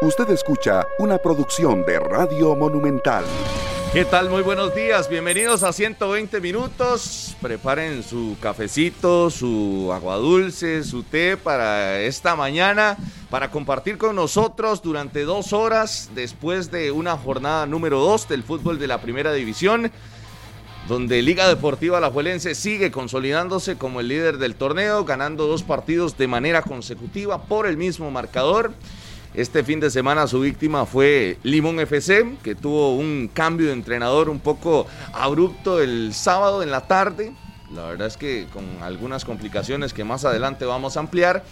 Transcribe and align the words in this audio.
Usted 0.00 0.30
escucha 0.30 0.86
una 1.00 1.18
producción 1.18 1.84
de 1.84 1.98
Radio 1.98 2.54
Monumental. 2.54 3.24
¿Qué 3.92 4.04
tal? 4.04 4.30
Muy 4.30 4.42
buenos 4.42 4.72
días. 4.72 5.08
Bienvenidos 5.08 5.64
a 5.64 5.72
120 5.72 6.40
minutos. 6.40 7.36
Preparen 7.42 8.04
su 8.04 8.36
cafecito, 8.40 9.28
su 9.28 9.90
agua 9.92 10.14
dulce, 10.14 10.84
su 10.84 11.02
té 11.02 11.36
para 11.36 11.98
esta 11.98 12.36
mañana, 12.36 12.96
para 13.28 13.50
compartir 13.50 13.98
con 13.98 14.14
nosotros 14.14 14.82
durante 14.82 15.24
dos 15.24 15.52
horas 15.52 16.10
después 16.14 16.70
de 16.70 16.92
una 16.92 17.16
jornada 17.16 17.66
número 17.66 17.98
dos 17.98 18.28
del 18.28 18.44
fútbol 18.44 18.78
de 18.78 18.86
la 18.86 19.00
primera 19.00 19.32
división 19.32 19.90
donde 20.86 21.20
Liga 21.20 21.46
Deportiva 21.46 21.98
Alajuelense 21.98 22.54
sigue 22.54 22.90
consolidándose 22.90 23.76
como 23.76 24.00
el 24.00 24.08
líder 24.08 24.38
del 24.38 24.54
torneo, 24.54 25.04
ganando 25.04 25.46
dos 25.46 25.62
partidos 25.62 26.16
de 26.16 26.28
manera 26.28 26.62
consecutiva 26.62 27.42
por 27.42 27.66
el 27.66 27.76
mismo 27.76 28.10
marcador. 28.10 28.72
Este 29.34 29.62
fin 29.62 29.78
de 29.78 29.90
semana 29.90 30.26
su 30.26 30.40
víctima 30.40 30.86
fue 30.86 31.38
Limón 31.42 31.78
FC, 31.80 32.36
que 32.42 32.54
tuvo 32.54 32.96
un 32.96 33.30
cambio 33.32 33.66
de 33.66 33.74
entrenador 33.74 34.30
un 34.30 34.40
poco 34.40 34.86
abrupto 35.12 35.80
el 35.80 36.14
sábado 36.14 36.62
en 36.62 36.70
la 36.70 36.86
tarde. 36.86 37.34
La 37.72 37.86
verdad 37.86 38.06
es 38.06 38.16
que 38.16 38.46
con 38.52 38.64
algunas 38.82 39.26
complicaciones 39.26 39.92
que 39.92 40.02
más 40.02 40.24
adelante 40.24 40.64
vamos 40.64 40.96
a 40.96 41.00
ampliar. 41.00 41.44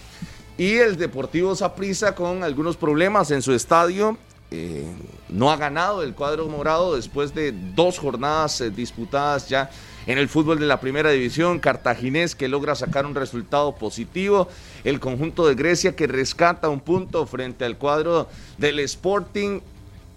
Y 0.56 0.76
el 0.76 0.96
Deportivo 0.96 1.54
Saprissa 1.54 2.14
con 2.14 2.42
algunos 2.42 2.78
problemas 2.78 3.30
en 3.30 3.42
su 3.42 3.52
estadio. 3.52 4.16
Eh, 4.50 4.86
no 5.28 5.50
ha 5.50 5.56
ganado 5.56 6.02
el 6.02 6.14
cuadro 6.14 6.46
morado 6.48 6.94
después 6.94 7.34
de 7.34 7.52
dos 7.74 7.98
jornadas 7.98 8.60
eh, 8.60 8.70
disputadas 8.70 9.48
ya 9.48 9.70
en 10.06 10.18
el 10.18 10.28
fútbol 10.28 10.60
de 10.60 10.66
la 10.66 10.78
primera 10.78 11.10
división, 11.10 11.58
Cartaginés 11.58 12.36
que 12.36 12.46
logra 12.46 12.76
sacar 12.76 13.06
un 13.06 13.16
resultado 13.16 13.74
positivo, 13.74 14.48
el 14.84 15.00
conjunto 15.00 15.48
de 15.48 15.56
Grecia 15.56 15.96
que 15.96 16.06
rescata 16.06 16.68
un 16.68 16.78
punto 16.78 17.26
frente 17.26 17.64
al 17.64 17.76
cuadro 17.76 18.28
del 18.56 18.78
Sporting, 18.78 19.60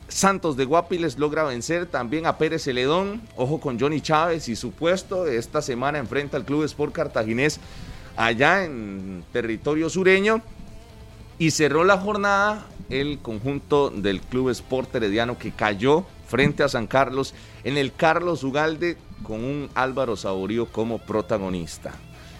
Santos 0.07 0.55
de 0.57 0.65
Guapiles 0.65 1.17
logra 1.17 1.43
vencer 1.43 1.87
también 1.87 2.27
a 2.27 2.37
Pérez 2.37 2.63
Celedón, 2.63 3.21
ojo 3.35 3.59
con 3.59 3.79
Johnny 3.79 3.99
Chávez 3.99 4.47
y 4.47 4.55
su 4.55 4.71
puesto, 4.71 5.25
esta 5.25 5.63
semana 5.63 5.97
enfrenta 5.97 6.37
al 6.37 6.45
Club 6.45 6.65
Sport 6.65 6.93
Cartaginés 6.93 7.59
allá 8.19 8.65
en 8.65 9.23
territorio 9.31 9.89
sureño. 9.89 10.41
Y 11.37 11.51
cerró 11.51 11.85
la 11.85 11.97
jornada 11.97 12.65
el 12.89 13.19
conjunto 13.19 13.89
del 13.89 14.21
Club 14.21 14.49
Sport 14.49 14.95
Herediano 14.95 15.37
que 15.37 15.51
cayó 15.51 16.05
frente 16.27 16.63
a 16.63 16.69
San 16.69 16.87
Carlos 16.87 17.33
en 17.63 17.77
el 17.77 17.93
Carlos 17.93 18.43
Ugalde 18.43 18.97
con 19.23 19.43
un 19.43 19.69
Álvaro 19.75 20.15
Saborío 20.15 20.65
como 20.67 20.99
protagonista. 20.99 21.93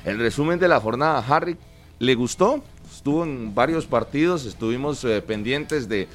El 0.06 0.20
resumen 0.20 0.60
de 0.60 0.68
la 0.68 0.80
jornada, 0.80 1.24
Harry, 1.28 1.58
¿le 2.00 2.16
gustó? 2.16 2.64
Estuvo 2.90 3.24
en 3.24 3.54
varios 3.54 3.86
partidos, 3.86 4.46
estuvimos 4.46 5.04
eh, 5.04 5.22
pendientes 5.22 5.90
de 5.90 6.08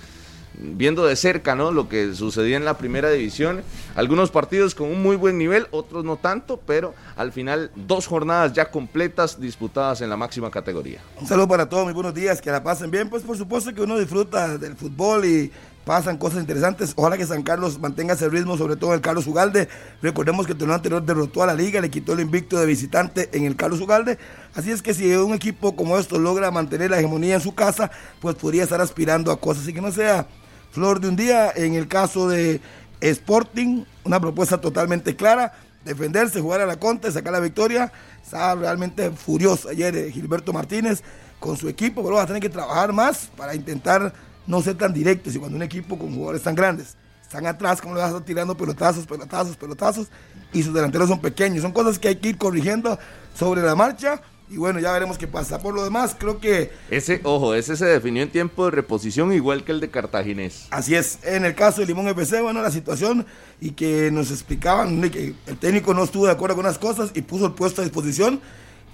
viendo 0.58 1.04
de 1.04 1.16
cerca 1.16 1.54
¿no? 1.54 1.72
lo 1.72 1.88
que 1.88 2.14
sucedía 2.14 2.56
en 2.56 2.64
la 2.64 2.78
primera 2.78 3.10
división. 3.10 3.62
Algunos 3.94 4.30
partidos 4.30 4.74
con 4.74 4.88
un 4.88 5.02
muy 5.02 5.16
buen 5.16 5.38
nivel, 5.38 5.66
otros 5.70 6.04
no 6.04 6.16
tanto, 6.16 6.60
pero 6.66 6.94
al 7.16 7.32
final 7.32 7.70
dos 7.74 8.06
jornadas 8.06 8.52
ya 8.52 8.70
completas 8.70 9.40
disputadas 9.40 10.00
en 10.00 10.10
la 10.10 10.16
máxima 10.16 10.50
categoría. 10.50 11.00
Un 11.20 11.26
saludo 11.26 11.48
para 11.48 11.68
todos, 11.68 11.84
muy 11.84 11.94
buenos 11.94 12.14
días, 12.14 12.40
que 12.40 12.50
la 12.50 12.62
pasen 12.62 12.90
bien. 12.90 13.08
Pues 13.08 13.22
por 13.22 13.36
supuesto 13.36 13.74
que 13.74 13.82
uno 13.82 13.98
disfruta 13.98 14.58
del 14.58 14.76
fútbol 14.76 15.24
y 15.24 15.52
pasan 15.84 16.16
cosas 16.16 16.40
interesantes. 16.40 16.92
Ojalá 16.96 17.16
que 17.16 17.26
San 17.26 17.42
Carlos 17.42 17.78
mantenga 17.78 18.14
ese 18.14 18.28
ritmo, 18.28 18.56
sobre 18.56 18.76
todo 18.76 18.90
en 18.90 18.96
el 18.96 19.00
Carlos 19.02 19.26
Ugalde. 19.26 19.68
Recordemos 20.02 20.46
que 20.46 20.52
el 20.52 20.58
torneo 20.58 20.74
anterior 20.74 21.02
derrotó 21.02 21.42
a 21.42 21.46
la 21.46 21.54
liga, 21.54 21.80
le 21.80 21.90
quitó 21.90 22.14
el 22.14 22.20
invicto 22.20 22.58
de 22.58 22.66
visitante 22.66 23.28
en 23.32 23.44
el 23.44 23.56
Carlos 23.56 23.80
Ugalde. 23.80 24.18
Así 24.54 24.70
es 24.70 24.82
que 24.82 24.94
si 24.94 25.14
un 25.14 25.34
equipo 25.34 25.76
como 25.76 25.98
esto 25.98 26.18
logra 26.18 26.50
mantener 26.50 26.90
la 26.90 26.98
hegemonía 26.98 27.34
en 27.34 27.40
su 27.40 27.54
casa, 27.54 27.90
pues 28.20 28.34
podría 28.34 28.62
estar 28.62 28.80
aspirando 28.80 29.30
a 29.30 29.40
cosas. 29.40 29.64
Así 29.64 29.74
que 29.74 29.80
no 29.80 29.92
sea 29.92 30.26
flor 30.74 31.00
de 31.00 31.08
un 31.08 31.16
día. 31.16 31.52
En 31.54 31.74
el 31.74 31.88
caso 31.88 32.28
de 32.28 32.60
Sporting, 33.00 33.84
una 34.02 34.20
propuesta 34.20 34.60
totalmente 34.60 35.14
clara. 35.16 35.52
Defenderse, 35.84 36.40
jugar 36.40 36.60
a 36.60 36.66
la 36.66 36.76
contra, 36.76 37.10
sacar 37.10 37.32
la 37.32 37.40
victoria. 37.40 37.92
Estaba 38.22 38.54
realmente 38.56 39.10
furioso 39.10 39.68
ayer 39.68 39.96
eh, 39.96 40.10
Gilberto 40.10 40.52
Martínez 40.52 41.02
con 41.38 41.56
su 41.56 41.68
equipo, 41.68 42.02
pero 42.02 42.16
va 42.16 42.22
a 42.22 42.26
tener 42.26 42.42
que 42.42 42.48
trabajar 42.48 42.92
más 42.92 43.30
para 43.36 43.54
intentar 43.54 44.12
no 44.46 44.62
ser 44.62 44.76
tan 44.76 44.92
directos 44.92 45.34
y 45.34 45.38
cuando 45.38 45.56
un 45.56 45.62
equipo 45.62 45.98
con 45.98 46.12
jugadores 46.12 46.42
tan 46.42 46.54
grandes 46.54 46.96
están 47.22 47.46
atrás, 47.46 47.80
como 47.80 47.94
le 47.94 48.00
vas 48.00 48.08
a 48.08 48.12
estar 48.12 48.24
tirando 48.24 48.56
pelotazos, 48.56 49.06
pelotazos, 49.06 49.56
pelotazos 49.56 50.08
y 50.52 50.62
sus 50.62 50.72
delanteros 50.72 51.08
son 51.08 51.20
pequeños. 51.20 51.62
Son 51.62 51.72
cosas 51.72 51.98
que 51.98 52.08
hay 52.08 52.16
que 52.16 52.30
ir 52.30 52.38
corrigiendo 52.38 52.98
sobre 53.34 53.62
la 53.62 53.74
marcha. 53.74 54.20
Y 54.54 54.56
bueno, 54.56 54.78
ya 54.78 54.92
veremos 54.92 55.18
qué 55.18 55.26
pasa. 55.26 55.58
Por 55.58 55.74
lo 55.74 55.82
demás, 55.82 56.14
creo 56.16 56.38
que. 56.38 56.70
Ese, 56.88 57.20
ojo, 57.24 57.56
ese 57.56 57.76
se 57.76 57.86
definió 57.86 58.22
en 58.22 58.30
tiempo 58.30 58.66
de 58.66 58.70
reposición 58.70 59.32
igual 59.32 59.64
que 59.64 59.72
el 59.72 59.80
de 59.80 59.90
Cartaginés. 59.90 60.68
Así 60.70 60.94
es. 60.94 61.18
En 61.24 61.44
el 61.44 61.56
caso 61.56 61.80
de 61.80 61.88
Limón 61.88 62.06
FC, 62.06 62.40
bueno, 62.40 62.62
la 62.62 62.70
situación 62.70 63.26
y 63.60 63.72
que 63.72 64.12
nos 64.12 64.30
explicaban 64.30 65.10
que 65.10 65.34
el 65.48 65.56
técnico 65.58 65.92
no 65.92 66.04
estuvo 66.04 66.26
de 66.26 66.32
acuerdo 66.32 66.54
con 66.54 66.66
unas 66.66 66.78
cosas 66.78 67.10
y 67.14 67.22
puso 67.22 67.46
el 67.46 67.52
puesto 67.52 67.82
a 67.82 67.84
disposición. 67.84 68.40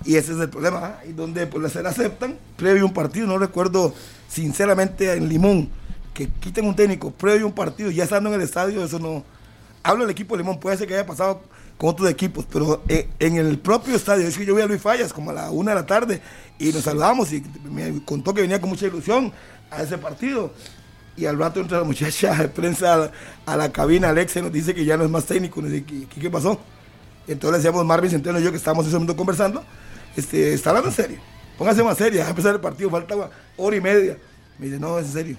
Y 0.07 0.17
ese 0.17 0.33
es 0.33 0.39
el 0.39 0.49
problema. 0.49 0.97
Y 1.07 1.13
donde 1.13 1.47
pues 1.47 1.71
se 1.71 1.81
aceptan, 1.81 2.39
previo 2.57 2.87
un 2.87 2.95
partido, 2.95 3.27
no 3.27 3.37
recuerdo 3.37 3.93
sinceramente 4.29 5.13
en 5.13 5.29
Limón, 5.29 5.69
que 6.15 6.27
quiten 6.41 6.65
un 6.65 6.75
técnico 6.75 7.11
previo 7.11 7.45
a 7.45 7.49
un 7.49 7.55
partido, 7.55 7.91
ya 7.91 8.05
estando 8.05 8.31
en 8.31 8.37
el 8.37 8.41
estadio, 8.41 8.83
eso 8.83 8.99
no. 8.99 9.25
Hablo 9.83 10.05
del 10.05 10.13
equipo 10.13 10.35
de 10.35 10.43
Limón, 10.43 10.59
puede 10.59 10.79
ser 10.79 10.89
que 10.89 10.95
haya 10.95 11.05
pasado 11.05 11.43
con 11.81 11.89
otros 11.89 12.11
equipos, 12.11 12.45
pero 12.53 12.83
eh, 12.89 13.09
en 13.19 13.37
el 13.37 13.59
propio 13.59 13.97
estadio, 13.97 14.27
es 14.27 14.37
que 14.37 14.45
yo 14.45 14.55
vi 14.55 14.61
a 14.61 14.67
Luis 14.67 14.83
Fallas 14.83 15.15
como 15.15 15.31
a 15.31 15.33
la 15.33 15.51
una 15.51 15.71
de 15.71 15.77
la 15.77 15.87
tarde 15.87 16.21
y 16.59 16.73
nos 16.73 16.85
saludamos 16.85 17.33
y 17.33 17.43
me 17.65 18.05
contó 18.05 18.35
que 18.35 18.43
venía 18.43 18.61
con 18.61 18.69
mucha 18.69 18.87
ilusión 18.87 19.33
a 19.71 19.83
ese 19.83 19.97
partido. 19.97 20.53
Y 21.17 21.25
al 21.25 21.39
rato 21.39 21.59
entra 21.59 21.79
la 21.79 21.85
muchacha 21.85 22.35
de 22.35 22.49
prensa 22.49 23.11
a, 23.47 23.57
la 23.57 23.73
cabina, 23.73 24.11
Alexa, 24.11 24.43
nos 24.43 24.53
dice 24.53 24.75
que 24.75 24.85
ya 24.85 24.99
no 24.99 25.05
es 25.05 25.11
más 25.11 25.25
técnico. 25.25 25.63
Nos 25.63 25.71
dice, 25.71 25.87
¿qué, 26.21 26.31
pasó? 26.31 26.61
Entonces 27.27 27.53
le 27.53 27.57
decíamos 27.59 27.87
Marvin 27.87 28.11
Centeno 28.11 28.39
y 28.39 28.43
yo 28.43 28.51
que 28.51 28.59
estábamos 28.59 28.85
en 28.85 28.91
ese 28.91 28.97
momento 28.97 29.17
conversando, 29.17 29.65
este, 30.17 30.53
está 30.53 30.71
hablando 30.71 30.91
en 30.91 30.95
serio 30.95 31.19
póngase 31.61 31.83
más 31.83 31.99
seria, 31.99 32.27
a 32.27 32.31
empezar 32.31 32.55
el 32.55 32.61
partido, 32.61 32.89
falta 32.89 33.29
hora 33.59 33.77
y 33.77 33.83
media. 33.83 34.17
Me 34.59 34.65
dice, 34.65 34.81
no, 34.81 34.99
es 34.99 35.09
en 35.09 35.13
serio, 35.13 35.37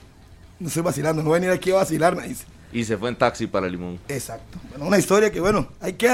no 0.60 0.68
estoy 0.68 0.84
vacilando, 0.84 1.24
no 1.24 1.30
voy 1.30 1.38
a 1.38 1.40
venir 1.40 1.52
aquí 1.52 1.72
a 1.72 1.78
vacilar, 1.78 2.16
me 2.16 2.28
dice. 2.28 2.46
Y 2.74 2.84
se 2.84 2.98
fue 2.98 3.10
en 3.10 3.16
taxi 3.16 3.48
para 3.48 3.68
Limón. 3.68 4.00
Exacto. 4.08 4.58
Bueno, 4.70 4.86
una 4.88 4.98
historia 4.98 5.32
que, 5.32 5.40
bueno, 5.40 5.68
hay 5.80 5.94
que 5.94 6.10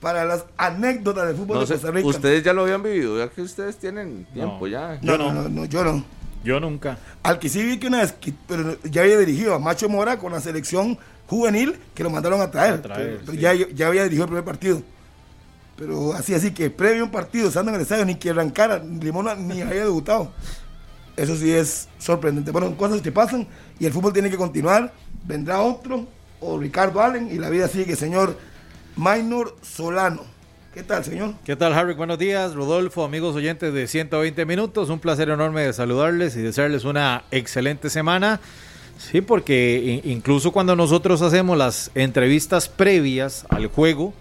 para 0.00 0.24
las 0.26 0.44
anécdotas 0.58 1.26
del 1.26 1.36
fútbol 1.36 1.60
de 1.60 1.66
Costa 1.66 1.90
Rica. 1.90 2.06
Ustedes 2.06 2.44
ya 2.44 2.52
lo 2.52 2.62
habían 2.62 2.82
vivido, 2.82 3.18
ya 3.18 3.30
que 3.30 3.40
ustedes 3.40 3.78
tienen 3.78 4.26
tiempo 4.34 4.66
ya. 4.66 4.98
No, 5.00 5.16
no, 5.16 5.32
no, 5.32 5.48
no, 5.48 5.64
yo 5.64 5.82
no. 5.82 6.04
Yo 6.44 6.60
nunca. 6.60 6.98
Al 7.22 7.38
que 7.38 7.48
sí 7.48 7.62
vi 7.62 7.78
que 7.78 7.86
una 7.86 8.02
vez, 8.02 8.14
pero 8.46 8.76
ya 8.82 9.00
había 9.00 9.18
dirigido 9.18 9.54
a 9.54 9.58
Macho 9.58 9.88
Mora 9.88 10.18
con 10.18 10.30
la 10.30 10.40
selección 10.40 10.98
juvenil 11.26 11.76
que 11.94 12.02
lo 12.02 12.10
mandaron 12.10 12.42
a 12.42 12.50
traer. 12.50 12.82
pero, 12.82 13.32
ya, 13.32 13.54
ya 13.54 13.86
había 13.86 14.02
dirigido 14.02 14.24
el 14.24 14.28
primer 14.28 14.44
partido. 14.44 14.82
Pero 15.76 16.12
así, 16.12 16.34
así 16.34 16.52
que 16.52 16.68
previo 16.68 17.02
a 17.02 17.04
un 17.06 17.10
partido, 17.10 17.48
estando 17.48 17.70
en 17.70 17.76
el 17.76 17.80
estadio, 17.82 18.04
ni 18.04 18.16
que 18.16 18.30
arrancara, 18.30 18.78
Limona 18.78 19.34
ni 19.34 19.62
había 19.62 19.84
debutado. 19.84 20.32
Eso 21.16 21.36
sí 21.36 21.52
es 21.52 21.88
sorprendente. 21.98 22.50
Bueno, 22.50 22.76
cosas 22.76 23.00
que 23.00 23.12
pasan 23.12 23.46
y 23.78 23.86
el 23.86 23.92
fútbol 23.92 24.12
tiene 24.12 24.30
que 24.30 24.36
continuar. 24.36 24.92
Vendrá 25.24 25.60
otro, 25.60 26.06
o 26.40 26.58
Ricardo 26.58 27.00
Allen, 27.00 27.28
y 27.30 27.38
la 27.38 27.50
vida 27.50 27.68
sigue, 27.68 27.96
señor 27.96 28.36
Minor 28.96 29.56
Solano. 29.62 30.22
¿Qué 30.74 30.82
tal, 30.82 31.04
señor? 31.04 31.34
¿Qué 31.44 31.54
tal, 31.54 31.72
Harry? 31.72 31.94
Buenos 31.94 32.18
días, 32.18 32.54
Rodolfo, 32.54 33.04
amigos 33.04 33.36
oyentes 33.36 33.72
de 33.72 33.86
120 33.86 34.44
minutos. 34.44 34.90
Un 34.90 34.98
placer 34.98 35.28
enorme 35.28 35.62
de 35.62 35.72
saludarles 35.72 36.36
y 36.36 36.42
desearles 36.42 36.84
una 36.84 37.22
excelente 37.30 37.90
semana. 37.90 38.40
Sí, 38.98 39.20
porque 39.20 40.00
incluso 40.04 40.50
cuando 40.50 40.74
nosotros 40.74 41.22
hacemos 41.22 41.56
las 41.56 41.92
entrevistas 41.94 42.68
previas 42.68 43.46
al 43.50 43.68
juego, 43.68 44.14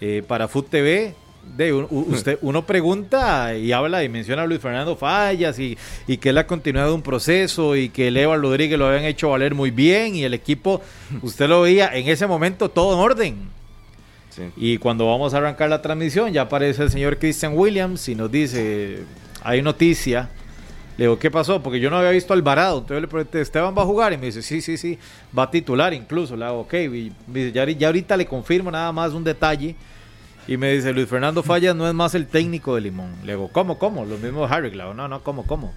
eh, 0.00 0.22
para 0.26 0.48
Food 0.48 0.64
TV, 0.70 1.14
de, 1.56 1.72
usted, 1.90 2.38
uno 2.42 2.66
pregunta 2.66 3.54
y 3.54 3.72
habla 3.72 4.04
y 4.04 4.08
menciona 4.08 4.42
a 4.42 4.46
Luis 4.46 4.60
Fernando 4.60 4.96
Fallas 4.96 5.58
y, 5.58 5.76
que 6.18 6.28
es 6.28 6.34
la 6.34 6.46
continuidad 6.46 6.86
de 6.86 6.92
un 6.92 7.02
proceso 7.02 7.76
y 7.76 7.88
que 7.88 8.08
el 8.08 8.16
Eva 8.16 8.36
Rodríguez 8.36 8.78
lo 8.78 8.86
habían 8.86 9.04
hecho 9.04 9.30
valer 9.30 9.54
muy 9.54 9.70
bien 9.70 10.14
y 10.14 10.24
el 10.24 10.34
equipo, 10.34 10.80
usted 11.22 11.48
lo 11.48 11.62
veía 11.62 11.94
en 11.94 12.08
ese 12.08 12.26
momento 12.26 12.68
todo 12.70 12.94
en 12.94 13.00
orden. 13.00 13.60
Y 14.56 14.78
cuando 14.78 15.06
vamos 15.06 15.34
a 15.34 15.38
arrancar 15.38 15.68
la 15.68 15.82
transmisión 15.82 16.32
ya 16.32 16.42
aparece 16.42 16.82
el 16.82 16.90
señor 16.90 17.18
Christian 17.18 17.52
Williams 17.54 18.08
y 18.08 18.14
nos 18.14 18.30
dice, 18.30 19.00
hay 19.42 19.60
noticia. 19.60 20.30
Le 20.96 21.04
digo, 21.04 21.18
¿qué 21.18 21.30
pasó? 21.30 21.62
Porque 21.62 21.80
yo 21.80 21.90
no 21.90 21.98
había 21.98 22.10
visto 22.10 22.32
al 22.32 22.40
Alvarado. 22.40 22.78
Entonces 22.78 23.02
le 23.02 23.08
pregunté, 23.08 23.40
¿Esteban 23.40 23.74
va 23.76 23.82
a 23.82 23.86
jugar? 23.86 24.12
Y 24.12 24.18
me 24.18 24.26
dice, 24.26 24.40
sí, 24.40 24.60
sí, 24.60 24.76
sí, 24.76 24.98
va 25.36 25.44
a 25.44 25.50
titular 25.50 25.92
incluso. 25.92 26.36
Le 26.36 26.44
hago, 26.44 26.60
ok. 26.60 26.74
Y 26.74 27.12
ya, 27.52 27.68
ya 27.68 27.86
ahorita 27.88 28.16
le 28.16 28.26
confirmo 28.26 28.70
nada 28.70 28.92
más 28.92 29.12
un 29.12 29.24
detalle 29.24 29.74
y 30.50 30.56
me 30.56 30.72
dice, 30.72 30.92
Luis 30.92 31.06
Fernando 31.08 31.44
Fallas 31.44 31.76
no 31.76 31.86
es 31.86 31.94
más 31.94 32.16
el 32.16 32.26
técnico 32.26 32.74
de 32.74 32.80
Limón. 32.80 33.14
Le 33.22 33.34
digo, 33.34 33.50
¿cómo, 33.52 33.78
cómo? 33.78 34.04
Lo 34.04 34.18
mismo 34.18 34.46
Harry. 34.46 34.72
Le 34.72 34.82
no, 34.82 35.06
no, 35.06 35.22
¿cómo, 35.22 35.46
cómo? 35.46 35.72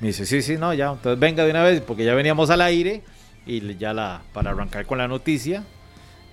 Me 0.00 0.06
dice, 0.06 0.26
sí, 0.26 0.42
sí, 0.42 0.56
no, 0.56 0.72
ya. 0.72 0.92
Entonces 0.92 1.18
venga 1.18 1.44
de 1.44 1.50
una 1.50 1.64
vez, 1.64 1.80
porque 1.80 2.04
ya 2.04 2.14
veníamos 2.14 2.50
al 2.50 2.60
aire 2.60 3.02
y 3.46 3.76
ya 3.76 3.92
la, 3.92 4.22
para 4.32 4.52
arrancar 4.52 4.86
con 4.86 4.98
la 4.98 5.08
noticia 5.08 5.64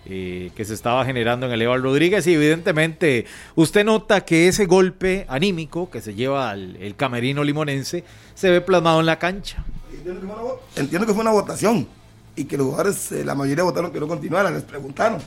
eh, 0.05 0.51
que 0.55 0.65
se 0.65 0.75
estaba 0.75 1.03
generando 1.03 1.47
en 1.47 1.51
el 1.53 1.63
Eval 1.63 1.81
Rodríguez. 1.81 2.27
Y 2.27 2.35
evidentemente 2.35 3.25
usted 3.55 3.85
nota 3.85 4.21
que 4.21 4.47
ese 4.47 4.67
golpe 4.67 5.25
anímico 5.27 5.89
que 5.89 5.99
se 5.99 6.13
lleva 6.13 6.51
al 6.51 6.75
el 6.75 6.95
camerino 6.95 7.43
limonense 7.43 8.03
se 8.35 8.51
ve 8.51 8.61
plasmado 8.61 8.99
en 8.99 9.07
la 9.07 9.17
cancha. 9.17 9.63
entiendo 9.91 10.21
que 10.21 10.27
fue 10.27 10.35
una, 10.35 10.43
vo- 10.43 10.59
entiendo 10.75 11.07
que 11.07 11.13
fue 11.15 11.21
una 11.23 11.31
votación 11.31 11.88
y 12.35 12.45
que 12.45 12.55
los 12.55 12.67
jugadores, 12.67 13.11
eh, 13.11 13.25
la 13.25 13.33
mayoría 13.33 13.63
votaron 13.63 13.91
que 13.91 13.99
no 13.99 14.07
continuara, 14.07 14.51
les 14.51 14.61
preguntaron. 14.61 15.19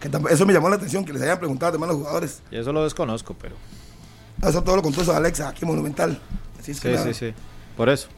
Que 0.00 0.10
eso 0.30 0.46
me 0.46 0.52
llamó 0.52 0.68
la 0.68 0.76
atención, 0.76 1.04
que 1.04 1.12
les 1.12 1.22
hayan 1.22 1.38
preguntado 1.38 1.70
además 1.70 1.88
a 1.88 1.92
los 1.92 2.00
jugadores. 2.00 2.42
Y 2.50 2.56
eso 2.56 2.72
lo 2.72 2.84
desconozco, 2.84 3.34
pero. 3.34 3.56
Eso 4.42 4.62
todo 4.62 4.76
lo 4.76 4.82
contó 4.82 5.00
eso 5.00 5.14
Alexa, 5.14 5.48
aquí 5.48 5.60
en 5.62 5.68
Monumental. 5.68 6.20
Así 6.58 6.72
es 6.72 6.80
que 6.80 6.96
Sí, 6.98 7.04
sí, 7.04 7.14
sí. 7.14 7.34
Por 7.76 7.88
eso. 7.88 8.08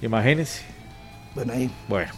Imagínense. 0.00 0.62
Bueno, 1.34 1.52
ahí. 1.52 1.70
Bueno, 1.88 2.12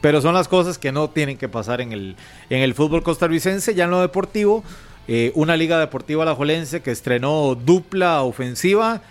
pero 0.00 0.20
son 0.20 0.34
las 0.34 0.48
cosas 0.48 0.78
que 0.78 0.92
no 0.92 1.10
tienen 1.10 1.36
que 1.36 1.48
pasar 1.48 1.80
en 1.80 1.92
el, 1.92 2.16
en 2.50 2.62
el 2.62 2.74
fútbol 2.74 3.02
costarricense. 3.02 3.74
Ya 3.74 3.84
en 3.84 3.90
lo 3.90 4.00
deportivo, 4.00 4.62
eh, 5.08 5.32
una 5.34 5.56
liga 5.56 5.78
deportiva 5.78 6.22
alajuelense 6.22 6.82
que 6.82 6.90
estrenó 6.90 7.54
dupla 7.54 8.22
ofensiva 8.22 9.02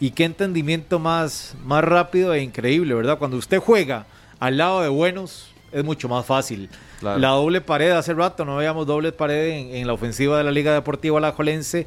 y 0.00 0.10
qué 0.10 0.24
entendimiento 0.24 0.98
más, 0.98 1.54
más 1.64 1.84
rápido 1.84 2.34
e 2.34 2.42
increíble, 2.42 2.94
¿verdad? 2.94 3.18
Cuando 3.18 3.36
usted 3.36 3.58
juega 3.58 4.06
al 4.38 4.56
lado 4.56 4.82
de 4.82 4.88
buenos, 4.88 5.52
es 5.72 5.84
mucho 5.84 6.08
más 6.08 6.26
fácil. 6.26 6.68
Claro. 7.00 7.18
La 7.18 7.28
doble 7.30 7.60
pared, 7.60 7.90
hace 7.92 8.12
rato 8.14 8.44
no 8.44 8.56
veíamos 8.56 8.86
doble 8.86 9.10
pared 9.10 9.48
en, 9.48 9.74
en 9.74 9.86
la 9.86 9.94
ofensiva 9.94 10.38
de 10.38 10.44
la 10.44 10.50
liga 10.52 10.72
deportiva 10.74 11.18
alajuelense. 11.18 11.86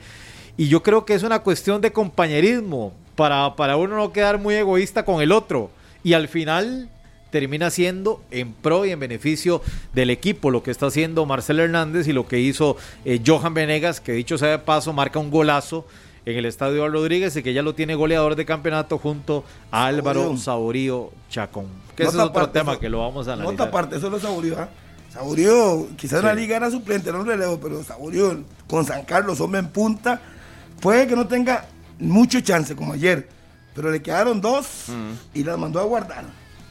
Y 0.58 0.68
yo 0.68 0.84
creo 0.84 1.06
que 1.06 1.14
es 1.14 1.24
una 1.24 1.40
cuestión 1.40 1.82
de 1.82 1.92
compañerismo 1.92 2.94
para, 3.16 3.56
para 3.56 3.78
uno 3.78 3.96
no 3.96 4.12
quedar 4.12 4.40
muy 4.40 4.56
egoísta 4.56 5.06
con 5.06 5.22
el 5.22 5.32
otro. 5.32 5.70
Y 6.04 6.14
al 6.14 6.28
final 6.28 6.90
termina 7.30 7.70
siendo 7.70 8.22
en 8.32 8.54
pro 8.54 8.86
y 8.86 8.92
en 8.92 9.00
beneficio 9.00 9.62
del 9.94 10.10
equipo 10.12 10.52
lo 10.52 10.62
que 10.62 10.70
está 10.72 10.88
haciendo 10.88 11.26
Marcelo 11.26 11.64
Hernández 11.64 12.08
y 12.08 12.14
lo 12.14 12.28
que 12.28 12.40
hizo 12.40 12.78
eh, 13.06 13.20
Johan 13.26 13.54
Venegas, 13.56 14.00
que 14.02 14.12
dicho 14.12 14.38
sea 14.38 14.50
de 14.50 14.60
paso, 14.60 14.94
marca 14.94 15.18
un 15.20 15.32
golazo 15.32 15.88
en 16.26 16.38
el 16.38 16.46
estadio 16.46 16.88
Rodríguez 16.88 17.36
y 17.36 17.42
que 17.44 17.54
ya 17.54 17.62
lo 17.64 17.74
tiene 17.76 17.96
goleador 17.96 18.36
de 18.36 18.46
campeonato 18.46 18.98
junto 19.00 19.44
a 19.72 19.88
Álvaro 19.88 20.38
Saborío. 20.38 21.10
Chacón. 21.30 21.66
Que 21.96 22.04
ese 22.04 22.18
es 22.18 22.24
otro 22.24 22.50
tema 22.50 22.74
eso- 22.74 22.80
que 22.80 22.90
lo 22.90 23.00
vamos 23.00 23.28
a 23.28 23.34
analizar. 23.34 23.52
Nota 23.58 23.70
aparte, 23.70 23.98
eso 23.98 24.10
lo 24.10 24.20
Saborío, 24.20 24.56
¿ah? 24.60 24.70
Saborío, 25.14 25.88
quizás 25.96 26.20
en 26.22 26.26
la 26.26 26.34
Sí. 26.34 26.40
liga 26.42 26.58
era 26.58 26.72
suplente, 26.72 27.12
no 27.12 27.24
relevo, 27.24 27.60
pero 27.60 27.84
Saborío 27.84 28.44
con 28.68 28.84
San 28.86 29.04
Carlos, 29.06 29.40
hombre 29.42 29.60
en 29.60 29.68
punta, 29.68 30.20
puede 30.82 31.06
que 31.08 31.16
no 31.16 31.28
tenga 31.28 31.66
mucho 32.00 32.42
chance 32.42 32.76
como 32.76 32.94
ayer, 32.94 33.30
pero 33.76 33.92
le 33.92 34.02
quedaron 34.02 34.42
dos 34.42 34.86
y 35.34 35.44
las 35.44 35.58
mandó 35.60 35.80
a 35.80 35.84
guardar. 35.84 36.26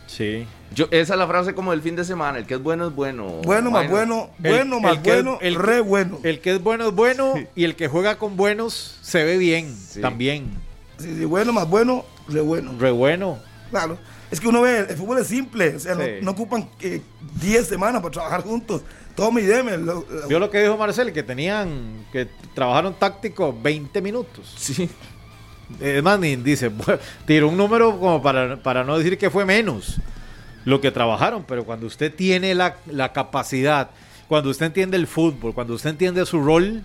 Sí. 0.09 0.45
Yo, 0.75 0.87
esa 0.91 1.15
es 1.15 1.19
la 1.19 1.27
frase 1.29 1.55
como 1.55 1.71
del 1.71 1.83
fin 1.83 1.95
de 1.95 2.05
semana, 2.05 2.39
el 2.39 2.47
que 2.47 2.55
es 2.55 2.63
bueno 2.63 2.89
es 2.89 2.95
bueno. 2.95 3.27
Bueno 3.45 3.71
más 3.71 3.89
Bueno. 3.89 4.17
bueno, 4.17 4.31
El- 4.43 4.51
bueno 4.53 4.77
el 4.77 4.83
más 4.83 4.97
es- 4.97 5.03
bueno, 5.05 5.39
el- 5.41 5.55
re 5.55 5.81
bueno. 5.81 6.19
El 6.25 6.41
que 6.41 6.51
es 6.55 6.63
bueno 6.63 6.89
es 6.89 6.95
bueno 6.95 7.35
y 7.55 7.63
el 7.65 7.77
que 7.77 7.87
juega 7.89 8.19
con 8.19 8.37
buenos 8.37 8.99
se 9.03 9.23
ve 9.23 9.39
bien 9.39 9.73
Sí. 9.77 10.01
también. 10.01 10.51
Sí, 10.99 11.15
sí, 11.17 11.25
bueno 11.27 11.53
más 11.53 11.69
bueno, 11.69 12.05
re 12.29 12.41
bueno. 12.41 12.75
Re 12.79 12.91
bueno. 12.91 13.39
Claro. 13.71 13.99
Es 14.33 14.41
que 14.41 14.49
uno 14.49 14.63
ve, 14.63 14.79
el 14.89 14.97
fútbol 14.97 15.19
es 15.19 15.27
simple, 15.29 15.77
o 15.77 15.79
sea, 15.79 15.95
no- 15.95 16.03
Sí. 16.05 16.11
no, 16.23 16.31
ocupan 16.33 16.69
eh, 16.81 17.01
10 17.41 17.69
semanas 17.69 18.01
para 18.03 18.11
trabajar 18.13 18.43
juntos. 18.43 18.83
Tome 19.15 19.43
y 19.43 19.45
deme. 19.45 19.77
lo- 19.77 20.05
lo- 20.11 20.27
Vio 20.27 20.39
lo 20.41 20.51
que 20.51 20.61
dijo 20.63 20.77
Marcel, 20.77 21.13
que 21.13 21.23
tenían, 21.23 22.07
que 22.11 22.27
trabajaron 22.55 22.95
táctico 22.99 23.55
20 23.63 24.01
minutos. 24.03 24.55
Sí. 24.59 24.89
Es 25.81 26.03
más, 26.03 26.19
ni 26.19 26.35
dice, 26.37 26.71
tiró 27.27 27.49
un 27.49 27.57
número 27.57 27.99
como 28.01 28.21
para, 28.23 28.63
para 28.63 28.85
no 28.85 28.97
decir 28.99 29.17
que 29.19 29.31
fue 29.31 29.45
menos 29.45 30.01
lo 30.65 30.81
que 30.81 30.91
trabajaron, 30.91 31.45
pero 31.47 31.65
cuando 31.65 31.87
usted 31.87 32.15
tiene 32.15 32.55
la, 32.55 32.77
la 32.87 33.13
capacidad, 33.13 33.91
cuando 34.29 34.49
usted 34.51 34.67
entiende 34.67 34.97
el 34.97 35.07
fútbol, 35.07 35.53
cuando 35.55 35.75
usted 35.75 35.91
entiende 35.91 36.25
su 36.25 36.43
rol, 36.43 36.83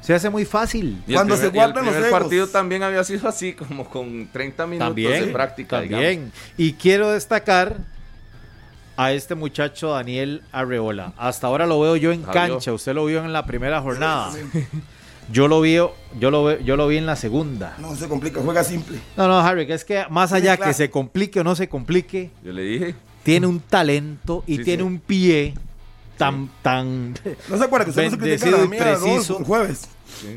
se 0.00 0.14
hace 0.14 0.30
muy 0.30 0.44
fácil. 0.44 1.02
Y 1.06 1.12
el 1.12 1.16
Cuando 1.16 1.36
se 1.36 1.50
primer- 1.50 1.54
y 1.54 1.58
el 1.58 1.64
guardan 1.72 1.84
los 1.84 1.94
primer 1.94 2.08
egos. 2.10 2.20
partido 2.20 2.46
también 2.48 2.82
había 2.82 3.02
sido 3.04 3.28
así, 3.28 3.52
como 3.54 3.88
con 3.88 4.28
30 4.32 4.66
minutos 4.66 4.86
También, 4.88 5.26
de 5.26 5.32
práctica. 5.32 5.80
digamos. 5.80 6.04
también. 6.06 6.32
Y 6.56 6.74
quiero 6.74 7.10
destacar 7.10 7.76
a 8.96 9.12
este 9.12 9.34
muchacho 9.34 9.90
Daniel 9.90 10.42
Arreola. 10.52 11.12
Hasta 11.18 11.46
ahora 11.48 11.66
lo 11.66 11.80
veo 11.80 11.96
yo 11.96 12.12
en 12.12 12.24
Javier. 12.24 12.50
cancha, 12.52 12.72
usted 12.72 12.94
lo 12.94 13.04
vio 13.06 13.24
en 13.24 13.32
la 13.32 13.44
primera 13.46 13.80
jornada. 13.82 14.32
Yo 15.32 15.48
lo 15.48 15.60
vi, 15.60 15.74
yo 15.74 16.30
lo, 16.30 16.56
yo 16.60 16.76
lo 16.76 16.86
vi 16.86 16.98
en 16.98 17.06
la 17.06 17.16
segunda. 17.16 17.74
No 17.78 17.96
se 17.96 18.06
complica, 18.08 18.40
juega 18.40 18.62
simple. 18.62 18.98
No, 19.16 19.26
no, 19.26 19.40
Harry, 19.40 19.66
que 19.66 19.74
es 19.74 19.84
que 19.84 20.04
más 20.08 20.32
allá 20.32 20.56
claro. 20.56 20.70
que 20.70 20.74
se 20.74 20.88
complique 20.88 21.40
o 21.40 21.44
no 21.44 21.56
se 21.56 21.68
complique, 21.68 22.30
Yo 22.44 22.52
le 22.52 22.62
dije. 22.62 22.94
tiene 23.24 23.48
un 23.48 23.58
talento 23.58 24.44
y 24.46 24.58
Sí, 24.58 24.64
tiene 24.64 24.82
sí. 24.84 24.86
un 24.86 24.98
pie 25.00 25.54
tan, 26.16 26.50
tan... 26.62 27.14
No 27.48 27.58
se 27.58 27.64
acuerda 27.64 27.84
que 27.84 27.90
usted 27.90 28.04
no 28.04 28.10
se 28.10 28.18
critica 28.18 28.50
la 28.50 28.64
y 28.64 28.68
mía 28.68 28.80
preciso. 28.80 29.38
el 29.38 29.44
jueves. 29.44 29.88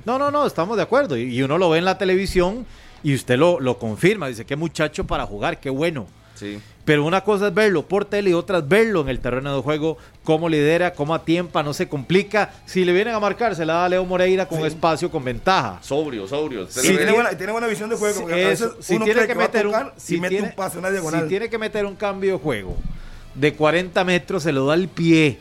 No, 0.05 0.19
no, 0.19 0.29
no, 0.31 0.45
estamos 0.45 0.77
de 0.77 0.83
acuerdo. 0.83 1.17
Y, 1.17 1.23
y 1.35 1.41
uno 1.41 1.57
lo 1.57 1.69
ve 1.69 1.79
en 1.79 1.85
la 1.85 1.97
televisión 1.97 2.65
y 3.03 3.15
usted 3.15 3.37
lo, 3.37 3.59
lo 3.59 3.77
confirma. 3.79 4.27
Dice, 4.27 4.45
qué 4.45 4.55
muchacho 4.55 5.05
para 5.05 5.25
jugar, 5.25 5.59
qué 5.59 5.69
bueno. 5.69 6.07
Sí. 6.35 6.59
Pero 6.85 7.05
una 7.05 7.21
cosa 7.23 7.47
es 7.49 7.53
verlo 7.53 7.83
por 7.83 8.05
tele 8.05 8.31
y 8.31 8.33
otra 8.33 8.59
es 8.59 8.67
verlo 8.67 9.01
en 9.01 9.09
el 9.09 9.19
terreno 9.19 9.55
de 9.55 9.61
juego, 9.61 9.97
cómo 10.23 10.49
lidera, 10.49 10.93
cómo 10.93 11.13
atiempa, 11.13 11.61
no 11.61 11.73
se 11.73 11.87
complica. 11.87 12.51
Si 12.65 12.83
le 12.83 12.93
vienen 12.93 13.13
a 13.13 13.19
marcar, 13.19 13.55
se 13.55 13.65
la 13.65 13.73
da 13.73 13.85
a 13.85 13.89
Leo 13.89 14.05
Moreira 14.05 14.47
con 14.47 14.59
Sí. 14.61 14.65
espacio, 14.67 15.11
con 15.11 15.23
ventaja. 15.23 15.77
Sobrio, 15.81 16.27
sobrio. 16.27 16.65
Sí, 16.69 16.95
tiene, 16.95 17.11
buena, 17.11 17.29
tiene 17.31 17.51
buena 17.51 17.67
visión 17.67 17.89
de 17.89 17.95
juego. 17.97 18.27
Eso, 18.29 18.75
si 18.79 18.97
tiene 18.99 19.27
que 19.27 19.35
meter 19.35 19.67
un, 19.67 19.73
tocar 19.73 19.93
si 19.97 20.15
y 20.15 20.19
mete 20.19 20.35
tiene, 20.35 20.47
un 20.49 20.55
pase, 20.55 20.79
una 20.79 20.89
diagonal. 20.89 21.23
si 21.23 21.27
tiene 21.29 21.49
que 21.49 21.57
meter 21.57 21.85
un 21.85 21.95
cambio 21.95 22.33
de 22.33 22.39
juego 22.39 22.75
de 23.35 23.53
40 23.53 24.03
metros, 24.03 24.41
se 24.43 24.51
lo 24.51 24.65
da 24.65 24.73
el 24.73 24.87
pie 24.87 25.37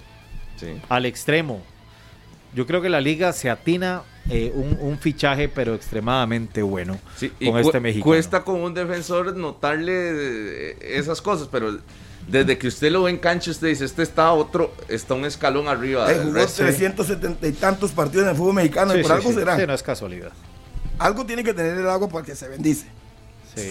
Sí. 0.58 0.81
al 0.88 1.06
extremo. 1.06 1.62
Yo 2.55 2.66
creo 2.66 2.81
que 2.81 2.88
la 2.88 3.00
liga 3.00 3.32
se 3.32 3.50
atina 3.50 4.02
eh, 4.31 4.50
un, 4.55 4.78
un 4.81 4.99
fichaje, 4.99 5.49
pero 5.49 5.75
extremadamente 5.75 6.62
bueno 6.62 6.99
Sí, 7.16 7.28
con 7.31 7.58
este 7.58 7.78
mexicano. 7.78 8.05
Cuesta 8.05 8.43
con 8.43 8.60
un 8.62 8.72
defensor 8.75 9.37
notarle 9.37 9.93
eh, 10.72 10.78
esas 10.81 11.20
cosas, 11.20 11.49
pero 11.52 11.78
desde 12.26 12.58
que 12.58 12.69
usted 12.69 12.90
lo 12.90 13.02
ve 13.05 13.10
en 13.10 13.19
cancha, 13.19 13.50
usted 13.50 13.69
dice, 13.69 13.84
este 13.84 14.02
está 14.02 14.32
otro, 14.32 14.75
está 14.88 15.14
un 15.14 15.25
escalón 15.26 15.69
arriba. 15.69 16.10
Eh, 16.10 16.19
jugó 16.22 16.34
resto. 16.34 16.62
370 16.62 17.46
y 17.46 17.52
tantos 17.52 17.93
partidos 17.93 18.25
en 18.25 18.31
el 18.31 18.37
fútbol 18.37 18.55
mexicano 18.55 18.93
Sí, 18.93 18.99
y 18.99 19.02
por 19.02 19.10
sí, 19.12 19.16
algo 19.16 19.28
sí. 19.31 19.34
será. 19.37 19.56
Sí, 19.58 19.66
no 19.66 19.75
es 19.75 19.82
casualidad. 19.82 20.32
Algo 20.99 21.25
tiene 21.25 21.44
que 21.44 21.55
tener 21.55 21.76
el 21.78 21.88
agua 21.88 22.08
para 22.08 22.25
que 22.25 22.34
se 22.34 22.49
bendice. 22.49 22.87
Sí. 23.55 23.70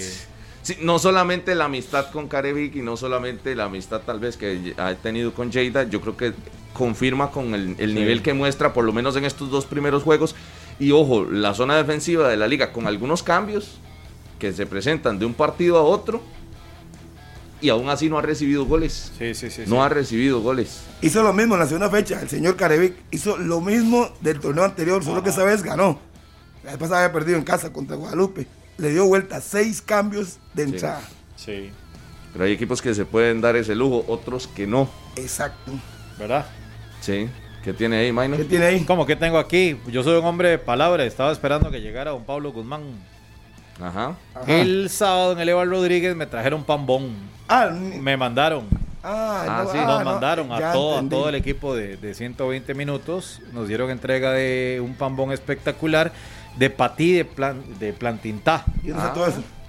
Sí, 0.67 0.75
no 0.81 0.99
solamente 0.99 1.55
la 1.55 1.63
amistad 1.65 2.11
con 2.11 2.27
Carevic 2.27 2.75
y 2.75 2.81
no 2.81 2.97
solamente 2.97 3.55
la 3.55 3.63
amistad 3.65 4.01
tal 4.05 4.19
vez 4.19 4.35
que 4.35 4.73
ha 4.77 4.95
tenido 4.95 5.33
con 5.33 5.49
Jada, 5.49 5.83
yo 5.83 6.01
creo 6.01 6.17
que 6.17 6.33
confirma 6.73 7.31
con 7.31 7.53
el, 7.55 7.75
el 7.79 7.91
Sí. 7.91 7.95
nivel 7.95 8.21
que 8.21 8.33
muestra, 8.33 8.73
por 8.73 8.83
lo 8.83 8.91
menos 8.91 9.15
en 9.15 9.23
estos 9.23 9.49
dos 9.49 9.65
primeros 9.65 10.03
juegos. 10.03 10.35
Y 10.77 10.91
ojo, 10.91 11.23
la 11.23 11.53
zona 11.53 11.77
defensiva 11.77 12.27
de 12.27 12.35
la 12.35 12.49
liga 12.49 12.73
con 12.73 12.85
algunos 12.85 13.23
cambios 13.23 13.77
que 14.39 14.51
se 14.51 14.65
presentan 14.65 15.19
de 15.19 15.25
un 15.25 15.33
partido 15.33 15.77
a 15.77 15.83
otro 15.83 16.21
y 17.61 17.69
aún 17.69 17.87
así 17.89 18.09
no 18.09 18.18
ha 18.19 18.21
recibido 18.21 18.65
goles. 18.65 19.13
Sí, 19.18 19.33
sí, 19.35 19.49
sí. 19.49 19.61
No 19.68 19.81
ha 19.85 19.87
recibido 19.87 20.42
goles. 20.42 20.81
Hizo 21.01 21.23
lo 21.23 21.31
mismo 21.31 21.53
en 21.53 21.61
la 21.61 21.68
segunda 21.68 21.89
fecha. 21.89 22.21
El 22.21 22.27
señor 22.27 22.57
Carevic 22.57 22.94
hizo 23.11 23.37
lo 23.37 23.61
mismo 23.61 24.09
del 24.19 24.42
torneo 24.42 24.65
anterior, 24.65 25.01
solo 25.01 25.23
que 25.23 25.30
esa 25.30 25.45
vez 25.45 25.63
ganó. 25.63 25.97
La 26.65 26.71
vez 26.71 26.77
pasada 26.80 27.06
había 27.06 27.13
perdido 27.13 27.37
en 27.37 27.45
casa 27.45 27.71
contra 27.71 27.95
Guadalupe. 27.95 28.45
Le 28.77 28.89
dio 28.89 29.05
vuelta 29.05 29.41
seis 29.41 29.81
cambios 29.81 30.37
de 30.53 30.63
entrada. 30.63 31.01
Sí, 31.35 31.71
Pero 32.33 32.45
hay 32.45 32.51
equipos 32.51 32.81
que 32.81 32.93
se 32.93 33.05
pueden 33.05 33.41
dar 33.41 33.55
ese 33.55 33.75
lujo, 33.75 34.03
otros 34.07 34.47
que 34.47 34.67
no. 34.67 34.89
Exacto. 35.15 35.71
¿verdad? 36.19 36.45
Sí. 37.01 37.29
¿Qué 37.63 37.73
tiene 37.73 37.97
ahí, 37.97 38.11
Maino? 38.11 38.37
¿Qué 38.37 38.43
tiene 38.45 38.65
ahí? 38.65 38.83
¿Cómo 38.85 39.05
que 39.05 39.15
tengo 39.15 39.37
aquí? 39.37 39.77
Yo 39.87 40.03
soy 40.03 40.17
un 40.17 40.25
hombre 40.25 40.49
de 40.49 40.57
palabra, 40.57 41.03
estaba 41.05 41.31
esperando 41.31 41.69
que 41.69 41.81
llegara 41.81 42.11
don 42.11 42.23
Pablo 42.23 42.51
Guzmán. 42.51 42.81
Ajá. 43.81 44.15
Ajá. 44.33 44.45
El 44.51 44.89
sábado 44.89 45.33
en 45.33 45.39
el 45.39 45.49
Eval 45.49 45.69
Rodríguez 45.69 46.15
me 46.15 46.25
trajeron 46.25 46.63
pambón. 46.63 47.11
Ah, 47.47 47.69
Me 47.69 48.15
mandaron. 48.17 48.65
ah, 49.03 49.45
Ah, 49.47 49.63
no, 49.65 49.71
sí, 49.71 49.77
ah, 49.81 49.85
Nos 49.85 49.99
no, 50.03 50.05
mandaron 50.11 50.51
a 50.51 50.71
todo, 50.71 50.97
a 50.97 51.09
todo 51.09 51.29
el 51.29 51.35
equipo 51.35 51.75
de, 51.75 51.97
de 51.97 52.13
120 52.13 52.73
minutos. 52.73 53.41
Nos 53.53 53.67
dieron 53.67 53.89
entrega 53.91 54.31
de 54.31 54.81
un 54.83 54.95
pambón 54.95 55.31
espectacular 55.31 56.11
de 56.57 56.69
patí 56.69 57.14
de, 57.14 57.26
plan, 57.26 57.61
de 57.80 57.94
plantintá. 57.94 58.66
Ah. 58.95 59.14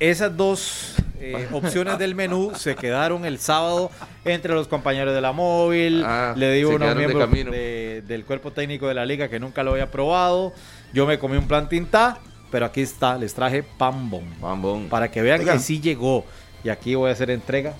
Esas 0.00 0.36
dos 0.36 0.94
eh, 1.20 1.48
opciones 1.52 1.98
del 1.98 2.14
menú 2.14 2.52
se 2.54 2.76
quedaron 2.76 3.24
el 3.24 3.38
sábado 3.38 3.90
entre 4.24 4.54
los 4.54 4.68
compañeros 4.68 5.14
de 5.14 5.20
la 5.20 5.32
móvil. 5.32 6.02
Ah, 6.04 6.34
Le 6.36 6.52
digo 6.52 6.72
a 6.72 6.74
unos 6.76 6.96
de 6.96 7.44
de- 7.44 8.02
del 8.06 8.24
cuerpo 8.24 8.52
técnico 8.52 8.86
de 8.88 8.94
la 8.94 9.04
liga 9.04 9.28
que 9.28 9.38
nunca 9.40 9.62
lo 9.62 9.72
había 9.72 9.90
probado. 9.90 10.52
Yo 10.92 11.06
me 11.06 11.18
comí 11.18 11.36
un 11.36 11.46
plantintá, 11.48 12.18
pero 12.50 12.66
aquí 12.66 12.80
está, 12.80 13.18
les 13.18 13.34
traje 13.34 13.62
pambón. 13.62 14.24
Bambón. 14.40 14.88
Para 14.88 15.10
que 15.10 15.20
vean 15.20 15.44
que 15.44 15.58
sí 15.58 15.80
llegó. 15.80 16.24
Y 16.64 16.70
aquí 16.70 16.94
voy 16.94 17.10
a 17.10 17.12
hacer 17.12 17.30
entrega 17.30 17.74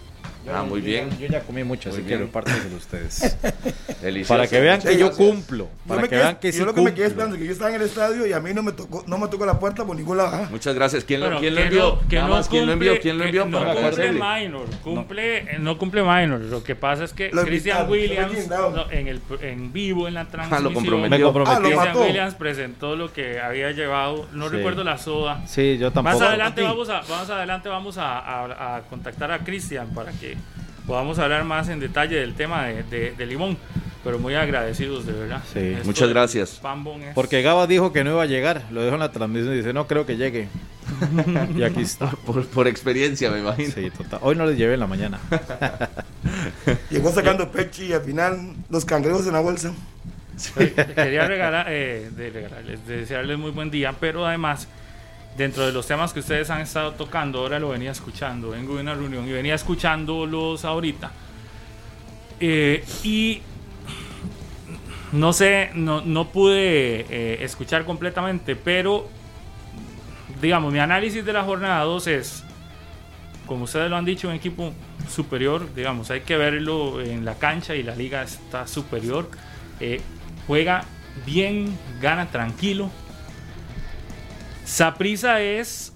Ah, 0.54 0.62
muy 0.62 0.80
bien. 0.80 1.10
Yo 1.18 1.26
ya 1.26 1.40
comí 1.40 1.64
mucho, 1.64 1.88
Muy 1.90 1.98
así 1.98 2.06
bien. 2.06 2.18
que 2.20 2.24
repártenselo 2.26 2.76
ustedes. 2.76 3.36
Delicioso. 4.02 4.34
Para 4.34 4.46
que 4.48 4.60
vean 4.60 4.80
que 4.80 4.92
yo 4.96 5.10
yo- 5.10 5.16
cumplo. 5.16 5.64
Yo, 5.64 5.88
Para 5.88 6.02
que 6.02 6.08
quedé- 6.10 6.18
vean 6.18 6.36
que 6.36 6.52
sí 6.52 6.58
yo 6.58 6.64
lo 6.66 6.74
que 6.74 6.80
me 6.82 6.94
quedé 6.94 7.06
cumplo. 7.06 7.24
esperando 7.24 7.34
es 7.36 7.40
que 7.40 7.46
yo 7.46 7.52
estaba 7.52 7.70
en 7.70 7.76
el 7.76 7.82
estadio 7.82 8.26
y 8.26 8.32
a 8.32 8.40
mí 8.40 8.54
no 8.54 8.62
me 8.62 8.72
tocó, 8.72 9.04
no 9.06 9.18
me 9.18 9.28
tocó 9.28 9.44
la 9.46 9.58
puerta 9.58 9.84
por 9.84 9.96
ningún 9.96 10.16
lado. 10.16 10.30
ah. 10.32 10.48
Muchas 10.50 10.74
gracias. 10.74 11.04
¿Quién, 11.04 11.20
lo, 11.20 11.26
Bueno, 11.26 11.40
quién 11.40 11.54
lo 11.54 11.60
envió? 11.60 11.80
no- 12.02 12.08
que 12.08 12.16
Nada 12.16 12.28
no 12.28 12.34
más, 12.34 12.48
¿quién 12.48 12.66
lo 12.66 12.72
cumple- 12.72 12.88
envió? 12.88 13.00
¿Quién 13.02 13.18
lo 13.18 13.24
envió? 13.24 13.44
No 13.46 13.58
para 13.58 13.74
cumple 13.74 14.12
minor, 14.12 14.66
cumple, 14.82 15.58
no 15.58 15.78
cumple 15.78 16.02
minor. 16.02 16.40
Lo 16.40 16.62
que 16.62 16.74
pasa 16.76 17.04
es 17.04 17.12
que 17.12 17.30
Lo 17.32 17.42
Christian 17.44 17.88
Williams 17.90 18.48
no, 18.48 18.90
en, 18.90 19.08
el, 19.08 19.20
en 19.40 19.72
vivo 19.72 20.08
en 20.08 20.14
la 20.14 20.24
transmisión. 20.26 20.64
lo 20.64 20.72
comprometió. 20.72 21.10
Me 21.18 21.22
comprometió. 21.22 21.56
Ah, 21.56 21.60
lo 21.60 21.68
Christian. 21.82 21.96
Williams 22.06 22.34
presentó 22.34 22.96
lo 22.96 23.12
que 23.12 23.40
había 23.40 23.70
llevado. 23.72 24.26
No 24.32 24.48
Sí. 24.48 24.56
recuerdo 24.56 24.84
la 24.84 24.96
soda. 24.98 25.42
Sí, 25.46 25.76
yo 25.78 25.90
tampoco. 25.92 26.18
Más 26.18 26.28
adelante 26.28 26.62
vamos 26.62 26.88
a, 26.88 27.02
más 27.02 27.28
adelante 27.30 27.68
vamos 27.68 27.98
a, 27.98 28.18
a- 28.18 28.76
a 28.76 28.80
contactar 28.82 29.30
a 29.32 29.40
Cristian 29.40 29.88
para 29.94 30.12
que 30.12 30.36
podamos 30.86 31.18
hablar 31.18 31.44
más 31.44 31.68
en 31.68 31.80
detalle 31.80 32.16
del 32.16 32.34
tema 32.34 32.66
de, 32.66 32.82
de- 32.84 33.12
de 33.12 33.26
Limón. 33.26 33.56
Pero 34.04 34.18
muy 34.20 34.34
agradecidos, 34.36 35.04
de 35.06 35.12
verdad. 35.12 35.42
Sí. 35.52 35.58
Esto 35.58 35.84
Muchas 35.84 36.08
gracias. 36.08 36.52
Es- 36.54 36.60
Porque 37.14 37.42
Gaba 37.42 37.66
dijo 37.66 37.92
que 37.92 38.04
no 38.04 38.10
iba 38.12 38.22
a 38.22 38.26
llegar. 38.26 38.62
Lo 38.70 38.80
dejó 38.82 38.94
en 38.94 39.00
la 39.00 39.10
transmisión 39.12 39.52
y 39.52 39.56
dice, 39.58 39.72
no 39.72 39.86
creo 39.88 40.06
que 40.06 40.16
llegue. 40.16 40.48
y 41.56 41.62
aquí 41.64 41.82
está. 41.82 42.06
Por, 42.24 42.46
por 42.46 42.68
experiencia, 42.68 43.30
me 43.30 43.40
imagino. 43.40 43.72
Sí, 43.74 43.90
total. 43.90 44.20
Hoy 44.22 44.36
no 44.36 44.46
les 44.46 44.56
llevé 44.56 44.74
en 44.74 44.80
la 44.80 44.86
mañana. 44.86 45.18
Llegó 46.90 47.12
sacando 47.12 47.50
pecho 47.50 47.82
y 47.82 47.92
al 47.92 48.02
final 48.02 48.54
los 48.70 48.84
cangrejos 48.84 49.26
en 49.26 49.32
la 49.32 49.40
bolsa. 49.40 49.72
Quería 50.94 51.26
regalar, 51.26 51.66
eh, 51.68 52.10
de 52.16 52.30
regalarles, 52.30 52.86
de 52.86 52.98
desearles 52.98 53.36
muy 53.38 53.50
buen 53.50 53.70
día, 53.70 53.92
pero 53.98 54.24
además, 54.26 54.68
dentro 55.38 55.64
de 55.64 55.72
los 55.72 55.86
temas 55.86 56.12
que 56.12 56.18
ustedes 56.18 56.50
han 56.50 56.60
estado 56.60 56.92
tocando, 56.94 57.38
ahora 57.38 57.60
lo 57.60 57.68
venía 57.68 57.92
escuchando, 57.92 58.50
vengo 58.50 58.74
de 58.74 58.82
una 58.82 58.94
reunión 58.94 59.26
y 59.26 59.32
venía 59.32 59.54
escuchándolos 59.54 60.64
ahorita. 60.64 61.12
Eh, 62.40 62.84
y 63.04 63.40
no 65.12 65.32
sé, 65.32 65.70
no, 65.74 66.00
no 66.02 66.28
pude 66.28 67.06
eh, 67.08 67.38
escuchar 67.40 67.84
completamente, 67.84 68.56
pero 68.56 69.08
digamos, 70.42 70.72
mi 70.72 70.80
análisis 70.80 71.24
de 71.24 71.32
la 71.32 71.44
jornada 71.44 71.84
2 71.84 72.06
es, 72.08 72.44
como 73.46 73.64
ustedes 73.64 73.88
lo 73.88 73.96
han 73.96 74.04
dicho, 74.04 74.28
un 74.28 74.34
equipo 74.34 74.72
superior, 75.08 75.72
digamos, 75.72 76.10
hay 76.10 76.22
que 76.22 76.36
verlo 76.36 77.00
en 77.00 77.24
la 77.24 77.34
cancha 77.34 77.76
y 77.76 77.84
la 77.84 77.94
liga 77.94 78.24
está 78.24 78.66
superior. 78.66 79.30
Eh, 79.78 80.00
juega 80.48 80.84
bien, 81.24 81.78
gana 82.00 82.26
tranquilo. 82.26 82.90
Saprisa 84.68 85.40
es 85.40 85.94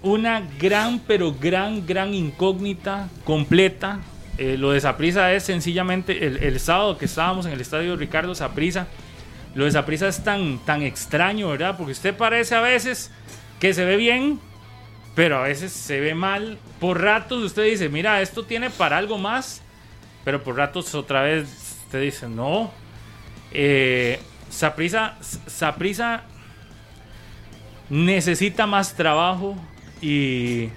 una 0.00 0.40
gran, 0.58 0.98
pero 1.00 1.34
gran, 1.34 1.86
gran 1.86 2.14
incógnita 2.14 3.10
completa. 3.22 4.00
Eh, 4.38 4.56
lo 4.56 4.70
de 4.70 4.80
Saprisa 4.80 5.30
es 5.34 5.42
sencillamente 5.42 6.24
el, 6.24 6.58
sábado 6.58 6.96
que 6.96 7.04
estábamos 7.04 7.44
en 7.44 7.52
el 7.52 7.60
estadio 7.60 7.96
Ricardo 7.96 8.34
Saprisa. 8.34 8.86
Lo 9.54 9.66
de 9.66 9.72
Saprisa 9.72 10.08
es 10.08 10.24
tan, 10.24 10.58
tan 10.64 10.80
extraño, 10.80 11.50
¿verdad? 11.50 11.76
Porque 11.76 11.92
usted 11.92 12.16
parece 12.16 12.54
a 12.54 12.62
veces 12.62 13.10
que 13.60 13.74
se 13.74 13.84
ve 13.84 13.96
bien, 13.96 14.40
pero 15.14 15.36
a 15.36 15.42
veces 15.42 15.70
se 15.70 16.00
ve 16.00 16.14
mal. 16.14 16.56
Por 16.80 17.02
ratos 17.02 17.44
usted 17.44 17.64
dice, 17.64 17.90
mira, 17.90 18.22
esto 18.22 18.42
tiene 18.42 18.70
para 18.70 18.96
algo 18.96 19.18
más, 19.18 19.60
pero 20.24 20.42
por 20.42 20.56
ratos 20.56 20.94
otra 20.94 21.20
vez 21.20 21.46
usted 21.84 22.00
dice, 22.00 22.26
no. 22.26 22.70
Eh, 23.52 24.18
Saprisa, 24.48 25.18
Saprisa 25.46 26.24
necesita 27.90 28.66
más 28.66 28.94
trabajo 28.94 29.56
y, 30.00 30.68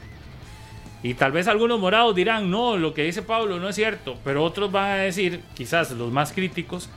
y 1.03 1.13
tal 1.15 1.31
vez 1.31 1.47
algunos 1.47 1.79
morados 1.79 2.15
dirán, 2.15 2.49
no, 2.49 2.77
lo 2.77 2.93
que 2.93 3.03
dice 3.03 3.21
Pablo 3.21 3.59
no 3.59 3.69
es 3.69 3.75
cierto, 3.75 4.17
pero 4.23 4.43
otros 4.43 4.71
van 4.71 4.91
a 4.91 4.95
decir, 4.95 5.41
quizás 5.53 5.91
los 5.91 6.11
más 6.11 6.31
críticos, 6.31 6.89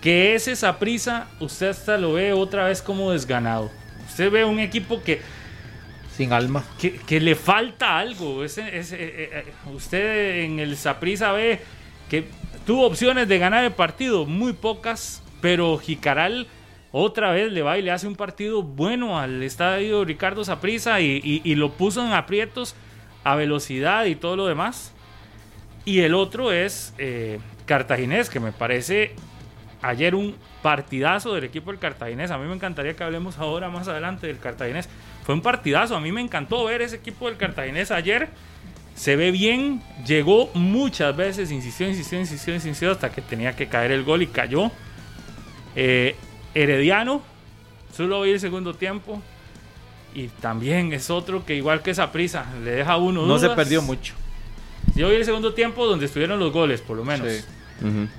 que 0.00 0.34
ese 0.34 0.54
Saprisa 0.56 1.28
usted 1.40 1.68
hasta 1.70 1.98
lo 1.98 2.14
ve 2.14 2.32
otra 2.32 2.66
vez 2.66 2.80
como 2.82 3.10
desganado. 3.12 3.70
Usted 4.08 4.30
ve 4.30 4.44
un 4.44 4.60
equipo 4.60 5.02
que 5.02 5.20
Sin 6.16 6.32
alma. 6.32 6.64
que, 6.78 6.92
que 6.92 7.20
le 7.20 7.34
falta 7.34 7.98
algo. 7.98 8.44
Ese- 8.44 8.78
ese, 8.78 8.96
eh, 9.02 9.30
eh, 9.32 9.44
usted 9.74 10.44
en 10.44 10.60
el 10.60 10.76
Saprissa 10.76 11.32
ve 11.32 11.60
que 12.08 12.28
tuvo 12.64 12.86
opciones 12.86 13.26
de 13.26 13.38
ganar 13.38 13.64
el 13.64 13.72
partido, 13.72 14.26
muy 14.26 14.52
pocas, 14.52 15.22
pero 15.40 15.76
Jicaral 15.78 16.46
otra 16.92 17.30
vez 17.32 17.52
le 17.52 17.62
va 17.62 17.78
y 17.78 17.82
le 17.82 17.90
hace 17.90 18.06
un 18.06 18.16
partido 18.16 18.62
bueno 18.62 19.18
al 19.18 19.42
estadio 19.42 20.04
Ricardo 20.04 20.42
y- 21.00 21.40
y 21.44 21.54
lo 21.54 21.72
puso 21.72 22.04
en 22.04 22.12
aprietos 22.12 22.74
a 23.24 23.34
velocidad 23.34 24.04
y 24.06 24.14
todo 24.14 24.36
lo 24.36 24.46
demás. 24.46 24.92
Y 25.84 26.00
el 26.00 26.14
otro 26.14 26.52
es 26.52 26.94
eh, 26.98 27.38
Cartaginés, 27.64 28.30
que 28.30 28.40
me 28.40 28.52
parece 28.52 29.14
ayer 29.82 30.14
un 30.14 30.36
partidazo 30.62 31.34
del 31.34 31.44
equipo 31.44 31.70
del 31.70 31.78
Cartaginés. 31.78 32.30
A 32.30 32.38
mí 32.38 32.46
me 32.48 32.54
encantaría 32.54 32.94
que 32.94 33.04
hablemos 33.04 33.38
ahora 33.38 33.68
más 33.68 33.86
adelante 33.88 34.26
del 34.26 34.38
Cartaginés. 34.38 34.88
Fue 35.24 35.34
un 35.34 35.42
partidazo. 35.42 35.94
A 35.96 36.00
mí 36.00 36.10
me 36.12 36.20
encantó 36.20 36.64
ver 36.64 36.82
ese 36.82 36.96
equipo 36.96 37.26
del 37.28 37.36
Cartaginés 37.36 37.90
ayer. 37.90 38.28
Se 38.96 39.14
ve 39.14 39.30
bien. 39.30 39.80
Llegó 40.06 40.50
muchas 40.54 41.16
veces. 41.16 41.50
Insistió, 41.52 41.86
insistió, 41.88 42.18
insistió, 42.18 42.54
insistió. 42.54 42.90
Hasta 42.92 43.10
que 43.12 43.22
tenía 43.22 43.54
que 43.54 43.68
caer 43.68 43.92
el 43.92 44.02
gol 44.02 44.22
y 44.22 44.26
cayó. 44.26 44.72
Eh, 45.76 46.16
Herediano. 46.62 47.22
Solo 47.94 48.22
vi 48.22 48.30
el 48.30 48.40
segundo 48.40 48.74
tiempo. 48.74 49.22
Y 50.14 50.28
también 50.28 50.92
es 50.92 51.10
otro 51.10 51.44
que 51.44 51.54
igual 51.54 51.82
que 51.82 51.90
esa 51.90 52.10
prisa. 52.12 52.46
Le 52.64 52.70
deja 52.72 52.92
a 52.92 52.96
uno. 52.96 53.26
No 53.26 53.38
se 53.38 53.50
perdió 53.50 53.82
mucho. 53.82 54.14
Yo 54.94 55.08
vi 55.10 55.16
el 55.16 55.24
segundo 55.24 55.52
tiempo 55.52 55.86
donde 55.86 56.06
estuvieron 56.06 56.38
los 56.40 56.52
goles, 56.52 56.80
por 56.80 56.96
lo 56.96 57.04
menos. 57.04 57.28
Sí. 57.30 57.44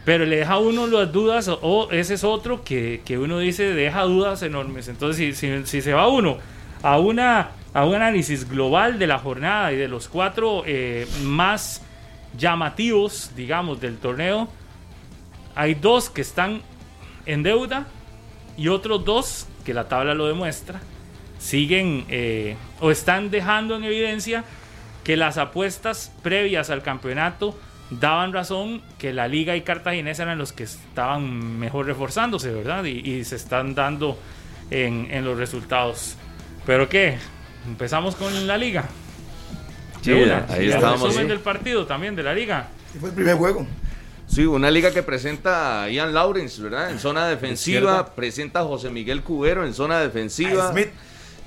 Pero 0.06 0.26
le 0.26 0.36
deja 0.38 0.54
a 0.54 0.58
uno 0.60 0.86
las 0.86 1.12
dudas, 1.12 1.48
o, 1.48 1.56
o 1.62 1.92
ese 1.92 2.14
es 2.14 2.24
otro 2.24 2.64
que, 2.64 3.02
que 3.04 3.18
uno 3.18 3.40
dice 3.40 3.64
deja 3.74 4.04
dudas 4.04 4.44
enormes. 4.44 4.88
Entonces, 4.88 5.36
si, 5.36 5.48
si- 5.58 5.66
si 5.66 5.82
se 5.82 5.94
va 5.94 6.08
uno 6.08 6.38
a, 6.84 7.00
una, 7.00 7.50
a 7.74 7.84
un 7.86 7.96
análisis 7.96 8.48
global 8.48 9.00
de 9.00 9.08
la 9.08 9.18
jornada 9.18 9.72
y 9.72 9.78
de 9.78 9.88
los 9.88 10.08
cuatro 10.10 10.62
eh, 10.68 11.08
más 11.24 11.82
llamativos, 12.38 13.32
digamos, 13.36 13.82
del 13.82 13.98
torneo, 13.98 14.48
hay 15.56 15.74
dos 15.74 16.12
que 16.12 16.22
están 16.22 16.62
en 17.26 17.42
deuda 17.42 17.88
y 18.58 18.68
otros 18.70 19.06
dos, 19.06 19.48
que 19.66 19.74
la 19.74 19.88
tabla 19.88 20.14
lo 20.14 20.28
demuestra, 20.28 20.80
siguen 21.40 22.06
eh, 22.10 22.56
o 22.82 22.92
están 22.92 23.30
dejando 23.30 23.76
en 23.76 23.84
evidencia 23.84 24.44
que 25.04 25.16
las 25.16 25.38
apuestas 25.38 26.12
previas 26.24 26.70
al 26.70 26.82
campeonato 26.82 27.58
daban 27.90 28.34
razón 28.34 28.82
que 28.98 29.14
la 29.14 29.28
liga 29.28 29.56
y 29.56 29.62
Cartaginés 29.62 30.20
eran 30.20 30.38
los 30.38 30.52
que 30.52 30.64
estaban 30.64 31.60
mejor 31.60 31.86
reforzándose, 31.86 32.52
¿verdad? 32.52 32.84
Y, 32.84 33.00
y 33.10 33.24
se 33.24 33.36
están 33.38 33.76
dando 33.76 34.20
en, 34.70 35.08
en 35.12 35.24
los 35.24 35.38
resultados. 35.38 36.16
¿Pero 36.66 36.90
qué? 36.90 37.18
Empezamos 37.66 38.16
con 38.16 38.48
la 38.48 38.58
liga. 38.58 38.86
Sí, 40.02 40.12
ahí 40.12 40.20
Y 40.20 40.64
el 40.66 40.70
estábamos, 40.74 41.02
resumen 41.04 41.26
sí. 41.26 41.30
del 41.30 41.40
partido 41.40 41.86
también 41.86 42.16
de 42.16 42.24
la 42.24 42.34
liga. 42.34 42.68
Y 42.94 42.98
fue 42.98 43.10
el 43.10 43.16
primer 43.16 43.36
juego. 43.36 43.66
Sí, 44.28 44.46
una 44.46 44.70
liga 44.70 44.92
que 44.92 45.04
presenta 45.04 45.84
a 45.84 45.90
Ian 45.90 46.14
Lawrence, 46.14 46.62
¿verdad? 46.62 46.92
En 46.92 47.00
zona 47.00 47.28
defensiva. 47.28 47.80
Izquierda. 47.80 48.16
Presenta 48.16 48.60
a 48.60 48.64
José 48.64 48.90
Miguel 48.90 49.24
Cubero 49.24 49.66
en 49.66 49.74
zona 49.74 50.00
defensiva. 50.00 50.68
A 50.68 50.72
Smith. 50.72 50.90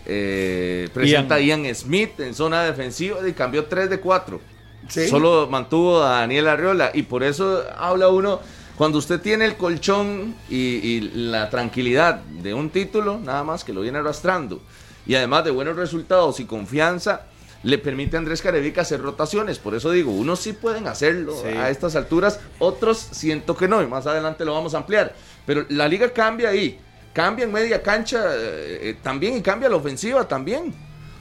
Eh, 0.07 0.89
presenta 0.93 1.37
a 1.37 1.41
Ian 1.41 1.73
Smith 1.75 2.19
en 2.21 2.35
zona 2.35 2.65
defensiva 2.65 3.17
y 3.29 3.33
cambió 3.33 3.67
3 3.67 3.91
de 3.91 4.01
4. 4.01 4.41
Sí. 4.89 5.09
Solo 5.09 5.47
mantuvo 5.49 6.03
a 6.03 6.21
Daniel 6.21 6.49
Arriola 6.49 6.91
y 6.95 7.03
por 7.03 7.23
eso 7.23 7.63
habla 7.77 8.09
uno, 8.09 8.41
cuando 8.77 8.99
usted 8.99 9.21
tiene 9.21 9.45
el 9.45 9.57
colchón 9.57 10.35
y, 10.49 10.57
y 10.57 11.01
la 11.15 11.51
tranquilidad 11.51 12.23
de 12.23 12.55
un 12.55 12.71
título, 12.71 13.21
nada 13.23 13.45
más 13.45 13.63
que 13.63 13.75
lo 13.75 13.83
viene 13.83 13.99
arrastrando, 13.99 14.61
y 15.07 15.15
además 15.15 15.45
de 15.45 15.51
buenos 15.51 15.77
resultados 15.77 16.41
y 16.41 16.47
confianza, 16.47 17.27
le 17.63 17.79
permite 17.79 18.17
a 18.17 18.21
Andrés 18.21 18.41
Carevica 18.43 18.81
hacer 18.83 19.01
rotaciones. 19.03 19.59
Por 19.59 19.75
eso 19.75 19.91
digo, 19.91 20.11
unos 20.13 20.41
sí 20.41 20.53
pueden 20.55 20.87
hacerlo 20.87 21.35
Sí. 21.41 21.49
a 21.49 21.69
estas 21.71 21.95
alturas, 21.97 22.41
otros 22.59 22.99
siento 22.99 23.57
que 23.57 23.69
no, 23.69 23.83
y 23.83 23.87
más 23.87 24.07
adelante 24.07 24.45
lo 24.45 24.55
vamos 24.55 24.75
a 24.75 24.79
ampliar. 24.79 25.15
Pero 25.47 25.67
la 25.69 25.87
liga 25.89 26.11
cambia 26.11 26.49
ahí, 26.51 26.79
cambia 27.13 27.45
en 27.45 27.53
media 27.53 27.83
cancha 27.83 28.35
eh, 28.35 28.91
eh, 28.91 28.97
también 29.03 29.37
y 29.37 29.43
cambia 29.43 29.69
la 29.69 29.77
ofensiva 29.77 30.27
también. 30.27 30.75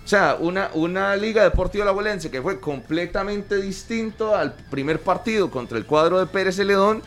O 0.06 0.08
sea, 0.10 0.38
una, 0.40 0.72
una 0.74 1.16
Liga 1.16 1.44
Deportiva 1.44 1.84
Alajuelense 1.84 2.32
que 2.32 2.42
fue 2.42 2.60
completamente 2.60 3.58
distinto 3.62 4.36
al 4.36 4.54
primer 4.72 5.00
partido 5.02 5.52
contra 5.52 5.78
el 5.78 5.86
cuadro 5.86 6.18
de 6.20 6.26
Pérez 6.26 6.56
Celedón 6.56 7.04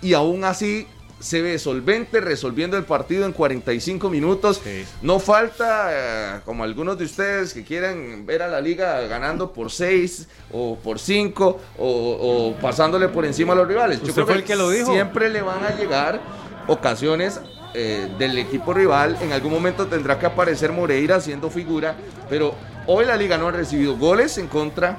y 0.00 0.14
aún 0.14 0.44
así 0.44 0.86
se 1.20 1.42
ve 1.42 1.58
solvente 1.58 2.20
resolviendo 2.20 2.76
el 2.76 2.84
partido 2.84 3.26
en 3.26 3.32
45 3.32 4.08
minutos. 4.10 4.60
Sí. 4.62 4.84
No 5.02 5.18
falta, 5.18 5.88
eh, 5.90 6.40
como 6.44 6.64
algunos 6.64 6.98
de 6.98 7.04
ustedes 7.04 7.52
que 7.52 7.64
quieren 7.64 8.24
ver 8.26 8.42
a 8.42 8.48
la 8.48 8.60
liga 8.60 9.00
ganando 9.02 9.52
por 9.52 9.70
6 9.70 10.28
o 10.52 10.76
por 10.76 10.98
5 10.98 11.60
o, 11.78 11.86
o 11.86 12.54
pasándole 12.60 13.08
por 13.08 13.24
encima 13.24 13.52
a 13.52 13.56
los 13.56 13.68
rivales. 13.68 14.00
¿Usted 14.02 14.24
fue 14.24 14.34
el 14.34 14.44
que 14.44 14.56
lo 14.56 14.70
dijo? 14.70 14.92
Siempre 14.92 15.28
le 15.28 15.42
van 15.42 15.64
a 15.64 15.76
llegar 15.76 16.20
ocasiones 16.68 17.40
eh, 17.74 18.08
del 18.18 18.38
equipo 18.38 18.72
rival. 18.72 19.18
En 19.20 19.32
algún 19.32 19.52
momento 19.52 19.86
tendrá 19.86 20.18
que 20.18 20.26
aparecer 20.26 20.72
Moreira 20.72 21.16
haciendo 21.16 21.50
figura, 21.50 21.96
pero 22.28 22.54
hoy 22.86 23.04
la 23.04 23.16
liga 23.16 23.36
no 23.36 23.48
ha 23.48 23.52
recibido 23.52 23.96
goles 23.96 24.38
en 24.38 24.46
contra 24.46 24.96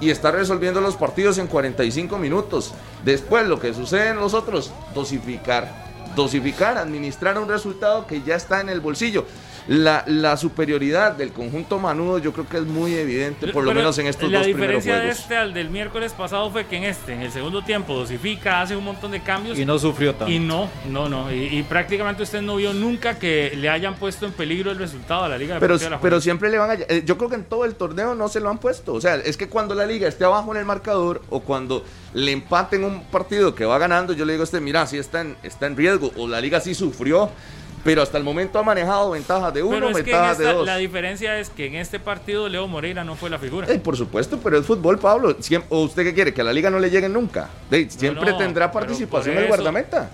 y 0.00 0.10
está 0.10 0.30
resolviendo 0.30 0.80
los 0.80 0.96
partidos 0.96 1.38
en 1.38 1.46
45 1.46 2.18
minutos. 2.18 2.74
Después 3.04 3.46
lo 3.46 3.58
que 3.58 3.74
sucede 3.74 4.10
en 4.10 4.16
los 4.16 4.34
otros, 4.34 4.72
dosificar. 4.94 5.88
Dosificar, 6.14 6.78
administrar 6.78 7.38
un 7.38 7.48
resultado 7.48 8.06
que 8.06 8.22
ya 8.22 8.34
está 8.34 8.60
en 8.60 8.68
el 8.68 8.80
bolsillo 8.80 9.24
la, 9.68 10.02
la, 10.06 10.36
superioridad 10.38 11.12
del 11.12 11.30
conjunto 11.30 11.78
manudo 11.78 12.18
yo 12.18 12.32
creo 12.32 12.48
que 12.48 12.56
es 12.56 12.64
muy 12.64 12.94
evidente, 12.94 13.48
por 13.48 13.64
lo 13.64 13.74
menos 13.74 13.98
en 13.98 14.06
estos 14.06 14.32
dos 14.32 14.42
primeros 14.42 14.82
juegos. 14.82 14.86
La 14.86 14.92
diferencia 14.94 15.00
de 15.00 15.10
este 15.10 15.36
al 15.36 15.52
del 15.52 15.68
miércoles 15.68 16.12
pasado 16.14 16.50
fue 16.50 16.66
que 16.66 16.78
en 16.78 16.84
este, 16.84 17.12
en 17.12 17.20
el 17.20 17.30
segundo 17.30 17.62
tiempo, 17.62 17.94
dosifica, 17.94 18.62
hace 18.62 18.74
un 18.74 18.84
montón 18.84 19.10
de 19.10 19.20
cambios. 19.20 19.58
Y 19.58 19.66
no 19.66 19.78
sufrió 19.78 20.14
tanto. 20.14 20.32
Y 20.32 20.38
no, 20.38 20.70
no, 20.88 21.10
no. 21.10 21.30
Y, 21.32 21.62
prácticamente 21.68 22.22
usted 22.22 22.40
no 22.40 22.56
vio 22.56 22.72
nunca 22.72 23.18
que 23.18 23.52
le 23.56 23.68
hayan 23.68 23.94
puesto 23.96 24.24
en 24.24 24.32
peligro 24.32 24.70
el 24.70 24.78
resultado 24.78 25.24
a 25.24 25.28
la 25.28 25.36
Liga 25.36 25.58
Pero, 25.60 25.76
pero 26.00 26.20
siempre 26.20 26.48
le 26.48 26.56
van 26.56 26.70
a... 26.70 26.74
Eh, 26.74 27.02
yo 27.04 27.18
creo 27.18 27.28
que 27.28 27.36
en 27.36 27.44
todo 27.44 27.66
el 27.66 27.74
torneo 27.74 28.14
no 28.14 28.28
se 28.28 28.40
lo 28.40 28.48
han 28.48 28.58
puesto. 28.58 28.94
O 28.94 29.00
sea, 29.02 29.16
es 29.16 29.36
que 29.36 29.48
cuando 29.48 29.74
la 29.74 29.84
Liga 29.84 30.08
esté 30.08 30.24
abajo 30.24 30.50
en 30.52 30.60
el 30.60 30.64
marcador 30.64 31.20
o 31.28 31.40
cuando 31.40 31.84
le 32.14 32.32
empaten 32.32 32.84
un 32.84 33.04
partido 33.04 33.54
que 33.54 33.66
va 33.66 33.76
ganando, 33.76 34.14
yo 34.14 34.24
le 34.24 34.32
digo 34.32 34.42
a 34.42 34.44
usted, 34.44 34.62
mira, 34.62 34.86
si 34.86 34.96
está 34.96 35.20
en, 35.20 35.36
está 35.42 35.66
en 35.66 35.76
riesgo 35.76 36.10
o 36.16 36.26
la 36.26 36.40
Liga 36.40 36.58
sí 36.60 36.74
sufrió 36.74 37.30
pero 37.88 38.02
hasta 38.02 38.18
el 38.18 38.24
momento 38.24 38.58
ha 38.58 38.62
manejado 38.62 39.12
ventajas 39.12 39.54
de 39.54 39.62
uno, 39.62 39.90
ventajas 39.90 40.36
de 40.36 40.52
dos. 40.52 40.66
La 40.66 40.76
diferencia 40.76 41.38
es 41.38 41.48
que 41.48 41.64
en 41.64 41.74
este 41.74 41.98
partido 41.98 42.46
Leo 42.46 42.68
Moreira 42.68 43.02
no 43.02 43.16
fue 43.16 43.30
la 43.30 43.38
figura. 43.38 43.66
Eh, 43.72 43.78
por 43.78 43.96
supuesto, 43.96 44.38
pero 44.44 44.58
es 44.58 44.66
fútbol, 44.66 44.98
Pablo. 44.98 45.34
¿O 45.70 45.80
usted 45.84 46.04
qué 46.04 46.12
quiere? 46.12 46.34
¿Que 46.34 46.42
a 46.42 46.44
la 46.44 46.52
liga 46.52 46.68
no 46.68 46.78
le 46.80 46.90
lleguen 46.90 47.14
nunca? 47.14 47.48
siempre 47.88 48.34
tendrá 48.34 48.70
participación 48.70 49.38
el 49.38 49.46
guardameta. 49.46 50.10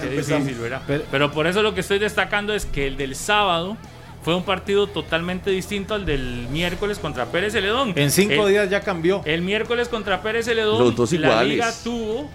qué 0.00 0.08
difícil, 0.08 0.54
¿verdad? 0.54 0.80
Pero, 1.10 1.30
por 1.32 1.46
eso 1.46 1.62
lo 1.62 1.74
que 1.74 1.80
estoy 1.80 1.98
destacando 1.98 2.54
es 2.54 2.64
que 2.64 2.86
el 2.86 2.96
del 2.96 3.14
sábado 3.14 3.76
fue 4.22 4.34
un 4.34 4.42
partido 4.42 4.86
totalmente 4.86 5.50
distinto 5.50 5.92
al 5.92 6.06
del 6.06 6.48
miércoles 6.48 6.98
contra 6.98 7.26
Pérez 7.26 7.52
Celedón. 7.52 7.92
En 7.94 8.10
cinco 8.10 8.46
días 8.46 8.70
ya 8.70 8.80
cambió. 8.80 9.20
El 9.26 9.42
miércoles 9.42 9.88
contra 9.88 10.22
Pérez 10.22 10.46
Celedón, 10.46 10.96
la 11.20 11.44
liga 11.44 11.70
tuvo 11.84 12.30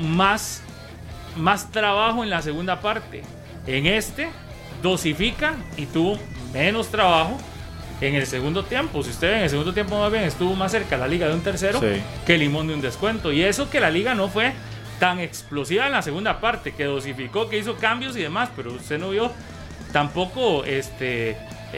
más 0.00 0.62
más 1.38 1.70
trabajo 1.70 2.22
en 2.22 2.30
la 2.30 2.42
segunda 2.42 2.80
parte. 2.80 3.22
En 3.66 3.86
este 3.86 4.28
dosifica 4.82 5.54
y 5.76 5.86
tuvo 5.86 6.18
menos 6.52 6.88
trabajo 6.88 7.38
en 8.00 8.14
el 8.14 8.26
segundo 8.26 8.64
tiempo. 8.64 9.02
Si 9.02 9.10
usted 9.10 9.28
ve 9.28 9.36
en 9.36 9.42
el 9.44 9.50
segundo 9.50 9.72
tiempo 9.72 9.98
más 9.98 10.10
bien 10.10 10.24
estuvo 10.24 10.54
más 10.54 10.72
cerca 10.72 10.96
la 10.96 11.08
liga 11.08 11.28
de 11.28 11.34
un 11.34 11.40
tercero 11.40 11.80
que 12.26 12.38
Limón 12.38 12.68
de 12.68 12.74
un 12.74 12.80
descuento. 12.80 13.32
Y 13.32 13.42
eso 13.42 13.70
que 13.70 13.80
la 13.80 13.90
liga 13.90 14.14
no 14.14 14.28
fue 14.28 14.52
tan 14.98 15.20
explosiva 15.20 15.86
en 15.86 15.92
la 15.92 16.02
segunda 16.02 16.40
parte, 16.40 16.72
que 16.72 16.84
dosificó, 16.84 17.48
que 17.48 17.58
hizo 17.58 17.76
cambios 17.76 18.16
y 18.16 18.22
demás, 18.22 18.50
pero 18.56 18.72
usted 18.72 18.98
no 18.98 19.10
vio 19.10 19.30
tampoco 19.92 20.64
este, 20.64 21.36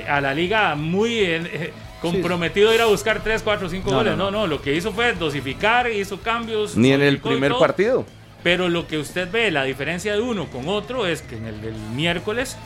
a 0.08 0.20
la 0.20 0.32
liga 0.32 0.74
muy 0.74 1.18
eh, 1.18 1.42
eh, 1.44 1.72
comprometido 2.00 2.70
a 2.70 2.74
ir 2.74 2.80
a 2.80 2.86
buscar 2.86 3.22
3, 3.22 3.42
4, 3.42 3.68
5 3.68 3.90
goles. 3.90 4.16
No, 4.16 4.30
no, 4.30 4.46
lo 4.46 4.62
que 4.62 4.74
hizo 4.74 4.92
fue 4.92 5.12
dosificar, 5.12 5.90
hizo 5.90 6.20
cambios. 6.20 6.76
Ni 6.76 6.92
en 6.92 7.02
el 7.02 7.18
primer 7.18 7.52
partido. 7.58 8.06
Pero 8.42 8.68
lo 8.68 8.86
que 8.86 8.98
usted 8.98 9.30
ve, 9.30 9.50
la 9.50 9.64
diferencia 9.64 10.14
de 10.14 10.20
uno 10.20 10.46
con 10.46 10.68
otro, 10.68 11.06
es 11.06 11.22
que 11.22 11.36
en 11.36 11.46
el 11.46 11.60
del 11.60 11.74
miércoles 11.94 12.56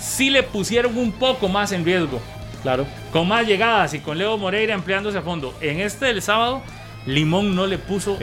sí 0.00 0.30
le 0.30 0.42
pusieron 0.42 0.96
un 0.96 1.12
poco 1.12 1.48
más 1.48 1.72
en 1.72 1.84
riesgo. 1.84 2.20
Claro. 2.62 2.86
Con 3.12 3.28
más 3.28 3.46
llegadas 3.46 3.92
y 3.94 4.00
con 4.00 4.16
Leo 4.16 4.38
Moreira 4.38 4.74
empleándose 4.74 5.18
a 5.18 5.22
fondo. 5.22 5.54
En 5.60 5.80
este 5.80 6.06
del 6.06 6.22
sábado, 6.22 6.62
Limón 7.06 7.54
no 7.54 7.66
le 7.66 7.76
puso 7.76 8.16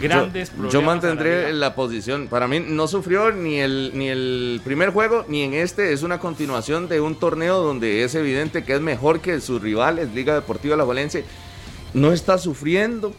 grandes 0.00 0.50
problemas. 0.50 0.72
Yo 0.72 0.82
mantendré 0.82 1.52
la, 1.52 1.74
posición. 1.76 2.26
Para 2.26 2.48
mí 2.48 2.58
no 2.58 2.88
sufrió 2.88 3.30
ni 3.30 3.60
el, 3.60 3.92
ni 3.94 4.08
el 4.08 4.60
primer 4.64 4.90
juego 4.90 5.24
ni 5.28 5.42
en 5.42 5.54
este. 5.54 5.92
Es 5.92 6.02
una 6.02 6.18
continuación 6.18 6.88
de 6.88 7.00
un 7.00 7.14
torneo 7.14 7.62
donde 7.62 8.02
es 8.02 8.14
evidente 8.16 8.64
que 8.64 8.74
es 8.74 8.80
mejor 8.80 9.20
que 9.20 9.40
sus 9.40 9.62
rivales, 9.62 10.12
Liga 10.12 10.34
Deportiva 10.34 10.74
La 10.74 10.84
Valencia. 10.84 11.22
No 11.94 12.12
está 12.12 12.38
sufriendo. 12.38 13.14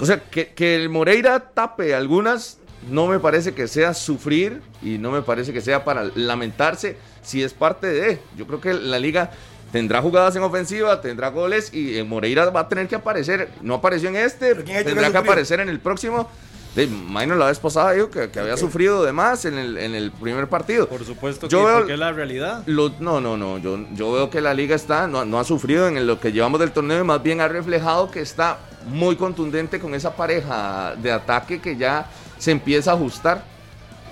O 0.00 0.06
sea, 0.06 0.24
que, 0.24 0.48
que 0.48 0.74
el 0.74 0.88
Moreira 0.88 1.38
tape 1.54 1.94
algunas 1.94 2.57
no 2.90 3.06
me 3.06 3.18
parece 3.18 3.54
que 3.54 3.68
sea 3.68 3.94
sufrir 3.94 4.62
y 4.82 4.98
no 4.98 5.10
me 5.10 5.22
parece 5.22 5.52
que 5.52 5.60
sea 5.60 5.84
para 5.84 6.04
lamentarse 6.14 6.96
si 7.22 7.42
es 7.42 7.52
parte 7.52 7.86
de. 7.86 8.20
Yo 8.36 8.46
creo 8.46 8.60
que 8.60 8.74
la 8.74 8.98
liga 8.98 9.30
tendrá 9.72 10.00
jugadas 10.00 10.34
en 10.36 10.42
ofensiva, 10.42 11.00
tendrá 11.00 11.28
goles 11.28 11.72
y 11.74 12.02
Moreira 12.02 12.48
va 12.50 12.60
a 12.60 12.68
tener 12.68 12.88
que 12.88 12.94
aparecer. 12.94 13.50
No 13.62 13.74
apareció 13.74 14.08
en 14.08 14.16
este, 14.16 14.54
tendrá 14.54 15.10
que, 15.10 15.18
aparecer 15.18 15.60
en 15.60 15.68
el 15.68 15.80
próximo. 15.80 16.28
De 16.74 16.86
la 16.86 17.46
vez 17.46 17.58
pasada 17.58 17.92
dijo 17.92 18.08
que, 18.08 18.30
había 18.38 18.56
sufrido 18.56 19.02
de 19.02 19.12
más 19.12 19.44
en 19.44 19.58
el, 19.58 19.78
en 19.78 19.96
el 19.96 20.12
primer 20.12 20.48
partido. 20.48 20.88
Por 20.88 21.04
supuesto 21.04 21.48
que 21.48 21.52
yo 21.52 21.64
veo, 21.64 21.88
es 21.88 21.98
la 21.98 22.12
realidad. 22.12 22.64
no, 22.66 23.20
no, 23.20 23.36
no. 23.36 23.58
Yo, 23.58 23.84
yo 23.94 24.12
veo 24.12 24.30
que 24.30 24.40
la 24.40 24.54
liga 24.54 24.76
está, 24.76 25.08
no, 25.08 25.24
no 25.24 25.40
ha 25.40 25.44
sufrido 25.44 25.88
en 25.88 26.06
lo 26.06 26.20
que 26.20 26.30
llevamos 26.30 26.60
del 26.60 26.70
torneo 26.70 27.00
y 27.00 27.04
más 27.04 27.20
bien 27.20 27.40
ha 27.40 27.48
reflejado 27.48 28.10
que 28.12 28.20
está 28.20 28.58
muy 28.86 29.16
contundente 29.16 29.80
con 29.80 29.94
esa 29.94 30.14
pareja 30.14 30.94
de 30.96 31.10
ataque 31.10 31.60
que 31.60 31.76
ya 31.76 32.06
se 32.38 32.50
empieza 32.50 32.92
a 32.92 32.94
ajustar 32.94 33.44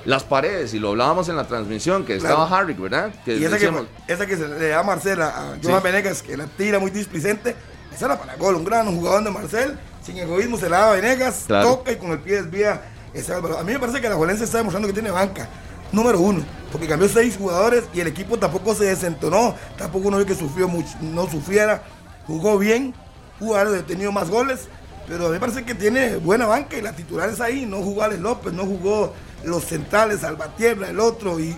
las 0.04 0.22
paredes, 0.22 0.72
y 0.72 0.78
lo 0.78 0.90
hablábamos 0.90 1.28
en 1.28 1.36
la 1.36 1.48
transmisión, 1.48 2.04
que 2.04 2.16
estaba 2.16 2.46
Harry, 2.48 2.74
¿verdad? 2.74 3.12
y 3.26 3.44
esa, 3.44 3.58
que, 3.58 3.72
esa 4.06 4.26
que 4.26 4.36
se 4.36 4.46
le 4.46 4.68
da 4.68 4.80
a 4.80 4.82
Marcel, 4.84 5.20
a 5.20 5.56
Johan 5.62 5.82
Venegas, 5.82 6.22
que 6.22 6.36
la 6.36 6.46
tira 6.46 6.78
muy 6.78 6.92
displicente, 6.92 7.56
esa 7.92 8.06
era 8.06 8.18
para 8.18 8.36
gol, 8.36 8.54
un 8.54 8.64
gran 8.64 8.86
jugador 8.94 9.24
de 9.24 9.30
Marcel, 9.30 9.76
sin 10.04 10.16
egoísmo 10.18 10.58
se 10.58 10.68
la 10.68 10.78
da 10.78 10.92
a 10.92 10.94
Venegas, 10.94 11.46
toca 11.48 11.90
y 11.90 11.96
con 11.96 12.12
el 12.12 12.20
pie 12.20 12.42
desvía 12.42 12.82
ese 13.12 13.32
A 13.32 13.40
mí 13.40 13.72
me 13.72 13.80
parece 13.80 14.00
que 14.00 14.08
la 14.08 14.14
Jolense 14.14 14.44
está 14.44 14.58
demostrando 14.58 14.86
que 14.86 14.94
tiene 14.94 15.10
banca, 15.10 15.48
número 15.90 16.20
uno, 16.20 16.44
porque 16.70 16.86
cambió 16.86 17.08
seis 17.08 17.36
jugadores 17.36 17.84
y 17.92 18.00
el 18.00 18.06
equipo 18.06 18.38
tampoco 18.38 18.76
se 18.76 18.84
desentonó, 18.84 19.56
tampoco 19.76 20.06
uno 20.06 20.18
vio 20.18 20.26
que 20.26 20.36
sufrió 20.36 20.68
mucho, 20.68 20.90
no 21.00 21.28
sufriera, 21.28 21.82
jugó 22.28 22.58
bien, 22.58 22.94
haber 23.40 23.82
tenido 23.82 24.12
más 24.12 24.30
goles, 24.30 24.68
pero 25.08 25.26
a 25.26 25.28
mí 25.28 25.34
me 25.34 25.40
parece 25.40 25.64
que 25.64 25.74
tiene 25.74 26.16
buena 26.16 26.46
banca 26.46 26.76
y 26.76 26.82
la 26.82 26.92
titular 26.92 27.28
es 27.28 27.40
ahí. 27.40 27.66
No 27.66 27.78
jugó 27.78 28.02
Alex 28.02 28.20
López, 28.20 28.52
no 28.52 28.64
jugó 28.64 29.12
los 29.44 29.64
centrales, 29.64 30.20
Salvatierra, 30.20 30.88
el 30.90 31.00
otro, 31.00 31.38
y 31.38 31.56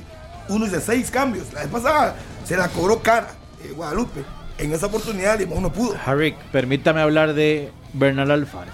uno 0.49 0.67
de 0.67 0.81
seis 0.81 1.11
cambios. 1.11 1.53
La 1.53 1.61
vez 1.61 1.71
pasada 1.71 2.17
se 2.45 2.57
la 2.57 2.69
cobró 2.69 3.01
cara 3.01 3.29
eh, 3.65 3.73
Guadalupe. 3.75 4.25
En 4.59 4.73
esa 4.73 4.87
oportunidad 4.87 5.39
Limón 5.39 5.63
no 5.63 5.73
pudo. 5.73 5.97
Harry, 6.05 6.35
permítame 6.53 7.01
hablar 7.01 7.35
de 7.35 7.71
Bernal 7.93 8.31
Alfaro. 8.31 8.71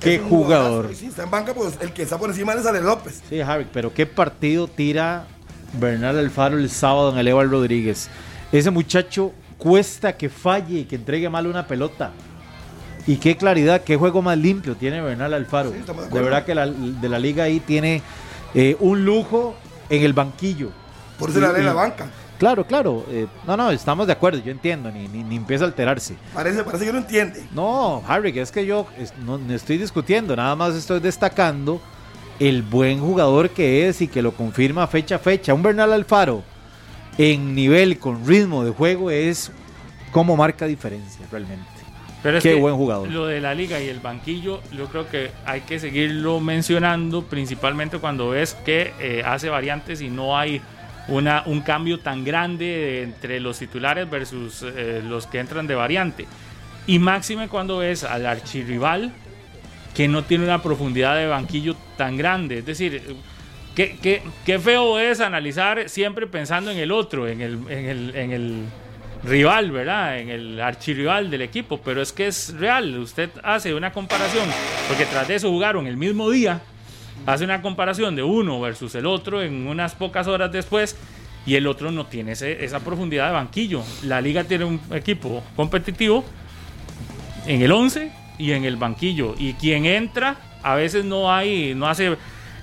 Qué 0.00 0.18
jugador. 0.18 0.94
sí, 0.94 1.06
está 1.06 1.24
en 1.24 1.30
banca, 1.30 1.54
pues 1.54 1.78
el 1.80 1.92
que 1.92 2.02
está 2.02 2.18
por 2.18 2.28
encima 2.28 2.52
es 2.52 2.66
Alex 2.66 2.84
López. 2.84 3.22
Sí, 3.28 3.40
Harry, 3.40 3.66
pero 3.72 3.92
qué 3.92 4.06
partido 4.06 4.68
tira 4.68 5.26
Bernal 5.80 6.18
Alfaro 6.18 6.58
el 6.58 6.70
sábado 6.70 7.12
en 7.12 7.18
el 7.18 7.28
Eval 7.28 7.50
Rodríguez. 7.50 8.08
Ese 8.52 8.70
muchacho 8.70 9.32
cuesta 9.58 10.16
que 10.16 10.28
falle 10.28 10.80
y 10.80 10.84
que 10.84 10.96
entregue 10.96 11.28
mal 11.28 11.46
una 11.46 11.66
pelota. 11.66 12.12
Y 13.06 13.16
qué 13.16 13.36
claridad, 13.36 13.82
qué 13.82 13.96
juego 13.96 14.20
más 14.22 14.36
limpio 14.36 14.74
tiene 14.74 15.00
Bernal 15.00 15.32
Alfaro. 15.32 15.70
de, 15.70 16.20
verdad 16.20 16.44
que 16.44 16.54
la, 16.54 16.66
de 16.66 17.08
la 17.08 17.18
liga 17.18 17.44
ahí 17.44 17.60
tiene 17.60 18.02
eh, 18.54 18.76
un 18.80 19.04
lujo 19.04 19.54
en 19.88 20.02
el 20.02 20.12
banquillo. 20.12 20.70
Por 21.18 21.30
eso 21.30 21.40
la 21.40 21.52
la 21.52 21.72
banca. 21.72 22.10
Claro, 22.38 22.66
claro. 22.66 23.06
Eh, 23.08 23.26
no, 23.46 23.56
no, 23.56 23.70
estamos 23.70 24.06
de 24.06 24.12
acuerdo, 24.12 24.40
yo 24.40 24.50
entiendo, 24.50 24.90
ni, 24.90 25.08
ni, 25.08 25.36
empieza 25.36 25.64
a 25.64 25.68
alterarse. 25.68 26.16
Parece, 26.34 26.62
parece 26.64 26.84
que 26.84 26.92
no 26.92 26.98
entiende. 26.98 27.44
No, 27.52 28.02
Harry, 28.06 28.38
es 28.38 28.52
que 28.52 28.66
yo 28.66 28.86
no, 29.24 29.40
estoy 29.54 29.78
discutiendo, 29.78 30.36
nada 30.36 30.54
más 30.54 30.74
estoy 30.74 31.00
destacando 31.00 31.80
el 32.38 32.62
buen 32.62 33.00
jugador 33.00 33.50
que 33.50 33.88
es 33.88 34.02
y 34.02 34.08
que 34.08 34.20
lo 34.20 34.32
confirma 34.32 34.86
fecha 34.86 35.16
a 35.16 35.18
fecha. 35.18 35.54
Un 35.54 35.62
Bernal 35.62 35.92
Alfaro 35.92 36.42
en 37.16 37.54
nivel, 37.54 37.98
con 37.98 38.26
ritmo 38.26 38.64
de 38.64 38.70
juego, 38.70 39.10
es 39.10 39.50
como 40.12 40.36
marca 40.36 40.66
diferencia 40.66 41.26
realmente. 41.30 41.75
Pero 42.26 42.38
es 42.38 42.42
Qué 42.42 42.56
buen 42.56 42.74
jugador. 42.74 43.08
Lo 43.08 43.26
de 43.28 43.40
la 43.40 43.54
liga 43.54 43.80
y 43.80 43.86
el 43.88 44.00
banquillo, 44.00 44.60
yo 44.76 44.86
creo 44.86 45.08
que 45.08 45.30
hay 45.44 45.60
que 45.60 45.78
seguirlo 45.78 46.40
mencionando, 46.40 47.22
principalmente 47.22 48.00
cuando 48.00 48.30
ves 48.30 48.54
que 48.64 48.92
eh, 48.98 49.22
hace 49.24 49.48
variantes 49.48 50.00
y 50.00 50.08
no 50.08 50.36
hay 50.36 50.60
una, 51.06 51.44
un 51.46 51.60
cambio 51.60 52.00
tan 52.00 52.24
grande 52.24 53.04
entre 53.04 53.38
los 53.38 53.60
titulares 53.60 54.10
versus 54.10 54.64
eh, 54.64 55.04
los 55.06 55.28
que 55.28 55.38
entran 55.38 55.68
de 55.68 55.76
variante. 55.76 56.26
Y 56.88 56.98
máxime 56.98 57.46
cuando 57.46 57.78
ves 57.78 58.02
al 58.02 58.26
archirrival 58.26 59.12
que 59.94 60.08
no 60.08 60.24
tiene 60.24 60.42
una 60.42 60.60
profundidad 60.60 61.14
de 61.14 61.28
banquillo 61.28 61.76
tan 61.96 62.16
grande. 62.16 62.58
Es 62.58 62.66
decir, 62.66 63.02
qué, 63.76 63.98
qué, 64.02 64.20
qué 64.44 64.58
feo 64.58 64.98
es 64.98 65.20
analizar 65.20 65.88
siempre 65.88 66.26
pensando 66.26 66.72
en 66.72 66.78
el 66.78 66.90
otro, 66.90 67.28
en 67.28 67.40
el, 67.40 67.52
en 67.70 67.86
el, 67.86 68.16
en 68.16 68.32
el 68.32 68.64
rival, 69.24 69.70
¿verdad? 69.70 70.18
En 70.18 70.30
el 70.30 70.60
archirrival 70.60 71.30
del 71.30 71.42
equipo, 71.42 71.80
pero 71.82 72.02
es 72.02 72.12
que 72.12 72.26
es 72.26 72.54
real. 72.54 72.98
Usted 72.98 73.30
hace 73.42 73.74
una 73.74 73.92
comparación, 73.92 74.48
porque 74.88 75.06
tras 75.06 75.28
de 75.28 75.36
eso 75.36 75.50
jugaron 75.50 75.86
el 75.86 75.96
mismo 75.96 76.30
día, 76.30 76.60
hace 77.24 77.44
una 77.44 77.62
comparación 77.62 78.16
de 78.16 78.22
uno 78.22 78.60
versus 78.60 78.94
el 78.94 79.06
otro 79.06 79.42
en 79.42 79.66
unas 79.66 79.94
pocas 79.94 80.26
horas 80.26 80.52
después 80.52 80.96
y 81.46 81.54
el 81.54 81.66
otro 81.66 81.92
no 81.92 82.06
tiene 82.06 82.32
esa 82.32 82.80
profundidad 82.80 83.28
de 83.28 83.32
banquillo. 83.34 83.82
La 84.02 84.20
liga 84.20 84.44
tiene 84.44 84.64
un 84.64 84.80
equipo 84.92 85.42
competitivo 85.54 86.24
en 87.46 87.62
el 87.62 87.72
11 87.72 88.12
y 88.38 88.52
en 88.52 88.64
el 88.64 88.76
banquillo 88.76 89.34
y 89.38 89.54
quien 89.54 89.86
entra 89.86 90.36
a 90.62 90.74
veces 90.74 91.04
no 91.04 91.32
hay, 91.32 91.74
no 91.74 91.86
hace 91.86 92.16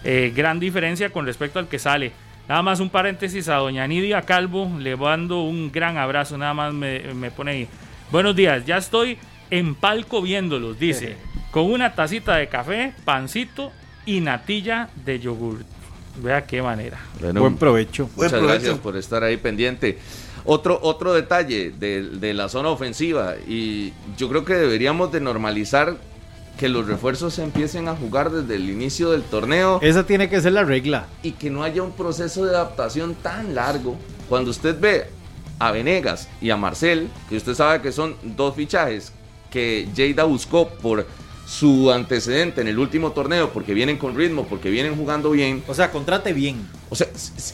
eh, 0.04 0.34
gran 0.36 0.60
diferencia 0.60 1.10
con 1.10 1.26
respecto 1.26 1.60
al 1.60 1.68
que 1.68 1.80
sale. 1.80 2.12
Nada 2.48 2.62
más 2.62 2.82
un 2.82 2.90
paréntesis 2.90 3.48
a 3.48 3.56
doña 3.56 3.88
Nidia 3.88 4.22
Calvo, 4.24 4.70
le 4.78 4.98
mando 4.98 5.44
un 5.44 5.72
gran 5.72 5.98
abrazo, 5.98 6.38
nada 6.38 6.54
más 6.54 6.74
me, 6.74 7.32
pone 7.32 7.52
ahí. 7.52 7.68
Buenos 8.12 8.36
días, 8.36 8.66
ya 8.66 8.78
estoy 8.78 9.18
en 9.50 9.76
palco 9.76 10.22
viéndolos, 10.22 10.78
dice, 10.78 11.16
con 11.52 11.72
una 11.72 11.96
tacita 11.96 12.36
de 12.36 12.50
café, 12.50 12.94
pancito 13.06 13.72
y 14.06 14.20
natilla 14.20 14.90
de 15.06 15.20
yogur. 15.20 15.60
Vea 16.22 16.46
qué 16.46 16.62
manera. 16.62 17.00
Bueno, 17.20 17.40
Buen 17.40 17.56
provecho. 17.56 18.10
Buen 18.16 18.28
Muchas 18.28 18.32
provecho. 18.34 18.54
gracias 18.54 18.78
por 18.80 18.98
estar 18.98 19.24
ahí 19.24 19.38
pendiente. 19.38 19.98
Otro, 20.46 20.78
otro 20.84 21.14
detalle 21.14 21.72
de, 21.72 22.04
de 22.04 22.34
la 22.34 22.50
zona 22.50 22.70
ofensiva 22.70 23.36
y 23.48 23.94
yo 24.18 24.28
creo 24.28 24.44
que 24.44 24.54
deberíamos 24.54 25.12
de 25.14 25.22
normalizar 25.22 25.98
que 26.58 26.70
los 26.70 26.86
refuerzos 26.88 27.34
se 27.34 27.44
empiecen 27.44 27.88
a 27.88 27.96
jugar 27.96 28.32
desde 28.32 28.56
el 28.56 28.70
inicio 28.70 29.10
del 29.12 29.24
torneo 29.24 29.80
Esa 29.82 30.06
tiene 30.06 30.30
que 30.30 30.40
ser 30.42 30.54
la 30.54 30.64
regla. 30.64 31.08
y 31.24 31.32
que 31.32 31.50
no 31.50 31.64
haya 31.64 31.82
un 31.84 31.92
proceso 31.94 32.46
de 32.46 32.52
adaptación 32.56 33.16
tan 33.16 33.56
largo. 33.56 33.98
Cuando 34.30 34.52
usted 34.52 34.80
ve 34.80 35.08
a 35.60 35.72
Venegas 35.72 36.30
y 36.42 36.50
a 36.52 36.58
Marcel, 36.58 37.10
que 37.30 37.38
usted 37.38 37.54
sabe 37.56 37.82
que 37.82 37.92
son 37.92 38.16
dos 38.24 38.56
fichajes 38.56 39.12
que 39.52 39.88
Lleida 39.96 40.24
buscó 40.24 40.68
por 40.70 41.06
su 41.46 41.92
antecedente 41.92 42.62
en 42.62 42.68
el 42.68 42.80
último 42.80 43.12
torneo, 43.12 43.52
porque 43.52 43.74
vienen 43.74 43.98
con 43.98 44.16
ritmo, 44.16 44.46
porque 44.48 44.70
vienen 44.70 44.96
jugando 44.96 45.30
bien. 45.32 45.64
O 45.68 45.74
sea, 45.74 45.92
contrate 45.92 46.34
bien, 46.34 46.68
O 46.90 46.96
sea, 46.96 47.08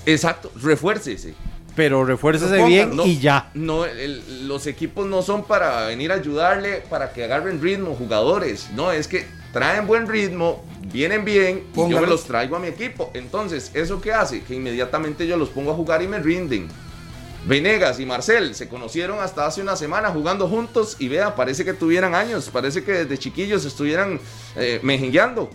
exacto, 0.06 0.52
refuércese. 0.62 1.34
Pero 1.76 2.04
refuércese 2.06 2.52
Pero 2.52 2.66
bien 2.66 2.96
No, 2.96 3.06
y 3.06 3.20
ya. 3.20 3.50
No, 3.54 3.86
el- 3.86 4.48
los 4.48 4.68
equipos 4.68 5.06
no 5.08 5.22
son 5.22 5.44
para 5.46 5.86
venir 5.88 6.12
a 6.12 6.16
ayudarle, 6.16 6.84
para 6.90 7.12
que 7.14 7.24
agarren 7.24 7.62
ritmo, 7.62 7.96
jugadores. 7.96 8.70
No, 8.76 8.92
es 8.92 9.08
que 9.08 9.26
traen 9.54 9.88
buen 9.88 10.08
ritmo, 10.08 10.64
vienen 10.92 11.26
bien, 11.26 11.64
y 11.74 11.78
yo 11.90 12.02
me 12.02 12.08
los 12.08 12.26
traigo 12.26 12.56
a 12.56 12.60
mi 12.60 12.68
equipo. 12.68 13.12
Entonces, 13.14 13.72
¿eso 13.74 14.00
qué 14.02 14.12
hace? 14.14 14.42
Que 14.44 14.56
inmediatamente 14.56 15.26
yo 15.28 15.38
los 15.38 15.50
pongo 15.50 15.72
a 15.72 15.76
jugar 15.76 16.02
y 16.02 16.08
me 16.08 16.20
rinden. 16.20 16.68
Venegas 17.46 18.00
y 18.02 18.06
Marcel 18.06 18.54
se 18.54 18.68
conocieron 18.68 19.20
hasta 19.22 19.46
hace 19.46 19.62
una 19.62 19.76
semana 19.78 20.10
jugando 20.10 20.48
juntos 20.48 20.98
y 21.00 21.08
vea, 21.08 21.36
parece 21.36 21.64
que 21.64 21.74
tuvieran 21.74 22.14
años, 22.14 22.50
parece 22.52 22.84
que 22.84 22.92
desde 22.92 23.18
chiquillos 23.18 23.64
estuvieran 23.64 24.20
eh, 24.58 24.80
mejengueando. 24.84 25.50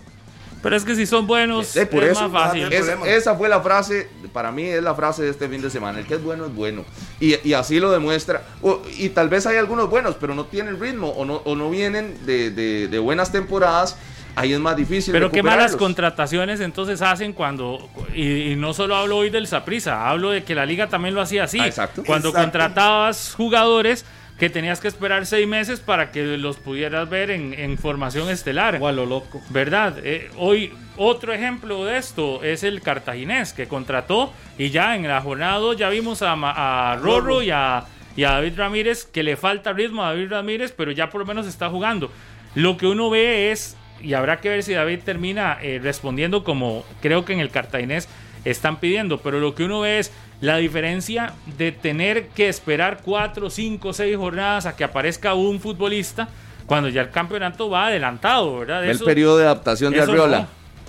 Pero 0.65 0.77
es 0.77 0.83
que 0.83 0.95
si 0.95 1.05
son 1.05 1.27
buenos, 1.27 1.75
Eh, 1.75 1.85
por 1.85 2.03
es 2.03 2.13
eso, 2.13 2.27
más 2.27 2.45
fácil. 2.47 2.73
Es- 2.73 2.87
esa 3.05 3.35
fue 3.35 3.47
la 3.49 3.61
frase, 3.61 4.09
para 4.33 4.51
mí 4.51 4.63
es 4.63 4.81
la 4.81 4.95
frase 4.95 5.21
de 5.21 5.29
este 5.29 5.47
fin 5.47 5.61
de 5.61 5.69
semana. 5.69 5.99
El 5.99 6.07
que 6.07 6.15
es 6.15 6.23
bueno 6.23 6.47
es 6.47 6.55
bueno. 6.55 6.83
Y, 7.19 7.35
y 7.47 7.53
así 7.53 7.79
lo 7.79 7.91
demuestra. 7.91 8.41
O- 8.63 8.81
y 8.97 9.09
tal 9.09 9.29
vez 9.29 9.45
hay 9.45 9.57
algunos 9.57 9.91
buenos, 9.91 10.15
pero 10.19 10.33
no 10.33 10.45
tienen 10.45 10.79
ritmo 10.79 11.09
o 11.09 11.23
no, 11.23 11.35
o 11.45 11.55
no 11.55 11.69
vienen 11.69 12.17
de, 12.25 12.49
de- 12.49 12.87
de 12.87 12.97
buenas 12.97 13.31
temporadas. 13.31 13.95
Ahí 14.35 14.53
es 14.53 14.59
más 14.59 14.75
difícil. 14.75 15.11
Pero 15.11 15.29
qué 15.29 15.43
malas 15.43 15.75
contrataciones 15.75 16.59
entonces 16.59 17.03
hacen 17.03 17.33
cuando, 17.33 17.87
y, 18.15 18.53
y 18.53 18.55
no 18.55 18.73
solo 18.73 18.95
hablo 18.95 19.17
hoy 19.17 19.29
del 19.29 19.45
Saprisa, 19.45 20.09
hablo 20.09 20.31
de 20.31 20.43
que 20.43 20.55
la 20.55 20.65
liga 20.65 20.89
también 20.89 21.13
lo 21.13 21.21
hacía 21.21 21.43
así. 21.43 21.59
Ah, 21.59 21.67
exacto. 21.67 22.01
Cuando 22.03 22.29
Exacto. 22.29 22.43
contratabas 22.51 23.35
jugadores 23.37 24.03
que 24.37 24.49
tenías 24.49 24.81
que 24.81 24.87
esperar 24.87 25.25
seis 25.25 25.47
meses 25.47 25.79
para 25.79 26.11
que 26.11 26.37
los 26.37 26.57
pudieras 26.57 27.09
ver 27.09 27.31
en, 27.31 27.53
en 27.53 27.77
formación 27.77 28.29
estelar. 28.29 28.77
O 28.81 28.87
a 28.87 28.91
lo 28.91 29.05
loco. 29.05 29.41
¿Verdad? 29.49 29.97
Eh, 30.03 30.29
hoy 30.37 30.73
otro 30.97 31.33
ejemplo 31.33 31.85
de 31.85 31.97
esto 31.97 32.43
es 32.43 32.63
el 32.63 32.81
cartaginés 32.81 33.53
que 33.53 33.67
contrató 33.67 34.33
y 34.57 34.69
ya 34.69 34.95
en 34.95 35.07
la 35.07 35.21
jornada 35.21 35.57
2 35.57 35.77
ya 35.77 35.89
vimos 35.89 36.21
a, 36.21 36.33
a 36.33 36.95
Rorro 36.97 37.41
y 37.41 37.51
a, 37.51 37.85
y 38.17 38.23
a 38.25 38.31
David 38.31 38.57
Ramírez 38.57 39.05
que 39.05 39.23
le 39.23 39.37
falta 39.37 39.71
ritmo 39.71 40.03
a 40.03 40.07
David 40.07 40.31
Ramírez, 40.31 40.73
pero 40.75 40.91
ya 40.91 41.09
por 41.09 41.21
lo 41.21 41.25
menos 41.25 41.47
está 41.47 41.69
jugando. 41.69 42.11
Lo 42.55 42.75
que 42.77 42.87
uno 42.87 43.09
ve 43.09 43.51
es, 43.51 43.77
y 44.01 44.13
habrá 44.13 44.41
que 44.41 44.49
ver 44.49 44.63
si 44.63 44.73
David 44.73 44.99
termina 45.05 45.57
eh, 45.61 45.79
respondiendo 45.81 46.43
como 46.43 46.85
creo 47.01 47.23
que 47.23 47.33
en 47.33 47.39
el 47.39 47.49
cartaginés 47.49 48.09
están 48.45 48.79
pidiendo, 48.79 49.19
pero 49.19 49.39
lo 49.39 49.55
que 49.55 49.63
uno 49.63 49.81
ve 49.81 49.99
es 49.99 50.13
la 50.41 50.57
diferencia 50.57 51.33
de 51.57 51.71
tener 51.71 52.27
que 52.29 52.49
esperar 52.49 52.99
4, 53.03 53.49
5, 53.49 53.93
6 53.93 54.17
jornadas 54.17 54.65
a 54.65 54.75
que 54.75 54.83
aparezca 54.83 55.33
un 55.33 55.59
futbolista 55.59 56.27
cuando 56.65 56.89
ya 56.89 57.01
el 57.01 57.09
campeonato 57.11 57.69
va 57.69 57.87
adelantado, 57.87 58.59
¿verdad? 58.59 58.81
Ve 58.81 58.91
El 58.91 58.99
periodo 58.99 59.37
de 59.37 59.45
adaptación 59.45 59.93
de 59.93 60.01
Arriola. 60.01 60.39
no. 60.41 60.47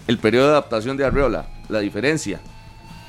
El 0.09 0.19
periodo 0.19 0.47
de 0.47 0.53
adaptación 0.53 0.97
de 0.97 1.05
Arriola. 1.05 1.47
La 1.69 1.81
diferencia. 1.81 2.41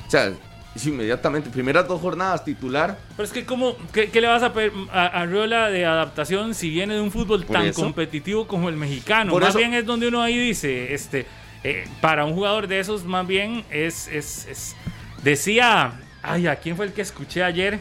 O 0.07 0.09
sea, 0.09 0.31
es 0.75 0.85
inmediatamente, 0.85 1.49
primeras 1.49 1.87
dos 1.87 1.99
jornadas 2.01 2.43
titular. 2.43 2.97
Pero 3.15 3.23
es 3.25 3.31
que, 3.31 3.45
¿cómo, 3.45 3.75
qué, 3.93 4.09
qué 4.09 4.19
le 4.21 4.27
vas 4.27 4.43
a 4.43 4.51
pedir 4.53 4.71
a, 4.91 5.05
Arriola 5.07 5.69
de 5.69 5.85
adaptación 5.85 6.53
si 6.53 6.69
viene 6.69 6.95
de 6.95 7.01
un 7.01 7.11
fútbol 7.11 7.45
tan 7.45 7.65
eso. 7.67 7.81
competitivo 7.81 8.47
como 8.47 8.69
el 8.69 8.75
mexicano? 8.77 9.31
Por 9.31 9.41
más 9.41 9.49
eso- 9.49 9.59
bien 9.59 9.73
es 9.73 9.85
donde 9.85 10.07
uno 10.07 10.21
ahí 10.21 10.37
dice, 10.37 10.93
este, 10.93 11.25
eh, 11.63 11.87
para 12.01 12.25
un 12.25 12.33
jugador 12.33 12.67
de 12.67 12.79
esos, 12.79 13.05
más 13.05 13.25
bien 13.27 13.63
es, 13.71 14.07
es, 14.07 14.45
es- 14.47 14.75
decía, 15.23 15.93
ay, 16.23 16.47
¿a 16.47 16.55
quién 16.57 16.75
fue 16.75 16.85
el 16.85 16.93
que 16.93 17.01
escuché 17.01 17.43
ayer? 17.43 17.79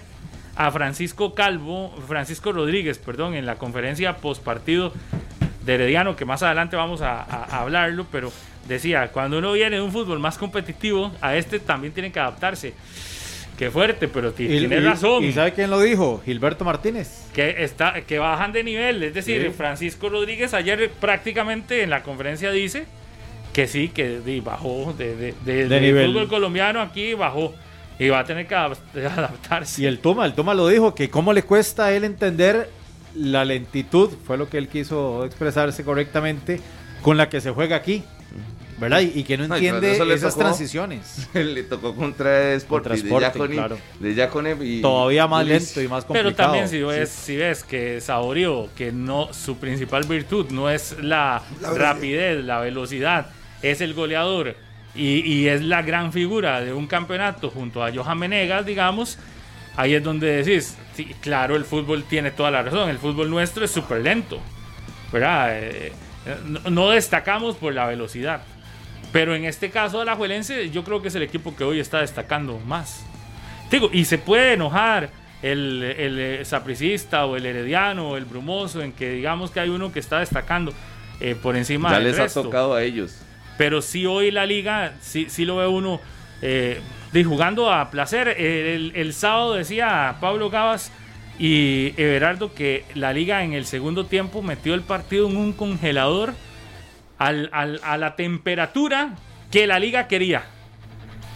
A 0.56 0.70
Francisco 0.70 1.34
Calvo, 1.34 1.94
Francisco 2.08 2.50
Rodríguez, 2.52 2.98
perdón, 2.98 3.34
en 3.34 3.44
la 3.46 3.56
conferencia 3.56 4.16
post 4.16 4.42
partido 4.42 4.92
de 5.64 5.74
Herediano, 5.74 6.16
que 6.16 6.24
más 6.24 6.42
adelante 6.42 6.76
vamos 6.76 7.02
a, 7.02 7.20
a- 7.20 7.44
a 7.44 7.60
hablarlo, 7.60 8.06
pero 8.10 8.32
decía, 8.68 9.08
cuando 9.12 9.38
uno 9.38 9.52
viene 9.52 9.76
de 9.76 9.82
un 9.82 9.92
fútbol 9.92 10.18
más 10.18 10.38
competitivo, 10.38 11.12
a 11.20 11.36
este 11.36 11.58
también 11.58 11.92
tiene 11.92 12.10
que 12.10 12.20
adaptarse. 12.20 12.72
Qué 13.58 13.70
fuerte, 13.70 14.06
pero 14.08 14.32
tiene 14.32 14.80
razón. 14.80 15.24
¿Y 15.24 15.32
sabe 15.32 15.52
quién 15.52 15.70
lo 15.70 15.80
dijo? 15.80 16.20
Gilberto 16.24 16.62
Martínez. 16.64 17.26
que 17.34 17.64
está 17.64 18.02
que 18.02 18.18
bajan 18.18 18.52
de 18.52 18.62
nivel, 18.62 19.02
es 19.02 19.14
decir, 19.14 19.42
Sí. 19.42 19.50
Francisco 19.56 20.08
Rodríguez 20.10 20.52
ayer 20.54 20.90
prácticamente 21.00 21.82
en 21.82 21.88
la 21.90 22.02
conferencia 22.02 22.50
dice 22.50 22.84
que 23.54 23.66
sí, 23.66 23.88
que 23.88 24.20
bajó 24.44 24.94
de, 24.96 25.34
de, 25.44 25.80
nivel. 25.80 26.08
fútbol 26.12 26.28
colombiano 26.28 26.80
aquí 26.82 27.14
bajó 27.14 27.54
y 27.98 28.08
va 28.08 28.20
a 28.20 28.24
tener 28.24 28.46
que 28.46 28.54
adap- 28.54 28.76
adaptarse. 29.16 29.82
Y 29.82 29.86
el 29.86 29.98
Toma, 30.00 30.26
el 30.26 30.34
Toma 30.34 30.54
lo 30.54 30.68
dijo, 30.68 30.94
que 30.94 31.08
cómo 31.10 31.32
le 31.32 31.42
cuesta 31.42 31.86
a 31.86 31.92
él 31.92 32.04
entender 32.04 32.70
la 33.14 33.44
lentitud, 33.44 34.10
fue 34.26 34.36
lo 34.36 34.48
que 34.50 34.58
él 34.58 34.68
quiso 34.68 35.24
expresarse 35.24 35.84
correctamente, 35.84 36.60
con 37.02 37.16
la 37.16 37.28
que 37.28 37.40
se 37.40 37.50
juega 37.50 37.76
aquí. 37.76 38.02
¿Verdad? 38.78 39.00
Y, 39.00 39.20
y 39.20 39.24
que 39.24 39.38
no 39.38 39.44
entiende 39.44 39.92
esas 40.12 40.34
tocó- 40.34 40.40
transiciones. 40.44 41.26
Le 41.34 41.62
tocó 41.62 41.94
contra 41.96 42.52
Sporting, 42.52 42.90
Contra 43.08 43.20
de 43.20 43.26
Sporting, 43.30 43.54
claro. 43.56 43.78
de 44.00 44.12
Giacone 44.14 44.54
y 44.60 44.82
Todavía 44.82 45.26
más 45.26 45.46
lento 45.46 45.80
y 45.80 45.88
más 45.88 46.04
complicado. 46.04 46.34
Pero 46.34 46.36
también 46.36 46.68
si 46.68 46.82
ves, 46.82 47.08
Sí. 47.08 47.22
si 47.32 47.36
ves 47.38 47.64
que 47.64 48.02
Saborío, 48.02 48.68
que 48.76 48.92
no 48.92 49.32
su 49.32 49.56
principal 49.56 50.04
virtud 50.04 50.50
no 50.50 50.68
es 50.68 50.94
la, 51.00 51.42
La 51.62 51.70
rapidez, 51.72 52.44
la 52.44 52.60
velocidad, 52.60 53.28
es 53.62 53.80
el 53.80 53.94
goleador 53.94 54.54
y, 54.96 55.20
y 55.20 55.48
es 55.48 55.62
la 55.62 55.82
gran 55.82 56.12
figura 56.12 56.60
de 56.60 56.72
un 56.72 56.86
campeonato 56.86 57.50
junto 57.50 57.84
a 57.84 57.92
Johan 57.92 58.18
Menegas, 58.18 58.64
digamos, 58.66 59.18
ahí 59.76 59.94
es 59.94 60.02
donde 60.02 60.42
decís, 60.42 60.76
sí, 60.94 61.14
claro, 61.20 61.56
el 61.56 61.64
fútbol 61.64 62.04
tiene 62.04 62.30
toda 62.30 62.50
la 62.50 62.62
razón, 62.62 62.88
el 62.90 62.98
fútbol 62.98 63.30
nuestro 63.30 63.64
es 63.64 63.70
súper 63.70 64.00
lento, 64.00 64.40
¿verdad? 65.12 65.48
Eh, 65.52 65.92
no, 66.46 66.60
no 66.70 66.90
destacamos 66.90 67.56
por 67.56 67.72
la 67.74 67.86
velocidad. 67.86 68.42
Pero 69.12 69.34
en 69.34 69.44
este 69.44 69.70
caso, 69.70 70.00
Alajuelense, 70.00 70.70
yo 70.70 70.82
creo 70.84 71.00
que 71.00 71.08
es 71.08 71.14
el 71.14 71.22
equipo 71.22 71.54
que 71.56 71.64
hoy 71.64 71.78
está 71.80 72.00
destacando 72.00 72.58
más. 72.66 73.04
Digo, 73.70 73.88
y 73.92 74.04
se 74.04 74.18
puede 74.18 74.54
enojar 74.54 75.10
el, 75.42 75.82
el 75.82 76.18
eh, 76.18 76.44
sapricista 76.44 77.24
o 77.26 77.36
el 77.36 77.46
herediano 77.46 78.10
o 78.10 78.16
el 78.16 78.24
brumoso 78.24 78.82
en 78.82 78.92
que 78.92 79.10
digamos 79.10 79.50
que 79.50 79.60
hay 79.60 79.68
uno 79.68 79.92
que 79.92 80.00
está 80.00 80.18
destacando 80.18 80.72
eh, 81.20 81.36
por 81.40 81.56
encima 81.56 81.90
Ya 81.90 81.96
del 81.96 82.04
les 82.08 82.16
resto. 82.16 82.40
ha 82.40 82.42
tocado 82.42 82.74
a 82.74 82.82
ellos. 82.82 83.16
Pero 83.58 83.80
sí 83.82 84.06
hoy 84.06 84.30
la 84.30 84.46
liga, 84.46 84.92
sí, 85.00 85.26
sí 85.28 85.44
lo 85.44 85.56
ve 85.56 85.66
uno 85.66 86.00
eh, 86.42 86.80
de 87.12 87.24
jugando 87.24 87.72
a 87.72 87.90
placer. 87.90 88.28
El, 88.28 88.92
el 88.94 89.12
sábado 89.14 89.54
decía 89.54 90.16
Pablo 90.20 90.50
Gabas 90.50 90.92
y 91.38 91.92
Everardo 91.96 92.54
que 92.54 92.84
la 92.94 93.12
liga 93.12 93.42
en 93.44 93.52
el 93.52 93.66
segundo 93.66 94.06
tiempo 94.06 94.42
metió 94.42 94.74
el 94.74 94.82
partido 94.82 95.28
en 95.28 95.36
un 95.36 95.52
congelador 95.52 96.34
al- 97.18 97.48
al- 97.52 97.80
a 97.82 97.96
la 97.96 98.16
temperatura 98.16 99.14
que 99.50 99.66
la 99.66 99.78
liga 99.78 100.06
quería. 100.08 100.44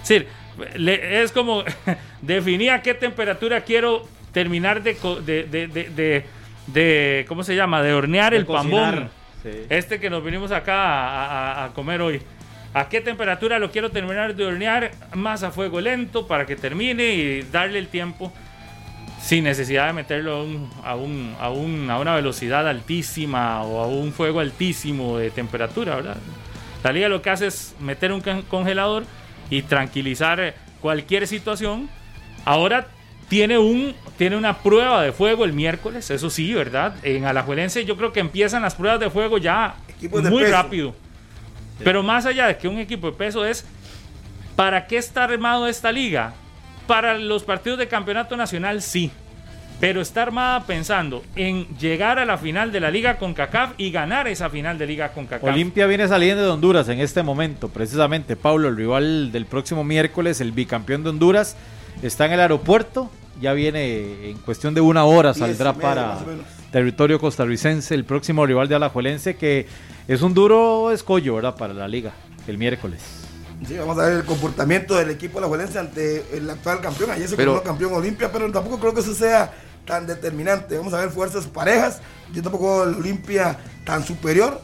Es 0.03 0.09
decir, 0.09 0.29
le- 0.77 1.23
es 1.23 1.33
como 1.33 1.65
definía 2.23 2.83
qué 2.83 2.93
temperatura 2.95 3.63
quiero 3.63 4.07
terminar 4.33 4.83
de, 4.83 4.95
de, 5.25 5.45
de, 5.45 5.67
de- 5.69 5.89
de- 5.91 6.25
de- 6.67 7.25
¿cómo 7.29 7.43
se 7.43 7.57
llama? 7.57 7.83
De 7.83 7.93
hornear 7.95 8.35
el 8.35 8.45
cocinar. 8.47 8.95
pambón. 8.95 9.11
Este 9.69 9.99
que 10.01 10.11
nos 10.11 10.25
vinimos 10.25 10.53
acá 10.53 10.75
a, 10.85 11.65
a- 11.65 11.73
comer 11.73 12.01
hoy. 12.03 12.21
¿A 12.75 12.89
qué 12.89 13.01
temperatura 13.01 13.59
lo 13.59 13.71
quiero 13.73 13.91
terminar 13.91 14.35
de 14.35 14.45
hornear? 14.47 14.93
Más 15.15 15.43
a 15.43 15.51
fuego 15.51 15.81
lento 15.81 16.27
para 16.27 16.47
que 16.47 16.55
termine 16.57 17.15
y 17.15 17.43
darle 17.43 17.79
el 17.79 17.89
tiempo 17.89 18.33
sin 19.21 19.45
necesidad 19.45 19.89
de 19.89 19.93
meterlo 19.93 20.37
a, 20.37 20.43
un- 20.45 20.71
a, 20.85 20.95
un- 20.97 21.35
a 21.41 21.51
un- 21.51 21.91
a 21.91 21.99
una 21.99 22.15
velocidad 22.15 22.69
altísima 22.69 23.63
o 23.63 23.81
a 23.83 23.87
un 23.89 24.13
fuego 24.13 24.41
altísimo 24.41 25.19
de 25.19 25.31
temperatura, 25.31 25.97
¿verdad? 25.97 26.17
La 26.85 26.93
liga 26.93 27.09
lo 27.09 27.21
que 27.23 27.31
hace 27.31 27.47
es 27.49 27.75
meter 27.81 28.13
un 28.13 28.21
congelador 28.49 29.05
y 29.51 29.63
tranquilizar 29.63 30.55
cualquier 30.81 31.27
situación. 31.27 31.91
Ahora 32.45 32.87
tiene, 33.31 33.59
un, 33.59 33.95
tiene 34.19 34.37
una 34.37 34.59
prueba 34.59 35.01
de 35.03 35.13
fuego 35.13 35.45
el 35.45 35.53
miércoles, 35.53 36.11
eso 36.11 36.29
sí, 36.29 36.53
¿verdad? 36.53 36.97
En 37.05 37.25
Alajuelense 37.25 37.85
yo 37.85 37.97
creo 37.97 38.13
que 38.13 38.19
empiezan 38.19 38.63
las 38.63 38.75
pruebas 38.75 38.99
de 38.99 39.09
fuego 39.09 39.39
ya 39.39 39.77
Equipos 39.89 40.25
muy 40.25 40.43
peso. 40.43 40.53
rápido. 40.53 40.95
Pero 41.85 42.03
más 42.03 42.27
allá 42.27 42.49
de 42.49 42.59
que 42.59 42.67
un 42.67 42.79
equipo 42.79 43.09
de 43.09 43.17
peso 43.17 43.45
es, 43.45 43.65
¿para 44.57 44.89
qué 44.89 44.97
está 44.97 45.25
armado 45.25 45.69
esta 45.69 45.93
liga? 45.93 46.35
Para 46.89 47.17
los 47.19 47.45
partidos 47.45 47.79
de 47.79 47.87
campeonato 47.87 48.37
nacional, 48.37 48.83
sí. 48.83 49.13
pero 49.79 50.01
está 50.01 50.23
armada 50.23 50.67
pensando 50.67 51.23
en 51.37 51.69
llegar 51.79 52.19
a 52.19 52.25
la 52.25 52.37
final 52.37 52.73
de 52.73 52.81
la 52.81 52.91
Liga 52.91 53.17
con 53.17 53.33
CACAF 53.33 53.75
y 53.79 53.93
ganar 53.93 54.27
esa 54.27 54.51
final 54.51 54.77
de 54.77 54.87
Liga 54.89 55.13
con 55.13 55.27
CACAF. 55.27 55.55
Olimpia 55.55 55.87
viene 55.87 56.09
saliendo 56.09 56.43
de 56.43 56.51
Honduras 56.51 56.89
en 56.89 56.99
este 56.99 57.23
momento, 57.23 57.69
precisamente. 57.69 58.35
Pablo, 58.35 58.67
el 58.67 58.77
rival 58.77 59.31
del 59.31 59.47
próximo 59.47 59.85
miércoles, 59.85 60.41
el 60.41 60.51
bicampeón 60.51 61.05
de 61.05 61.11
Honduras, 61.11 61.57
está 62.03 62.27
en 62.27 62.33
el 62.33 62.41
aeropuerto. 62.41 63.09
Ya 63.41 63.53
viene 63.55 64.31
en 64.31 64.39
cuestión 64.39 64.75
de 64.75 64.81
una 64.81 65.05
hora, 65.05 65.33
saldrá 65.35 65.73
para 65.73 66.19
territorio 66.71 67.19
costarricense 67.19 67.95
el 67.95 68.05
próximo 68.05 68.45
rival 68.47 68.69
de 68.69 68.75
Alajuelense, 68.75 69.37
que 69.37 69.67
es 70.07 70.23
un 70.23 70.35
duro 70.35 70.93
escollo, 70.93 71.37
¿verdad? 71.37 71.57
Para 71.57 71.73
la 71.75 71.89
liga, 71.89 72.13
el 72.47 72.59
miércoles. 72.59 73.01
Sí, 73.67 73.77
vamos 73.77 73.99
a 73.99 74.07
ver 74.07 74.13
el 74.19 74.25
comportamiento 74.25 74.95
del 74.95 75.11
equipo 75.11 75.35
de 75.39 75.43
la 75.43 75.49
Juelense 75.49 75.79
ante 75.79 76.25
el 76.37 76.49
actual 76.49 76.81
campeón. 76.81 77.11
Ayer 77.11 77.29
se 77.29 77.37
Pero- 77.37 77.53
coronó 77.53 77.67
campeón 77.67 77.93
Olimpia, 77.95 78.31
pero 78.33 78.51
tampoco 78.51 78.79
creo 78.79 78.95
que 78.95 79.01
eso 79.01 79.15
sea 79.15 79.53
tan 79.87 80.07
determinante. 80.07 80.79
Vamos 80.79 80.95
a 80.95 80.99
ver 80.99 81.11
fuerzas 81.11 81.47
parejas. 81.47 82.01
Yo 82.33 82.43
tampoco 82.43 82.81
veo 82.81 82.85
el 82.91 82.95
Olimpia 82.97 83.59
tan 83.85 84.05
superior. 84.05 84.61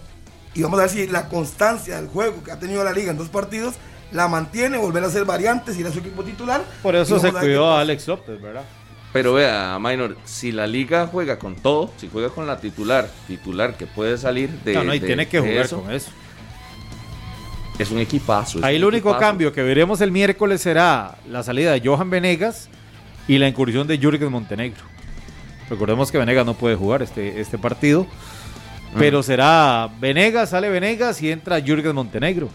Y 0.54 0.62
vamos 0.62 0.78
a 0.78 0.82
ver 0.82 0.90
si 0.90 1.06
la 1.08 1.28
constancia 1.28 1.96
del 1.96 2.08
juego 2.08 2.42
que 2.42 2.52
ha 2.52 2.58
tenido 2.58 2.82
la 2.84 2.92
liga 2.92 3.10
en 3.10 3.18
dos 3.18 3.28
partidos 3.28 3.74
la 4.12 4.28
mantiene, 4.28 4.78
volver 4.78 5.04
a 5.04 5.08
hacer 5.08 5.24
variantes, 5.24 5.76
ir 5.78 5.86
a 5.86 5.90
su 5.92 5.98
equipo 5.98 6.22
titular. 6.22 6.62
Por 6.82 6.94
eso 6.96 7.18
se 7.18 7.32
cuidó 7.32 7.70
a. 7.72 7.80
Alex 7.80 8.06
López, 8.08 8.40
¿verdad? 8.40 8.64
Pero 9.12 9.32
vea, 9.34 9.78
Minor, 9.80 10.16
si 10.24 10.52
la 10.52 10.66
liga 10.66 11.06
juega 11.10 11.38
con 11.38 11.56
todo, 11.56 11.90
si 11.96 12.08
juega 12.12 12.28
con 12.28 12.46
la 12.46 12.58
titular, 12.60 13.08
titular 13.26 13.76
que 13.76 13.86
puede 13.86 14.18
salir 14.18 14.50
de. 14.64 14.74
no, 14.74 14.84
no, 14.84 14.94
y 14.94 14.98
de- 14.98 15.06
tiene 15.06 15.26
que 15.26 15.40
jugar 15.40 15.56
eso, 15.64 15.80
con 15.80 15.90
eso. 15.92 16.10
Es 17.78 17.90
un 17.90 17.98
equipazo. 17.98 18.58
es 18.58 18.64
Ahí 18.64 18.76
un 18.76 18.82
el 18.82 18.84
único 18.86 19.10
equipazo. 19.10 19.20
cambio 19.20 19.52
que 19.52 19.62
veremos 19.62 20.00
el 20.00 20.10
miércoles 20.10 20.60
será 20.62 21.16
la 21.28 21.42
salida 21.42 21.72
de 21.72 21.86
Johan 21.86 22.08
Venegas 22.10 22.68
y 23.28 23.38
la 23.38 23.48
incursión 23.48 23.86
de 23.86 23.98
Jürgen 23.98 24.30
Montenegro. 24.30 24.82
Recordemos 25.68 26.10
que 26.12 26.18
Venegas 26.18 26.46
no 26.46 26.54
puede 26.54 26.76
jugar 26.76 27.02
este, 27.02 27.40
este 27.40 27.58
partido, 27.58 28.06
pero 28.96 29.22
será 29.22 29.90
Venegas, 30.00 30.50
sale 30.50 30.70
Venegas 30.70 31.20
y 31.22 31.30
entra 31.30 31.60
Jürgen 31.60 31.94
Montenegro. 31.94 32.48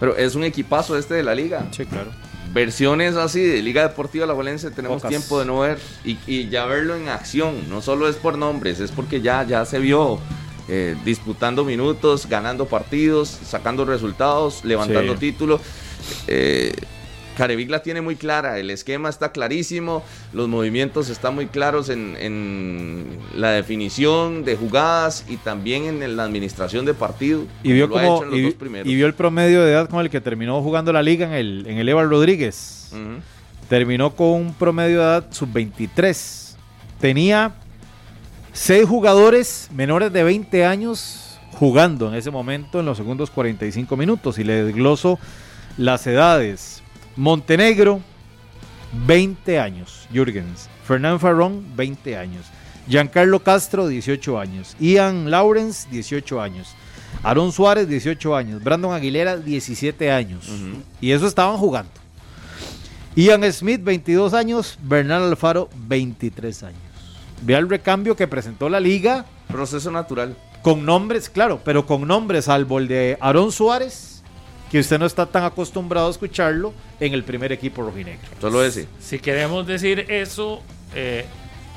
Pero 0.00 0.16
es 0.16 0.34
un 0.34 0.44
equipazo 0.44 0.96
este 0.98 1.14
de 1.14 1.22
la 1.22 1.34
liga. 1.34 1.66
Sí, 1.70 1.84
claro. 1.86 2.10
Versiones 2.52 3.16
así 3.16 3.40
de 3.42 3.60
Liga 3.62 3.82
Deportiva 3.82 4.24
La 4.26 4.34
Juelense 4.34 4.70
tenemos 4.70 4.98
Pocas. 5.02 5.10
tiempo 5.10 5.38
de 5.40 5.44
no 5.46 5.58
ver 5.60 5.78
y, 6.04 6.16
y 6.26 6.48
ya 6.48 6.64
verlo 6.66 6.96
en 6.96 7.08
acción. 7.08 7.68
No 7.68 7.82
solo 7.82 8.08
es 8.08 8.16
por 8.16 8.38
nombres, 8.38 8.80
es 8.80 8.90
porque 8.92 9.20
ya, 9.20 9.42
ya 9.44 9.64
se 9.64 9.78
vio 9.78 10.18
eh, 10.68 10.96
disputando 11.04 11.64
minutos, 11.64 12.26
ganando 12.28 12.66
partidos, 12.66 13.28
sacando 13.28 13.84
resultados, 13.84 14.64
levantando 14.64 15.14
Sí. 15.14 15.18
títulos. 15.18 15.60
Eh, 16.28 16.72
Carevic 17.36 17.70
la 17.70 17.82
tiene 17.82 18.00
muy 18.00 18.16
clara, 18.16 18.58
el 18.58 18.70
esquema 18.70 19.08
está 19.08 19.30
clarísimo, 19.30 20.02
los 20.32 20.48
movimientos 20.48 21.10
están 21.10 21.34
muy 21.34 21.46
claros 21.46 21.90
en, 21.90 22.16
en 22.18 23.18
la 23.34 23.50
definición 23.50 24.44
de 24.44 24.56
jugadas 24.56 25.24
y 25.28 25.36
también 25.36 26.02
en 26.02 26.16
la 26.16 26.24
administración 26.24 26.86
de 26.86 26.94
partido. 26.94 27.44
Y 27.62 27.72
vio, 27.72 27.88
como, 27.88 28.24
y, 28.32 28.56
y 28.84 28.94
vio 28.94 29.06
el 29.06 29.14
promedio 29.14 29.62
de 29.62 29.72
edad 29.72 29.88
con 29.88 30.00
el 30.00 30.10
que 30.10 30.20
terminó 30.20 30.62
jugando 30.62 30.92
la 30.92 31.02
liga 31.02 31.26
en 31.26 31.34
el, 31.34 31.66
en 31.68 31.78
el 31.78 31.88
Eval 31.88 32.08
Rodríguez. 32.08 32.92
Terminó 33.68 34.14
con 34.14 34.28
un 34.28 34.54
promedio 34.54 35.00
de 35.00 35.04
edad 35.04 35.26
sub-23. 35.30 36.54
Tenía 37.00 37.54
seis 38.52 38.86
jugadores 38.86 39.68
menores 39.74 40.12
de 40.12 40.22
20 40.22 40.64
años 40.64 41.38
jugando 41.52 42.08
en 42.08 42.14
ese 42.14 42.30
momento 42.30 42.80
en 42.80 42.86
los 42.86 42.96
segundos 42.96 43.30
45 43.30 43.96
minutos. 43.96 44.38
Y 44.38 44.44
le 44.44 44.64
desgloso 44.64 45.18
las 45.76 46.06
edades. 46.06 46.75
Montenegro, 47.16 48.00
20 49.06 49.58
años. 49.58 50.06
Jürgens. 50.12 50.68
Fernán 50.86 51.18
Farrón, 51.18 51.64
20 51.76 52.16
años. 52.16 52.44
Giancarlo 52.88 53.40
Castro, 53.42 53.88
18 53.88 54.38
años. 54.38 54.76
Ian 54.78 55.30
Lawrence, 55.30 55.88
18 55.90 56.40
años. 56.40 56.74
Aaron 57.22 57.50
Suárez, 57.52 57.88
18 57.88 58.36
años. 58.36 58.62
Brandon 58.62 58.92
Aguilera, 58.94 59.36
17 59.36 60.10
años. 60.12 60.48
Y 61.00 61.10
eso 61.10 61.26
estaban 61.26 61.56
jugando. 61.56 61.90
Ian 63.16 63.50
Smith, 63.52 63.82
22 63.82 64.34
años. 64.34 64.78
Bernal 64.82 65.22
Alfaro, 65.22 65.68
23 65.88 66.62
años. 66.64 66.80
Vea 67.42 67.58
el 67.58 67.68
recambio 67.68 68.14
que 68.16 68.28
presentó 68.28 68.68
la 68.68 68.80
liga 68.80 69.24
Proceso 69.48 69.90
natural. 69.90 70.36
con 70.62 70.84
nombres, 70.84 71.28
claro, 71.28 71.60
pero 71.64 71.86
con 71.86 72.06
nombres, 72.06 72.46
salvo 72.46 72.78
el 72.78 72.88
de 72.88 73.18
Aaron 73.20 73.52
Suárez, 73.52 74.15
que 74.70 74.80
usted 74.80 74.98
no 74.98 75.06
está 75.06 75.26
tan 75.26 75.44
acostumbrado 75.44 76.08
a 76.08 76.10
escucharlo 76.10 76.72
en 77.00 77.14
el 77.14 77.22
primer 77.24 77.52
equipo 77.52 77.82
rojinegro. 77.82 78.26
Solo 78.40 78.64
ese. 78.64 78.88
Si 79.00 79.18
queremos 79.18 79.66
decir 79.66 80.06
eso, 80.08 80.62
eh, 80.94 81.24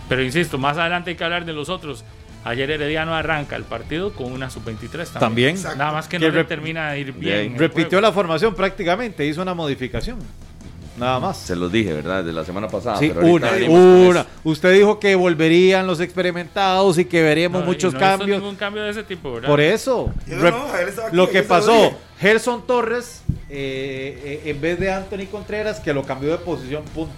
pero 0.08 0.24
insisto, 0.24 0.58
más 0.58 0.78
adelante 0.78 1.12
hay 1.12 1.16
que 1.16 1.24
hablar 1.24 1.46
de 1.46 1.54
los 1.54 1.70
otros. 1.70 2.04
Ayer 2.46 2.72
Herediano 2.72 3.14
arranca 3.14 3.56
el 3.58 3.64
partido 3.64 4.14
con 4.14 4.32
una 4.32 4.50
sub-23 4.50 5.20
también. 5.20 5.62
Nada 5.62 5.92
más 5.92 6.08
que 6.08 6.18
Que 6.18 6.30
no 6.30 6.34
le 6.34 6.46
termina 6.46 6.92
de 6.92 7.00
ir 7.02 7.12
bien. 7.12 7.36
ahí. 7.38 7.46
en 7.48 7.54
el 7.54 7.60
repitió 7.60 7.90
juego. 7.90 8.02
la 8.02 8.12
formación 8.14 8.56
prácticamente, 8.56 9.26
hizo 9.26 9.42
una 9.42 9.54
modificación. 9.54 10.20
Nada 11.00 11.20
más. 11.20 11.38
Se 11.38 11.56
los 11.56 11.72
dije, 11.72 11.94
¿verdad? 11.94 12.24
De 12.24 12.34
la 12.34 12.44
semana 12.44 12.68
pasada. 12.68 12.98
Sí, 13.00 13.12
pero 13.14 13.26
una, 13.28 13.50
una. 13.70 14.26
Usted 14.44 14.74
dijo 14.74 15.00
que 15.00 15.16
volverían 15.16 15.88
los 15.88 16.00
experimentados 16.02 16.98
y 16.98 17.06
que 17.06 17.22
veríamos 17.24 17.62
No, 17.62 17.66
y 17.66 17.70
muchos 17.70 17.94
no 17.94 18.00
hizo 18.00 18.08
cambios. 18.08 18.40
ningún 18.42 18.56
cambio 18.56 18.84
de 18.84 18.92
ese 18.92 19.04
tipo, 19.04 19.34
¿verdad? 19.34 19.48
Por 19.48 19.62
eso, 19.62 20.12
no, 20.28 20.48
aquí, 20.48 21.16
lo 21.16 21.30
que 21.30 21.44
pasó. 21.44 21.94
Gerson 22.20 22.68
Torres, 22.68 23.22
eh, 23.50 24.42
eh, 24.44 24.50
en 24.52 24.60
vez 24.62 24.78
de 24.80 24.92
Anthony 24.92 25.26
Contreras, 25.32 25.80
que 25.80 25.94
lo 25.94 26.04
cambió 26.04 26.32
de 26.32 26.38
posición, 26.40 26.84
punto. 26.94 27.14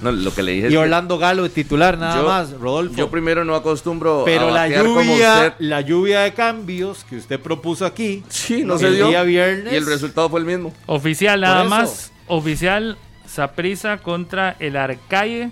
No, 0.00 0.10
lo 0.10 0.34
que 0.34 0.42
le 0.42 0.50
dije 0.50 0.68
Y 0.68 0.74
Orlando 0.74 1.16
Galo 1.16 1.44
de 1.44 1.48
titular, 1.50 1.96
nada 1.96 2.16
yo- 2.20 2.26
más, 2.26 2.50
Rodolfo. 2.58 2.96
Yo 2.96 3.08
primero 3.08 3.44
no 3.44 3.54
acostumbro 3.54 4.22
Pero 4.24 4.48
a 4.48 4.50
la 4.50 4.62
batear 4.62 4.84
como 4.84 5.00
lluvia, 5.00 5.34
usted. 5.34 5.52
la 5.60 5.80
lluvia 5.80 6.20
de 6.22 6.34
cambios 6.34 7.04
que 7.04 7.14
usted 7.18 7.38
propuso 7.38 7.86
aquí, 7.86 8.24
Sí, 8.28 8.64
no 8.64 8.74
el 8.74 8.80
se 8.80 8.90
dio. 8.90 9.06
día 9.06 9.22
viernes, 9.22 9.72
Y 9.72 9.76
el 9.76 9.86
resultado 9.86 10.28
fue 10.28 10.40
el 10.40 10.46
mismo. 10.46 10.72
Oficial, 10.86 11.40
nada 11.40 11.62
más. 11.62 12.10
Oficial, 12.26 12.98
Saprisa 13.32 13.96
contra 13.96 14.56
el 14.58 14.76
Arcaye. 14.76 15.50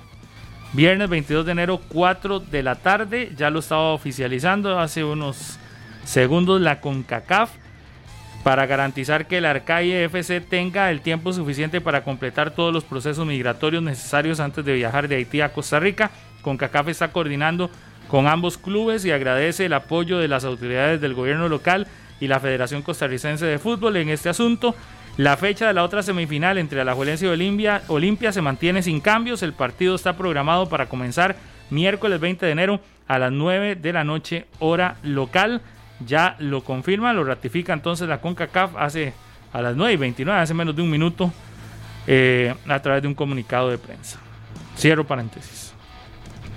Viernes 0.75 1.09
22 1.09 1.47
de 1.47 1.53
enero, 1.53 1.81
4 1.88 2.38
de 2.38 2.62
la 2.62 2.75
tarde. 2.75 3.33
Ya 3.38 3.49
lo 3.49 3.61
estaba 3.61 3.95
oficializando 3.95 4.79
hace 4.79 5.03
unos 5.03 5.59
segundos 6.05 6.61
la 6.61 6.83
CONCACAF 6.83 7.51
para 8.45 8.66
garantizar 8.66 9.27
que 9.27 9.38
el 9.38 9.47
Arcaye 9.47 10.05
FC 10.05 10.43
tenga 10.43 10.90
el 10.90 11.01
tiempo 11.01 11.33
suficiente 11.33 11.81
para 11.81 12.05
completar 12.05 12.51
todos 12.51 12.73
los 12.73 12.85
procesos 12.85 13.27
migratorios 13.27 13.83
necesarios 13.83 14.40
antes 14.40 14.62
de 14.62 14.75
viajar 14.75 15.09
de 15.09 15.16
Haití 15.16 15.40
a 15.40 15.55
Costa 15.55 15.81
Rica. 15.81 16.11
CONCACAF 16.43 16.88
está 16.88 17.12
coordinando 17.12 17.71
con 18.09 18.27
ambos 18.27 18.59
clubes 18.59 19.07
y 19.07 19.11
agradece 19.11 19.64
el 19.64 19.73
apoyo 19.73 20.19
de 20.19 20.29
las 20.29 20.45
autoridades 20.45 21.01
del 21.01 21.14
gobierno 21.14 21.49
local 21.49 21.87
y 22.21 22.29
la 22.29 22.40
Federación 22.40 22.83
Costarricense 22.83 23.47
de 23.47 23.59
Fútbol 23.59 23.97
en 23.97 24.11
este 24.11 24.29
asunto. 24.29 24.75
La 25.21 25.37
fecha 25.37 25.67
de 25.67 25.75
la 25.75 25.85
otra 25.85 26.03
semifinal 26.03 26.57
entre 26.57 26.81
Alajuelense 26.81 27.27
y 27.27 27.29
Olimpia, 27.29 27.83
Olimpia 27.89 28.33
se 28.33 28.41
mantiene 28.41 28.83
sin 28.83 29.03
cambios. 29.03 29.43
El 29.43 29.53
partido 29.53 29.95
está 29.95 30.17
programado 30.17 30.71
para 30.71 30.87
comenzar 30.89 31.37
miércoles 31.69 32.19
20 32.21 32.47
de 32.47 32.53
enero 32.53 32.81
a 33.07 33.19
las 33.19 33.31
9 33.31 33.75
de 33.77 33.93
la 33.93 34.03
noche, 34.03 34.47
hora 34.61 34.97
local. 35.03 35.61
Ya 36.07 36.37
lo 36.39 36.65
confirma, 36.65 37.13
lo 37.13 37.23
ratifica 37.23 37.75
entonces 37.75 38.09
la 38.09 38.23
CONCACAF 38.23 38.71
hace 38.79 39.13
a 39.53 39.61
las 39.61 39.77
9 39.77 39.93
y 39.93 39.97
29, 39.99 40.41
hace 40.41 40.55
menos 40.55 40.75
de 40.75 40.81
un 40.81 40.89
minuto, 40.89 41.31
eh, 42.07 42.55
a 42.67 42.81
través 42.81 43.03
de 43.03 43.09
un 43.09 43.15
comunicado 43.15 43.69
de 43.69 43.77
prensa. 43.77 44.19
Cierro 44.75 45.07
paréntesis. 45.07 45.75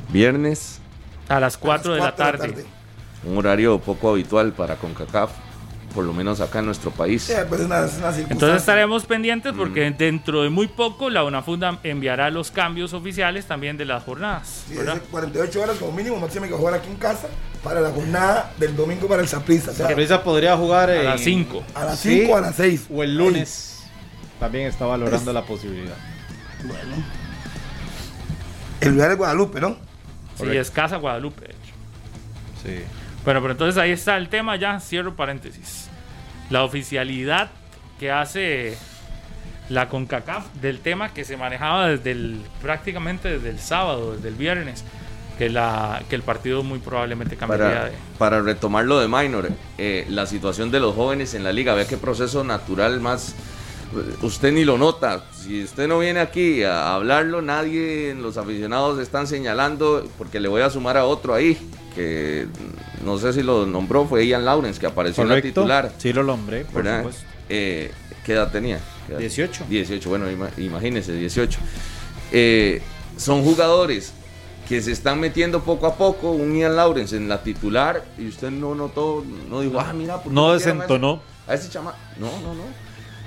Viernes, 0.07 0.79
A 1.27 1.41
las 1.41 1.57
4 1.57 1.95
de 1.95 1.99
la 1.99 2.15
tarde. 2.15 2.65
un 3.25 3.37
horario 3.37 3.77
poco 3.79 4.11
habitual 4.11 4.53
para 4.53 4.77
CONCACAF, 4.77 5.31
por 5.93 6.03
lo 6.05 6.13
menos 6.13 6.41
acá 6.41 6.59
en 6.59 6.65
nuestro 6.65 6.91
país. 6.91 7.23
Sí, 7.23 7.33
pues 7.47 7.61
una, 7.61 7.81
una 7.81 8.17
Entonces 8.17 8.57
estaremos 8.61 9.05
pendientes 9.05 9.53
porque 9.53 9.91
dentro 9.91 10.41
de 10.43 10.49
muy 10.49 10.67
poco 10.67 11.09
la 11.09 11.23
UNAFUNDA 11.23 11.79
enviará 11.83 12.29
los 12.31 12.49
cambios 12.51 12.93
oficiales 12.93 13.45
también 13.45 13.77
de 13.77 13.85
las 13.85 14.03
jornadas. 14.03 14.63
Sí, 14.67 14.75
¿verdad? 14.75 14.95
es 14.97 15.01
de 15.03 15.07
48 15.09 15.61
horas 15.61 15.77
como 15.77 15.91
mínimo, 15.91 16.19
máximo 16.19 16.45
hay 16.45 16.51
que 16.51 16.57
jugar 16.57 16.73
aquí 16.73 16.89
en 16.89 16.95
casa 16.97 17.27
para 17.63 17.79
la 17.79 17.91
jornada 17.91 18.51
del 18.57 18.75
domingo 18.75 19.07
para 19.07 19.21
el 19.21 19.27
Saprissa. 19.27 19.71
O 19.71 19.73
sea, 19.73 19.87
Saprissa 19.87 20.23
podría 20.23 20.57
jugar 20.57 20.89
A 20.89 20.95
en- 20.99 21.05
las 21.05 21.21
5. 21.21 21.63
a 21.75 21.85
las 21.85 21.99
Sí, 21.99 22.21
5 22.21 22.37
a 22.37 22.41
las 22.41 22.55
6. 22.55 22.87
o 22.89 23.03
el 23.03 23.15
lunes. 23.15 23.83
También 24.39 24.67
está 24.67 24.85
valorando 24.85 25.31
la 25.31 25.45
posibilidad. 25.45 25.95
Bueno. 26.65 27.03
El 28.81 28.93
lugar 28.93 29.09
de 29.09 29.15
Guadalupe, 29.15 29.61
¿no? 29.61 29.77
Sí, 30.35 30.47
es 30.57 30.71
Casa 30.71 30.97
Guadalupe, 30.97 31.41
de 31.41 31.51
hecho. 31.53 31.73
Sí. 32.63 32.83
Bueno, 33.23 33.39
pero 33.41 33.51
entonces 33.53 33.77
ahí 33.81 33.91
está 33.91 34.17
el 34.17 34.27
tema 34.27 34.57
ya, 34.57 34.79
cierro 34.81 35.15
paréntesis. 35.15 35.82
La 36.53 36.63
oficialidad 36.63 37.49
que 37.99 38.11
hace 38.11 38.77
la 39.69 39.89
CONCACAF 39.89 40.53
del 40.61 40.81
tema 40.81 41.11
que 41.11 41.25
se 41.25 41.35
manejaba 41.35 41.87
desde 41.87 42.11
el, 42.11 42.41
prácticamente 42.61 43.27
desde 43.27 43.49
el 43.49 43.57
sábado, 43.57 44.13
desde 44.13 44.27
el 44.27 44.35
viernes, 44.35 44.83
que, 45.39 45.49
la, 45.49 46.03
que 46.11 46.15
el 46.15 46.21
partido 46.21 46.61
muy 46.61 46.77
probablemente 46.77 47.37
cambiaría 47.37 47.67
Para, 47.67 47.85
de... 47.85 47.91
para 48.19 48.41
retomar 48.43 48.85
lo 48.85 48.99
de 48.99 49.07
Minor, 49.07 49.49
eh, 49.79 50.05
la 50.09 50.27
situación 50.27 50.69
de 50.69 50.79
los 50.79 50.93
jóvenes 50.93 51.33
en 51.33 51.43
la 51.43 51.51
liga, 51.51 51.73
vea 51.73 51.87
qué 51.87 51.97
proceso 51.97 52.43
natural 52.43 52.99
más, 52.99 53.33
usted 54.21 54.51
ni 54.51 54.63
lo 54.65 54.77
nota. 54.77 55.23
Si 55.33 55.63
usted 55.63 55.87
no 55.87 55.99
viene 55.99 56.19
aquí 56.19 56.63
a 56.63 56.95
hablarlo, 56.95 57.41
nadie, 57.41 58.13
los 58.15 58.37
aficionados 58.37 58.99
están 58.99 59.27
señalando, 59.27 60.07
porque 60.17 60.39
le 60.39 60.47
voy 60.47 60.61
a 60.61 60.69
sumar 60.69 60.97
a 60.97 61.05
otro 61.05 61.33
ahí, 61.33 61.57
que 61.95 62.47
no 63.05 63.17
sé 63.17 63.33
si 63.33 63.43
lo 63.43 63.65
nombró, 63.65 64.05
fue 64.05 64.25
Ian 64.27 64.45
Lawrence, 64.45 64.79
que 64.79 64.87
apareció 64.87 65.23
en 65.23 65.29
la 65.29 65.41
titular. 65.41 65.91
Sí, 65.97 66.13
lo 66.13 66.23
nombré, 66.23 66.65
por 66.65 66.83
¿verdad? 66.83 66.99
supuesto. 66.99 67.23
Eh, 67.49 67.91
¿Qué 68.25 68.33
edad 68.33 68.51
tenía? 68.51 68.79
¿Qué 69.05 69.11
edad? 69.13 69.19
18. 69.19 69.65
18, 69.69 70.09
bueno, 70.09 70.31
ima- 70.31 70.49
imagínense, 70.57 71.11
18. 71.13 71.59
Eh, 72.31 72.81
son 73.17 73.43
jugadores 73.43 74.13
que 74.67 74.81
se 74.81 74.93
están 74.93 75.19
metiendo 75.19 75.61
poco 75.61 75.85
a 75.87 75.95
poco, 75.95 76.31
un 76.31 76.55
Ian 76.55 76.75
Lawrence 76.77 77.15
en 77.17 77.27
la 77.27 77.43
titular, 77.43 78.03
y 78.17 78.27
usted 78.29 78.49
no 78.49 78.73
notó, 78.75 79.23
no 79.49 79.59
dijo, 79.61 79.77
ah, 79.79 79.91
mira, 79.93 80.15
¿por 80.15 80.29
qué 80.31 80.33
No 80.33 80.49
a 80.49 80.53
desentonó. 80.53 81.21
ese- 81.45 81.51
A 81.51 81.55
ese 81.55 81.69
chama. 81.69 81.93
No, 82.17 82.27
no, 82.41 82.53
no. 82.53 82.63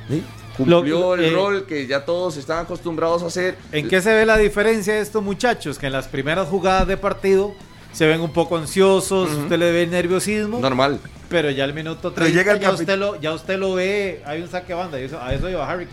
Sí, 0.09 0.23
Cumplió 0.57 0.83
Lo- 0.83 1.15
el 1.15 1.25
eh, 1.25 1.31
rol 1.31 1.67
que 1.67 1.87
ya 1.87 2.05
todos 2.05 2.37
están 2.37 2.61
acostumbrados 2.61 3.23
a 3.23 3.27
hacer. 3.27 3.57
¿En 3.73 3.89
qué 3.89 4.01
se 4.01 4.13
ve 4.15 4.25
la 4.27 4.37
diferencia 4.39 4.95
de 4.95 5.01
estos 5.01 5.23
muchachos? 5.23 5.79
Que 5.79 5.87
en 5.87 5.93
las 5.93 6.09
primeras 6.09 6.49
jugadas 6.49 6.87
de 6.87 6.97
partido 6.97 7.55
se 7.93 8.07
ven 8.07 8.21
un 8.21 8.33
poco 8.33 8.57
ansiosos, 8.57 9.31
usted 9.31 9.59
le 9.59 9.71
ve 9.73 9.87
nerviosismo, 9.87 10.59
Normal. 10.61 10.99
pero 11.29 11.51
ya 11.51 11.65
al 11.65 11.73
minuto 11.75 12.13
Pero 12.15 12.27
30 12.27 12.39
llega 12.39 12.53
el 12.53 12.61
ya, 12.61 12.71
usted 12.73 12.99
lo, 12.99 13.21
ya 13.21 13.33
usted 13.33 13.59
lo 13.59 13.75
ve, 13.75 14.23
hay 14.27 14.43
un 14.43 14.49
saque 14.49 14.69
de 14.69 14.75
banda, 14.75 14.99
eso- 14.99 15.21
a 15.21 15.33
eso 15.35 15.49
iba 15.49 15.69
Harry. 15.71 15.87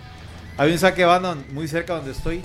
Hay 0.57 0.71
un 0.71 0.77
saque 0.79 1.01
de 1.01 1.07
banda 1.07 1.35
muy 1.51 1.67
cerca 1.67 1.95
donde 1.95 2.11
estoy, 2.11 2.41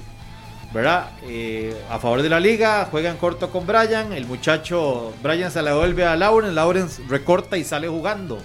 ¿verdad? 0.72 1.10
Eh, 1.24 1.74
a 1.90 1.98
favor 1.98 2.22
de 2.22 2.28
la 2.28 2.38
liga, 2.40 2.86
juegan 2.90 3.16
corto 3.16 3.50
con 3.50 3.66
Brian, 3.66 4.12
el 4.12 4.26
muchacho, 4.26 5.12
Brian 5.22 5.50
se 5.50 5.60
le 5.62 5.70
devuelve 5.70 6.04
a 6.04 6.14
Lawrence, 6.14 6.54
Lawrence 6.54 7.02
recorta 7.08 7.56
y 7.56 7.64
sale 7.64 7.88
jugando, 7.88 8.38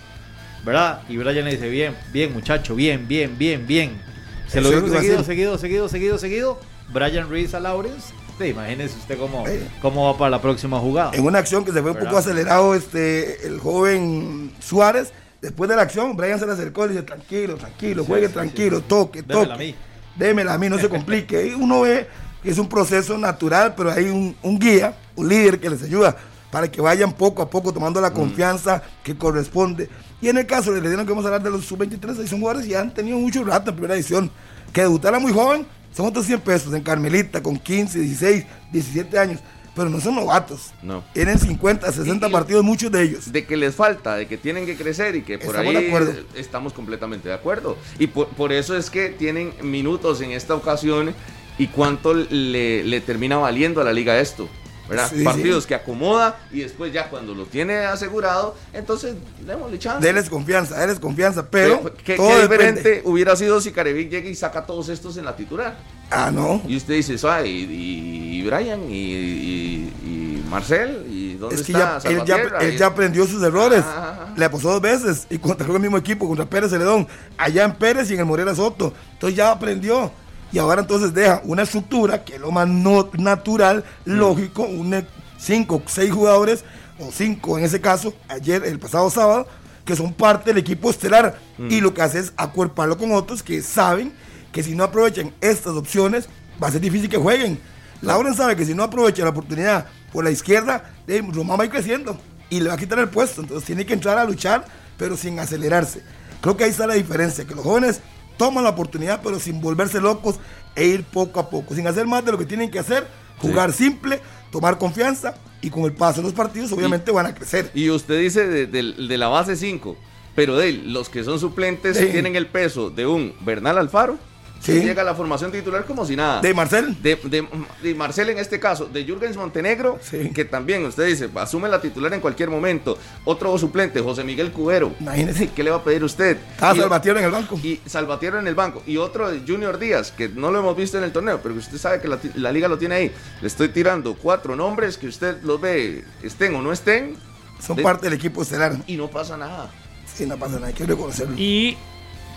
¿verdad? 0.63 1.01
Y 1.09 1.17
Brian 1.17 1.45
le 1.45 1.51
dice, 1.51 1.69
bien, 1.69 1.95
bien 2.11 2.33
muchacho, 2.33 2.75
bien, 2.75 3.07
bien, 3.07 3.37
bien, 3.37 3.65
bien. 3.67 4.01
Se 4.47 4.61
lo 4.61 4.69
dijo 4.69 4.87
seguido, 4.87 5.23
seguido, 5.23 5.57
seguido, 5.57 5.89
seguido, 5.89 6.17
seguido. 6.17 6.59
Brian 6.93 7.29
Reese 7.29 7.57
a 7.57 7.59
Lawrence. 7.59 8.13
Sí, 8.37 8.45
imagínese 8.47 8.97
usted 8.97 9.17
cómo, 9.17 9.47
Eh. 9.47 9.61
cómo 9.81 10.11
va 10.11 10.17
para 10.17 10.29
la 10.31 10.41
próxima 10.41 10.79
jugada. 10.79 11.11
En 11.13 11.23
una 11.25 11.39
acción 11.39 11.63
que 11.65 11.71
se 11.71 11.81
fue 11.81 11.91
un 11.91 11.97
poco 11.97 12.17
acelerado 12.17 12.73
este 12.75 13.45
el 13.47 13.59
joven 13.59 14.51
Suárez, 14.59 15.11
después 15.41 15.69
de 15.69 15.75
la 15.75 15.83
acción, 15.83 16.15
Brian 16.15 16.39
se 16.39 16.45
le 16.45 16.53
acercó 16.53 16.85
y 16.85 16.89
le 16.89 16.93
dice, 16.95 17.05
tranquilo, 17.05 17.55
tranquilo, 17.55 18.05
juegue 18.05 18.29
tranquilo, 18.29 18.81
toque, 18.81 19.21
Démela 19.21 19.41
toque. 19.41 19.53
a 19.53 19.57
mí. 19.57 19.75
Démela 20.15 20.53
a 20.53 20.57
mí, 20.57 20.69
no 20.69 20.77
se 20.79 20.89
complique. 20.89 21.47
Y 21.47 21.53
uno 21.53 21.81
ve 21.81 22.07
que 22.41 22.49
es 22.51 22.57
un 22.57 22.67
proceso 22.67 23.17
natural, 23.17 23.73
pero 23.75 23.91
hay 23.91 24.05
un, 24.05 24.35
un 24.43 24.59
guía, 24.59 24.95
un 25.15 25.29
líder 25.29 25.59
que 25.59 25.69
les 25.69 25.83
ayuda 25.83 26.15
para 26.53 26.69
que 26.71 26.79
vayan 26.81 27.11
poco 27.13 27.41
a 27.41 27.49
poco 27.49 27.73
tomando 27.73 27.99
Mm. 27.99 28.03
la 28.03 28.13
confianza 28.13 28.83
que 29.03 29.17
corresponde. 29.17 29.89
Y 30.21 30.29
en 30.29 30.37
el 30.37 30.45
caso 30.45 30.71
de 30.71 30.79
dieron 30.81 31.03
que 31.03 31.11
vamos 31.11 31.25
a 31.25 31.29
hablar 31.29 31.41
de 31.41 31.49
los 31.49 31.65
sub-23, 31.65 32.19
ahí 32.19 32.27
son 32.27 32.39
jugadores 32.41 32.67
que 32.67 32.73
ya 32.73 32.79
han 32.81 32.93
tenido 32.93 33.17
mucho 33.17 33.43
rato 33.43 33.71
en 33.71 33.75
primera 33.75 33.95
edición. 33.95 34.29
Que 34.71 34.81
debutaran 34.81 35.19
muy 35.19 35.33
joven, 35.33 35.65
son 35.97 36.05
otros 36.05 36.27
100 36.27 36.41
pesos 36.41 36.71
en 36.75 36.83
Carmelita, 36.83 37.41
con 37.41 37.57
15, 37.57 37.99
16, 37.99 38.45
17 38.71 39.17
años. 39.17 39.39
Pero 39.75 39.89
no 39.89 39.99
son 39.99 40.13
novatos. 40.13 40.71
No. 40.83 41.03
Tienen 41.13 41.39
50, 41.39 41.91
60 41.91 42.27
Y- 42.27 42.31
partidos, 42.31 42.63
muchos 42.63 42.91
de 42.91 43.01
ellos. 43.01 43.31
de 43.31 43.45
que 43.47 43.57
les 43.57 43.73
falta, 43.73 44.15
de 44.15 44.27
que 44.27 44.37
tienen 44.37 44.67
que 44.67 44.75
crecer 44.77 45.15
y 45.15 45.23
que 45.23 45.39
por 45.39 45.55
Estamos 45.55 45.75
ahí 45.75 45.85
de 45.89 46.23
estamos 46.35 46.73
completamente 46.73 47.29
de 47.29 47.33
acuerdo. 47.33 47.75
Y 47.97 48.05
por, 48.05 48.27
por 48.27 48.53
eso 48.53 48.77
es 48.77 48.91
que 48.91 49.09
tienen 49.09 49.51
minutos 49.63 50.21
en 50.21 50.31
esta 50.31 50.53
ocasión 50.53 51.15
y 51.57 51.67
cuánto 51.67 52.13
le, 52.13 52.83
le 52.83 53.01
termina 53.01 53.37
valiendo 53.37 53.81
a 53.81 53.83
la 53.83 53.93
liga 53.93 54.19
esto. 54.19 54.47
¿Verdad? 54.89 55.09
Sí, 55.13 55.23
Partidos 55.23 55.63
sí. 55.63 55.67
que 55.69 55.75
acomoda 55.75 56.37
y 56.51 56.59
después 56.61 56.91
ya 56.93 57.09
cuando 57.09 57.33
lo 57.33 57.45
tiene 57.45 57.77
asegurado, 57.85 58.55
entonces 58.73 59.15
démosle 59.45 59.79
chance. 59.79 60.05
Deles 60.05 60.29
confianza, 60.29 60.75
confianza. 60.99 61.47
Pero 61.49 61.79
Pero, 61.81 61.95
¿qué, 62.03 62.15
todo 62.15 62.27
qué 62.29 62.35
depende. 62.47 62.71
diferente 62.81 63.01
hubiera 63.05 63.35
sido 63.35 63.61
si 63.61 63.71
Carevic 63.71 64.09
llega 64.09 64.29
y 64.29 64.35
saca 64.35 64.65
todos 64.65 64.89
estos 64.89 65.17
en 65.17 65.25
la 65.25 65.35
titular? 65.35 65.77
Ah, 66.11 66.29
no. 66.31 66.61
Y 66.67 66.75
usted 66.77 66.93
dice, 66.95 67.17
"Suave, 67.17 67.47
y, 67.49 68.39
y 68.39 68.43
Brian, 68.43 68.81
y, 68.89 68.93
y- 68.93 69.93
y 70.05 70.45
Marcel, 70.49 71.05
y 71.09 71.33
dónde 71.35 71.55
Es 71.55 71.63
que 71.63 71.71
está 71.71 71.99
ya, 72.03 72.09
él, 72.09 72.17
ya, 72.17 72.35
Salvatierra?" 72.35 72.59
él 72.59 72.73
Y- 72.73 72.77
ya 72.77 72.85
aprendió 72.87 73.25
sus 73.25 73.41
errores. 73.41 73.83
Ah. 73.85 74.33
Le 74.37 74.49
pasó 74.49 74.71
dos 74.71 74.81
veces 74.81 75.25
y 75.29 75.37
contra 75.37 75.65
el 75.65 75.79
mismo 75.79 75.97
equipo, 75.97 76.27
contra 76.27 76.45
Pérez 76.45 76.69
Celedón, 76.71 77.07
allá 77.37 77.63
en 77.63 77.73
Pérez 77.75 78.09
y 78.11 78.13
en 78.13 78.19
el 78.19 78.25
Morera 78.25 78.53
Soto. 78.53 78.93
Entonces 79.13 79.37
ya 79.37 79.51
aprendió. 79.51 80.11
Y 80.53 80.59
ahora 80.59 80.81
entonces 80.81 81.13
deja 81.13 81.41
una 81.45 81.63
estructura 81.63 82.23
que 82.23 82.35
es 82.35 82.39
lo 82.41 82.51
más 82.51 82.67
no- 82.67 83.09
natural, 83.17 83.83
Mm. 84.05 84.11
lógico, 84.13 84.63
un 84.63 85.05
cinco, 85.39 85.81
seis 85.87 86.11
jugadores, 86.11 86.63
o 86.99 87.09
cinco 87.11 87.57
en 87.57 87.65
ese 87.65 87.81
caso, 87.81 88.13
ayer, 88.29 88.63
el 88.63 88.79
pasado 88.79 89.09
sábado, 89.09 89.47
que 89.83 89.95
son 89.95 90.13
parte 90.13 90.51
del 90.51 90.59
equipo 90.59 90.89
estelar. 90.91 91.37
Mm. 91.57 91.71
Y 91.71 91.81
lo 91.81 91.93
que 91.93 92.03
hace 92.03 92.19
es 92.19 92.31
acuerparlo 92.37 92.97
con 92.97 93.11
otros 93.11 93.41
que 93.43 93.61
saben 93.61 94.13
que 94.53 94.61
si 94.63 94.75
no 94.75 94.83
aprovechan 94.83 95.33
estas 95.41 95.73
opciones, 95.73 96.29
va 96.61 96.67
a 96.67 96.71
ser 96.71 96.79
difícil 96.81 97.09
que 97.09 97.17
jueguen. 97.17 97.59
Lauren 98.01 98.35
sabe 98.35 98.55
que 98.55 98.65
si 98.65 98.75
no 98.75 98.83
aprovecha 98.83 99.23
la 99.23 99.31
oportunidad 99.31 99.87
por 100.11 100.23
la 100.23 100.29
izquierda, 100.31 100.91
eh, 101.07 101.23
Román 101.33 101.57
va 101.57 101.63
a 101.63 101.65
ir 101.65 101.71
creciendo 101.71 102.17
y 102.51 102.59
le 102.59 102.67
va 102.69 102.75
a 102.75 102.77
quitar 102.77 102.99
el 102.99 103.09
puesto. 103.09 103.41
Entonces 103.41 103.65
tiene 103.65 103.85
que 103.87 103.93
entrar 103.93 104.17
a 104.19 104.25
luchar, 104.25 104.65
pero 104.97 105.17
sin 105.17 105.39
acelerarse. 105.39 106.03
Creo 106.41 106.55
que 106.55 106.65
ahí 106.65 106.69
está 106.69 106.85
la 106.85 106.93
diferencia, 106.93 107.45
que 107.45 107.55
los 107.55 107.63
jóvenes 107.63 108.01
toman 108.37 108.63
la 108.63 108.71
oportunidad, 108.71 109.21
pero 109.23 109.39
sin 109.39 109.61
volverse 109.61 109.99
locos 110.01 110.35
e 110.75 110.85
ir 110.85 111.03
poco 111.03 111.39
a 111.39 111.49
poco, 111.49 111.75
sin 111.75 111.87
hacer 111.87 112.05
más 112.07 112.25
de 112.25 112.31
lo 112.31 112.37
que 112.37 112.45
tienen 112.45 112.69
que 112.71 112.79
hacer, 112.79 113.07
jugar 113.39 113.73
simple, 113.73 114.19
tomar 114.51 114.77
confianza 114.77 115.35
y 115.61 115.69
con 115.69 115.83
el 115.83 115.93
paso 115.93 116.17
de 116.21 116.23
los 116.27 116.33
partidos 116.33 116.71
obviamente 116.71 117.11
van 117.11 117.25
a 117.25 117.33
crecer. 117.35 117.71
Y 117.73 117.89
usted 117.89 118.19
dice 118.19 118.47
de, 118.47 118.67
de- 118.67 118.93
de 119.07 119.17
la 119.17 119.27
base 119.27 119.55
5, 119.55 119.95
pero 120.35 120.55
de 120.57 120.71
los 120.73 121.09
que 121.09 121.23
son 121.23 121.39
suplentes 121.39 121.97
Sí. 121.97 122.07
tienen 122.07 122.35
el 122.35 122.47
peso 122.47 122.89
de 122.89 123.05
un 123.05 123.33
Bernal 123.41 123.77
Alfaro, 123.77 124.17
Sí. 124.63 124.79
llega 124.79 125.01
a 125.01 125.05
la 125.05 125.13
formación 125.13 125.51
titular 125.51 125.83
como 125.85 126.05
si 126.05 126.15
nada. 126.15 126.39
De 126.41 126.53
Marcel, 126.53 126.95
De, 127.03 127.15
de- 127.17 127.47
de 127.81 127.95
Marcel 127.95 128.29
en 128.29 128.37
este 128.37 128.59
caso, 128.59 128.85
de 128.85 129.03
Jürgens 129.03 129.35
Montenegro, 129.35 129.99
Sí. 130.01 130.29
que 130.33 130.45
también 130.45 130.85
usted 130.85 131.05
dice, 131.05 131.29
asume 131.35 131.67
la 131.67 131.81
titular 131.81 132.13
en 132.13 132.21
cualquier 132.21 132.49
momento. 132.49 132.97
Otro 133.25 133.57
suplente, 133.57 133.99
José 133.99 134.23
Miguel 134.23 134.51
Cubero. 134.53 134.93
imagínese, 134.99 135.49
¿Qué 135.49 135.63
le 135.63 135.69
va 135.71 135.77
a 135.77 135.83
pedir 135.83 136.03
usted? 136.03 136.37
Y- 136.57 136.59
Salvatierra 136.79 137.19
en 137.19 137.25
el 137.25 137.31
banco. 137.31 137.59
y 137.61 137.81
Salvatierra 137.85 138.39
en 138.39 138.47
el 138.47 138.55
banco. 138.55 138.81
Y 138.87 138.95
otro 138.97 139.29
de 139.29 139.41
Junior 139.45 139.77
Díaz, 139.77 140.11
que 140.11 140.29
no 140.29 140.49
lo 140.49 140.59
hemos 140.59 140.77
visto 140.77 140.97
en 140.97 141.03
el 141.03 141.11
torneo, 141.11 141.39
pero 141.43 141.53
que 141.55 141.59
usted 141.59 141.77
sabe 141.77 141.99
que 141.99 142.07
la, 142.07 142.51
liga 142.53 142.67
lo 142.69 142.77
tiene 142.77 142.95
ahí. 142.95 143.11
Le 143.41 143.47
estoy 143.47 143.67
tirando 143.69 144.15
cuatro 144.15 144.55
nombres 144.55 144.97
que 144.97 145.07
usted 145.07 145.41
los 145.43 145.59
ve, 145.59 146.05
estén 146.23 146.55
o 146.55 146.61
no 146.61 146.71
estén, 146.71 147.17
Son 147.59 147.75
de- 147.75 147.83
parte 147.83 148.05
del 148.05 148.13
equipo 148.13 148.41
estelar. 148.43 148.77
y 148.87 148.95
no 148.95 149.09
pasa 149.09 149.35
nada. 149.35 149.69
Sí, 150.13 150.25
no 150.25 150.37
pasa 150.37 150.55
nada, 150.55 150.67
hay 150.67 150.73
que 150.73 150.85
reconocerlo. 150.85 151.35
Y, 151.37 151.75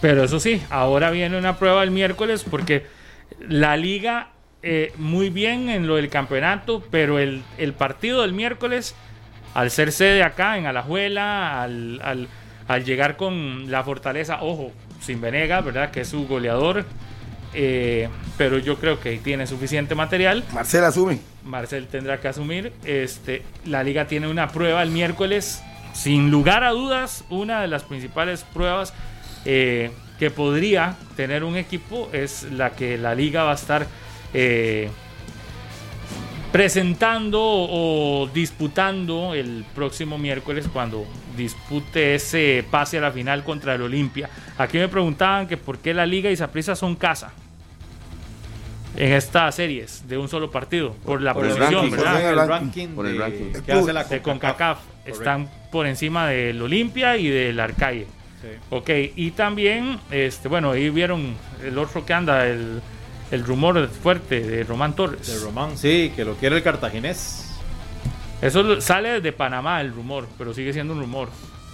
pero 0.00 0.24
eso 0.24 0.40
sí, 0.40 0.62
ahora 0.70 1.10
viene 1.10 1.38
una 1.38 1.56
prueba 1.56 1.82
el 1.82 1.90
miércoles 1.90 2.44
porque 2.48 2.86
la 3.48 3.76
liga 3.76 4.28
eh, 4.62 4.92
muy 4.96 5.30
bien 5.30 5.68
en 5.68 5.86
lo 5.86 5.96
del 5.96 6.08
campeonato, 6.08 6.82
pero 6.90 7.18
el, 7.18 7.42
el 7.58 7.72
partido 7.72 8.22
del 8.22 8.32
miércoles, 8.32 8.94
al 9.54 9.70
ser 9.70 9.92
sede 9.92 10.22
acá 10.22 10.58
en 10.58 10.66
Alajuela, 10.66 11.62
al, 11.62 12.00
al- 12.02 12.28
al 12.68 12.84
llegar 12.84 13.16
con 13.16 13.70
la 13.70 13.84
fortaleza, 13.84 14.38
ojo, 14.42 14.72
sin 15.00 15.20
Venegas, 15.20 15.64
¿verdad? 15.64 15.92
Que 15.92 16.00
es 16.00 16.08
su 16.08 16.26
goleador, 16.26 16.84
eh, 17.54 18.08
pero 18.36 18.58
yo 18.58 18.76
creo 18.76 18.98
que 18.98 19.16
tiene 19.18 19.46
suficiente 19.46 19.94
material. 19.94 20.42
Marcel 20.52 20.82
asume. 20.82 21.20
Marcel 21.44 21.86
tendrá 21.86 22.20
que 22.20 22.26
asumir. 22.26 22.72
Este, 22.84 23.44
la 23.64 23.84
liga 23.84 24.08
tiene 24.08 24.26
una 24.26 24.48
prueba 24.48 24.82
el 24.82 24.90
miércoles, 24.90 25.62
sin 25.92 26.32
lugar 26.32 26.64
a 26.64 26.70
dudas, 26.70 27.24
una 27.30 27.60
de 27.62 27.68
las 27.68 27.84
principales 27.84 28.42
pruebas 28.52 28.92
eh, 29.46 29.90
que 30.18 30.30
podría 30.30 30.96
tener 31.16 31.44
un 31.44 31.56
equipo 31.56 32.10
es 32.12 32.44
la 32.52 32.70
que 32.70 32.98
la 32.98 33.14
liga 33.14 33.44
va 33.44 33.52
a 33.52 33.54
estar 33.54 33.86
eh, 34.34 34.90
presentando 36.52 37.40
o 37.42 38.28
disputando 38.32 39.34
el 39.34 39.64
próximo 39.74 40.16
miércoles 40.18 40.68
cuando 40.72 41.06
dispute 41.36 42.14
ese 42.14 42.64
pase 42.70 42.98
a 42.98 43.02
la 43.02 43.12
final 43.12 43.44
contra 43.44 43.74
el 43.74 43.82
Olimpia. 43.82 44.30
Aquí 44.56 44.78
me 44.78 44.88
preguntaban 44.88 45.46
que 45.46 45.56
por 45.56 45.78
qué 45.78 45.92
la 45.92 46.06
liga 46.06 46.30
y 46.30 46.36
Saprissa 46.36 46.74
son 46.74 46.96
casa 46.96 47.32
en 48.96 49.12
estas 49.12 49.54
series 49.54 50.08
de 50.08 50.16
un 50.16 50.28
solo 50.28 50.50
partido 50.50 50.94
por 51.04 51.20
la 51.20 51.34
por 51.34 51.44
el 51.44 51.50
posición, 51.50 51.82
ranking, 51.90 51.96
¿verdad? 51.96 52.12
por 52.12 52.22
el 52.22 52.36
ranking. 52.36 52.48
ranking, 52.48 52.88
Por 52.94 53.06
el 53.06 53.12
de- 53.12 53.18
ranking. 53.18 53.62
que 53.66 53.72
hace 53.72 53.92
la 53.92 54.04
de 54.04 54.22
CONCACAF. 54.22 54.78
CONCACAF 54.78 54.78
están 55.06 55.50
por 55.70 55.86
encima 55.86 56.26
del 56.28 56.62
Olimpia 56.62 57.18
y 57.18 57.28
del 57.28 57.60
Arcaye. 57.60 58.06
Ok, 58.70 58.90
y 59.16 59.30
también, 59.32 59.98
este, 60.10 60.48
bueno, 60.48 60.72
ahí 60.72 60.90
vieron 60.90 61.34
el 61.64 61.78
otro 61.78 62.04
que 62.04 62.12
anda, 62.14 62.46
el, 62.46 62.80
el 63.30 63.44
rumor 63.44 63.88
fuerte 63.88 64.40
de 64.40 64.64
Román 64.64 64.94
Torres. 64.94 65.26
De 65.26 65.38
Román, 65.44 65.76
sí, 65.76 66.12
que 66.14 66.24
lo 66.24 66.34
quiere 66.36 66.56
el 66.56 66.62
cartaginés. 66.62 67.42
Eso 68.42 68.80
sale 68.80 69.08
desde 69.20 69.32
Panamá 69.32 69.80
el 69.80 69.92
rumor, 69.92 70.28
pero 70.36 70.52
sigue 70.52 70.72
siendo 70.72 70.92
un 70.92 71.00
rumor. 71.00 71.28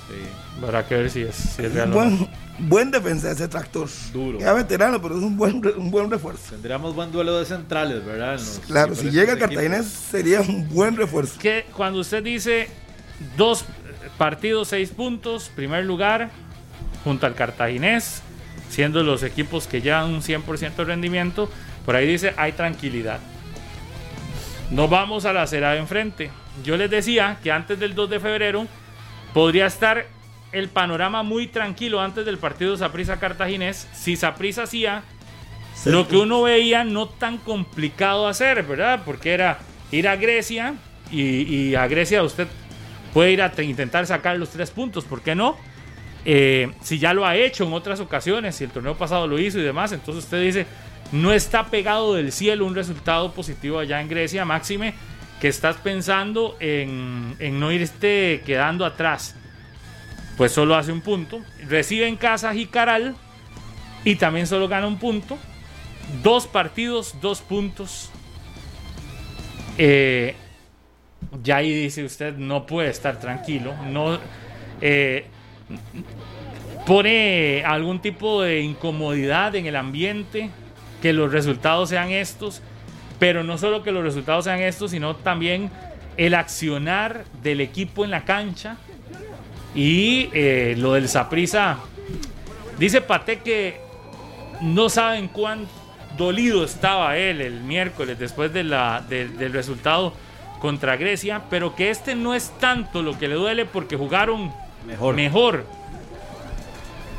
Sí. 0.08 0.62
Habrá 0.62 0.86
que 0.86 0.94
ver 0.96 1.10
si 1.10 1.22
es, 1.22 1.34
si 1.34 1.62
es 1.62 1.68
Un 1.70 1.74
real 1.74 1.88
o 1.92 1.94
no. 1.94 1.94
buen, 1.94 2.28
buen 2.58 2.90
defensa 2.90 3.30
ese 3.30 3.48
tractor. 3.48 3.88
Duro. 4.12 4.38
Ya 4.38 4.52
veterano, 4.52 5.00
pero 5.00 5.16
es 5.16 5.22
un 5.22 5.36
buen, 5.36 5.64
un 5.76 5.90
buen 5.90 6.10
refuerzo. 6.10 6.50
Tendríamos 6.50 6.94
buen 6.94 7.10
duelo 7.10 7.38
de 7.38 7.46
centrales, 7.46 8.04
¿verdad? 8.04 8.40
Claro, 8.66 8.94
si 8.94 9.10
llega 9.10 9.32
el 9.32 9.38
cartaginés 9.38 9.86
sería 9.86 10.40
un 10.40 10.68
buen 10.68 10.96
refuerzo. 10.96 11.38
que 11.40 11.66
cuando 11.76 12.00
usted 12.00 12.22
dice 12.22 12.68
dos 13.36 13.64
partidos, 14.18 14.68
seis 14.68 14.90
puntos, 14.90 15.50
primer 15.54 15.84
lugar, 15.84 16.30
junto 17.04 17.26
al 17.26 17.34
Cartaginés, 17.34 18.22
siendo 18.68 19.02
los 19.02 19.22
equipos 19.22 19.66
que 19.66 19.80
llevan 19.80 20.10
un 20.10 20.22
100% 20.22 20.74
de 20.76 20.84
rendimiento, 20.84 21.50
por 21.84 21.96
ahí 21.96 22.06
dice, 22.06 22.34
hay 22.36 22.52
tranquilidad. 22.52 23.20
Nos 24.70 24.88
vamos 24.88 25.24
a 25.24 25.32
la 25.32 25.42
acera 25.42 25.72
de 25.72 25.78
enfrente. 25.78 26.30
Yo 26.64 26.76
les 26.76 26.90
decía 26.90 27.38
que 27.42 27.52
antes 27.52 27.78
del 27.78 27.94
2 27.94 28.10
de 28.10 28.20
febrero 28.20 28.66
podría 29.34 29.66
estar 29.66 30.06
el 30.52 30.68
panorama 30.68 31.22
muy 31.22 31.46
tranquilo 31.46 32.00
antes 32.00 32.24
del 32.24 32.38
partido 32.38 32.76
Saprisa 32.76 33.18
Cartaginés 33.18 33.88
si 33.94 34.16
Saprisa 34.16 34.64
hacía 34.64 35.02
lo 35.86 36.06
que 36.06 36.16
uno 36.16 36.42
veía 36.42 36.84
no 36.84 37.08
tan 37.08 37.38
complicado 37.38 38.28
hacer, 38.28 38.62
¿verdad? 38.62 39.02
Porque 39.04 39.32
era 39.32 39.58
ir 39.90 40.06
a 40.06 40.16
Grecia 40.16 40.74
y, 41.10 41.74
a 41.74 41.86
Grecia 41.88 42.22
usted 42.22 42.46
puede 43.12 43.32
ir 43.32 43.42
a 43.42 43.52
intentar 43.62 44.06
sacar 44.06 44.36
los 44.38 44.50
tres 44.50 44.70
puntos, 44.70 45.04
¿por 45.04 45.22
qué 45.22 45.34
no? 45.34 45.56
Eh, 46.24 46.70
si 46.82 46.98
ya 46.98 47.12
lo 47.14 47.26
ha 47.26 47.36
hecho 47.36 47.64
en 47.64 47.72
otras 47.72 48.00
ocasiones, 48.00 48.56
si 48.56 48.64
el 48.64 48.70
torneo 48.70 48.96
pasado 48.96 49.26
lo 49.26 49.38
hizo 49.38 49.58
y 49.58 49.62
demás, 49.62 49.92
entonces 49.92 50.24
usted 50.24 50.40
dice, 50.42 50.66
no 51.10 51.32
está 51.32 51.66
pegado 51.66 52.14
del 52.14 52.32
cielo 52.32 52.64
un 52.64 52.74
resultado 52.74 53.32
positivo 53.32 53.78
allá 53.78 54.00
en 54.00 54.08
Grecia, 54.08 54.44
máxime, 54.44 54.94
que 55.40 55.48
estás 55.48 55.76
pensando 55.76 56.56
en, 56.60 57.34
en 57.38 57.58
no 57.58 57.72
irte 57.72 58.42
quedando 58.46 58.84
atrás. 58.84 59.34
Pues 60.36 60.52
solo 60.52 60.76
hace 60.76 60.92
un 60.92 61.00
punto. 61.00 61.40
Recibe 61.68 62.06
en 62.06 62.16
casa 62.16 62.54
Jicaral 62.54 63.14
y 64.04 64.16
también 64.16 64.46
solo 64.46 64.68
gana 64.68 64.86
un 64.86 64.98
punto. 64.98 65.38
Dos 66.22 66.46
partidos, 66.46 67.16
dos 67.20 67.40
puntos. 67.40 68.10
Eh, 69.78 70.34
ya 71.42 71.56
ahí 71.56 71.72
dice 71.72 72.04
usted, 72.04 72.36
no 72.36 72.66
puede 72.66 72.90
estar 72.90 73.18
tranquilo. 73.20 73.74
No 73.84 74.18
eh, 74.80 75.26
pone 76.86 77.64
algún 77.64 78.00
tipo 78.00 78.42
de 78.42 78.60
incomodidad 78.60 79.54
en 79.54 79.66
el 79.66 79.76
ambiente, 79.76 80.50
que 81.00 81.12
los 81.12 81.32
resultados 81.32 81.88
sean 81.88 82.10
estos. 82.10 82.62
Pero 83.18 83.44
no 83.44 83.58
solo 83.58 83.82
que 83.82 83.92
los 83.92 84.02
resultados 84.02 84.44
sean 84.44 84.60
estos, 84.60 84.90
sino 84.90 85.16
también 85.16 85.70
el 86.16 86.34
accionar 86.34 87.24
del 87.42 87.60
equipo 87.60 88.04
en 88.04 88.10
la 88.10 88.24
cancha. 88.24 88.76
Y 89.74 90.28
eh, 90.32 90.74
lo 90.76 90.94
del 90.94 91.08
Saprisa. 91.08 91.78
Dice 92.78 93.00
Pate 93.00 93.38
que 93.40 93.80
no 94.60 94.88
saben 94.88 95.28
cuánto 95.28 95.70
dolido 96.16 96.64
estaba 96.64 97.16
él 97.16 97.40
el 97.40 97.60
miércoles 97.62 98.18
después 98.18 98.52
de 98.52 98.64
la, 98.64 99.04
del 99.08 99.52
resultado 99.52 100.12
contra 100.60 100.96
Grecia, 100.96 101.42
pero 101.50 101.74
que 101.74 101.90
este 101.90 102.14
no 102.14 102.34
es 102.34 102.50
tanto 102.60 103.02
lo 103.02 103.18
que 103.18 103.28
le 103.28 103.34
duele 103.34 103.64
porque 103.64 103.96
jugaron 103.96 104.52
mejor. 104.86 105.14
mejor. 105.14 105.81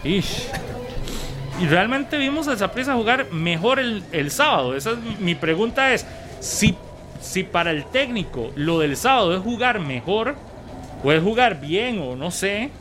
Y 0.03 1.65
realmente 1.67 2.17
vimos 2.17 2.47
a 2.47 2.57
Zaprisa 2.57 2.93
jugar 2.95 3.31
mejor 3.31 3.79
el, 3.79 4.03
el, 4.11 4.31
sábado. 4.31 4.75
Esa 4.75 4.91
es, 4.91 4.97
mi 5.19 5.35
pregunta 5.35 5.93
es, 5.93 6.05
si, 6.39 6.75
si 7.21 7.43
para 7.43 7.71
el 7.71 7.85
técnico 7.85 8.51
lo 8.55 8.79
del 8.79 8.97
sábado 8.97 9.35
es 9.35 9.41
jugar 9.41 9.79
mejor, 9.79 10.35
o 11.03 11.11
es 11.11 11.21
jugar 11.21 11.59
bien 11.59 11.99
o 12.01 12.15
no 12.15 12.31
sé, 12.31 12.71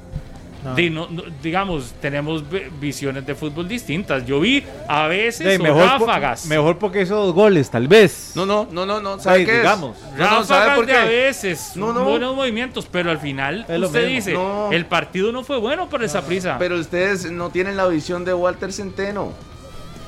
digamos, 1.42 1.92
tenemos 2.00 2.44
visiones 2.80 3.26
de 3.26 3.34
fútbol 3.34 3.68
distintas. 3.68 4.24
Yo 4.26 4.40
vi 4.40 4.64
a 4.88 5.06
veces 5.06 5.60
mejor 5.60 5.84
ráfagas. 5.84 6.46
mejor 6.46 6.78
porque 6.78 7.02
hizo 7.02 7.16
dos 7.16 7.34
goles, 7.34 7.70
tal 7.70 7.88
vez. 7.88 8.32
No, 8.34 8.46
no, 8.46 8.68
no, 8.70 8.86
no, 8.86 9.00
no. 9.00 9.18
¿Sabe 9.18 9.44
qué 9.44 9.58
digamos. 9.58 9.96
ráfagas 10.16 10.86
de 10.86 10.96
a 10.96 11.04
veces, 11.04 11.72
no, 11.76 11.92
no. 11.92 12.04
buenos 12.04 12.34
movimientos, 12.36 12.86
pero 12.90 13.10
al 13.10 13.18
final 13.18 13.66
usted 13.68 14.06
dice, 14.06 14.36
el 14.70 14.86
partido 14.86 15.32
no 15.32 15.44
fue 15.44 15.58
bueno 15.58 15.88
por 15.88 16.02
esa 16.02 16.22
prisa. 16.22 16.56
Pero 16.58 16.78
ustedes 16.78 17.30
no 17.30 17.50
tienen 17.50 17.76
la 17.76 17.86
visión 17.86 18.24
de 18.24 18.34
Walter 18.34 18.72
Centeno. 18.72 19.32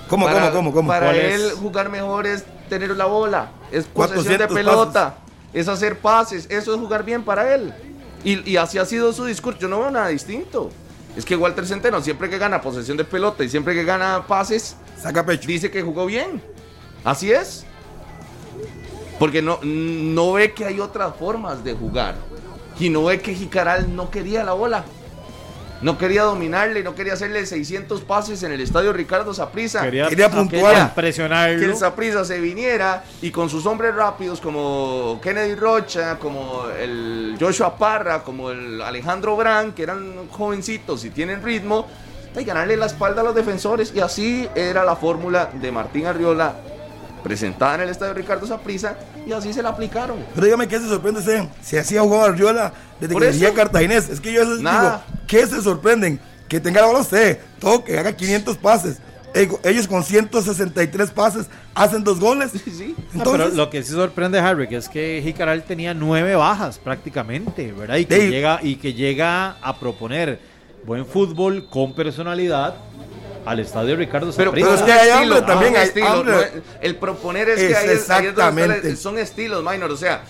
¿Cómo, 0.09 0.29
cómo, 0.29 0.51
cómo, 0.53 0.73
cómo? 0.73 0.89
Para 0.89 1.17
él 1.17 1.51
jugar 1.61 1.89
mejor 1.89 2.27
es 2.27 2.45
tener 2.69 2.91
la 2.91 3.07
bola, 3.07 3.51
es 3.73 3.87
posesión 3.87 4.39
de 4.39 4.49
pelota, 4.49 5.17
es 5.53 5.69
hacer 5.69 5.99
pases, 5.99 6.47
eso 6.51 6.75
es 6.75 6.81
jugar 6.81 7.05
bien 7.05 7.23
para 7.23 7.55
él. 7.55 7.73
Y, 8.25 8.57
así 8.57 8.79
ha 8.79 8.87
sido 8.87 9.13
su 9.13 9.27
discurso. 9.27 9.61
Yo 9.61 9.69
no 9.69 9.81
veo 9.81 9.91
nada 9.91 10.09
distinto. 10.09 10.71
Es 11.17 11.25
que 11.25 11.37
Walter 11.37 11.67
Centeno, 11.67 12.01
siempre 12.01 12.29
que 12.31 12.39
gana 12.39 12.61
posesión 12.61 12.97
de 12.97 13.05
pelota 13.05 13.45
y 13.45 13.49
siempre 13.49 13.75
que 13.75 13.85
gana 13.85 14.27
pases, 14.27 14.77
saca 14.99 15.25
pecho. 15.25 15.47
Dice 15.47 15.71
que 15.71 15.83
jugó 15.83 16.07
bien. 16.07 16.43
Así 17.05 17.31
es. 17.31 17.65
Porque 19.19 19.43
no, 19.43 19.61
no 19.63 20.33
ve 20.33 20.55
que 20.55 20.65
hay 20.65 20.81
otras 20.81 21.15
formas 21.17 21.63
de 21.63 21.75
jugar. 21.75 22.17
Y 22.81 22.89
no 22.89 23.05
ve 23.05 23.21
que 23.21 23.35
Jicaral 23.35 23.95
no 23.95 24.11
quería 24.11 24.43
la 24.43 24.55
bola. 24.55 24.85
No 25.85 25.99
quería 25.99 26.23
dominarle, 26.23 26.83
no 26.83 26.95
quería 26.95 27.13
hacerle 27.13 27.45
600 27.45 28.01
pases 28.01 28.43
en 28.43 28.53
el 28.53 28.61
estadio 28.63 28.91
Ricardo 28.91 29.35
Saprisa. 29.35 29.83
Quería, 29.83 30.09
quería 30.09 30.31
puntuar, 30.31 30.95
presionarlo. 30.95 31.59
Que 31.59 31.67
el 31.67 31.77
Saprisa 31.77 32.25
se 32.25 32.41
viniera 32.41 33.05
y 33.21 33.31
con 33.31 33.51
sus 33.51 33.67
hombres 33.67 33.95
rápidos 33.95 34.41
como 34.41 35.21
Kennedy 35.23 35.55
Rocha, 35.55 36.19
como 36.19 36.69
el 36.71 37.37
Joshua 37.39 37.77
Parra, 37.77 38.23
como 38.23 38.51
el 38.51 38.81
Alejandro 38.81 39.37
Brand, 39.37 39.75
que 39.75 39.83
eran 39.83 40.27
jovencitos 40.31 41.05
y 41.05 41.11
tienen 41.11 41.43
ritmo, 41.43 41.87
y 42.35 42.45
ganarle 42.45 42.79
la 42.79 42.87
espalda 42.87 43.21
a 43.21 43.25
los 43.25 43.35
defensores. 43.35 43.93
Y 43.95 44.01
así 44.01 44.49
era 44.55 44.85
la 44.85 44.97
fórmula 44.97 45.51
de 45.53 45.71
Martín 45.71 46.07
Arriola 46.07 46.55
presentada 47.25 47.77
en 47.77 47.81
el 47.81 47.89
estadio 47.89 48.15
Ricardo 48.15 48.47
Saprisa 48.47 48.97
y 49.27 49.33
así 49.33 49.53
se 49.53 49.63
la 49.63 49.71
aplicaron. 49.71 50.19
Pero 50.35 50.45
dígame 50.45 50.69
qué 50.69 50.79
se 50.79 50.87
sorprende 50.87 51.21
ese, 51.21 51.49
si 51.63 51.77
así 51.77 51.97
ha 51.97 52.03
jugado 52.03 52.27
Arriola 52.27 52.73
desde 53.01 53.17
que 53.17 53.25
venía 53.25 53.53
Cartaginés. 53.53 54.11
Es 54.11 54.21
que 54.21 54.33
yo 54.33 54.43
eso 54.43 54.57
digo, 54.59 55.01
¿qué 55.27 55.47
se 55.47 55.61
sorprenden? 55.63 56.21
Que 56.47 56.61
tenga 56.61 56.83
la 56.83 56.87
bola 56.87 57.01
usted, 57.01 57.41
todo 57.59 57.83
que 57.83 57.99
haga 57.99 58.15
500 58.15 58.57
pases. 58.59 58.99
Ellos 59.65 59.89
con 59.89 60.05
163 60.05 61.11
pases 61.11 61.47
hacen 61.75 62.05
dos 62.05 62.21
goles. 62.21 62.53
Sí, 62.75 62.95
pero 63.13 63.49
lo 63.49 63.71
que 63.71 63.83
sí 63.83 63.93
sorprende 63.93 64.39
Harry 64.39 64.69
es 64.71 64.89
que 64.89 65.21
Jicaral 65.25 65.63
tenía 65.65 65.95
nueve 65.95 66.35
bajas 66.35 66.79
prácticamente, 66.79 67.73
¿verdad? 67.73 67.97
Y 67.97 68.05
que, 68.05 68.31
llega, 68.31 68.61
y 68.63 68.77
que 68.77 68.93
llega 68.93 69.57
a 69.63 69.79
proponer 69.79 70.39
buen 70.85 71.07
fútbol 71.07 71.69
con 71.71 71.95
personalidad 71.95 72.77
al 73.45 73.61
estadio 73.61 73.97
Ricardo 73.97 74.33
Pero, 74.37 74.53
pero 74.53 74.75
es 74.75 74.83
que 74.83 74.93
hay 74.93 75.11
hambre 75.11 75.43
también, 75.43 75.77
hay 75.77 75.89
estilo, 75.89 76.25
el 76.81 76.97
proponer 76.97 77.49
es, 77.51 77.57
que 77.57 77.77
hay, 77.77 77.91
exactamente. 77.91 78.97
son 78.97 79.19
estilos, 79.19 79.63
minor, 79.63 79.91
o 79.91 79.97
sea, 79.97 80.23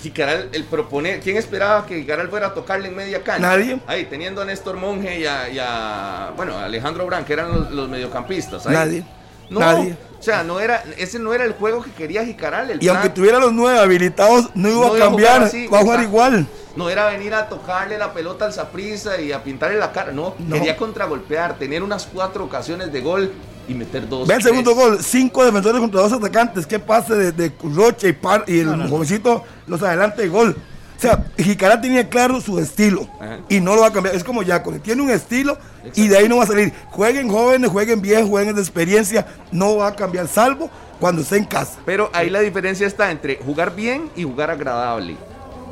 Jicaral, 0.00 0.48
el 0.52 0.64
proponer, 0.64 1.20
¿quién 1.20 1.36
esperaba 1.36 1.86
que 1.86 2.00
Jicaral 2.00 2.28
fuera 2.28 2.48
a 2.48 2.54
tocarle 2.54 2.88
en 2.88 2.96
media 2.96 3.22
cancha? 3.22 3.46
Nadie. 3.46 3.78
Ahí, 3.86 4.06
teniendo 4.06 4.42
a 4.42 4.44
Néstor 4.44 4.76
Monge 4.76 5.20
y 5.20 5.26
a, 5.26 6.32
bueno, 6.36 6.58
Alejandro 6.58 7.06
Brand, 7.06 7.24
que 7.24 7.34
eran 7.34 7.74
los, 7.74 7.88
mediocampistas. 7.88 8.66
Nadie. 8.66 9.04
No, 9.48 9.60
Nadie. 9.60 9.96
O 10.18 10.22
sea, 10.22 10.42
no 10.42 10.60
era, 10.60 10.82
ese 10.98 11.18
no 11.18 11.34
era 11.34 11.44
el 11.44 11.52
juego 11.52 11.82
que 11.82 11.90
quería 11.90 12.24
Jicaral. 12.24 12.78
y 12.80 12.88
aunque 12.88 13.10
tuviera 13.10 13.38
los 13.38 13.52
nueve 13.52 13.78
habilitados, 13.78 14.50
no 14.54 14.68
iba 14.68 14.86
a 14.88 14.98
cambiar, 14.98 15.42
va 15.42 15.78
a 15.78 15.82
jugar 15.82 16.02
igual. 16.02 16.46
No 16.76 16.88
era 16.88 17.06
venir 17.06 17.34
a 17.34 17.48
tocarle 17.48 17.98
la 17.98 18.12
pelota 18.12 18.46
al 18.46 18.52
Zaprisa 18.52 19.20
y 19.20 19.32
a 19.32 19.42
pintarle 19.44 19.78
la 19.78 19.92
cara, 19.92 20.12
no. 20.12 20.34
Quería 20.50 20.76
contragolpear, 20.76 21.58
tener 21.58 21.82
unas 21.82 22.06
cuatro 22.06 22.44
ocasiones 22.44 22.92
de 22.92 23.00
gol 23.00 23.32
y 23.68 23.74
meter 23.74 24.08
dos. 24.08 24.26
Ve 24.26 24.34
el 24.34 24.42
segundo 24.42 24.74
gol, 24.74 24.98
cinco 25.02 25.44
defensores 25.44 25.80
contra 25.80 26.00
dos 26.00 26.12
atacantes. 26.12 26.66
¿Qué 26.66 26.78
pase 26.78 27.14
de, 27.14 27.32
de 27.32 27.52
Roche 27.62 28.08
y, 28.08 28.12
Par, 28.12 28.44
y 28.46 28.60
el 28.60 28.88
jovencito 28.88 29.44
los 29.66 29.82
adelante 29.82 30.22
de 30.22 30.28
gol? 30.28 30.56
O 30.96 31.00
sea, 31.02 31.24
Jicaral 31.36 31.80
tenía 31.80 32.08
claro 32.08 32.40
su 32.40 32.60
estilo 32.60 33.08
y 33.48 33.60
no 33.60 33.74
lo 33.74 33.80
va 33.80 33.88
a 33.88 33.92
cambiar. 33.92 34.14
Es 34.14 34.22
como 34.22 34.42
Yaco, 34.42 34.72
tiene 34.74 35.02
un 35.02 35.10
estilo 35.10 35.58
y 35.96 36.06
de 36.06 36.16
ahí 36.16 36.28
no 36.28 36.36
va 36.36 36.44
a 36.44 36.46
salir. 36.46 36.72
Jueguen 36.90 37.28
jóvenes, 37.28 37.70
jueguen 37.70 38.00
viejos, 38.00 38.28
jueguen 38.28 38.54
de 38.54 38.60
experiencia, 38.60 39.26
no 39.50 39.76
va 39.76 39.88
a 39.88 39.96
cambiar, 39.96 40.28
salvo 40.28 40.70
cuando 41.00 41.22
esté 41.22 41.38
en 41.38 41.44
casa. 41.44 41.80
Pero 41.84 42.08
ahí 42.12 42.30
la 42.30 42.38
diferencia 42.38 42.86
está 42.86 43.10
entre 43.10 43.36
jugar 43.36 43.74
bien 43.74 44.10
y 44.14 44.22
jugar 44.22 44.50
agradable. 44.50 45.16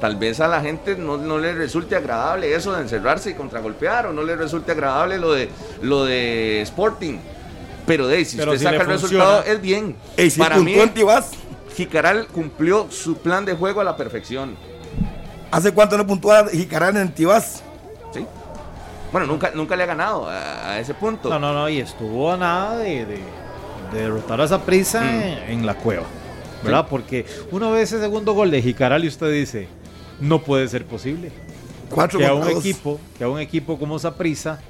Tal 0.01 0.17
vez 0.17 0.41
a 0.41 0.49
la 0.49 0.63
gente 0.63 0.97
no, 0.97 1.19
no 1.19 1.39
le 1.39 1.53
resulte 1.53 1.95
agradable 1.95 2.55
eso 2.55 2.73
de 2.73 2.81
encerrarse 2.81 3.31
y 3.31 3.35
contragolpear 3.35 4.07
o 4.07 4.13
no 4.15 4.23
le 4.23 4.35
resulte 4.35 4.73
agradable 4.73 5.19
lo 5.19 5.33
de, 5.33 5.51
lo 5.83 6.05
de 6.05 6.63
Sporting. 6.63 7.19
Pero 7.87 8.09
de 8.09 8.25
si 8.25 8.39
usted 8.39 8.59
saca 8.59 8.83
el 8.83 8.87
resultado, 8.87 9.43
es 9.45 9.61
bien. 9.61 9.97
Para 10.39 10.59
mí, 10.59 10.77
Jicaral 11.77 12.27
cumplió 12.29 12.87
su 12.91 13.17
plan 13.19 13.45
de 13.45 13.55
juego 13.55 13.81
a 13.81 13.85
la 13.85 13.97
perfección. 13.97 14.57
¿Hace 15.51 15.73
cuánto 15.73 15.99
no 15.99 16.07
puntuaba 16.07 16.49
Jicaral 16.49 16.97
en 16.97 17.13
Tibás? 17.13 17.63
Sí. 18.13 18.25
Bueno, 19.13 19.27
nunca, 19.27 19.51
nunca 19.55 19.77
le 19.77 19.83
ha 19.83 19.87
ganado 19.87 20.29
a, 20.29 20.79
ese 20.79 20.95
punto. 20.95 21.29
No, 21.29 21.39
no, 21.39 21.53
no, 21.53 21.69
y 21.69 21.81
estuvo 21.81 22.33
a 22.33 22.37
nada 22.37 22.79
de, 22.79 23.05
de, 23.05 23.19
derrotar 23.93 24.41
a 24.41 24.45
esa 24.45 24.61
prisa 24.63 25.03
mm. 25.03 25.51
en, 25.51 25.67
la 25.67 25.75
cueva. 25.75 26.05
¿Verdad? 26.63 26.87
Porque 26.89 27.25
uno 27.51 27.71
ve 27.71 27.83
ese 27.83 27.99
segundo 27.99 28.35
gol 28.35 28.51
de 28.51 28.63
Jicaral 28.63 29.05
y 29.05 29.09
usted 29.09 29.33
dice, 29.33 29.67
no 30.21 30.43
puede 30.43 30.69
ser 30.69 30.87
posible. 30.87 31.33
Cuatro 31.89 32.19
que 32.19 32.27
a 32.27 32.35
un 32.35 32.49
equipo, 32.49 33.01
que 33.19 33.25
a 33.25 33.29
un 33.29 33.41
equipo 33.41 33.79
como 33.79 33.99
prisa 33.99 34.61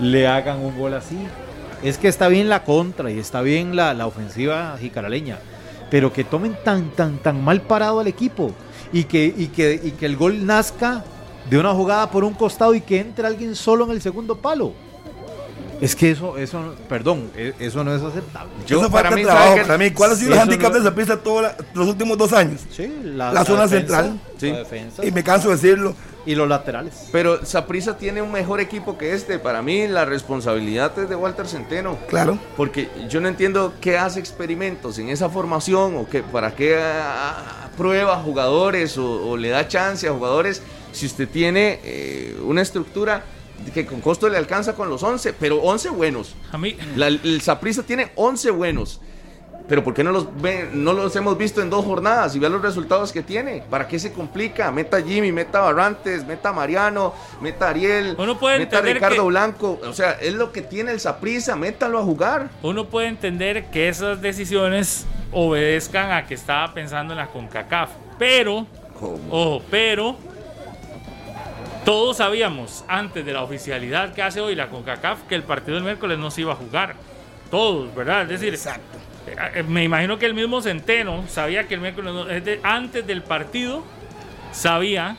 le 0.00 0.26
hagan 0.26 0.60
un 0.60 0.78
gol 0.78 0.94
así. 0.94 1.18
Es 1.82 1.98
que 1.98 2.08
está 2.08 2.28
bien 2.28 2.48
la 2.48 2.64
contra 2.64 3.10
y 3.10 3.18
está 3.18 3.42
bien 3.42 3.76
la, 3.76 3.92
la 3.92 4.06
ofensiva 4.06 4.76
jicaraleña, 4.80 5.38
pero 5.90 6.12
que 6.12 6.24
tomen 6.24 6.56
tan 6.64 6.90
tan 6.90 7.18
tan 7.18 7.42
mal 7.42 7.60
parado 7.62 8.00
al 8.00 8.06
equipo 8.06 8.52
y 8.92 9.04
que, 9.04 9.34
y 9.36 9.48
que, 9.48 9.80
y 9.82 9.90
que 9.90 10.06
el 10.06 10.16
gol 10.16 10.46
nazca 10.46 11.04
de 11.50 11.58
una 11.58 11.74
jugada 11.74 12.10
por 12.10 12.24
un 12.24 12.32
costado 12.32 12.74
y 12.74 12.80
que 12.80 13.00
entre 13.00 13.26
alguien 13.26 13.54
solo 13.56 13.84
en 13.84 13.90
el 13.90 14.00
segundo 14.00 14.36
palo. 14.36 14.72
Es 15.80 15.94
que 15.96 16.10
eso, 16.10 16.36
eso, 16.38 16.74
perdón, 16.88 17.30
e- 17.36 17.52
eso 17.58 17.82
no 17.84 17.94
es 17.94 18.02
aceptable. 18.02 18.52
Yo, 18.66 18.80
Eso 18.80 18.90
para 18.90 19.10
mí, 19.10 19.22
trabajo 19.22 19.56
para 19.62 19.76
mí. 19.78 19.90
¿Cuál 19.90 20.12
ha 20.12 20.14
sido 20.16 20.32
el 20.34 20.38
handicap 20.40 20.72
no- 20.72 20.78
de 20.78 20.84
Saprissa 20.84 21.16
todos 21.18 21.42
la- 21.42 21.56
los 21.74 21.88
últimos 21.88 22.16
dos 22.16 22.32
años? 22.32 22.60
Sí, 22.70 22.92
La 23.04 23.44
zona 23.44 23.68
central. 23.68 24.18
Sí. 24.38 24.50
la 24.50 24.58
defensa 24.58 25.04
Y 25.04 25.10
me 25.12 25.22
canso 25.24 25.48
de 25.48 25.54
decirlo. 25.56 25.94
y 26.26 26.34
los 26.34 26.48
laterales. 26.48 27.08
Pero 27.12 27.44
Saprissa 27.44 27.98
tiene 27.98 28.22
un 28.22 28.32
mejor 28.32 28.60
equipo 28.60 28.96
que 28.96 29.12
este. 29.14 29.38
Para 29.38 29.60
mí 29.62 29.86
la 29.88 30.04
responsabilidad 30.06 30.98
es 30.98 31.08
de 31.08 31.16
Walter 31.16 31.46
Centeno. 31.46 31.98
Claro. 32.08 32.38
Porque 32.56 32.88
yo 33.10 33.20
no 33.20 33.28
entiendo 33.28 33.74
qué 33.80 33.98
hace 33.98 34.20
experimentos 34.20 34.98
en 34.98 35.10
esa 35.10 35.28
formación 35.28 35.96
o 35.96 36.08
qué, 36.08 36.22
para 36.22 36.54
qué 36.54 36.78
ah, 36.80 37.68
prueba 37.76 38.16
jugadores 38.16 38.96
o, 38.96 39.28
o 39.28 39.36
le 39.36 39.50
da 39.50 39.68
chance 39.68 40.08
a 40.08 40.12
jugadores 40.12 40.62
si 40.92 41.06
usted 41.06 41.28
tiene 41.28 41.80
eh, 41.84 42.36
una 42.44 42.62
estructura 42.62 43.24
que 43.72 43.86
con 43.86 44.00
costo 44.00 44.28
le 44.28 44.36
alcanza 44.38 44.74
con 44.74 44.88
los 44.88 45.02
11, 45.02 45.32
pero 45.34 45.56
11 45.62 45.90
buenos. 45.90 46.34
A 46.52 46.58
mí, 46.58 46.76
La- 46.96 47.08
el 47.08 47.40
Saprissa 47.40 47.82
tiene 47.82 48.10
11 48.16 48.50
buenos. 48.50 49.00
Pero 49.66 49.82
¿por 49.82 49.94
qué 49.94 50.04
no 50.04 50.12
los, 50.12 50.26
ve- 50.42 50.68
no 50.74 50.92
los 50.92 51.16
hemos 51.16 51.38
visto 51.38 51.62
en 51.62 51.70
dos 51.70 51.86
jornadas 51.86 52.36
y 52.36 52.38
vea 52.38 52.50
los 52.50 52.60
resultados 52.60 53.12
que 53.12 53.22
tiene? 53.22 53.62
¿Para 53.70 53.88
qué 53.88 53.98
se 53.98 54.12
complica? 54.12 54.70
Meta 54.70 55.00
Jimmy, 55.00 55.32
meta 55.32 55.60
Barrantes, 55.62 56.26
meta 56.26 56.52
Mariano, 56.52 57.14
meta 57.40 57.70
Ariel, 57.70 58.14
Uno 58.18 58.38
puede 58.38 58.58
meta 58.58 58.82
Ricardo 58.82 59.22
que- 59.22 59.28
Blanco. 59.28 59.80
O 59.88 59.94
sea, 59.94 60.12
es 60.20 60.34
lo 60.34 60.52
que 60.52 60.60
tiene 60.60 60.90
el 60.90 61.00
Saprissa, 61.00 61.56
métalo 61.56 61.98
a 61.98 62.02
jugar. 62.02 62.50
uno 62.62 62.84
puede 62.90 63.08
entender 63.08 63.70
que 63.70 63.88
esas 63.88 64.20
decisiones 64.20 65.06
obedezcan 65.32 66.12
a 66.12 66.26
que 66.26 66.34
estaba 66.34 66.74
pensando 66.74 67.14
en 67.14 67.18
la 67.20 67.28
CONCACAF. 67.28 67.88
Pero, 68.18 68.66
¿Cómo? 69.00 69.18
ojo, 69.30 69.62
pero 69.70 70.16
todos 71.84 72.16
sabíamos 72.18 72.84
antes 72.88 73.24
de 73.26 73.32
la 73.32 73.42
oficialidad 73.42 74.14
que 74.14 74.22
hace 74.22 74.40
hoy 74.40 74.54
la 74.54 74.68
CONCACAF 74.68 75.22
que 75.28 75.34
el 75.34 75.42
partido 75.42 75.74
del 75.74 75.84
miércoles 75.84 76.18
no 76.18 76.30
se 76.30 76.42
iba 76.42 76.52
a 76.52 76.56
jugar. 76.56 76.96
Todos, 77.50 77.94
¿verdad? 77.94 78.22
Es 78.22 78.28
decir, 78.40 78.54
Exacto. 78.54 78.98
eh, 79.26 79.36
eh, 79.56 79.62
me 79.62 79.84
imagino 79.84 80.18
que 80.18 80.26
el 80.26 80.34
mismo 80.34 80.62
Centeno 80.62 81.24
sabía 81.28 81.68
que 81.68 81.74
el 81.74 81.80
miércoles, 81.80 82.12
no- 82.12 82.26
antes 82.62 83.06
del 83.06 83.22
partido, 83.22 83.84
sabía 84.52 85.16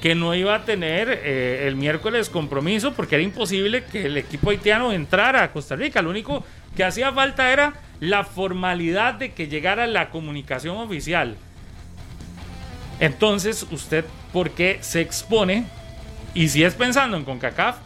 que 0.00 0.14
no 0.14 0.34
iba 0.34 0.54
a 0.54 0.64
tener 0.64 1.08
eh, 1.22 1.66
el 1.66 1.76
miércoles 1.76 2.28
compromiso 2.30 2.92
porque 2.94 3.16
era 3.16 3.24
imposible 3.24 3.84
que 3.84 4.06
el 4.06 4.16
equipo 4.16 4.50
haitiano 4.50 4.92
entrara 4.92 5.42
a 5.42 5.52
Costa 5.52 5.76
Rica. 5.76 6.00
Lo 6.02 6.10
único 6.10 6.44
que 6.76 6.84
hacía 6.84 7.12
falta 7.12 7.52
era 7.52 7.74
la 8.00 8.24
formalidad 8.24 9.14
de 9.14 9.32
que 9.32 9.48
llegara 9.48 9.86
la 9.86 10.10
comunicación 10.10 10.76
oficial. 10.78 11.36
Entonces, 13.00 13.66
¿usted 13.70 14.04
por 14.32 14.50
qué 14.50 14.78
se 14.80 15.00
expone? 15.02 15.64
Y 16.36 16.48
si 16.48 16.62
es 16.62 16.74
pensando 16.74 17.16
en 17.16 17.24
CONCACAF, 17.24 17.76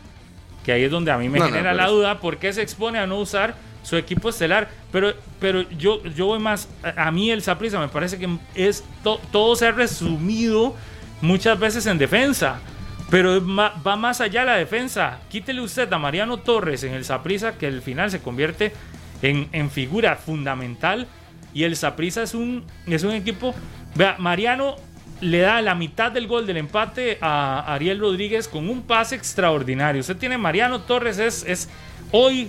que 0.65 0.73
ahí 0.73 0.83
es 0.83 0.91
donde 0.91 1.11
a 1.11 1.17
mí 1.19 1.29
me 1.29 1.39
No, 1.39 1.47
genera 1.47 1.73
la 1.73 1.87
duda, 1.87 2.19
¿por 2.21 2.39
qué 2.39 2.53
se 2.53 2.63
expone 2.63 2.99
a 2.99 3.07
no 3.07 3.19
usar 3.19 3.55
su 3.83 3.97
equipo 3.97 4.29
estelar? 4.29 4.69
Pero, 4.93 5.15
pero 5.39 5.63
yo, 5.71 6.03
yo 6.05 6.27
voy 6.27 6.39
más, 6.39 6.69
a, 6.83 7.07
a 7.07 7.11
mí 7.11 7.31
el 7.31 7.43
Saprissa 7.43 7.79
me 7.79 7.89
parece 7.89 8.19
que 8.19 8.29
es 8.55 8.85
to- 9.03 9.21
todo 9.33 9.57
se 9.57 9.69
ha 9.69 9.73
resumido 9.73 10.75
muchas 11.23 11.59
veces 11.59 11.87
en 11.87 11.97
defensa. 11.99 12.61
Pero 13.09 13.41
va 13.45 13.97
más 13.97 14.21
allá 14.21 14.45
la 14.45 14.55
defensa. 14.55 15.19
Quítele 15.31 15.61
usted 15.61 15.93
a 15.93 15.99
Mariano 15.99 16.37
Torres 16.37 16.85
en 16.85 16.93
el 16.95 17.05
Saprissa, 17.05 17.59
que 17.59 17.67
al 17.67 17.83
final 17.83 18.11
se 18.11 18.21
convierte 18.21 18.73
en, 19.23 19.49
en 19.51 19.69
figura 19.71 20.15
fundamental. 20.15 21.09
Y 21.53 21.65
el 21.65 21.75
Saprissa 21.75 22.23
es 22.23 22.35
un, 22.35 22.65
es 22.87 23.03
un 23.03 23.11
equipo. 23.13 23.53
Vea, 23.97 24.15
Mariano 24.19 24.77
le 25.21 25.39
da 25.41 25.61
la 25.61 25.75
mitad 25.75 26.11
del 26.11 26.27
gol 26.27 26.47
del 26.47 26.57
empate 26.57 27.19
a 27.21 27.75
Ariel 27.75 27.99
Rodríguez 28.01 28.49
con 28.49 28.69
un 28.69 28.83
pase 28.83 29.15
extraordinario. 29.17 30.01
Usted 30.01 30.17
tiene 30.17 30.39
Mariano 30.39 30.81
Torres, 30.81 31.19
es, 31.19 31.45
es 31.47 31.69
hoy 32.11 32.49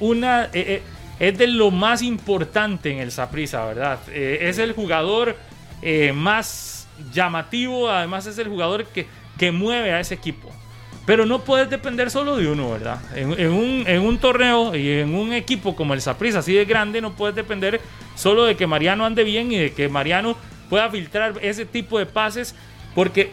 una. 0.00 0.44
eh, 0.46 0.50
eh, 0.54 0.82
es 1.20 1.36
de 1.36 1.48
lo 1.48 1.72
más 1.72 2.02
importante 2.02 2.92
en 2.92 2.98
el 2.98 3.10
Saprissa, 3.10 3.64
¿verdad? 3.64 3.98
Eh, 4.08 4.38
es 4.42 4.58
el 4.58 4.72
jugador 4.72 5.36
más 6.14 6.86
llamativo, 7.12 7.90
además 7.90 8.26
es 8.26 8.38
el 8.38 8.48
jugador 8.48 8.84
que, 8.86 9.06
que 9.36 9.50
mueve 9.50 9.92
a 9.92 10.00
ese 10.00 10.14
equipo. 10.14 10.48
Pero 11.06 11.26
no 11.26 11.40
puedes 11.40 11.70
depender 11.70 12.10
solo 12.10 12.36
de 12.36 12.46
uno, 12.48 12.70
¿verdad? 12.70 13.00
En, 13.16 13.32
en 13.32 13.50
un, 13.50 13.84
en 13.86 14.02
un 14.02 14.18
torneo 14.18 14.76
y 14.76 14.90
en 15.00 15.14
un 15.14 15.32
equipo 15.32 15.74
como 15.74 15.94
el 15.94 16.00
Saprissa, 16.00 16.40
así 16.40 16.52
de 16.52 16.64
grande, 16.66 17.00
no 17.00 17.14
puedes 17.14 17.34
depender 17.34 17.80
solo 18.14 18.44
de 18.44 18.56
que 18.56 18.66
Mariano 18.66 19.04
ande 19.04 19.24
bien 19.24 19.50
y 19.50 19.56
de 19.58 19.72
que 19.72 19.88
Mariano 19.88 20.36
pueda 20.68 20.88
filtrar 20.90 21.34
ese 21.42 21.64
tipo 21.66 21.98
de 21.98 22.06
pases, 22.06 22.54
porque 22.94 23.30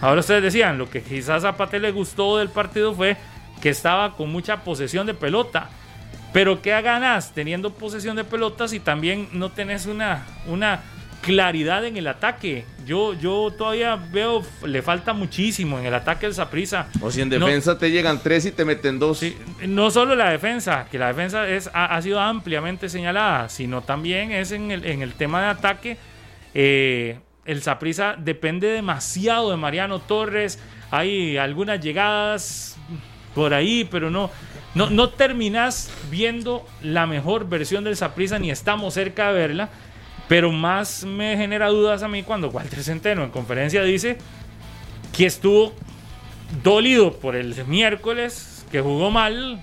ahora 0.00 0.20
ustedes 0.20 0.42
decían, 0.42 0.78
lo 0.78 0.88
que 0.88 1.02
quizás 1.02 1.44
a 1.44 1.56
Pate 1.56 1.78
le 1.78 1.90
gustó 1.92 2.38
del 2.38 2.48
partido 2.48 2.94
fue 2.94 3.16
que 3.60 3.68
estaba 3.70 4.16
con 4.16 4.30
mucha 4.32 4.64
posesión 4.64 5.06
de 5.06 5.14
pelota. 5.14 5.68
Pero 6.32 6.62
¿qué 6.62 6.80
ganas 6.80 7.32
teniendo 7.34 7.72
posesión 7.74 8.14
de 8.16 8.22
pelotas 8.24 8.72
y 8.72 8.78
también 8.80 9.28
no 9.32 9.50
tenés 9.50 9.86
una, 9.86 10.24
una 10.46 10.80
claridad 11.22 11.84
en 11.84 11.96
el 11.96 12.06
ataque? 12.06 12.64
Yo, 12.86 13.14
yo 13.14 13.52
todavía 13.58 13.96
veo, 13.96 14.42
le 14.64 14.80
falta 14.80 15.12
muchísimo 15.12 15.78
en 15.80 15.86
el 15.86 15.94
ataque 15.94 16.26
del 16.26 16.34
Saprissa. 16.36 16.86
O 17.00 17.10
si 17.10 17.20
en 17.20 17.30
No- 17.30 17.44
defensa 17.46 17.76
te 17.78 17.90
llegan 17.90 18.20
tres 18.22 18.46
y 18.46 18.52
te 18.52 18.64
meten 18.64 19.00
dos. 19.00 19.18
Sí, 19.18 19.36
no 19.66 19.90
solo 19.90 20.14
la 20.14 20.30
defensa, 20.30 20.86
que 20.88 20.98
la 21.00 21.08
defensa 21.08 21.48
es, 21.48 21.68
ha, 21.74 21.86
ha 21.96 22.00
sido 22.00 22.20
ampliamente 22.20 22.88
señalada, 22.88 23.48
sino 23.48 23.82
también 23.82 24.30
es 24.30 24.52
en 24.52 24.70
el, 24.70 24.84
en 24.86 25.02
el 25.02 25.14
tema 25.14 25.40
de 25.42 25.48
ataque. 25.48 25.98
Eh, 26.54 27.18
el 27.44 27.62
Saprissa 27.62 28.16
depende 28.18 28.68
demasiado 28.68 29.50
de 29.50 29.56
Mariano 29.56 29.98
Torres. 30.00 30.58
Hay 30.90 31.36
algunas 31.36 31.80
llegadas 31.80 32.76
por 33.34 33.54
ahí, 33.54 33.88
pero 33.90 34.10
no, 34.10 34.30
no, 34.74 35.08
terminas 35.10 35.90
viendo 36.10 36.66
la 36.82 37.06
mejor 37.06 37.48
versión 37.48 37.84
del 37.84 37.96
Saprissa 37.96 38.38
ni 38.38 38.50
estamos 38.50 38.94
cerca 38.94 39.28
de 39.28 39.34
verla. 39.34 39.68
Pero 40.28 40.52
más 40.52 41.04
me 41.04 41.36
genera 41.36 41.68
dudas 41.68 42.02
a 42.02 42.08
mí 42.08 42.22
cuando 42.22 42.50
Walter 42.50 42.84
Centeno 42.84 43.24
en 43.24 43.30
conferencia 43.30 43.82
dice 43.82 44.18
que 45.16 45.26
estuvo 45.26 45.74
dolido 46.62 47.14
por 47.14 47.34
el 47.34 47.64
miércoles, 47.66 48.64
que 48.70 48.80
jugó 48.80 49.10
mal, 49.10 49.60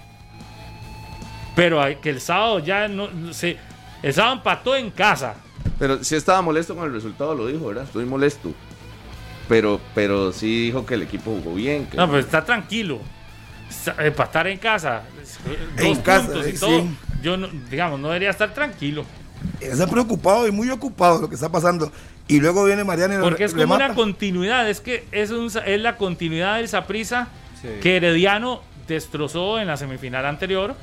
pero 1.55 1.81
que 2.01 2.09
el 2.09 2.19
sábado 2.19 2.59
ya 2.59 2.89
no 2.89 3.33
se 3.33 3.57
el 4.03 4.13
sábado 4.13 4.35
empató 4.35 4.75
en 4.75 4.91
casa. 4.91 5.35
Pero 5.79 6.03
sí 6.03 6.15
estaba 6.15 6.41
molesto 6.41 6.75
con 6.75 6.85
el 6.85 6.93
resultado, 6.93 7.35
lo 7.35 7.47
dijo, 7.47 7.67
¿verdad? 7.67 7.83
Estoy 7.83 8.05
molesto. 8.05 8.53
Pero, 9.47 9.79
pero 9.95 10.31
sí 10.33 10.65
dijo 10.65 10.85
que 10.85 10.95
el 10.95 11.03
equipo 11.03 11.31
jugó 11.41 11.55
bien. 11.55 11.85
que- 11.85 11.97
No, 11.97 12.07
pero 12.07 12.19
está 12.19 12.43
tranquilo. 12.43 12.99
Sa- 13.69 13.95
Empatar 13.99 14.47
en 14.47 14.57
casa, 14.59 15.03
En 15.77 15.89
dos 15.95 15.99
casa, 15.99 16.25
puntos 16.27 16.47
y 16.47 16.49
eh, 16.51 16.57
todo. 16.59 16.81
sí. 16.81 16.97
Yo 17.21 17.35
no, 17.37 17.47
digamos, 17.69 17.99
no 17.99 18.07
debería 18.09 18.29
estar 18.29 18.53
tranquilo, 18.53 19.03
Está 19.59 19.85
preocupado 19.87 20.47
y 20.47 20.51
muy 20.51 20.69
ocupado 20.71 21.21
lo 21.21 21.29
que 21.29 21.35
está 21.35 21.49
pasando. 21.49 21.91
Y 22.27 22.39
luego 22.39 22.65
viene 22.65 22.83
Mariano 22.83 23.15
y 23.19 23.21
porque 23.21 23.43
es 23.45 23.53
como 23.53 23.75
una 23.75 23.93
continuidad, 23.93 24.67
es 24.69 24.81
que 24.81 25.05
es, 25.11 25.29
un, 25.31 25.51
es 25.65 25.79
la 25.81 25.95
continuidad 25.97 26.57
del 26.57 26.67
Saprissa 26.67 27.27
Sí. 27.61 27.67
que 27.81 27.97
Herediano 27.97 28.61
destrozó 28.87 29.59
en 29.59 29.67
la 29.67 29.77
semifinal 29.77 30.25
anterior. 30.25 30.75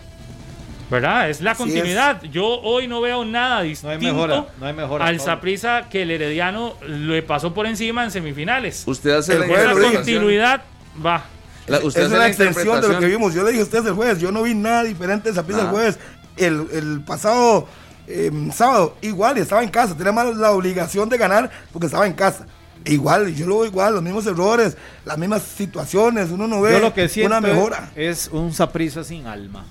¿Verdad? 0.95 1.29
Es 1.31 1.41
la 1.41 1.51
Así 1.53 1.63
es. 1.63 1.69
continuidad. 1.69 2.23
Yo 2.23 2.47
hoy 2.47 2.87
no 2.87 3.01
veo 3.01 3.25
nada 3.25 3.63
distinto 3.63 3.99
mejora, 3.99 4.47
no 4.61 4.67
hay 4.67 4.73
mejora, 4.73 5.05
al 5.07 5.17
Pablo. 5.17 5.33
Saprissa 5.33 5.89
que 5.89 6.03
el 6.03 6.11
Herediano 6.11 6.75
le 6.87 7.23
pasó 7.23 7.53
por 7.53 7.67
encima 7.67 8.05
en 8.05 8.11
semifinales. 8.11 8.85
Usted 8.87 9.11
hace 9.11 9.33
El 9.35 9.41
la 9.41 9.47
interpretación- 9.47 9.93
continuidad 9.95 10.63
va. 11.05 11.25
la- 11.67 11.79
usted 11.79 12.01
es 12.01 12.07
hace 12.07 12.15
una 12.15 12.19
la 12.25 12.29
extensión 12.29 12.81
de 12.81 12.89
lo 12.89 12.99
que 13.01 13.07
vimos. 13.07 13.35
Yo 13.35 13.43
le 13.43 13.51
dije 13.51 13.61
a 13.63 13.65
ustedes 13.65 13.87
el 13.87 13.95
jueves, 13.95 14.21
yo 14.21 14.31
no 14.31 14.43
vi 14.43 14.55
nada 14.55 14.85
diferente 14.85 15.29
de 15.31 15.35
Saprissa 15.35 15.63
el 15.63 15.67
Ah. 15.67 15.71
jueves. 15.71 15.99
El, 16.37 16.67
el 16.73 17.01
pasado 17.05 17.67
eh, 18.07 18.31
sábado, 18.53 18.97
igual, 19.01 19.39
estaba 19.39 19.63
en 19.63 19.71
casa. 19.71 19.97
Tenía 19.97 20.13
más 20.13 20.37
la 20.37 20.51
obligación 20.53 21.09
de 21.09 21.17
ganar 21.19 21.51
porque 21.73 21.87
estaba 21.87 22.07
en 22.07 22.13
casa. 22.13 22.47
Igual, 22.85 23.35
yo 23.35 23.47
lo 23.47 23.57
veo 23.61 23.65
igual, 23.67 23.95
los 23.95 24.03
mismos 24.03 24.27
errores, 24.27 24.77
las 25.07 25.17
mismas 25.17 25.43
situaciones. 25.43 26.31
Uno 26.31 26.47
no 26.47 26.61
ve 26.61 26.73
Yo 26.73 26.81
lo 26.81 26.93
que 26.93 27.09
siento 27.09 27.37
una 27.37 27.41
mejora. 27.41 27.91
es 27.97 28.29
un 28.31 28.53
Saprissa 28.53 29.03
sin 29.05 29.27
alma. 29.27 29.65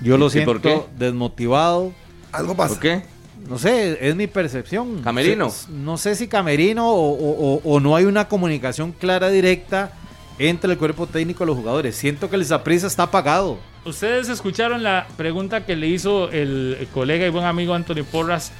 Yo 0.00 0.16
lo 0.18 0.26
¿Y 0.26 0.44
por 0.44 0.60
siento 0.60 0.60
qué? 0.60 0.82
desmotivado. 0.98 1.92
Algo 2.32 2.54
pasa. 2.56 2.74
¿Por 2.74 2.80
qué? 2.82 3.02
No 3.48 3.58
sé, 3.58 3.98
es 4.08 4.16
mi 4.16 4.26
percepción. 4.26 5.02
¿Camerino? 5.02 5.52
No 5.68 5.96
sé 5.98 6.14
si 6.16 6.28
camerino 6.28 6.88
o, 6.90 7.10
o- 7.12 7.54
o- 7.56 7.60
o 7.64 7.80
no 7.80 7.94
hay 7.94 8.04
una 8.06 8.26
comunicación 8.28 8.92
clara, 8.92 9.28
directa 9.28 9.92
entre 10.38 10.72
el 10.72 10.78
cuerpo 10.78 11.06
técnico 11.06 11.44
y 11.44 11.46
los 11.46 11.56
jugadores. 11.56 11.94
Siento 11.94 12.30
que 12.30 12.36
el 12.36 12.44
Saprissa 12.44 12.86
está 12.86 13.04
apagado. 13.04 13.58
Ustedes 13.84 14.28
escucharon 14.30 14.82
la 14.82 15.06
pregunta 15.16 15.66
que 15.66 15.76
le 15.76 15.88
hizo 15.88 16.30
el 16.30 16.88
colega 16.94 17.26
y 17.26 17.30
buen 17.30 17.44
amigo 17.44 17.74
Anthony 17.74 18.02
Porras 18.10 18.50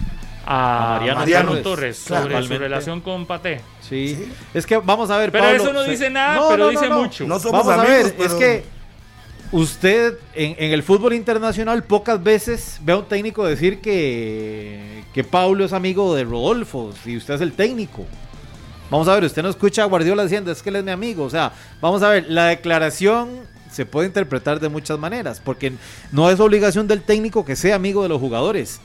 a, 0.46 0.96
A 0.96 0.98
Mariano 0.98 1.18
Mariano, 1.20 1.56
Torres. 1.62 1.96
Sobre 1.96 2.42
su 2.46 2.58
relación 2.58 3.00
con 3.00 3.24
Paté. 3.24 3.62
Sí. 3.80 4.14
Sí. 4.18 4.32
Es 4.52 4.66
que 4.66 4.76
vamos 4.76 5.10
a 5.10 5.16
ver, 5.16 5.32
Pero 5.32 5.44
Pablo, 5.44 5.62
eso 5.62 5.72
no 5.72 5.82
dice 5.84 6.10
nada, 6.10 6.46
pero 6.50 6.68
dice 6.68 6.90
mucho. 6.90 7.26
No 7.26 7.40
somos 7.40 7.64
Vamos 7.66 7.72
a 7.72 7.90
amigos, 7.90 8.12
ver, 8.18 8.26
es 8.26 8.34
que 8.34 8.64
usted 9.52 10.18
en, 10.34 10.72
el 10.72 10.82
fútbol 10.82 11.14
internacional 11.14 11.84
pocas 11.84 12.22
veces 12.22 12.78
ve 12.82 12.92
a 12.92 12.98
un 12.98 13.06
técnico 13.06 13.44
decir 13.44 13.80
que, 13.80 15.04
que 15.12 15.24
Pablo 15.24 15.64
es 15.64 15.72
amigo 15.72 16.14
de 16.14 16.24
Rodolfo 16.24 16.92
y 17.04 17.16
usted 17.16 17.34
es 17.34 17.40
el 17.40 17.52
técnico. 17.52 18.04
Vamos 18.90 19.08
a 19.08 19.14
ver, 19.14 19.24
usted 19.24 19.42
no 19.42 19.48
escucha 19.48 19.82
a 19.82 19.86
Guardiola 19.86 20.22
diciendo 20.24 20.52
es 20.52 20.62
que 20.62 20.70
él 20.70 20.76
es 20.76 20.84
mi 20.84 20.90
amigo. 20.90 21.24
O 21.24 21.30
sea, 21.30 21.52
vamos 21.80 22.02
a 22.02 22.10
ver, 22.10 22.26
la 22.28 22.46
declaración 22.46 23.30
se 23.70 23.86
puede 23.86 24.06
interpretar 24.06 24.60
de 24.60 24.68
muchas 24.68 24.98
maneras, 24.98 25.40
porque 25.44 25.72
no 26.12 26.30
es 26.30 26.38
obligación 26.38 26.86
del 26.86 27.02
técnico 27.02 27.44
que 27.44 27.56
sea 27.56 27.74
amigo 27.74 28.02
de 28.04 28.08
los 28.08 28.20
jugadores, 28.20 28.80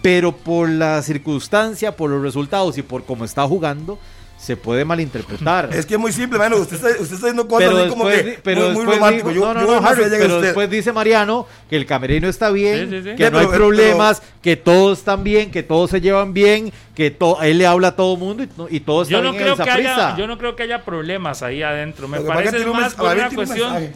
pero 0.00 0.36
por 0.36 0.68
la 0.68 1.02
circunstancia, 1.02 1.96
por 1.96 2.10
los 2.10 2.22
resultados 2.22 2.78
y 2.78 2.82
por 2.82 3.04
cómo 3.04 3.24
está 3.24 3.46
jugando, 3.48 3.98
se 4.38 4.56
puede 4.56 4.84
malinterpretar. 4.84 5.68
Es 5.74 5.84
que 5.84 5.94
es 5.94 6.00
muy 6.00 6.12
simple, 6.12 6.38
mano. 6.38 6.56
Usted 6.56 6.76
está, 6.76 6.88
usted 6.90 7.02
está 7.02 7.14
diciendo 7.16 7.48
cosas 7.48 7.68
pero 7.68 7.80
así 7.80 7.88
como 7.90 8.04
que 8.06 8.38
pero 8.42 8.60
muy, 8.60 8.68
muy 8.68 8.76
después 8.76 8.96
romántico. 8.98 9.28
dijo- 9.30 9.40
Yo, 9.40 9.46
no, 9.54 9.54
no, 9.54 9.60
yo 9.60 9.66
no, 9.74 9.80
no 9.80 9.86
sé 9.88 9.92
Harry, 9.92 10.04
llega 10.04 10.18
pero 10.18 10.34
usted. 10.36 10.46
después 10.46 10.70
dice 10.70 10.92
Mariano 10.92 11.46
que 11.68 11.76
el 11.76 11.86
camerino 11.86 12.28
está 12.28 12.50
bien, 12.50 12.88
Sí, 12.88 13.02
sí, 13.02 13.10
sí. 13.10 13.16
que 13.16 13.30
no 13.30 13.38
hay 13.40 13.46
pero- 13.46 13.58
problemas, 13.58 14.22
que 14.40 14.56
todos 14.56 14.98
están 15.00 15.24
bien, 15.24 15.50
que 15.50 15.62
todos 15.64 15.90
se 15.90 16.00
llevan 16.00 16.32
bien, 16.32 16.72
que 16.94 17.10
to- 17.10 17.42
él 17.42 17.58
le 17.58 17.66
habla 17.66 17.88
a 17.88 17.96
todo 17.96 18.16
mundo 18.16 18.44
y, 18.44 18.76
y 18.76 18.80
todo 18.80 19.02
está 19.02 19.12
Yo 19.12 19.22
no, 19.22 19.32
bien 19.32 19.42
creo 19.42 19.54
en 19.54 19.58
que 19.58 19.64
Saprissa. 19.70 20.06
haya, 20.08 20.16
yo 20.16 20.26
no 20.28 20.38
creo 20.38 20.54
que 20.56 20.62
haya 20.62 20.84
problemas 20.84 21.42
ahí 21.42 21.62
adentro. 21.62 22.06
Me 22.08 22.18
Lo 22.18 22.22
que 22.22 22.28
que 22.28 22.34
parece 22.34 22.56
tiene 22.56 22.70
un 22.70 22.76
más 22.80 22.94
por 22.94 23.14
una 23.16 23.28
un 23.28 23.34
cuestión. 23.34 23.72
mensaje. 23.72 23.92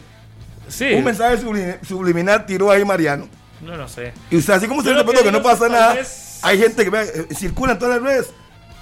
Sí, 0.67 0.93
Un 0.93 1.03
mensaje 1.03 1.37
subli- 1.43 1.77
subliminal 1.87 2.45
tiró 2.45 2.69
ahí 2.69 2.83
Mariano. 2.85 3.27
no 3.61 3.75
lo 3.77 3.87
sé. 3.87 4.11
Y 4.29 4.37
usted, 4.37 4.53
así 4.53 4.67
como 4.67 4.79
usted 4.79 4.91
Yo 4.91 4.95
lo 4.95 5.01
interpretó 5.01 5.23
que 5.23 5.31
que 5.31 5.37
no 5.37 5.43
pasa 5.43 5.65
que 5.67 5.71
nada, 5.71 5.97
hay 6.41 6.57
gente 6.59 6.83
que 6.83 6.89
vea, 6.89 7.03
eh, 7.03 7.27
circula 7.35 7.73
en 7.73 7.79
todas 7.79 8.01
las 8.01 8.03
redes. 8.11 8.33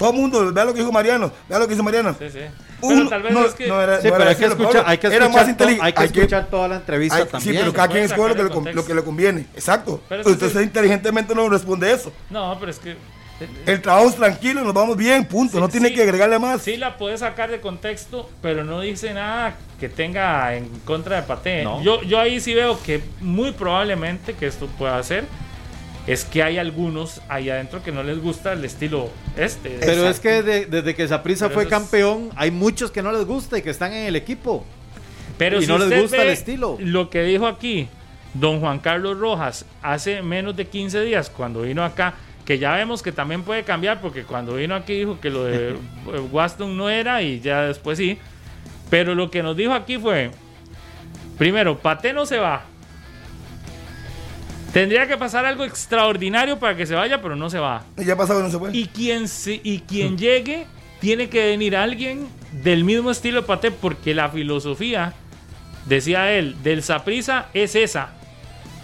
Todo 0.02 0.12
el 0.12 0.18
mundo, 0.18 0.52
vea 0.54 0.66
lo 0.66 0.74
que 0.74 0.80
dijo 0.80 0.92
Mariano, 0.92 1.32
vea 1.48 1.60
lo 1.60 1.68
que 1.68 1.74
dijo 1.74 1.84
Mariano. 1.84 2.16
Sí, 2.18 2.30
sí. 2.32 2.40
Uno- 2.82 2.96
Pero 2.98 3.10
tal 3.10 3.22
vez 3.24 3.34
no, 3.34 3.46
es 3.46 3.54
que. 3.54 3.68
no 3.68 3.82
era- 3.82 4.02
Sí, 4.02 4.08
no 4.08 4.14
pero 4.14 4.24
era 4.24 4.30
hay 4.32 4.36
que 4.38 4.46
escuchar, 4.46 4.72
Pablo. 4.74 4.84
hay 4.88 4.98
que 4.98 5.08
Era 5.08 5.30
más 5.30 5.48
inteligente. 5.50 5.86
hay 5.86 5.94
que 5.94 6.04
escuchar 6.20 6.48
toda 6.48 6.68
la 6.68 6.76
entrevista 6.78 7.26
también. 7.28 7.54
Sí, 7.54 7.60
pero 7.60 7.74
cada 7.74 7.88
quien 7.90 8.04
escoge 8.04 8.30
lo 8.30 8.36
que, 8.50 8.62
le, 8.70 8.74
lo 8.74 8.86
que 8.86 8.94
le 8.96 9.04
conviene. 9.04 9.46
Exacto. 9.54 10.02
Pero 10.10 10.30
usted 10.30 10.50
sí. 10.52 10.60
inteligentemente 10.64 11.36
no 11.36 11.48
responde 11.48 11.92
eso. 11.92 12.12
No, 12.30 12.58
pero 12.60 12.72
es 12.72 12.80
que. 12.80 12.96
El 13.66 13.82
trabajo 13.82 14.08
es 14.10 14.16
tranquilo, 14.16 14.64
nos 14.64 14.74
vamos 14.74 14.96
bien, 14.96 15.26
punto. 15.26 15.54
Sí, 15.54 15.60
no 15.60 15.68
tiene 15.68 15.90
sí. 15.90 15.96
que 15.96 16.04
agregarle 16.04 16.38
más. 16.38 16.62
Sí 16.62 16.78
la 16.78 16.98
puede 16.98 17.18
sacar 17.18 17.50
de 17.50 17.60
contexto, 17.60 18.30
pero 18.42 18.64
no 18.64 18.82
dice 18.82 19.14
nada 19.16 19.56
que 19.80 19.90
tenga 19.90 20.56
en 20.56 20.68
contra 20.86 21.16
de 21.16 21.22
Pate. 21.24 21.64
No. 21.64 21.82
Yo, 21.82 22.04
yo 22.04 22.20
ahí 22.20 22.40
sí 22.40 22.54
veo 22.54 22.80
que 22.84 23.02
muy 23.20 23.52
probablemente 23.52 24.34
que 24.36 24.46
esto 24.46 24.68
pueda 24.78 24.98
hacer 24.98 25.26
es 26.08 26.26
que 26.26 26.42
hay 26.44 26.58
algunos 26.58 27.22
ahí 27.30 27.50
adentro 27.50 27.84
que 27.84 27.92
no 27.92 28.02
les 28.04 28.20
gusta 28.22 28.54
el 28.54 28.66
estilo 28.66 29.10
este. 29.38 29.78
Pero 29.80 30.08
es 30.10 30.20
que 30.20 30.42
de- 30.42 30.66
desde 30.66 30.96
que 30.96 31.08
Saprissa 31.08 31.46
Pero 31.48 31.54
fue 31.56 31.64
es- 31.64 31.70
campeón, 31.70 32.30
hay 32.36 32.52
muchos 32.52 32.92
que 32.92 33.02
no 33.02 33.12
les 33.12 33.26
gusta 33.26 33.58
y 33.58 33.62
que 33.62 33.70
están 33.70 33.94
en 33.94 34.06
el 34.08 34.16
equipo. 34.16 34.66
Pero 35.38 35.60
y 35.60 35.62
si 35.62 35.68
no 35.68 35.78
les 35.78 36.02
gusta 36.02 36.22
el 36.24 36.30
estilo. 36.30 36.78
Lo 36.80 37.10
que 37.10 37.24
dijo 37.24 37.48
aquí 37.48 37.88
don 38.34 38.60
Juan 38.62 38.80
Carlos 38.80 39.18
Rojas 39.20 39.66
hace 39.82 40.22
menos 40.22 40.56
de 40.56 40.66
15 40.66 41.02
días 41.02 41.30
cuando 41.30 41.62
vino 41.64 41.84
acá, 41.84 42.14
que 42.46 42.58
ya 42.58 42.74
vemos 42.76 43.02
que 43.04 43.12
también 43.12 43.44
puede 43.44 43.64
cambiar 43.64 44.02
porque 44.02 44.24
cuando 44.24 44.56
vino 44.56 44.74
aquí 44.76 44.94
dijo 45.00 45.20
que 45.20 45.30
lo 45.30 45.44
de 45.46 45.76
Waston 46.32 46.76
no 46.78 46.90
era 46.90 47.22
y 47.22 47.40
ya 47.40 47.62
después 47.64 47.98
sí. 47.98 48.18
Pero 48.90 49.14
lo 49.16 49.30
que 49.32 49.42
nos 49.44 49.56
dijo 49.56 49.74
aquí 49.74 49.98
fue, 49.98 50.32
primero, 51.38 51.78
Pate 51.78 52.12
no 52.14 52.26
se 52.26 52.38
va. 52.38 52.66
Tendría 54.74 55.06
que 55.08 55.18
pasar 55.18 55.46
algo 55.46 55.66
extraordinario 55.66 56.58
para 56.58 56.76
que 56.78 56.86
se 56.86 56.96
vaya, 56.96 57.22
pero 57.22 57.36
no 57.36 57.50
se 57.50 57.60
va. 57.60 57.84
Ya 57.98 58.16
pasado 58.16 58.40
que 58.40 58.46
no 58.46 58.52
se 58.52 58.58
puede. 58.58 58.78
Y 58.78 58.88
quien, 58.88 59.28
se- 59.28 59.60
y 59.64 59.80
quien 59.80 60.18
llegue, 60.18 60.66
tiene 61.02 61.30
que 61.30 61.48
venir 61.48 61.76
alguien 61.76 62.28
del 62.54 62.84
mismo 62.86 63.12
estilo 63.12 63.42
de 63.42 63.48
Pate, 63.48 63.72
porque 63.72 64.14
la 64.16 64.30
filosofía, 64.30 65.14
decía 65.86 66.32
él, 66.32 66.56
del 66.64 66.84
Saprisa 66.84 67.48
es 67.54 67.76
esa. 67.76 68.12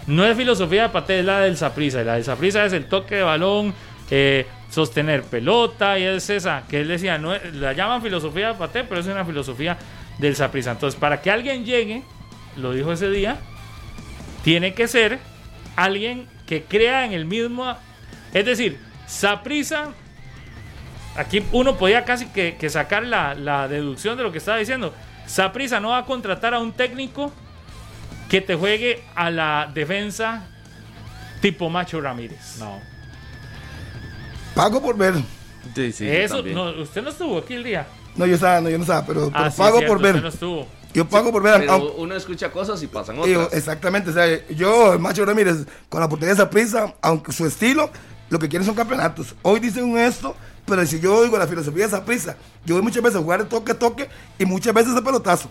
No 0.06 0.24
es 0.26 0.36
filosofía 0.36 0.82
de 0.84 0.88
Pate, 0.90 1.20
es 1.20 1.24
la 1.24 1.40
del 1.40 1.56
Saprisa. 1.56 2.02
Y 2.02 2.04
la 2.04 2.14
del 2.14 2.24
Saprisa 2.24 2.64
es 2.66 2.72
el 2.74 2.86
toque 2.86 3.14
de 3.16 3.22
balón, 3.22 3.72
eh, 4.10 4.46
sostener 4.70 5.22
pelota, 5.22 5.98
y 5.98 6.02
es 6.02 6.28
esa. 6.28 6.64
Que 6.68 6.80
él 6.80 6.88
decía, 6.88 7.16
no 7.16 7.34
es- 7.34 7.54
la 7.54 7.72
llaman 7.72 8.02
filosofía 8.02 8.48
de 8.48 8.54
Pate, 8.54 8.84
pero 8.84 9.00
es 9.00 9.06
una 9.06 9.24
filosofía 9.24 9.78
del 10.18 10.36
Saprisa. 10.36 10.72
Entonces, 10.72 11.00
para 11.00 11.22
que 11.22 11.30
alguien 11.30 11.64
llegue, 11.64 12.02
lo 12.58 12.72
dijo 12.72 12.92
ese 12.92 13.08
día, 13.10 13.38
tiene 14.44 14.74
que 14.74 14.88
ser 14.88 15.18
alguien 15.84 16.26
que 16.46 16.64
crea 16.64 17.04
en 17.04 17.12
el 17.12 17.24
mismo. 17.24 17.74
Es 18.32 18.44
decir, 18.44 18.78
Saprisa. 19.06 19.92
Aquí 21.16 21.42
uno 21.52 21.76
podía 21.76 22.04
casi 22.04 22.26
que, 22.26 22.56
que 22.56 22.70
sacar 22.70 23.04
la, 23.04 23.34
la 23.34 23.66
deducción 23.66 24.16
de 24.16 24.22
lo 24.22 24.30
que 24.30 24.38
estaba 24.38 24.58
diciendo. 24.58 24.94
Saprisa 25.26 25.80
no 25.80 25.90
va 25.90 25.98
a 25.98 26.04
contratar 26.04 26.54
a 26.54 26.60
un 26.60 26.72
técnico 26.72 27.32
que 28.28 28.40
te 28.40 28.54
juegue 28.54 29.02
a 29.14 29.30
la 29.30 29.70
defensa 29.72 30.46
tipo 31.40 31.68
Macho 31.70 32.00
Ramírez. 32.00 32.58
No. 32.58 32.80
Pago 34.54 34.80
por 34.80 34.96
ver. 34.96 35.14
Sí, 35.74 35.92
sí, 35.92 36.08
Eso, 36.08 36.42
no, 36.42 36.70
usted 36.82 37.02
no 37.02 37.10
estuvo 37.10 37.38
aquí 37.38 37.54
el 37.54 37.64
día. 37.64 37.86
No, 38.16 38.26
yo 38.26 38.34
estaba, 38.34 38.60
no, 38.60 38.70
yo 38.70 38.78
no 38.78 38.82
estaba, 38.84 39.06
pero, 39.06 39.30
pero 39.30 39.44
Ah, 39.44 39.50
sí, 39.50 39.58
pago 39.58 39.78
cierto, 39.78 39.94
por 39.94 40.02
ver. 40.02 40.14
Usted 40.14 40.22
no 40.22 40.28
estuvo. 40.28 40.68
Yo 40.94 41.06
pago 41.08 41.30
por 41.30 41.42
ver. 41.42 41.60
Pero 41.60 41.72
aunque- 41.72 41.94
uno 41.98 42.14
escucha 42.14 42.50
cosas 42.50 42.82
y 42.82 42.86
pasan 42.86 43.18
otras. 43.18 43.52
exactamente, 43.52 44.10
o 44.10 44.12
sea, 44.12 44.48
yo, 44.48 44.92
el 44.94 44.98
Macho 44.98 45.24
Ramírez, 45.24 45.66
con 45.88 46.00
la 46.00 46.08
portería 46.08 46.34
de 46.34 46.40
esa 46.42 46.50
prisa, 46.50 46.94
aunque 47.02 47.32
su 47.32 47.46
estilo, 47.46 47.90
lo 48.30 48.38
que 48.38 48.48
quiere 48.48 48.64
son 48.64 48.74
campeonatos. 48.74 49.34
Hoy 49.42 49.60
dicen 49.60 49.96
esto, 49.98 50.34
pero 50.66 50.84
si 50.86 50.98
yo 51.00 51.14
oigo 51.16 51.38
la 51.38 51.46
filosofía 51.46 51.82
de 51.82 51.88
esa 51.88 52.04
prisa, 52.04 52.36
yo 52.64 52.74
voy 52.74 52.82
muchas 52.82 53.02
veces 53.02 53.18
a 53.18 53.22
jugar 53.22 53.42
de 53.42 53.48
toque 53.48 53.72
a 53.72 53.78
toque 53.78 54.08
y 54.38 54.44
muchas 54.44 54.74
veces 54.74 54.94
de 54.94 55.02
pelotazo. 55.02 55.50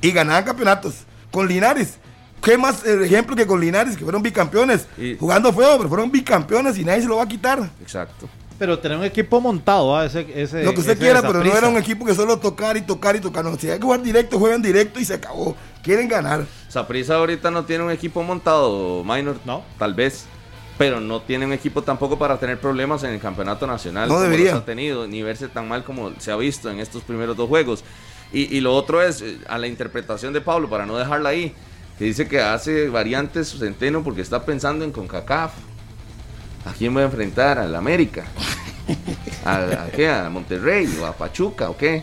Y 0.00 0.10
ganaban 0.10 0.44
campeonatos. 0.44 0.94
Con 1.30 1.46
Linares. 1.48 1.98
¿Qué 2.42 2.58
más 2.58 2.84
ejemplo 2.84 3.36
que 3.36 3.46
con 3.46 3.60
Linares, 3.60 3.96
que 3.96 4.02
fueron 4.02 4.20
bicampeones? 4.20 4.86
Y- 4.98 5.16
Jugando 5.16 5.52
feo, 5.52 5.76
pero 5.76 5.88
fueron 5.88 6.10
bicampeones 6.10 6.76
y 6.76 6.84
nadie 6.84 7.02
se 7.02 7.08
lo 7.08 7.16
va 7.18 7.22
a 7.22 7.28
quitar. 7.28 7.70
Exacto. 7.80 8.28
Pero 8.62 8.78
tener 8.78 8.96
un 8.96 9.02
equipo 9.02 9.40
montado, 9.40 9.96
¿ah? 9.96 10.06
ese, 10.06 10.24
ese, 10.40 10.62
Lo 10.62 10.72
que 10.72 10.78
usted 10.78 10.92
ese 10.92 11.00
quiera, 11.00 11.20
pero 11.20 11.42
no 11.42 11.52
era 11.52 11.66
un 11.66 11.76
equipo 11.76 12.04
que 12.06 12.14
solo 12.14 12.38
tocar 12.38 12.76
y 12.76 12.82
tocar 12.82 13.16
y 13.16 13.18
tocar. 13.18 13.44
No, 13.44 13.58
si 13.58 13.68
hay 13.68 13.78
que 13.78 13.82
jugar 13.82 14.00
directo, 14.00 14.38
juegan 14.38 14.62
directo 14.62 15.00
y 15.00 15.04
se 15.04 15.14
acabó. 15.14 15.56
Quieren 15.82 16.06
ganar. 16.06 16.46
Saprissa 16.68 17.16
ahorita 17.16 17.50
no 17.50 17.64
tiene 17.64 17.82
un 17.82 17.90
equipo 17.90 18.22
montado, 18.22 19.02
Minor. 19.02 19.38
No. 19.44 19.64
Tal 19.80 19.94
vez. 19.94 20.26
Pero 20.78 21.00
no 21.00 21.22
tiene 21.22 21.44
un 21.44 21.52
equipo 21.52 21.82
tampoco 21.82 22.16
para 22.20 22.38
tener 22.38 22.60
problemas 22.60 23.02
en 23.02 23.10
el 23.10 23.18
campeonato 23.18 23.66
nacional. 23.66 24.08
No 24.08 24.14
como 24.14 24.26
debería. 24.26 24.52
los 24.52 24.62
ha 24.62 24.64
tenido, 24.64 25.08
ni 25.08 25.24
verse 25.24 25.48
tan 25.48 25.66
mal 25.66 25.82
como 25.82 26.12
se 26.20 26.30
ha 26.30 26.36
visto 26.36 26.70
en 26.70 26.78
estos 26.78 27.02
primeros 27.02 27.36
dos 27.36 27.48
juegos. 27.48 27.82
Y, 28.32 28.42
y 28.56 28.60
lo 28.60 28.76
otro 28.76 29.02
es 29.02 29.22
eh, 29.22 29.38
a 29.48 29.58
la 29.58 29.66
interpretación 29.66 30.32
de 30.32 30.40
Pablo, 30.40 30.70
para 30.70 30.86
no 30.86 30.96
dejarla 30.96 31.30
ahí, 31.30 31.52
que 31.98 32.04
dice 32.04 32.28
que 32.28 32.40
hace 32.40 32.88
variantes 32.90 33.58
Centeno 33.58 34.04
porque 34.04 34.20
está 34.20 34.44
pensando 34.44 34.84
en 34.84 34.92
CONCACAF. 34.92 35.50
¿A 36.64 36.72
quién 36.72 36.96
va 36.96 37.00
a 37.00 37.04
enfrentar? 37.04 37.58
¿Al 37.58 37.74
América? 37.74 38.24
¿A, 39.44 39.56
a 39.56 39.90
qué? 39.94 40.08
¿A 40.08 40.28
Monterrey? 40.30 40.88
¿O 41.00 41.06
a 41.06 41.12
Pachuca? 41.12 41.70
¿O 41.70 41.76
qué? 41.76 42.02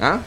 ¿Ah? 0.00 0.20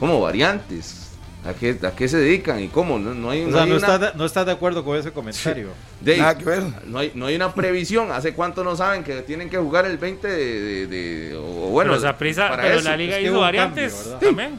¿Cómo 0.00 0.20
variantes? 0.20 0.98
¿A 1.44 1.52
qué, 1.54 1.76
¿A 1.82 1.90
qué 1.90 2.06
se 2.08 2.18
dedican? 2.18 2.60
¿Y 2.60 2.68
cómo? 2.68 2.98
No, 2.98 3.14
no 3.14 3.30
hay, 3.30 3.42
O 3.42 3.46
no 3.48 3.52
sea, 3.52 3.62
hay 3.64 3.68
no, 3.70 3.76
una- 3.76 3.86
estás 3.86 4.00
de, 4.00 4.18
no 4.18 4.24
estás 4.24 4.46
de 4.46 4.52
acuerdo 4.52 4.84
con 4.84 4.96
ese 4.96 5.10
comentario. 5.12 5.68
de- 6.00 6.16
Nada 6.18 6.38
que 6.38 6.44
ver. 6.44 6.62
no 6.86 6.98
hay, 7.00 7.12
no 7.14 7.26
hay 7.26 7.34
una 7.34 7.52
previsión. 7.52 8.12
¿Hace 8.12 8.32
cuánto 8.32 8.62
no 8.64 8.76
saben 8.76 9.02
que 9.02 9.22
tienen 9.22 9.50
que 9.50 9.58
jugar 9.58 9.84
el 9.86 9.98
20 9.98 10.28
de... 10.28 10.60
de- 10.60 10.86
de- 10.86 11.36
o 11.36 11.40
bueno, 11.70 11.92
pero 11.92 12.02
Saprissa- 12.02 12.48
para 12.48 12.62
pero 12.62 12.76
eso. 12.78 12.88
la 12.88 12.96
liga 12.96 13.18
es 13.18 13.24
hizo 13.26 13.40
variantes 13.40 13.92
cambio, 13.92 14.10
¿verdad? 14.12 14.26
también. 14.26 14.58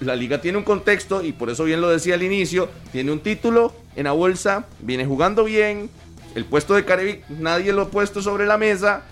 La 0.00 0.16
liga 0.16 0.40
tiene 0.40 0.58
un 0.58 0.64
contexto 0.64 1.22
y 1.22 1.32
por 1.32 1.50
eso 1.50 1.64
bien 1.64 1.80
lo 1.80 1.88
decía 1.90 2.14
al 2.14 2.22
inicio. 2.22 2.68
Tiene 2.90 3.12
un 3.12 3.20
título 3.20 3.72
en 3.94 4.04
la 4.04 4.12
bolsa, 4.12 4.64
viene 4.80 5.04
jugando 5.06 5.44
bien. 5.44 5.88
El 6.34 6.44
puesto 6.44 6.74
de 6.74 6.84
Carevic 6.84 7.28
nadie 7.28 7.72
lo 7.72 7.82
ha 7.82 7.88
puesto 7.88 8.22
sobre 8.22 8.46
la 8.46 8.58
mesa. 8.58 9.02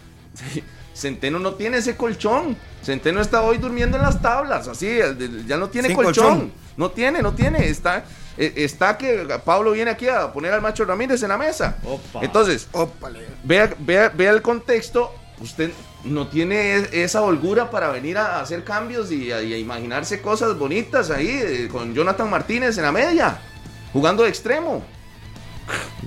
Centeno 0.94 1.38
no 1.38 1.54
tiene 1.54 1.78
ese 1.78 1.96
colchón. 1.96 2.56
Centeno 2.82 3.20
está 3.20 3.42
hoy 3.42 3.58
durmiendo 3.58 3.96
en 3.96 4.02
las 4.02 4.20
tablas, 4.20 4.68
así, 4.68 4.98
ya 5.46 5.56
no 5.56 5.68
tiene 5.68 5.94
colchón. 5.94 6.24
colchón. 6.24 6.52
No 6.76 6.90
tiene, 6.90 7.22
no 7.22 7.34
tiene. 7.34 7.68
Está, 7.68 8.04
eh, 8.36 8.52
está 8.56 8.98
que 8.98 9.26
Pablo 9.44 9.72
viene 9.72 9.90
aquí 9.90 10.08
a 10.08 10.32
poner 10.32 10.52
al 10.52 10.62
macho 10.62 10.84
Ramírez 10.84 11.22
en 11.22 11.28
la 11.28 11.38
mesa. 11.38 11.76
Opa. 11.84 12.20
Entonces, 12.22 12.68
vea, 13.44 13.74
vea, 13.78 14.08
vea 14.08 14.30
el 14.30 14.42
contexto. 14.42 15.14
Usted 15.40 15.70
no 16.04 16.28
tiene 16.28 16.86
esa 16.92 17.22
holgura 17.22 17.70
para 17.70 17.88
venir 17.90 18.16
a 18.16 18.40
hacer 18.40 18.64
cambios 18.64 19.10
y 19.10 19.32
a, 19.32 19.42
y 19.42 19.52
a 19.52 19.58
imaginarse 19.58 20.20
cosas 20.20 20.56
bonitas 20.56 21.10
ahí 21.10 21.28
eh, 21.28 21.68
con 21.70 21.94
Jonathan 21.94 22.30
Martínez 22.30 22.76
en 22.78 22.84
la 22.84 22.92
media, 22.92 23.40
jugando 23.92 24.22
de 24.22 24.28
extremo. 24.28 24.84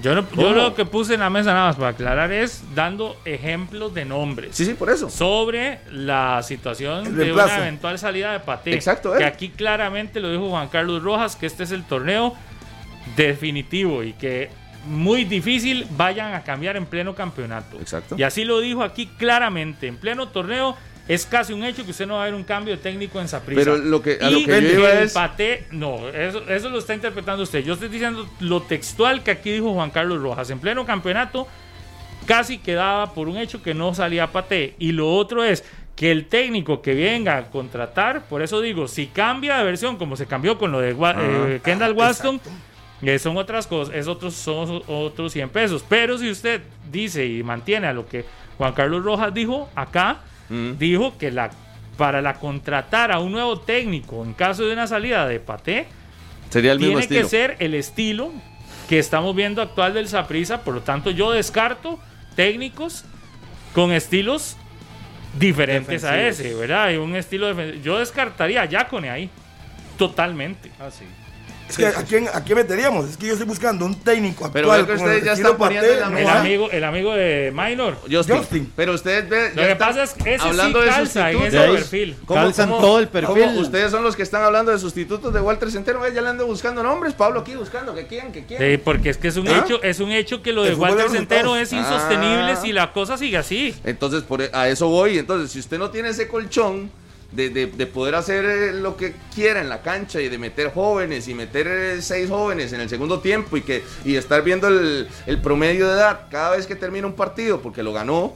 Yo, 0.02 0.14
no- 0.14 0.28
yo 0.36 0.52
lo 0.52 0.76
que 0.76 0.86
puse 0.86 1.14
en 1.14 1.22
la 1.22 1.30
mesa 1.30 1.54
nada 1.54 1.68
más 1.68 1.76
para 1.78 1.90
aclarar 1.90 2.32
es 2.32 2.64
dando 2.76 3.16
ejemplos 3.26 3.94
de 3.94 4.06
nombres. 4.06 4.56
Sí, 4.56 4.66
sí, 4.66 4.74
por 4.74 4.90
eso. 4.90 5.10
sobre 5.10 5.80
la 5.90 6.44
situación 6.44 7.16
de 7.16 7.32
una 7.32 7.58
eventual 7.58 7.98
salida 7.98 8.34
de 8.34 8.40
Pate. 8.42 8.74
Exacto, 8.74 9.14
Que 9.14 9.24
eh. 9.24 9.28
aquí 9.28 9.50
claramente 9.50 10.20
lo 10.20 10.30
dijo 10.32 10.50
Juan 10.50 10.68
Carlos 10.68 11.02
Rojas, 11.02 11.36
que 11.36 11.46
este 11.46 11.64
es 11.64 11.72
el 11.72 11.84
torneo 11.86 12.36
definitivo 13.16 14.04
y 14.04 14.14
que 14.14 14.50
muy 14.88 15.24
difícil 15.24 15.88
vayan 15.92 16.34
a 16.34 16.44
cambiar 16.44 16.76
en 16.78 16.86
pleno 16.86 17.16
campeonato. 17.16 17.78
Exacto. 17.80 18.16
Y 18.18 18.24
así 18.24 18.44
lo 18.44 18.60
dijo 18.60 18.84
aquí 18.84 19.08
claramente. 19.18 19.88
En 19.88 19.98
pleno 19.98 20.28
torneo 20.28 20.76
es 21.08 21.26
casi 21.26 21.54
un 21.54 21.64
hecho 21.64 21.84
que 21.86 21.92
usted 21.92 22.08
no 22.08 22.16
va 22.16 22.24
a 22.24 22.26
ver 22.26 22.34
un 22.34 22.44
cambio 22.44 22.76
de 22.76 22.82
técnico 22.82 23.20
en 23.22 23.28
Saprissa. 23.28 23.60
Pero 23.62 23.78
lo 23.78 24.02
que- 24.02 24.18
a 24.22 24.30
lo 24.30 24.40
y 24.40 24.46
que 24.46 24.62
yo 24.62 24.80
iba 24.80 24.90
es- 24.94 25.14
no, 25.72 26.08
eso, 26.10 26.42
eso 26.50 26.70
lo 26.70 26.80
está 26.80 26.94
interpretando 26.96 27.44
usted. 27.44 27.64
Yo 27.64 27.74
estoy 27.74 27.90
diciendo 27.90 28.28
lo 28.40 28.62
textual 28.64 29.22
que 29.24 29.32
aquí 29.32 29.52
dijo 29.52 29.74
Juan 29.74 29.92
Carlos 29.92 30.22
Rojas. 30.22 30.50
En 30.50 30.60
pleno 30.60 30.86
campeonato 30.86 31.48
casi 32.26 32.58
quedaba 32.58 33.14
por 33.14 33.28
un 33.28 33.38
hecho 33.38 33.62
que 33.62 33.74
no 33.74 33.94
salía 33.94 34.32
Pate. 34.32 34.76
Y 34.80 34.92
lo 34.94 35.14
otro 35.14 35.44
es 35.44 35.64
que 35.96 36.12
el 36.12 36.26
técnico 36.26 36.82
que 36.82 36.94
venga 36.94 37.38
a 37.38 37.50
contratar, 37.52 38.26
por 38.28 38.42
eso 38.42 38.60
digo, 38.60 38.88
si 38.88 39.08
cambia 39.08 39.58
de 39.58 39.64
versión, 39.64 39.98
como 39.98 40.18
se 40.18 40.26
cambió 40.26 40.58
con 40.58 40.72
lo 40.72 40.80
de 40.82 40.94
Wa- 40.94 41.16
eh, 41.18 41.62
Kendall 41.64 41.94
Waston, 41.94 42.42
eh, 43.02 43.20
son 43.20 43.38
otras 43.38 43.68
cosas, 43.68 43.96
es 43.96 44.08
otros, 44.08 44.34
son 44.34 44.82
otros 44.88 45.32
100 45.32 45.50
pesos. 45.50 45.86
Pero 45.88 46.18
si 46.18 46.30
usted 46.30 46.62
dice 46.92 47.26
y 47.26 47.44
mantiene 47.44 47.88
a 47.88 47.94
lo 47.94 48.08
que 48.08 48.26
Juan 48.58 48.74
Carlos 48.74 49.04
Rojas 49.06 49.34
dijo 49.34 49.70
acá, 49.76 50.18
Mm. 50.50 50.74
dijo 50.78 51.18
que 51.18 51.32
la 51.32 51.52
para 51.98 52.22
la 52.22 52.36
contratar 52.36 53.12
a 53.12 53.20
un 53.20 53.32
nuevo 53.32 53.60
técnico 53.60 54.24
en 54.24 54.34
caso 54.34 54.66
de 54.66 54.74
una 54.74 54.86
salida 54.86 55.28
de 55.28 55.40
Paté, 55.40 55.88
Sería 56.50 56.74
el 56.74 56.80
mismo 56.80 57.00
tiene 57.00 57.24
que 57.24 57.28
ser 57.28 57.56
el 57.60 57.74
estilo 57.74 58.32
que 58.88 59.00
estamos 59.00 59.36
viendo 59.36 59.62
actual 59.62 59.94
del 59.94 60.08
Saprissa. 60.08 60.62
Por 60.62 60.74
lo 60.76 60.82
tanto, 60.82 61.12
yo 61.12 61.32
descarto 61.32 62.00
técnicos 62.36 63.06
con 63.74 63.92
estilos 63.92 64.58
diferentes 65.40 66.04
a 66.04 66.22
ese, 66.22 66.54
¿verdad? 66.54 66.86
Hay 66.86 66.98
un 66.98 67.16
estilo 67.16 67.52
Yo 67.82 68.00
descartaría 68.00 68.62
a 68.62 68.66
Yacone 68.66 69.10
ahí. 69.10 69.30
Totalmente. 69.98 70.72
Ah, 70.80 70.90
sí. 70.92 71.06
Es 71.68 71.78
que, 71.78 71.88
¿a, 71.88 72.04
quién, 72.04 72.28
¿A 72.32 72.44
quién 72.44 72.60
meteríamos? 72.60 73.10
Es 73.10 73.18
que 73.18 73.26
yo 73.26 73.34
estoy 73.34 73.48
buscando 73.48 73.86
un 73.88 73.96
técnico 74.00 74.52
Pero 74.54 74.72
actual. 74.72 74.86
veo 74.86 74.96
que 74.98 75.04
ustedes 75.04 75.24
ya 75.24 75.34
están 75.34 75.58
poniendo 75.58 75.88
en 75.92 76.00
la 76.00 76.08
El 76.08 76.14
mesa. 76.14 76.40
amigo, 76.42 76.70
el 76.72 76.84
amigo 76.84 77.14
de 77.16 77.52
Minor. 77.56 77.98
Justin. 78.10 78.38
Justin. 78.38 78.74
Pero 78.76 78.94
ustedes 78.94 79.28
ve, 79.28 79.52
Lo 79.56 79.64
que 79.64 79.76
pasa 79.76 80.04
es 80.04 80.14
que 80.14 80.36
ese 80.36 80.44
hablando 80.48 80.80
sí 80.80 80.86
de 80.86 80.92
calza 80.92 81.32
en 81.32 81.38
sustitutos. 81.38 81.48
ese 81.64 81.72
De 81.72 81.78
perfil. 81.78 82.16
¿Cómo- 82.28 82.42
Calzan 82.42 82.70
cómo- 82.70 82.82
todo 82.82 83.00
el 83.00 83.10
cómo 83.10 83.34
perfil. 83.34 83.58
ustedes 83.60 83.90
son 83.92 84.04
los 84.04 84.16
que 84.16 84.22
están 84.22 84.44
hablando 84.44 84.72
de 84.72 84.78
sustitutos 84.80 85.34
de 85.34 85.40
Walter 85.42 85.72
Centeno. 85.72 86.00
Ve, 86.02 86.14
Ya 86.14 86.22
le 86.22 86.30
ando 86.30 86.46
buscando 86.46 86.84
nombres. 86.84 87.14
Pablo 87.16 87.40
aquí 87.40 87.56
buscando. 87.56 87.96
¿Qué 87.96 88.06
quieren? 88.06 88.32
¿Qué 88.32 88.46
quieren? 88.46 88.72
Sí, 88.72 88.78
porque 88.78 89.10
es 89.10 89.18
que 89.18 89.30
es 89.30 89.38
un 89.38 89.48
¿Ah? 89.48 89.64
hecho, 89.66 89.82
es 89.82 90.00
un 90.00 90.12
hecho 90.12 90.44
que 90.44 90.54
lo 90.54 90.64
de 90.64 90.76
Walter 90.76 91.10
de 91.10 91.18
Centeno 91.18 91.56
es 91.58 91.74
insostenible 91.74 92.52
Ah. 92.52 92.56
si 92.62 92.74
la 92.74 92.94
cosa 92.94 93.18
sigue 93.18 93.38
así. 93.38 93.74
Entonces, 93.84 94.22
por, 94.22 94.44
a 94.54 94.68
eso 94.70 94.88
voy. 94.88 95.18
Entonces, 95.18 95.52
si 95.52 95.60
usted 95.60 95.80
no 95.80 95.90
tiene 95.90 96.10
ese 96.10 96.28
colchón 96.28 96.92
de, 97.36 97.50
de- 97.50 97.68
de 97.68 97.88
poder 97.88 98.16
hacer 98.16 98.46
eh, 98.46 98.74
lo 98.74 98.96
que 98.98 99.16
quiera 99.34 99.62
en 99.62 99.70
la 99.70 99.82
cancha 99.82 100.22
y 100.22 100.30
de 100.30 100.38
meter 100.38 100.72
jóvenes 100.74 101.28
y 101.28 101.34
meter 101.34 101.68
eh, 101.68 102.02
seis 102.02 102.30
jóvenes 102.30 102.72
en 102.74 102.82
el 102.82 102.90
segundo 102.90 103.20
tiempo 103.20 103.58
y, 103.58 103.62
que, 103.62 103.84
y 104.04 104.16
estar 104.16 104.44
viendo 104.44 104.68
el, 104.68 105.08
el 105.26 105.42
promedio 105.42 105.88
de 105.88 105.94
edad 105.96 106.22
cada 106.32 106.56
vez 106.56 106.66
que 106.68 106.76
termina 106.76 107.08
un 107.08 107.14
partido 107.14 107.62
porque 107.62 107.84
lo 107.84 107.94
ganó, 107.94 108.34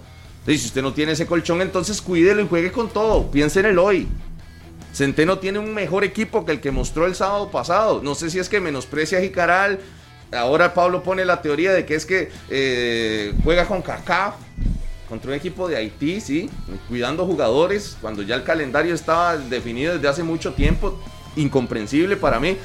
y 0.47 0.57
si 0.57 0.67
usted 0.67 0.81
no 0.81 0.93
tiene 0.93 1.11
ese 1.11 1.25
colchón, 1.27 1.61
entonces 1.61 2.01
cuídelo 2.01 2.41
y 2.41 2.47
juegue 2.47 2.71
con 2.71 2.89
todo. 2.89 3.29
Piense 3.29 3.59
en 3.59 3.67
el 3.67 3.77
hoy. 3.77 4.07
Centeno 4.93 5.37
tiene 5.37 5.59
un 5.59 5.73
mejor 5.73 6.03
equipo 6.03 6.43
que 6.45 6.53
el 6.53 6.59
que 6.59 6.71
mostró 6.71 7.05
el 7.05 7.13
sábado 7.13 7.51
pasado. 7.51 8.01
No 8.03 8.15
sé 8.15 8.31
si 8.31 8.39
es 8.39 8.49
que 8.49 8.59
menosprecia 8.59 9.19
a 9.19 9.21
Jicaral. 9.21 9.79
Ahora 10.31 10.73
Pablo 10.73 11.03
pone 11.03 11.23
la 11.25 11.41
teoría 11.43 11.71
de 11.71 11.85
que 11.85 11.93
es 11.95 12.05
que 12.05 12.31
eh, 12.49 13.33
juega 13.43 13.65
con 13.67 13.81
Kaká 13.83 14.35
contra 15.09 15.31
un 15.31 15.35
equipo 15.37 15.67
de 15.67 15.75
Haití, 15.75 16.21
sí, 16.21 16.49
cuidando 16.87 17.25
jugadores 17.25 17.97
cuando 17.99 18.21
ya 18.21 18.35
el 18.35 18.43
calendario 18.43 18.93
estaba 18.93 19.35
definido 19.37 19.95
desde 19.95 20.07
hace 20.07 20.23
mucho 20.23 20.53
tiempo. 20.53 21.01
Incomprensible 21.35 22.15
para 22.15 22.39
mí. 22.39 22.57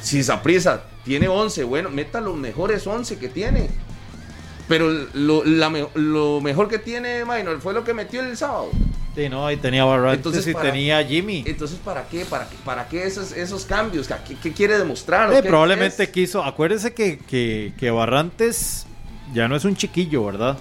Si 0.00 0.22
Saprisa 0.22 0.84
tiene 1.04 1.28
11, 1.28 1.64
bueno, 1.64 1.90
meta 1.90 2.20
los 2.20 2.36
mejores 2.36 2.86
11 2.86 3.18
que 3.18 3.28
tiene. 3.28 3.68
Pero 4.68 4.90
lo, 5.12 5.44
la 5.44 5.70
lo 5.94 6.40
mejor 6.40 6.68
que 6.68 6.78
tiene 6.78 7.24
Minor 7.24 7.60
fue 7.60 7.74
lo 7.74 7.84
que 7.84 7.92
metió 7.94 8.20
el 8.22 8.36
sábado. 8.36 8.70
Sí, 9.14 9.28
no, 9.28 9.46
ahí 9.46 9.58
tenía 9.58 9.84
Barrantes 9.84 10.18
Entonces, 10.18 10.46
y 10.46 10.52
para- 10.54 10.70
tenía 10.72 11.04
Jimmy. 11.04 11.44
Entonces, 11.46 11.78
¿para 11.84 12.08
qué? 12.08 12.24
¿Para 12.24 12.48
qué, 12.48 12.56
para 12.64 12.88
qué 12.88 13.04
esos, 13.06 13.32
esos 13.32 13.66
cambios? 13.66 14.08
¿Qué, 14.26 14.36
qué 14.42 14.52
quiere 14.52 14.78
demostrar? 14.78 15.28
¿O 15.30 15.36
Sí, 15.36 15.42
qué 15.42 15.48
probablemente 15.48 16.04
es? 16.04 16.08
quiso. 16.08 16.42
Acuérdese 16.42 16.94
que, 16.94 17.18
que, 17.18 17.74
que 17.78 17.90
Barrantes 17.90 18.86
ya 19.34 19.48
no 19.48 19.56
es 19.56 19.64
un 19.66 19.76
chiquillo, 19.76 20.24
¿verdad? 20.24 20.56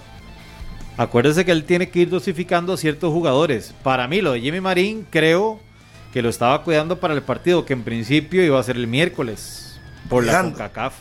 Acuérdese 0.97 1.45
que 1.45 1.51
él 1.51 1.63
tiene 1.63 1.89
que 1.89 1.99
ir 1.99 2.09
dosificando 2.09 2.73
a 2.73 2.77
ciertos 2.77 3.11
jugadores. 3.11 3.73
Para 3.83 4.07
mí, 4.07 4.21
lo 4.21 4.33
de 4.33 4.41
Jimmy 4.41 4.61
Marín, 4.61 5.07
creo 5.09 5.59
que 6.13 6.21
lo 6.21 6.29
estaba 6.29 6.63
cuidando 6.63 6.99
para 6.99 7.13
el 7.13 7.21
partido, 7.21 7.65
que 7.65 7.73
en 7.73 7.83
principio 7.83 8.43
iba 8.43 8.59
a 8.59 8.63
ser 8.63 8.75
el 8.75 8.87
miércoles 8.87 9.79
por 10.09 10.25
la. 10.25 10.41
CONCACAF. 10.41 10.93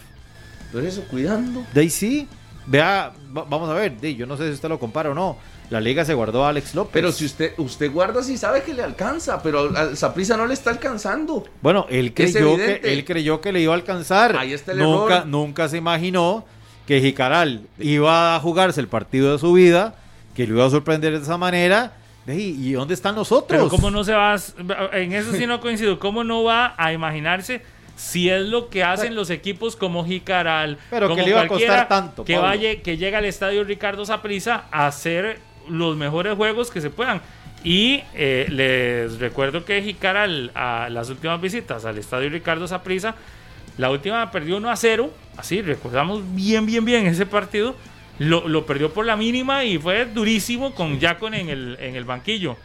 Pero 0.73 0.87
eso, 0.87 1.03
cuidando. 1.11 1.65
De 1.75 1.81
ahí 1.81 1.91
sí. 1.91 2.29
Vea, 2.67 3.13
va- 3.37 3.45
vamos 3.49 3.69
a 3.69 3.75
ver, 3.75 3.97
de, 4.01 4.15
yo 4.15 4.27
no 4.27 4.37
sé 4.37 4.47
si 4.47 4.53
usted 4.53 4.69
lo 4.69 4.79
compara 4.79 5.11
o 5.11 5.15
no. 5.15 5.37
La 5.71 5.81
liga 5.81 6.05
se 6.05 6.15
guardó 6.15 6.45
a 6.45 6.51
Alex 6.51 6.75
López. 6.75 6.93
Pero 6.93 7.11
si 7.11 7.25
usted, 7.25 7.53
usted 7.59 7.91
guarda 7.91 8.23
si 8.23 8.37
sabe 8.37 8.63
que 8.63 8.75
le 8.75 8.83
alcanza, 8.83 9.43
pero 9.43 9.77
al 9.77 9.97
Saprisa 9.97 10.37
no 10.37 10.47
le 10.47 10.55
está 10.55 10.71
alcanzando. 10.71 11.45
Bueno, 11.63 11.87
él 11.89 12.13
creyó, 12.15 12.57
que, 12.57 12.81
él 12.85 13.05
creyó 13.05 13.41
que 13.41 13.51
le 13.53 13.61
iba 13.63 13.73
a 13.73 13.77
alcanzar. 13.77 14.37
Ahí 14.37 14.53
está 14.53 14.73
el 14.73 14.79
nunca, 14.79 15.17
error. 15.19 15.27
nunca 15.27 15.69
se 15.69 15.79
imaginó 15.79 16.45
que 16.87 17.01
Jicaral 17.01 17.63
iba 17.79 18.35
a 18.37 18.41
jugarse 18.41 18.81
el 18.81 18.89
partido 18.89 19.33
de 19.33 19.39
su 19.39 19.53
vida, 19.53 19.95
que 20.35 20.47
lo 20.47 20.57
iba 20.57 20.67
a 20.67 20.71
sorprender 20.71 21.13
de 21.17 21.23
esa 21.23 21.39
manera. 21.39 21.93
¿Y 22.27 22.73
dónde 22.73 22.95
están 22.95 23.15
nosotros? 23.17 23.49
Pero 23.59 23.69
cómo 23.69 23.91
no 23.91 24.05
se 24.05 24.13
va, 24.13 24.35
a- 24.35 24.39
en 24.99 25.13
eso 25.13 25.33
sí 25.33 25.47
no 25.47 25.61
coincido, 25.61 25.99
cómo 25.99 26.23
no 26.23 26.45
va 26.45 26.75
a 26.77 26.93
imaginarse 26.93 27.63
si 27.97 28.31
es 28.31 28.43
lo 28.47 28.69
que 28.69 28.85
hacen 28.85 29.15
los 29.17 29.31
equipos 29.31 29.75
como 29.75 30.05
Jicaral, 30.07 30.79
Pero 30.91 31.15
que 31.15 31.23
le 31.23 31.31
iba 31.31 31.43
a 31.43 31.49
costar 31.49 31.89
tanto, 31.89 32.25
que 32.25 32.39
vaya, 32.39 32.81
que 32.83 32.97
llega 32.97 33.19
al 33.19 33.25
estadio 33.25 33.65
Ricardo 33.65 34.07
Saprissa 34.07 34.65
a 34.71 34.87
hacer 34.87 35.41
los 35.69 35.97
mejores 35.97 36.37
juegos 36.37 36.71
que 36.71 36.81
se 36.81 36.91
puedan. 36.91 37.21
Y 37.65 38.03
eh, 38.15 38.47
les 38.49 39.19
recuerdo 39.19 39.65
que 39.65 39.83
Jicaral 39.83 40.51
a 40.55 40.89
las 40.91 41.11
últimas 41.11 41.41
visitas 41.41 41.85
al 41.85 41.99
estadio 41.99 42.29
Ricardo 42.31 42.67
Saprissa, 42.69 43.17
la 43.77 43.91
última 43.91 44.31
perdió 44.31 44.57
1 44.59 44.71
a 44.71 44.77
0, 44.77 45.11
así 45.41 45.61
recordamos 45.63 46.23
bien, 46.35 46.65
bien, 46.67 46.85
bien 46.85 47.07
ese 47.07 47.27
partido. 47.27 47.75
Lo, 48.19 48.47
lo 48.47 48.67
perdió 48.67 48.93
por 48.93 49.07
la 49.07 49.17
mínima 49.17 49.65
y 49.65 49.79
fue 49.79 50.05
durísimo 50.05 50.75
con 50.75 51.01
Jacon 51.01 51.33
en 51.35 51.49
el, 51.49 51.77
en 51.81 51.97
el 51.97 52.05
banquillo. 52.05 52.57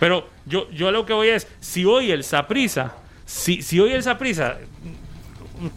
Pero 0.00 0.28
yo, 0.46 0.68
yo 0.72 0.90
lo 0.90 1.06
que 1.06 1.12
voy 1.12 1.28
es, 1.28 1.46
si 1.60 1.84
hoy 1.84 2.10
el 2.10 2.24
Saprisa, 2.24 2.96
si, 3.24 3.62
si 3.62 3.78
hoy 3.78 3.92
el 3.92 4.02
Saprisa 4.02 4.58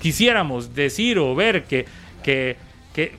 quisiéramos 0.01 0.73
decir 0.75 1.19
o 1.19 1.35
ver 1.35 1.63
que, 1.65 1.85
que, 2.23 2.57
que 2.93 3.13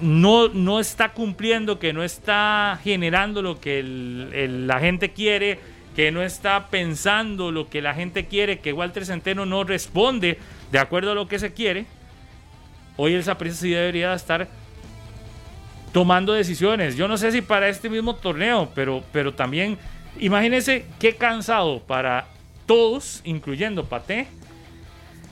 no, 0.00 0.48
no 0.48 0.80
está 0.80 1.12
cumpliendo, 1.12 1.78
que 1.78 1.92
no 1.92 2.02
está 2.02 2.78
generando 2.82 3.42
lo 3.42 3.60
que 3.60 3.80
el- 3.80 4.30
el- 4.32 4.66
la 4.66 4.78
gente 4.80 5.10
quiere, 5.10 5.58
que 5.96 6.12
no 6.12 6.22
está 6.22 6.68
pensando 6.68 7.50
lo 7.50 7.68
que 7.68 7.82
la 7.82 7.94
gente 7.94 8.26
quiere, 8.26 8.60
que 8.60 8.72
Walter 8.72 9.04
Centeno 9.04 9.44
no 9.44 9.64
responde 9.64 10.38
de 10.70 10.78
acuerdo 10.78 11.10
a 11.12 11.14
lo 11.14 11.26
que 11.26 11.40
se 11.40 11.52
quiere, 11.52 11.86
hoy 12.98 13.14
el 13.14 13.24
Saprissa 13.24 13.62
sí 13.62 13.70
debería 13.70 14.12
estar 14.12 14.46
tomando 15.92 16.34
decisiones. 16.34 16.96
Yo 16.96 17.08
no 17.08 17.16
sé 17.16 17.32
si 17.32 17.40
para 17.40 17.68
este 17.68 17.88
mismo 17.88 18.14
torneo, 18.14 18.68
pero, 18.74 19.02
pero 19.12 19.32
también 19.32 19.78
imagínense 20.18 20.84
qué 20.98 21.16
cansado 21.16 21.80
para 21.80 22.26
todos, 22.66 23.22
incluyendo 23.24 23.86
Paté, 23.86 24.26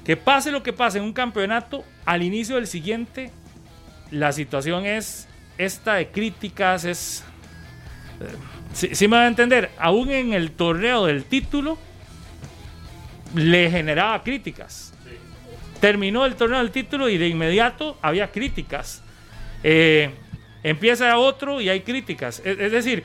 que 0.04 0.16
pase 0.16 0.50
lo 0.50 0.62
que 0.62 0.72
pase 0.72 0.98
en 0.98 1.04
un 1.04 1.12
campeonato, 1.12 1.84
al 2.04 2.22
inicio 2.22 2.54
del 2.54 2.66
siguiente, 2.66 3.32
la 4.10 4.32
situación 4.32 4.86
es 4.86 5.28
esta 5.58 5.94
de 5.94 6.08
críticas, 6.08 6.84
es... 6.84 7.24
Si 8.72 9.08
me 9.08 9.16
van 9.16 9.24
a 9.24 9.28
entender, 9.28 9.70
aún 9.78 10.10
en 10.10 10.32
el 10.32 10.52
torneo 10.52 11.06
del 11.06 11.24
título, 11.24 11.78
le 13.34 13.70
generaba 13.70 14.22
críticas. 14.22 14.95
Terminó 15.80 16.24
el 16.26 16.34
torneo 16.36 16.58
del 16.58 16.70
título 16.70 17.08
y 17.08 17.18
de 17.18 17.28
inmediato 17.28 17.98
había 18.02 18.30
críticas. 18.32 19.02
Eh, 19.62 20.10
empieza 20.62 21.16
otro 21.18 21.60
y 21.60 21.68
hay 21.68 21.80
críticas. 21.80 22.40
Es, 22.44 22.58
es 22.58 22.72
decir, 22.72 23.04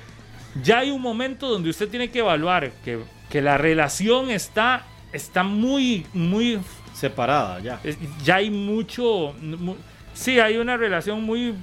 ya 0.63 0.79
hay 0.79 0.91
un 0.91 1.01
momento 1.01 1.47
donde 1.47 1.69
usted 1.69 1.89
tiene 1.89 2.09
que 2.09 2.19
evaluar 2.19 2.71
que, 2.83 2.99
que 3.29 3.41
la 3.41 3.57
relación 3.57 4.29
está, 4.31 4.85
está 5.13 5.43
muy, 5.43 6.05
muy 6.13 6.59
Separada 6.93 7.59
ya. 7.61 7.79
ya 8.23 8.35
hay 8.35 8.49
mucho. 8.51 9.33
mu- 9.41 9.75
sí, 10.13 10.39
hay 10.39 10.57
una 10.57 10.77
relación 10.77 11.23
muy 11.23 11.55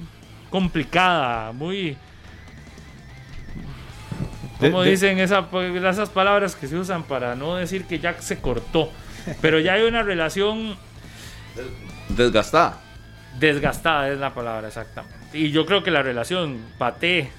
complicada, 0.51 1.53
muy. 1.53 1.97
Como 4.59 4.81
De- 4.81 4.87
de- 4.87 4.91
dicen 4.91 5.19
esa- 5.21 5.47
esas 5.91 6.09
palabras 6.11 6.57
que 6.57 6.67
se 6.67 6.77
usan 6.77 7.05
para 7.05 7.35
no 7.37 7.55
decir 7.57 7.85
que 7.85 7.99
ya 7.99 8.21
se 8.21 8.41
cortó? 8.41 8.91
Pero 9.41 9.61
ya 9.61 9.75
hay 9.75 9.83
una 9.83 10.03
relación 10.03 10.77
Desgastada. 12.09 12.81
desgastada, 13.39 14.11
es 14.11 14.19
la 14.19 14.35
palabra 14.35 14.69
exactamente. 14.69 15.17
Y 15.33 15.51
yo 15.51 15.67
creo 15.67 15.83
que 15.83 15.91
la 15.91 16.03
relación 16.03 16.59
Paté, 16.79 17.31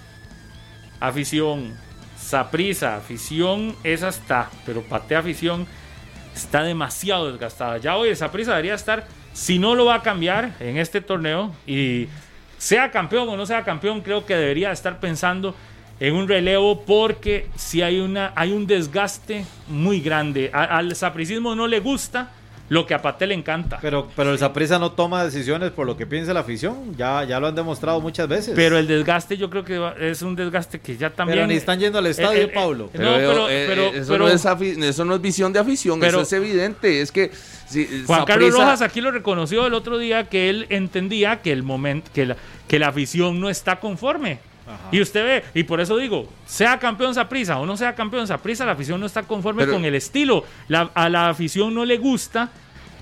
afición, 1.00 1.74
Saprisa, 2.18 2.96
afición, 2.98 3.76
esa 3.84 4.10
está, 4.10 4.50
pero 4.66 4.82
Paté, 4.84 5.16
afición, 5.16 5.68
está 6.36 6.64
demasiado 6.64 7.32
desgastada. 7.32 7.78
Ya 7.78 7.98
hoy 7.98 8.16
Saprisa 8.16 8.52
debería 8.52 8.76
estar, 8.76 9.08
si 9.34 9.60
no 9.60 9.76
lo 9.76 9.86
va 9.86 9.96
a 9.96 10.02
cambiar 10.02 10.52
en 10.60 10.78
este 10.78 11.02
torneo, 11.02 11.54
y 11.66 12.08
sea 12.58 12.92
campeón 12.92 13.30
o 13.30 13.38
no 13.38 13.46
sea 13.46 13.64
campeón, 13.64 14.02
creo 14.02 14.26
que 14.26 14.36
debería 14.36 14.72
estar 14.72 15.00
pensando 15.00 15.56
en 16.00 16.16
un 16.16 16.28
relevo 16.28 16.82
porque 16.86 17.50
si 17.56 17.82
hay, 17.82 18.00
una, 18.00 18.32
hay 18.36 18.52
un 18.52 18.68
desgaste 18.68 19.46
muy 19.68 20.00
grande. 20.00 20.50
Al 20.54 20.96
sapricismo 20.96 21.56
no 21.56 21.68
le 21.68 21.80
gusta 21.80 22.32
lo 22.70 22.86
que 22.86 22.94
a 22.94 23.02
Pate 23.02 23.26
le 23.28 23.34
encanta. 23.34 23.80
Pero, 23.82 24.08
pero 24.16 24.32
el 24.32 24.38
Saprissa 24.40 24.78
no 24.80 24.92
toma 24.92 25.24
decisiones 25.24 25.72
por 25.72 25.86
lo 25.88 25.98
que 25.98 26.06
piensa 26.06 26.34
la 26.34 26.42
afición. 26.42 26.96
Ya, 26.96 27.24
ya 27.24 27.40
lo 27.40 27.48
han 27.48 27.56
demostrado 27.56 28.00
muchas 28.00 28.28
veces. 28.28 28.54
Pero 28.56 28.78
el 28.78 28.88
desgaste 28.88 29.38
yo 29.38 29.50
creo 29.50 29.66
que 29.66 29.78
va- 29.80 29.96
es 30.00 30.22
un 30.22 30.36
desgaste 30.36 30.80
que 30.80 30.96
ya 30.96 31.10
también... 31.10 31.38
Pero 31.40 31.48
ni 31.48 31.56
están 31.56 31.80
yendo 31.80 31.98
al 32.00 32.06
estadio, 32.08 32.40
Eh, 32.40 32.44
eh, 32.44 32.46
eh, 32.46 32.52
Pablo. 32.54 32.86
no, 32.86 32.92
Pero, 32.92 33.16
pero- 33.18 33.50
eh, 33.50 33.66
pero- 33.68 33.84
eso, 33.88 34.12
pero- 34.14 34.26
no 34.26 34.32
es 34.32 34.46
afi- 34.46 34.82
eso 34.84 35.04
no 35.06 35.16
es 35.16 35.22
visión 35.22 35.52
de 35.52 35.60
afición, 35.60 36.00
Pero- 36.00 36.22
eso 36.22 36.22
es 36.22 36.34
evidente. 36.34 37.02
Es 37.02 37.12
que 37.12 37.32
si, 37.68 38.04
Juan 38.06 38.26
Carlos 38.26 38.54
Rojas 38.54 38.82
aquí 38.82 39.02
lo 39.02 39.12
reconoció 39.12 39.66
el 39.68 39.74
otro 39.74 39.98
día 39.98 40.26
que 40.30 40.50
él 40.50 40.66
entendía 40.70 41.42
que 41.42 41.52
el 41.52 41.64
momento 41.64 42.12
que 42.14 42.26
la, 42.28 42.38
que 42.68 42.78
la 42.80 42.90
afición 42.90 43.40
no 43.40 43.50
está 43.50 43.80
conforme. 43.80 44.40
Y 44.92 45.02
usted 45.02 45.24
ve, 45.24 45.44
y 45.54 45.64
por 45.64 45.80
eso 45.82 45.98
digo, 45.98 46.28
sea 46.46 46.80
campeón 46.80 47.14
Saprisa 47.16 47.58
o 47.60 47.66
no 47.66 47.76
sea 47.78 47.96
campeón 47.96 48.28
Saprisa, 48.28 48.66
la 48.66 48.74
afición 48.74 49.00
no 49.00 49.06
está 49.06 49.24
conforme 49.24 49.64
Pero- 49.64 49.74
con 49.74 49.86
el 49.86 49.96
estilo. 49.96 50.44
La- 50.68 50.90
a 50.94 51.10
la 51.10 51.30
afición 51.30 51.74
no 51.74 51.86
le 51.86 51.98
gusta 51.98 52.50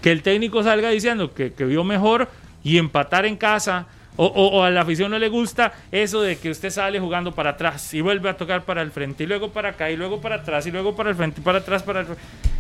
que 0.01 0.11
el 0.11 0.21
técnico 0.21 0.63
salga 0.63 0.89
diciendo 0.89 1.33
que, 1.33 1.53
que 1.53 1.65
vio 1.65 1.83
mejor 1.83 2.29
y 2.63 2.77
empatar 2.77 3.25
en 3.25 3.35
casa. 3.37 3.87
O, 4.19 4.25
o- 4.25 4.47
o 4.57 4.63
a 4.63 4.71
la 4.71 4.81
afición 4.81 5.11
no 5.11 5.19
le 5.19 5.29
gusta 5.29 5.73
eso 5.91 6.23
de 6.23 6.39
que 6.39 6.49
usted 6.49 6.71
sale 6.71 6.99
jugando 6.99 7.35
para 7.35 7.51
atrás 7.51 7.93
y 7.93 8.01
vuelve 8.01 8.27
a 8.29 8.35
tocar 8.35 8.63
para 8.63 8.81
el 8.81 8.89
frente 8.89 9.25
y 9.25 9.27
luego 9.27 9.49
para 9.51 9.69
acá 9.69 9.91
y 9.91 9.95
luego 9.95 10.19
para 10.19 10.37
atrás 10.37 10.65
y 10.65 10.71
luego 10.71 10.95
para 10.95 11.11
el 11.11 11.15
frente 11.15 11.39
y 11.39 11.43
para 11.43 11.59
atrás 11.59 11.83
para 11.83 11.99
el 11.99 12.07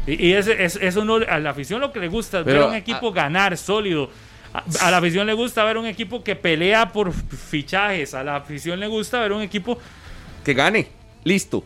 y, 0.05 0.27
y 0.27 0.33
ese, 0.33 0.63
es- 0.63 0.75
eso 0.79 1.03
no 1.03 1.15
a 1.15 1.39
la 1.39 1.49
afición 1.49 1.81
lo 1.81 1.91
que 1.91 1.99
le 1.99 2.09
gusta 2.09 2.41
es 2.41 2.45
ver 2.45 2.57
a 2.57 2.65
un 2.67 2.75
equipo 2.75 3.11
ganar 3.11 3.57
sólido 3.57 4.11
a, 4.57 4.87
a 4.87 4.91
la 4.91 4.97
afición 4.97 5.27
le 5.27 5.33
gusta 5.33 5.63
ver 5.63 5.77
un 5.77 5.85
equipo 5.85 6.23
que 6.23 6.35
pelea 6.35 6.91
por 6.91 7.13
fichajes 7.13 8.13
a 8.13 8.23
la 8.23 8.37
afición 8.37 8.79
le 8.79 8.87
gusta 8.87 9.19
ver 9.19 9.31
un 9.31 9.41
equipo 9.41 9.77
que 10.47 10.53
gane, 10.53 10.87
listo. 11.25 11.61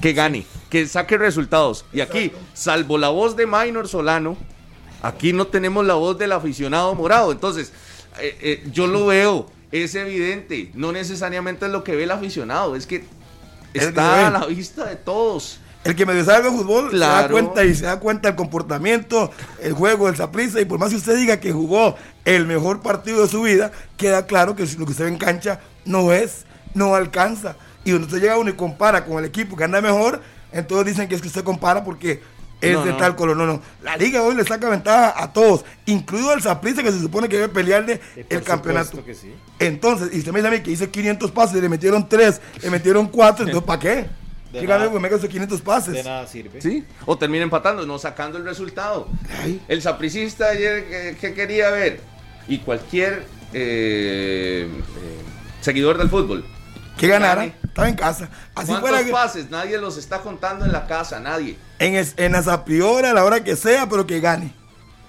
Que 0.00 0.12
gane, 0.12 0.44
que 0.68 0.88
saque 0.88 1.16
resultados. 1.16 1.84
Y 1.92 2.00
aquí, 2.00 2.32
salvo 2.52 2.98
la 2.98 3.10
voz 3.10 3.36
de 3.36 3.46
Minor 3.46 3.86
Solano, 3.86 4.36
aquí 5.02 5.32
no 5.32 5.46
tenemos 5.46 5.86
la 5.86 5.94
voz 5.94 6.18
del 6.18 6.32
aficionado 6.32 6.92
morado. 6.96 7.30
Entonces, 7.30 7.72
eh, 8.18 8.36
eh, 8.40 8.68
yo 8.72 8.88
lo 8.88 9.06
veo, 9.06 9.46
es 9.70 9.94
evidente. 9.94 10.72
No 10.74 10.90
necesariamente 10.90 11.66
es 11.66 11.70
lo 11.70 11.84
que 11.84 11.94
ve 11.94 12.02
el 12.02 12.10
aficionado, 12.10 12.74
es 12.74 12.88
que 12.88 13.04
está 13.72 14.26
a 14.26 14.30
la 14.32 14.46
vista 14.46 14.84
de 14.86 14.96
todos. 14.96 15.60
El 15.84 15.96
que 15.96 16.06
medio 16.06 16.24
sabe 16.24 16.44
de 16.44 16.56
fútbol 16.56 16.90
se 16.92 16.98
da 16.98 17.28
cuenta 17.28 17.64
y 17.64 17.74
se 17.74 17.84
da 17.86 17.98
cuenta 17.98 18.28
el 18.28 18.34
comportamiento, 18.36 19.30
el 19.60 19.72
juego 19.72 20.06
del 20.06 20.16
Saprissa 20.16 20.60
y 20.60 20.64
por 20.64 20.78
más 20.78 20.90
que 20.90 20.96
usted 20.96 21.16
diga 21.16 21.40
que 21.40 21.52
jugó 21.52 21.96
el 22.24 22.46
mejor 22.46 22.82
partido 22.82 23.22
de 23.22 23.28
su 23.28 23.42
vida, 23.42 23.72
queda 23.96 24.26
claro 24.26 24.54
que 24.54 24.64
lo 24.78 24.86
que 24.86 24.92
usted 24.92 25.04
ve 25.04 25.10
en 25.10 25.18
cancha 25.18 25.58
no 25.84 26.12
es, 26.12 26.44
no 26.74 26.94
alcanza. 26.94 27.56
Y 27.84 27.90
cuando 27.90 28.06
usted 28.06 28.20
llega 28.20 28.38
uno 28.38 28.50
y 28.50 28.52
compara 28.52 29.04
con 29.04 29.18
el 29.18 29.24
equipo 29.24 29.56
que 29.56 29.64
anda 29.64 29.80
mejor, 29.80 30.22
entonces 30.52 30.86
dicen 30.94 31.08
que 31.08 31.16
es 31.16 31.20
que 31.20 31.26
usted 31.26 31.42
compara 31.42 31.82
porque 31.82 32.22
es 32.60 32.72
No, 32.74 32.84
de 32.84 32.92
no. 32.92 32.96
tal 32.96 33.16
color. 33.16 33.36
No, 33.36 33.44
no. 33.44 33.60
La 33.82 33.96
liga 33.96 34.22
hoy 34.22 34.36
le 34.36 34.44
saca 34.44 34.68
ventaja 34.68 35.20
a 35.20 35.32
todos, 35.32 35.64
incluido 35.86 36.30
al 36.30 36.40
Saprissa 36.42 36.84
que 36.84 36.92
se 36.92 37.00
supone 37.00 37.28
que 37.28 37.38
debe 37.38 37.48
pelearle 37.52 38.00
el 38.30 38.42
campeonato. 38.44 39.04
que 39.04 39.14
sí. 39.16 39.34
Entonces, 39.58 40.10
y 40.12 40.18
usted 40.18 40.30
me 40.30 40.38
dice 40.38 40.48
a 40.48 40.50
mí 40.52 40.60
que 40.60 40.70
hice 40.70 40.88
500 40.88 41.32
pases 41.32 41.56
y 41.56 41.60
le 41.60 41.68
metieron 41.68 42.08
3, 42.08 42.40
le 42.62 42.70
metieron 42.70 43.08
4, 43.08 43.46
entonces 43.46 43.66
¿para 43.66 43.80
qué? 43.80 44.21
De 44.52 44.60
Dígame, 44.60 44.80
nada. 44.80 44.90
pues 44.90 45.02
me 45.02 45.08
esos 45.08 45.28
500 45.28 45.60
pases. 45.62 45.94
De 45.94 46.02
nada 46.04 46.26
sirve. 46.26 46.60
¿Sí? 46.60 46.84
O 47.06 47.16
termina 47.16 47.42
empatando, 47.42 47.86
no 47.86 47.98
sacando 47.98 48.36
el 48.38 48.44
resultado. 48.44 49.08
Ay. 49.42 49.60
El 49.66 49.80
sapricista 49.80 50.48
ayer, 50.50 50.84
¿qué, 50.88 51.16
qué 51.20 51.32
quería 51.34 51.70
ver? 51.70 52.00
Y 52.46 52.58
cualquier 52.58 53.24
eh, 53.54 54.68
eh, 54.68 54.68
seguidor 55.62 55.96
del 55.98 56.10
fútbol. 56.10 56.44
que 56.98 57.08
ganara, 57.08 57.42
Gane. 57.46 57.54
estaba 57.64 57.88
en 57.88 57.94
casa. 57.96 58.28
Así 58.54 58.66
¿Cuántos 58.66 58.80
fuera 58.90 59.04
que- 59.04 59.10
pases? 59.12 59.50
Nadie 59.50 59.78
los 59.78 59.96
está 59.96 60.18
contando 60.20 60.64
en 60.66 60.72
la 60.72 60.86
casa, 60.86 61.18
nadie. 61.18 61.56
en, 61.78 61.94
es- 61.94 62.14
en 62.18 62.32
la 62.32 62.42
Zapriora, 62.42 63.10
a 63.10 63.14
la 63.14 63.24
hora 63.24 63.42
que 63.42 63.56
sea, 63.56 63.88
pero 63.88 64.06
que 64.06 64.20
gane. 64.20 64.52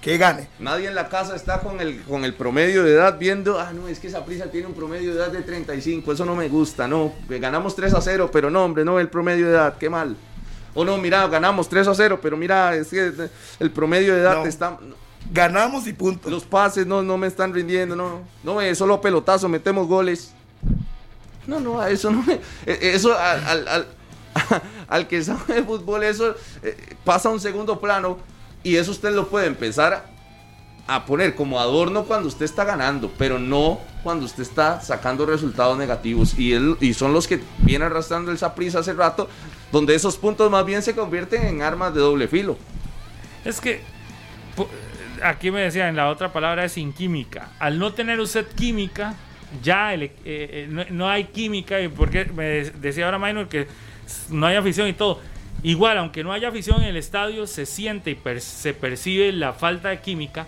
Que 0.04 0.18
gane. 0.18 0.50
Nadie 0.60 0.90
en 0.90 0.96
la 0.96 1.08
casa 1.08 1.34
está 1.36 1.62
con 1.62 1.80
el, 1.80 2.02
con 2.04 2.26
el 2.26 2.34
promedio 2.34 2.84
de 2.84 2.92
edad 2.94 3.18
viendo, 3.18 3.58
ah, 3.60 3.72
no, 3.74 3.88
es 3.88 4.00
que 4.00 4.08
esa 4.08 4.26
prisa 4.26 4.52
tiene 4.52 4.68
un 4.68 4.74
promedio 4.74 5.12
de 5.12 5.18
edad 5.18 5.32
de 5.32 5.42
35, 5.42 6.12
eso 6.12 6.26
no 6.26 6.36
me 6.36 6.50
gusta, 6.50 6.88
no, 6.90 7.14
ganamos 7.30 7.74
3 7.76 7.94
a 7.94 8.02
0, 8.02 8.30
pero 8.32 8.50
no, 8.50 8.66
hombre, 8.66 8.84
no, 8.84 9.00
el 9.00 9.08
promedio 9.08 9.46
de 9.48 9.54
edad, 9.54 9.78
qué 9.78 9.90
mal. 9.90 10.18
O 10.74 10.84
no, 10.84 10.98
mira, 10.98 11.26
ganamos 11.28 11.70
3 11.70 11.88
a 11.88 11.96
0, 11.96 12.20
pero 12.22 12.36
mira, 12.36 12.76
es 12.76 12.90
que 12.90 13.14
el 13.60 13.72
promedio 13.72 14.14
de 14.16 14.22
edad 14.22 14.36
No. 14.36 14.46
está... 14.46 14.78
Ganamos 15.32 15.88
y 15.88 15.94
punto. 15.94 16.30
Los 16.30 16.44
pases 16.44 16.86
no, 16.86 17.02
no 17.02 17.18
me 17.18 17.28
están 17.28 17.54
rindiendo, 17.54 17.96
no, 17.96 18.24
no, 18.44 18.60
eh, 18.60 18.76
solo 18.76 19.00
pelotazo 19.00 19.48
metemos 19.48 19.88
goles. 19.88 20.34
No, 21.48 21.62
no, 21.62 21.80
a 21.80 21.90
eso 21.90 22.12
no 22.12 22.22
me... 22.24 22.34
eh, 22.66 22.80
Eso 22.94 23.18
al, 23.18 23.44
al, 23.46 23.68
al- 23.70 23.88
al 24.90 25.08
que 25.08 25.24
sabe 25.24 25.54
de 25.54 25.64
fútbol, 25.64 26.04
eso 26.04 26.36
eh, 26.62 26.76
pasa 27.06 27.30
a 27.30 27.32
un 27.32 27.40
segundo 27.40 27.80
plano 27.80 28.18
y 28.64 28.76
eso 28.78 28.92
usted 28.92 29.14
lo 29.14 29.28
puede 29.28 29.48
empezar 29.48 30.06
a 30.88 31.06
poner 31.06 31.36
como 31.36 31.60
adorno 31.60 32.04
cuando 32.04 32.28
usted 32.28 32.46
está 32.46 32.66
ganando, 32.66 33.12
pero 33.18 33.40
no 33.40 33.80
cuando 34.04 34.26
usted 34.26 34.44
está 34.44 34.82
sacando 34.82 35.26
resultados 35.26 35.78
negativos. 35.78 36.38
Y, 36.38 36.94
son 36.94 37.14
los 37.14 37.28
que 37.28 37.42
viene 37.60 37.86
arrastrando 37.86 38.32
el 38.32 38.38
Saprissa 38.38 38.80
hace 38.80 38.94
rato, 38.94 39.30
donde 39.72 39.96
esos 39.96 40.18
puntos 40.18 40.52
más 40.52 40.66
bien 40.66 40.82
se 40.82 40.94
convierten 40.94 41.44
en 41.46 41.62
armas 41.62 41.94
de 41.94 42.02
doble 42.02 42.28
filo. 42.28 42.58
Es 43.46 43.62
que 43.62 43.82
aquí 45.24 45.52
me 45.52 45.62
decían, 45.62 45.96
la 45.96 46.10
otra 46.10 46.34
palabra 46.34 46.66
es 46.66 46.74
sin 46.74 46.92
química. 46.92 47.52
Al 47.60 47.80
no 47.80 47.94
tener 47.94 48.20
usted 48.20 48.46
química, 48.48 49.16
ya 49.62 49.94
e- 49.94 50.04
eh, 50.04 50.12
eh, 50.26 50.88
no, 50.92 51.10
hay 51.10 51.26
química. 51.26 51.80
Y 51.80 51.88
porque 51.88 52.26
me 52.26 52.44
de- 52.44 52.72
decía 52.72 53.06
ahora 53.06 53.20
Minor 53.20 53.48
que 53.48 53.68
no 54.30 54.46
hay 54.48 54.56
afición 54.58 54.88
y 54.90 54.94
todo. 54.94 55.20
Igual, 55.64 55.98
aunque 55.98 56.24
no 56.24 56.34
haya 56.34 56.50
afición 56.50 56.82
en 56.84 56.90
el 56.90 56.98
estadio, 56.98 57.48
se 57.48 57.66
siente 57.66 58.12
y 58.12 58.16
per- 58.16 58.42
se 58.42 58.74
percibe 58.74 59.32
la 59.32 59.54
falta 59.54 59.90
de 59.90 60.00
química. 60.02 60.46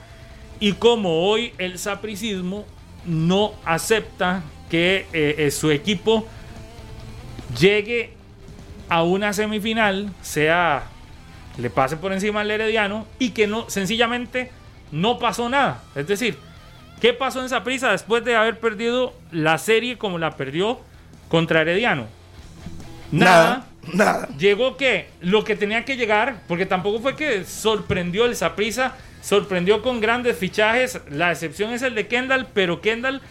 Y 0.59 0.73
como 0.73 1.27
hoy 1.29 1.53
el 1.57 1.79
sapricismo 1.79 2.65
no 3.05 3.53
acepta 3.65 4.43
que 4.69 5.05
eh, 5.13 5.35
eh, 5.37 5.51
su 5.51 5.71
equipo 5.71 6.27
llegue 7.59 8.11
a 8.89 9.03
una 9.03 9.33
semifinal, 9.33 10.11
sea 10.21 10.83
le 11.57 11.69
pase 11.69 11.95
por 11.95 12.11
encima 12.11 12.41
al 12.41 12.51
Herediano 12.51 13.05
y 13.17 13.29
que 13.29 13.47
no 13.47 13.69
sencillamente 13.69 14.51
no 14.91 15.19
pasó 15.19 15.47
nada. 15.49 15.83
Es 15.95 16.07
decir, 16.07 16.37
¿qué 16.99 17.13
pasó 17.13 17.41
en 17.41 17.47
Saprissa 17.49 17.91
después 17.91 18.25
de 18.25 18.35
haber 18.35 18.59
perdido 18.59 19.13
la 19.31 19.57
serie 19.57 19.97
como 19.97 20.17
la 20.17 20.35
perdió 20.35 20.79
contra 21.29 21.61
Herediano? 21.61 22.07
Nada. 23.11 23.43
Nada. 23.43 23.65
Llegó 24.37 24.77
que 24.77 25.09
lo 25.21 25.43
que 25.43 25.55
tenía 25.55 25.85
que 25.85 25.97
llegar, 25.97 26.41
porque 26.47 26.65
tampoco 26.65 26.99
fue 26.99 27.15
que 27.15 27.43
sorprendió 27.45 28.25
el 28.25 28.35
Saprissa, 28.35 28.95
sorprendió 29.21 29.81
con 29.81 30.01
grandes 30.01 30.37
fichajes. 30.37 30.99
La 31.09 31.31
excepción 31.31 31.71
es 31.73 31.81
el 31.81 31.95
de 31.95 32.07
Kendall, 32.07 32.47
pero 32.53 32.81
Kendall 32.81 33.21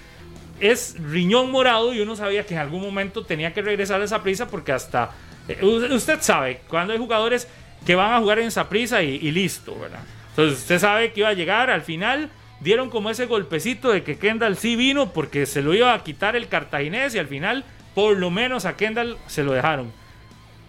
es 0.61 0.96
riñón 0.98 1.50
morado 1.50 1.92
y 1.92 2.00
uno 2.00 2.16
sabía 2.16 2.46
que 2.46 2.55
en 2.55 2.61
algún 2.61 2.82
momento 2.82 3.24
tenía 3.24 3.52
que 3.52 3.62
regresar 3.62 4.00
a 4.00 4.07
Saprissa 4.07 4.46
porque 4.46 4.72
hasta 4.72 5.11
eh, 5.48 5.64
usted 5.64 6.20
sabe 6.20 6.61
cuando 6.68 6.92
hay 6.92 6.98
jugadores 6.98 7.48
que 7.84 7.94
van 7.94 8.12
a 8.12 8.20
jugar 8.20 8.38
en 8.38 8.50
Saprissa 8.50 9.02
y, 9.02 9.16
y 9.16 9.30
listo, 9.30 9.78
¿verdad? 9.78 10.00
Entonces 10.30 10.59
usted 10.61 10.78
sabe 10.78 11.12
que 11.12 11.20
iba 11.20 11.28
a 11.28 11.34
llegar 11.34 11.70
al 11.70 11.82
final. 11.82 12.30
Dieron 12.61 12.88
como 12.88 13.11
ese 13.11 13.26
golpecito 13.26 13.90
de 13.90 14.02
que 14.05 14.16
Kendall 14.16 14.57
sí 14.57 14.74
vino 14.74 15.12
porque 15.12 15.44
se 15.44 15.61
lo 15.61 15.74
iba 15.74 15.92
a 15.92 16.02
quitar 16.02 16.34
el 16.34 16.48
cartaginés 16.48 17.14
y 17.14 17.18
al 17.18 17.26
final 17.26 17.64
por 17.94 18.16
lo 18.16 18.30
menos 18.30 18.64
a 18.64 18.76
Kendall 18.76 19.18
se 19.26 19.42
lo 19.42 19.52
dejaron. 19.52 19.92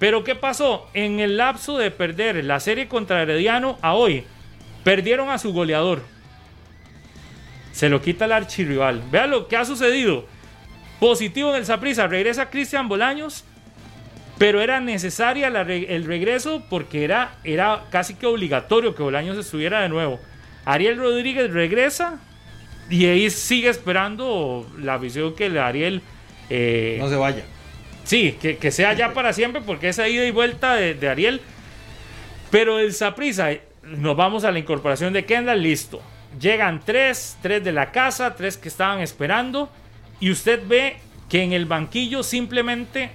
Pero 0.05 0.23
¿qué 0.23 0.35
pasó? 0.35 0.87
En 0.93 1.19
el 1.19 1.37
lapso 1.37 1.79
de 1.79 1.89
perder 1.89 2.45
la 2.45 2.59
serie 2.59 2.87
contra 2.87 3.23
Herediano 3.23 3.79
a 3.81 3.95
hoy, 3.95 4.23
perdieron 4.83 5.31
a 5.31 5.39
su 5.39 5.51
goleador. 5.51 6.03
Se 7.71 7.89
lo 7.89 8.03
quita 8.03 8.25
el 8.25 8.31
archirrival. 8.33 9.01
Vea 9.09 9.25
lo 9.25 9.47
que 9.47 9.57
ha 9.57 9.65
sucedido. 9.65 10.27
Positivo 10.99 11.49
en 11.49 11.55
el 11.55 11.65
Saprissa, 11.65 12.05
regresa 12.05 12.51
Cristian 12.51 12.87
Bolaños, 12.87 13.45
pero 14.37 14.61
era 14.61 14.79
necesaria 14.79 15.47
el 15.47 16.05
regreso 16.05 16.63
porque 16.69 17.03
era, 17.03 17.37
era 17.43 17.85
casi 17.89 18.13
que 18.13 18.27
obligatorio 18.27 18.93
que 18.93 19.01
Bolaños 19.01 19.39
estuviera 19.39 19.81
de 19.81 19.89
nuevo. 19.89 20.19
Ariel 20.65 20.99
Rodríguez 20.99 21.49
regresa 21.51 22.19
y 22.91 23.07
ahí 23.07 23.27
sigue 23.31 23.69
esperando 23.69 24.71
la 24.77 24.99
visión 24.99 25.33
que 25.33 25.49
le 25.49 25.59
Ariel... 25.59 26.03
eh, 26.51 26.97
No 26.99 27.09
se 27.09 27.15
vaya. 27.15 27.43
Sí, 28.05 28.37
que, 28.39 28.57
que 28.57 28.71
sea 28.71 28.93
ya 28.93 29.13
para 29.13 29.33
siempre, 29.33 29.61
porque 29.61 29.89
esa 29.89 30.07
ida 30.07 30.23
y 30.25 30.31
vuelta 30.31 30.75
de, 30.75 31.09
Ariel. 31.09 31.41
Pero 32.51 32.79
el 32.79 32.93
Saprisa, 32.93 33.49
nos 33.83 34.15
vamos 34.15 34.43
a 34.45 34.51
la 34.51 34.59
incorporación 34.59 35.11
de 35.11 35.25
Kendall, 35.25 35.61
listo. 35.61 36.01
Llegan 36.39 36.81
tres, 36.85 37.37
tres 37.41 37.63
de 37.63 37.71
la 37.71 37.91
casa, 37.91 38.35
tres 38.35 38.57
que 38.57 38.67
estaban 38.69 38.99
esperando. 38.99 39.69
Y 40.19 40.31
usted 40.31 40.61
ve 40.65 40.97
que 41.29 41.41
en 41.43 41.51
el 41.53 41.65
banquillo 41.65 42.23
simplemente 42.23 43.09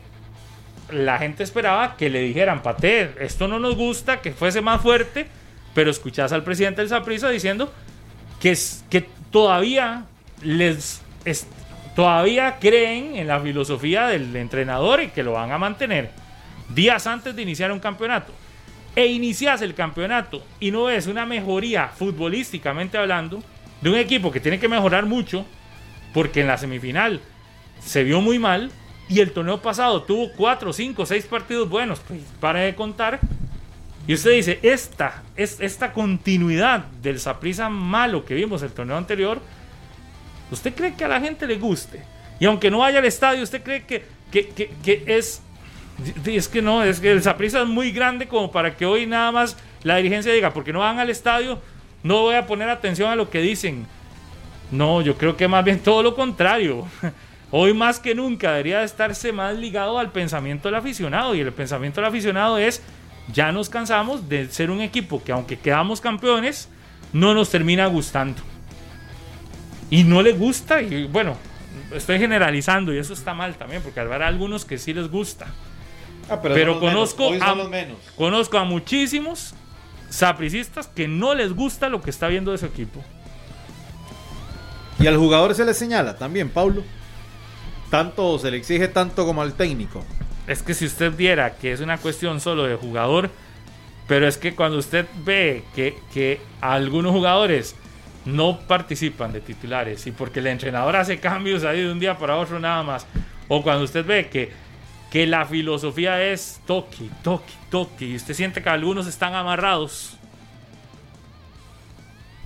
la 0.91 1.19
gente 1.19 1.45
esperaba 1.45 1.97
que 1.97 2.11
le 2.11 2.21
dijeran, 2.21 2.63
Pate, 2.63 3.13
esto 3.21 3.47
no 3.47 3.59
nos 3.61 3.77
gusta, 3.77 4.21
que 4.21 4.33
fuese 4.33 4.61
más 4.61 4.83
fuerte. 4.83 5.29
Pero 5.73 5.91
escuchás 5.91 6.33
al 6.33 6.43
presidente 6.43 6.81
del 6.81 6.89
Saprisa 6.89 7.31
diciendo 7.31 7.73
que, 8.41 8.59
que 8.91 9.07
todavía 9.31 10.05
les 10.43 11.01
es- 11.25 11.47
todavía 12.01 12.57
creen 12.59 13.15
en 13.17 13.27
la 13.27 13.41
filosofía 13.41 14.07
del 14.07 14.35
entrenador 14.35 15.03
y 15.03 15.09
que 15.09 15.23
lo 15.23 15.33
van 15.33 15.53
a 15.53 15.59
mantener 15.59 16.11
días 16.71 17.07
antes 17.07 17.37
de 17.37 17.43
iniciar 17.43 17.71
un 17.73 17.79
campeonato. 17.79 18.33
e 18.97 19.07
inicias 19.09 19.61
el 19.61 19.75
campeonato 19.75 20.43
y 20.61 20.71
no 20.71 20.85
ves 20.85 21.07
una 21.07 21.27
mejoría 21.27 21.89
futbolísticamente 21.89 22.97
hablando 22.97 23.43
de 23.83 23.91
un 23.91 23.97
equipo 23.97 24.33
que 24.33 24.41
tiene 24.41 24.59
que 24.59 24.67
mejorar 24.67 25.05
mucho, 25.05 25.45
porque 26.15 26.41
en 26.41 26.47
la 26.47 26.57
semifinal 26.57 27.21
se 27.81 28.03
vio 28.03 28.23
muy 28.23 28.39
mal 28.39 28.73
y 29.11 29.21
el 29.21 29.33
torneo 29.33 29.61
pasado 29.61 30.03
tuvo 30.03 30.33
4, 30.39 30.73
5, 30.73 31.05
6 31.05 31.27
partidos 31.27 31.69
buenos, 31.69 32.01
pues 32.01 32.23
para 32.41 32.61
de 32.61 32.75
contar. 32.75 33.21
Y 34.07 34.15
usted 34.15 34.31
dice, 34.33 34.59
esta, 34.63 35.23
es, 35.37 35.61
esta 35.61 35.93
continuidad 35.93 36.87
del 37.03 37.21
Saprisa 37.21 37.69
malo 37.69 38.25
que 38.25 38.33
vimos 38.33 38.63
el 38.63 38.73
torneo 38.73 38.97
anterior, 38.97 39.43
¿usted 40.51 40.75
cree 40.75 40.95
que 40.95 41.05
a 41.05 41.09
la 41.09 41.21
gente 41.21 41.47
le 41.47 41.57
guste? 41.57 42.03
Y 42.39 42.47
aunque 42.47 42.71
no 42.71 42.79
vaya 42.79 42.99
al 42.99 43.05
estadio, 43.05 43.43
¿usted 43.43 43.63
cree 43.63 43.85
que, 43.85 44.05
que, 44.31 44.49
que, 44.49 45.05
es 45.07 45.43
es 46.25 46.49
que 46.49 46.63
no, 46.63 46.83
es 46.83 47.01
que 47.01 47.11
el 47.11 47.23
Saprissa 47.23 47.63
es 47.63 47.69
muy 47.69 47.93
grande 47.93 48.27
como 48.27 48.51
para 48.51 48.75
que 48.77 48.87
hoy 48.87 49.07
nada 49.07 49.31
más 49.33 49.57
la 49.83 49.97
dirigencia 49.97 50.33
diga, 50.33 50.53
porque 50.53 50.73
no 50.73 50.81
van 50.81 50.99
al 50.99 51.11
estadio, 51.11 51.61
no 52.03 52.23
voy 52.23 52.35
a 52.35 52.47
poner 52.47 52.71
atención 52.71 53.11
a 53.11 53.17
lo 53.17 53.29
que 53.29 53.41
dicen. 53.41 53.87
No, 54.71 55.03
yo 55.03 55.17
creo 55.17 55.37
que 55.37 55.49
más 55.49 55.65
bien 55.65 55.79
todo 55.85 56.03
lo 56.03 56.15
contrario. 56.15 56.87
Hoy 57.53 57.75
más 57.75 57.99
que 57.99 58.15
nunca 58.15 58.53
debería 58.53 58.85
estarse 58.85 59.33
más 59.33 59.57
ligado 59.57 59.99
al 59.99 60.13
pensamiento 60.13 60.69
del 60.69 60.77
aficionado. 60.77 61.35
Y 61.35 61.41
el 61.41 61.53
pensamiento 61.53 62.01
del 62.01 62.09
aficionado 62.09 62.59
es, 62.59 62.81
ya 63.33 63.51
nos 63.51 63.69
cansamos 63.69 64.29
de 64.29 64.49
ser 64.49 64.71
un 64.71 64.81
equipo 64.81 65.21
que 65.23 65.33
aunque 65.33 65.59
quedamos 65.59 66.01
campeones, 66.01 66.69
no 67.13 67.35
nos 67.35 67.51
termina 67.51 67.87
gustando. 67.87 68.41
Y 69.91 70.05
no 70.05 70.23
le 70.23 70.33
gusta, 70.33 70.81
y 70.81 71.05
bueno, 71.07 71.37
estoy 71.93 72.19
generalizando 72.19 72.95
y 72.95 72.99
eso 72.99 73.13
está 73.13 73.35
mal 73.35 73.57
también, 73.57 73.83
porque 73.83 74.01
habrá 74.01 74.29
algunos 74.29 74.65
que 74.65 74.79
sí 74.79 74.95
les 74.95 75.11
gusta. 75.11 75.47
Ah, 76.29 76.41
pero 76.41 76.79
conozco, 76.79 77.33
a, 77.41 77.55
menos. 77.69 77.99
conozco 78.17 78.57
a 78.57 78.65
muchísimos 78.65 79.55
sapricistas 80.11 80.87
que 80.87 81.09
no 81.09 81.35
les 81.35 81.53
gusta 81.53 81.89
lo 81.89 82.01
que 82.01 82.11
está 82.11 82.29
viendo 82.29 82.53
de 82.53 82.59
su 82.59 82.67
equipo. 82.67 83.03
Y 85.01 85.07
al 85.07 85.17
jugador 85.17 85.55
se 85.55 85.65
le 85.65 85.75
señala 85.75 86.17
también, 86.17 86.51
Paulo. 86.51 86.85
Tanto 87.91 88.39
se 88.39 88.51
le 88.51 88.59
exige 88.59 88.87
tanto 88.87 89.27
como 89.27 89.43
al 89.43 89.55
técnico. 89.55 90.05
Es 90.47 90.63
que 90.63 90.75
si 90.75 90.85
usted 90.85 91.13
viera 91.13 91.57
que 91.57 91.73
es 91.73 91.81
una 91.81 91.99
cuestión 91.99 92.41
solo 92.41 92.65
de 92.65 92.77
jugador, 92.77 93.31
pero 94.07 94.29
es 94.29 94.37
que 94.37 94.55
cuando 94.55 94.79
usted 94.79 95.07
ve 95.25 95.65
que, 95.75 95.99
que 96.13 96.41
algunos 96.61 97.13
jugadores 97.13 97.75
no 98.25 98.61
participan 98.61 99.33
de 99.33 99.41
titulares 99.41 100.07
y 100.07 100.13
porque 100.13 100.41
el 100.41 100.47
entrenador 100.47 100.97
hace 100.97 101.19
cambios 101.19 101.65
ahí 101.65 101.81
de 101.83 101.93
un 101.93 101.99
día 101.99 102.19
para 102.19 102.37
otro 102.37 102.59
nada 102.59 102.83
más, 102.83 103.07
o 103.49 103.63
cuando 103.63 103.85
usted 103.85 104.05
ve 104.05 104.29
que, 104.29 104.53
que 105.11 105.27
la 105.27 105.47
filosofía 105.47 106.23
es 106.23 106.61
toque, 106.67 107.09
toque, 107.23 107.53
toque, 107.71 108.07
y 108.07 108.17
usted 108.17 108.35
siente 108.35 108.63
que 108.63 108.69
algunos 108.69 109.07
están 109.07 109.35
amarrados 109.35 110.17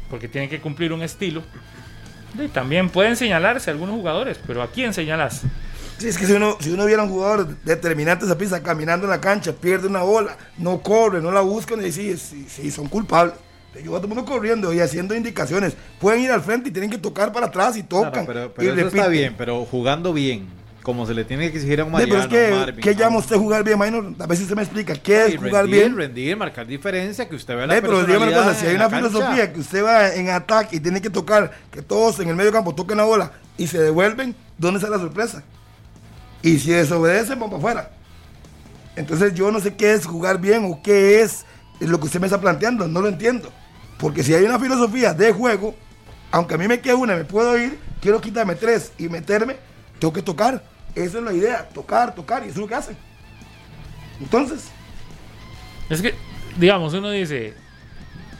porque 0.08 0.28
tienen 0.28 0.48
que 0.48 0.60
cumplir 0.60 0.92
un 0.92 1.02
estilo, 1.02 1.42
también 2.52 2.90
pueden 2.90 3.16
señalarse 3.16 3.70
algunos 3.70 3.96
jugadores, 3.96 4.38
pero 4.46 4.62
¿a 4.62 4.70
quién 4.70 4.92
señalas? 4.94 5.42
Sí, 5.98 6.08
es 6.08 6.18
que 6.18 6.26
si 6.26 6.32
uno, 6.32 6.56
si 6.60 6.70
uno 6.70 6.84
viera 6.86 7.02
un 7.04 7.08
jugador 7.08 7.56
determinante 7.62 8.24
esa 8.24 8.36
pista 8.36 8.62
caminando 8.62 9.06
en 9.06 9.10
la 9.10 9.20
cancha, 9.20 9.52
pierde 9.52 9.86
una 9.86 10.02
bola, 10.02 10.36
no 10.58 10.80
corre, 10.80 11.20
no 11.20 11.30
la 11.30 11.40
buscan 11.40 11.84
y 11.84 11.92
sí, 11.92 12.16
sí, 12.16 12.46
sí, 12.48 12.70
son 12.70 12.88
culpables. 12.88 13.34
Yo 13.82 13.90
voy 13.90 13.98
a 13.98 14.00
todo 14.00 14.12
el 14.12 14.14
mundo 14.14 14.24
corriendo 14.24 14.72
y 14.72 14.80
haciendo 14.80 15.14
indicaciones. 15.14 15.74
Pueden 16.00 16.20
ir 16.20 16.30
al 16.30 16.42
frente 16.42 16.68
y 16.68 16.72
tienen 16.72 16.90
que 16.90 16.98
tocar 16.98 17.32
para 17.32 17.46
atrás 17.46 17.76
y 17.76 17.82
tocan. 17.82 18.12
Claro, 18.12 18.26
pero 18.26 18.54
pero 18.54 18.76
y 18.76 18.78
eso 18.78 18.88
está 18.88 19.08
bien, 19.08 19.34
pero 19.36 19.64
jugando 19.64 20.12
bien, 20.12 20.46
como 20.82 21.06
se 21.06 21.14
le 21.14 21.24
tiene 21.24 21.50
que 21.50 21.56
exigir 21.56 21.80
a 21.80 21.84
un 21.84 21.90
Sí, 21.90 21.92
Mariano, 21.94 22.28
pero 22.28 22.42
es 22.42 22.50
que, 22.50 22.54
Marvin, 22.54 22.80
¿qué 22.80 22.94
llama 22.94 23.18
usted 23.18 23.36
jugar 23.36 23.64
bien, 23.64 23.78
Maynor? 23.78 24.14
A 24.18 24.26
veces 24.26 24.42
usted 24.42 24.54
me 24.54 24.62
explica, 24.62 24.94
¿qué 24.94 25.26
es 25.26 25.36
jugar 25.38 25.66
bien? 25.66 25.96
rendir, 25.96 26.36
marcar 26.36 26.66
diferencia, 26.66 27.28
que 27.28 27.34
usted 27.34 27.56
vea 27.56 27.66
la 27.66 27.76
Eh, 27.76 27.80
pero 27.80 28.04
dígame 28.04 28.28
una 28.28 28.36
cosa, 28.36 28.54
si 28.54 28.66
hay 28.66 28.74
una 28.76 28.90
cancha. 28.90 29.08
filosofía 29.08 29.52
que 29.52 29.60
usted 29.60 29.82
va 29.82 30.14
en 30.14 30.28
ataque 30.28 30.76
y 30.76 30.80
tiene 30.80 31.00
que 31.00 31.10
tocar, 31.10 31.50
que 31.72 31.82
todos 31.82 32.20
en 32.20 32.28
el 32.28 32.36
medio 32.36 32.52
campo 32.52 32.74
toquen 32.74 32.98
la 32.98 33.04
bola 33.04 33.32
y 33.56 33.66
se 33.66 33.80
devuelven, 33.80 34.36
¿dónde 34.58 34.78
está 34.78 34.90
la 34.90 34.98
sorpresa? 34.98 35.42
Y 36.42 36.58
si 36.58 36.70
desobedecen, 36.70 37.40
van 37.40 37.48
para 37.48 37.58
afuera. 37.58 37.90
Entonces 38.96 39.34
yo 39.34 39.50
no 39.50 39.60
sé 39.60 39.74
qué 39.74 39.94
es 39.94 40.04
jugar 40.06 40.40
bien 40.40 40.64
o 40.66 40.82
qué 40.82 41.22
es 41.22 41.46
lo 41.80 41.98
que 41.98 42.06
usted 42.06 42.20
me 42.20 42.26
está 42.26 42.40
planteando, 42.40 42.86
no 42.86 43.00
lo 43.00 43.08
entiendo. 43.08 43.50
Porque 43.98 44.22
si 44.22 44.34
hay 44.34 44.44
una 44.44 44.58
filosofía 44.58 45.14
de 45.14 45.32
juego, 45.32 45.74
aunque 46.30 46.54
a 46.54 46.58
mí 46.58 46.66
me 46.68 46.80
quede 46.80 46.94
una 46.94 47.14
me 47.14 47.24
puedo 47.24 47.56
ir, 47.58 47.78
quiero 48.00 48.20
quitarme 48.20 48.54
tres 48.54 48.92
y 48.98 49.08
meterme, 49.08 49.56
tengo 49.98 50.12
que 50.12 50.22
tocar. 50.22 50.62
Esa 50.94 51.18
es 51.18 51.24
la 51.24 51.32
idea, 51.32 51.68
tocar, 51.68 52.14
tocar, 52.14 52.42
y 52.42 52.46
eso 52.46 52.54
es 52.54 52.58
lo 52.58 52.68
que 52.68 52.74
hacen. 52.74 52.96
Entonces, 54.20 54.68
Es 55.90 56.00
que, 56.00 56.14
digamos, 56.56 56.94
uno 56.94 57.10
dice, 57.10 57.54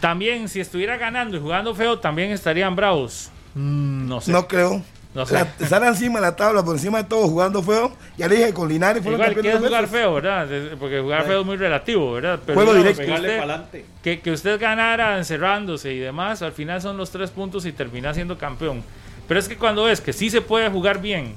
también 0.01 0.49
si 0.49 0.61
estuviera 0.61 0.97
ganando 0.97 1.37
y 1.37 1.41
jugando 1.41 1.75
feo, 1.75 1.99
también 1.99 2.31
estarían 2.31 2.77
bravos. 2.77 3.31
Mm, 3.55 4.09
no 4.09 4.21
sé. 4.21 4.33
No 4.33 4.47
creo. 4.47 4.83
No 5.15 5.25
sé. 5.25 5.35
La- 5.35 5.49
están 5.61 5.85
encima 5.85 6.19
de 6.19 6.27
la 6.27 6.35
tabla, 6.35 6.65
por 6.65 6.75
encima 6.75 6.99
de 6.99 7.05
todo, 7.09 7.29
jugando 7.29 7.63
feo. 7.63 7.93
Ya 8.19 8.27
le 8.27 8.35
dije 8.37 8.53
con 8.53 8.69
Linares 8.69 9.01
fueron 9.03 9.21
Igual 9.21 9.29
que 9.31 9.35
campeones 9.37 9.63
es 9.63 9.69
jugar 9.69 9.87
feo, 9.87 10.15
¿verdad? 10.15 10.49
Porque 10.81 11.01
jugar 11.01 11.25
feo 11.25 11.41
es 11.41 11.47
muy 11.47 11.57
relativo, 11.57 12.13
¿verdad? 12.15 12.41
Pero 12.45 12.55
Juego 12.57 12.75
digamos, 12.75 12.97
directo. 12.99 13.15
que 13.23 13.23
Pegarle 13.39 13.63
usted- 13.65 13.85
que, 14.03 14.21
que 14.21 14.31
usted 14.33 14.61
ganara 14.61 15.17
encerrándose 15.19 15.93
y 15.93 15.99
demás, 16.01 16.43
al 16.43 16.51
final 16.53 16.83
son 16.83 16.97
los 16.97 17.11
tres 17.11 17.31
puntos 17.31 17.65
y 17.65 17.73
termina 17.73 18.13
siendo 18.13 18.37
campeón. 18.37 18.83
Pero 19.29 19.39
es 19.39 19.49
que 19.49 19.57
cuando 19.57 19.85
ves 19.85 20.01
que 20.01 20.13
sí 20.13 20.31
se 20.31 20.41
puede 20.41 20.69
jugar 20.69 21.01
bien 21.01 21.37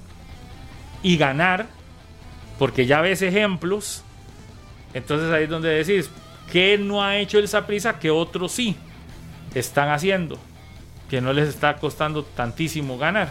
y 1.04 1.16
ganar, 1.18 1.68
porque 2.58 2.88
ya 2.88 3.02
ves 3.02 3.22
ejemplos, 3.22 4.04
entonces 4.96 5.32
ahí 5.32 5.44
es 5.44 5.50
donde 5.50 5.70
decís, 5.70 6.10
¿qué 6.52 6.80
no 6.80 7.04
ha 7.04 7.18
hecho 7.18 7.38
el 7.38 7.48
Saprissa 7.48 8.00
que 8.00 8.10
otros 8.10 8.52
sí 8.54 8.76
están 9.54 9.90
haciendo? 9.90 10.40
Que 11.12 11.22
no 11.22 11.32
les 11.32 11.48
está 11.48 11.78
costando 11.78 12.24
tantísimo 12.24 12.98
ganar. 12.98 13.30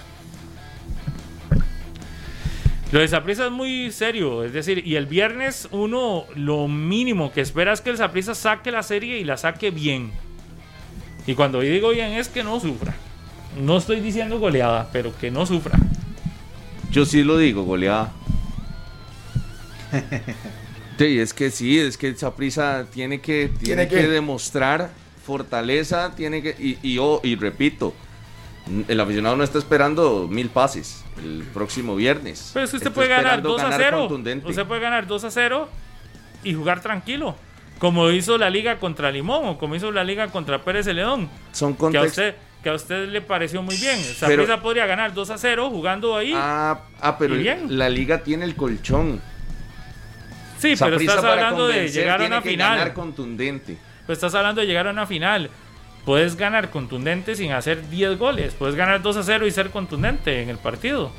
Lo 2.92 3.00
de 3.00 3.08
Saprissa 3.08 3.46
es 3.46 3.50
muy 3.52 3.90
serio, 3.90 4.44
es 4.44 4.52
decir, 4.52 4.86
y 4.86 4.94
el 4.94 5.06
viernes 5.06 5.68
uno 5.72 6.24
lo 6.36 6.68
mínimo 6.68 7.32
que 7.32 7.40
espera 7.40 7.72
es 7.72 7.80
que 7.80 7.90
el 7.90 7.96
Saprissa 7.96 8.34
saque 8.34 8.70
la 8.70 8.82
serie 8.84 9.18
y 9.18 9.24
la 9.24 9.36
saque 9.36 9.70
bien. 9.70 10.12
Y 11.26 11.34
cuando 11.34 11.60
digo 11.60 11.90
bien 11.90 12.12
es 12.12 12.28
que 12.28 12.44
no 12.44 12.60
sufra. 12.60 12.94
No 13.60 13.78
estoy 13.78 14.00
diciendo 14.00 14.38
goleada, 14.38 14.88
pero 14.92 15.16
que 15.18 15.30
no 15.32 15.46
sufra. 15.46 15.76
Yo 16.92 17.04
sí 17.04 17.24
lo 17.24 17.36
digo, 17.38 17.64
goleada. 17.64 18.12
Sí, 20.98 21.18
es 21.18 21.34
que 21.34 21.50
sí, 21.50 21.78
es 21.78 21.98
que 21.98 22.08
esa 22.08 22.34
prisa 22.34 22.86
tiene 22.90 23.20
que, 23.20 23.50
tiene 23.62 23.84
¿Tiene 23.86 23.88
que 23.88 24.08
demostrar 24.08 24.90
fortaleza, 25.26 26.14
tiene 26.16 26.40
que, 26.40 26.56
y, 26.58 26.78
y, 26.82 26.94
yo- 26.94 27.20
y 27.22 27.36
repito, 27.36 27.92
el 28.88 29.00
aficionado 29.00 29.36
no 29.36 29.44
está 29.44 29.58
esperando 29.58 30.26
mil 30.28 30.48
pases 30.48 31.04
el 31.22 31.44
próximo 31.54 31.94
viernes. 31.96 32.50
Pero 32.52 32.64
es 32.64 32.70
que 32.70 32.76
usted 32.76 32.88
Está 32.88 32.94
puede 32.94 33.08
ganar 33.08 33.24
esperando 33.38 33.48
2 33.50 33.60
a 33.60 33.64
ganar 33.64 33.80
0. 33.80 33.98
contundente. 34.00 34.48
Usted 34.48 34.66
puede 34.66 34.80
ganar 34.80 35.06
2 35.06 35.24
a 35.24 35.30
0 35.30 35.68
y 36.44 36.54
jugar 36.54 36.80
tranquilo. 36.80 37.36
Como 37.78 38.10
hizo 38.10 38.38
la 38.38 38.48
liga 38.50 38.78
contra 38.78 39.10
Limón 39.10 39.46
o 39.46 39.58
como 39.58 39.74
hizo 39.74 39.92
la 39.92 40.02
liga 40.02 40.28
contra 40.28 40.62
Pérez 40.64 40.86
de 40.86 40.94
León. 40.94 41.28
Son 41.52 41.74
contextos. 41.74 42.34
que 42.62 42.70
a 42.70 42.74
usted 42.74 43.08
le 43.08 43.20
pareció 43.20 43.62
muy 43.62 43.76
bien. 43.76 43.96
Pero- 44.20 44.42
Saprissa 44.42 44.60
podría 44.60 44.86
ganar 44.86 45.14
2 45.14 45.30
a 45.30 45.38
0 45.38 45.70
jugando 45.70 46.16
ahí. 46.16 46.32
Ah, 46.34 46.80
ah, 47.00 47.16
pero 47.18 47.36
bien. 47.36 47.78
la 47.78 47.88
liga 47.88 48.22
tiene 48.24 48.44
el 48.44 48.56
colchón. 48.56 49.20
sí, 50.58 50.74
pero 50.76 50.76
Saprissa 50.76 51.12
estás 51.16 51.24
hablando 51.24 51.68
de 51.68 51.88
llegar 51.88 52.20
a 52.22 52.26
una 52.26 52.42
final. 52.42 52.76
ganar 52.78 52.94
contundente. 52.94 53.76
Pues 54.06 54.16
estás 54.16 54.34
hablando 54.34 54.60
de 54.62 54.66
llegar 54.66 54.88
a 54.88 54.90
una 54.90 55.06
final. 55.06 55.50
Puedes 56.06 56.36
ganar 56.36 56.70
contundente 56.70 57.34
sin 57.34 57.52
hacer 57.52 57.90
10 57.90 58.16
goles. 58.16 58.54
Puedes 58.54 58.76
ganar 58.76 59.02
2 59.02 59.16
a 59.18 59.22
0 59.24 59.46
y 59.46 59.50
ser 59.50 59.70
contundente 59.70 60.40
en 60.40 60.48
el 60.48 60.56
partido. 60.56 61.10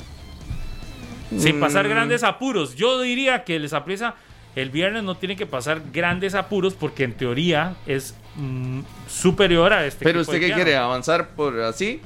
Sin 1.36 1.60
pasar 1.60 1.86
Mm. 1.86 1.90
grandes 1.90 2.24
apuros. 2.24 2.74
Yo 2.74 3.00
diría 3.02 3.44
que 3.44 3.56
el 3.56 3.68
Saprissa 3.68 4.14
el 4.56 4.70
viernes 4.70 5.04
no 5.04 5.14
tiene 5.14 5.36
que 5.36 5.46
pasar 5.46 5.82
grandes 5.92 6.34
apuros 6.34 6.74
porque 6.74 7.04
en 7.04 7.12
teoría 7.12 7.76
es 7.86 8.14
mm, 8.36 8.80
superior 9.06 9.72
a 9.72 9.86
este 9.86 10.04
Pero 10.04 10.20
equipo 10.20 10.32
usted 10.32 10.46
qué 10.48 10.54
quiere, 10.54 10.74
avanzar 10.74 11.28
por 11.36 11.60
así 11.60 12.00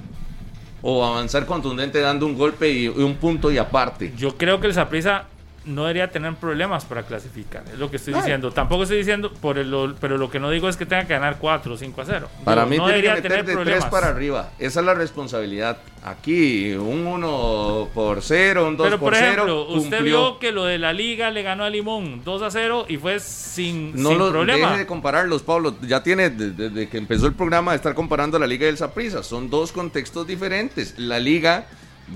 o 0.82 1.04
avanzar 1.04 1.46
contundente 1.46 2.00
dando 2.00 2.26
un 2.26 2.36
golpe 2.36 2.68
y, 2.68 2.84
y 2.84 2.88
un 2.88 3.14
punto 3.14 3.50
y 3.52 3.58
aparte. 3.58 4.12
Yo 4.16 4.36
creo 4.36 4.60
que 4.60 4.66
el 4.66 4.74
Saprissa 4.74 5.26
no 5.64 5.82
debería 5.82 6.10
tener 6.10 6.34
problemas 6.36 6.84
para 6.84 7.04
clasificar. 7.04 7.62
Es 7.72 7.78
lo 7.78 7.90
que 7.90 7.96
estoy 7.96 8.14
diciendo. 8.14 8.50
Tampoco 8.52 8.82
estoy 8.82 8.98
diciendo, 8.98 9.32
por 9.32 9.58
el, 9.58 9.94
pero 10.00 10.18
lo 10.18 10.30
que 10.30 10.40
no 10.40 10.50
digo 10.50 10.68
es 10.68 10.76
que 10.76 10.86
tenga 10.86 11.04
que 11.06 11.12
ganar 11.14 11.38
4 11.38 11.74
o 11.74 11.76
5 11.76 12.00
a 12.00 12.04
0. 12.04 12.28
Para 12.44 12.64
Digo, 12.64 12.70
mí 12.70 12.76
no 12.78 12.84
tiene 12.86 13.00
que 13.00 13.06
debería 13.08 13.14
meter 13.16 13.30
tener 13.30 13.46
de 13.46 13.52
problemas. 13.54 13.80
3 13.80 13.90
para 13.90 14.08
arriba. 14.08 14.50
Esa 14.58 14.80
es 14.80 14.86
la 14.86 14.94
responsabilidad. 14.94 15.78
Aquí 16.04 16.72
un 16.72 17.06
1 17.06 17.88
por 17.94 18.22
0, 18.22 18.66
un 18.66 18.76
2 18.76 18.84
Pero 18.86 18.98
por 18.98 19.10
por 19.10 19.18
0 19.18 19.32
ejemplo, 19.32 19.62
usted 19.68 19.96
cumplió. 19.98 20.02
vio 20.30 20.38
que 20.40 20.50
lo 20.50 20.64
de 20.64 20.78
la 20.78 20.92
liga 20.92 21.30
le 21.30 21.42
ganó 21.44 21.62
a 21.64 21.70
Limón 21.70 22.22
2 22.24 22.42
a 22.42 22.50
0 22.50 22.86
y 22.88 22.96
fue 22.96 23.20
sin, 23.20 23.92
No 24.02 24.08
sin 24.10 24.18
lo 24.18 24.30
problema. 24.32 24.66
deje 24.68 24.78
de 24.80 24.86
compararlos, 24.86 25.42
Pablo. 25.42 25.76
Ya 25.82 26.02
tiene 26.02 26.30
desde, 26.30 26.68
desde 26.70 26.88
que 26.88 26.98
empezó 26.98 27.26
el 27.28 27.34
programa 27.34 27.70
de 27.70 27.76
estar 27.76 27.94
comparando 27.94 28.38
la 28.38 28.48
liga 28.48 28.66
y 28.66 28.70
el 28.70 28.78
Saprissa. 28.78 29.22
Son 29.22 29.48
dos 29.48 29.70
contextos 29.70 30.26
diferentes. 30.26 30.98
La 30.98 31.20
liga 31.20 31.66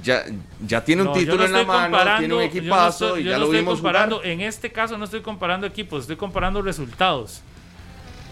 ya, 0.03 0.25
ya 0.67 0.85
tiene 0.85 1.03
un 1.03 1.09
No, 1.09 1.15
título 1.15 1.39
no 1.39 1.45
en 1.47 1.53
la 1.53 1.65
mano, 1.65 1.99
tiene 2.19 2.23
un 2.23 2.29
yo 2.29 2.37
no 2.37 2.41
equipazo 2.43 3.07
estoy- 3.09 3.21
y 3.21 3.25
yo 3.25 3.31
ya 3.31 3.37
no 3.37 3.41
lo 3.41 3.47
estoy 3.47 3.61
vimos 3.61 3.75
comparando, 3.75 4.17
jugar. 4.17 4.31
En 4.31 4.41
este 4.43 4.71
caso 4.73 4.99
no 4.99 5.05
estoy 5.05 5.21
comparando 5.23 5.67
equipos, 5.67 6.03
estoy 6.03 6.17
comparando 6.17 6.61
resultados. 6.63 7.41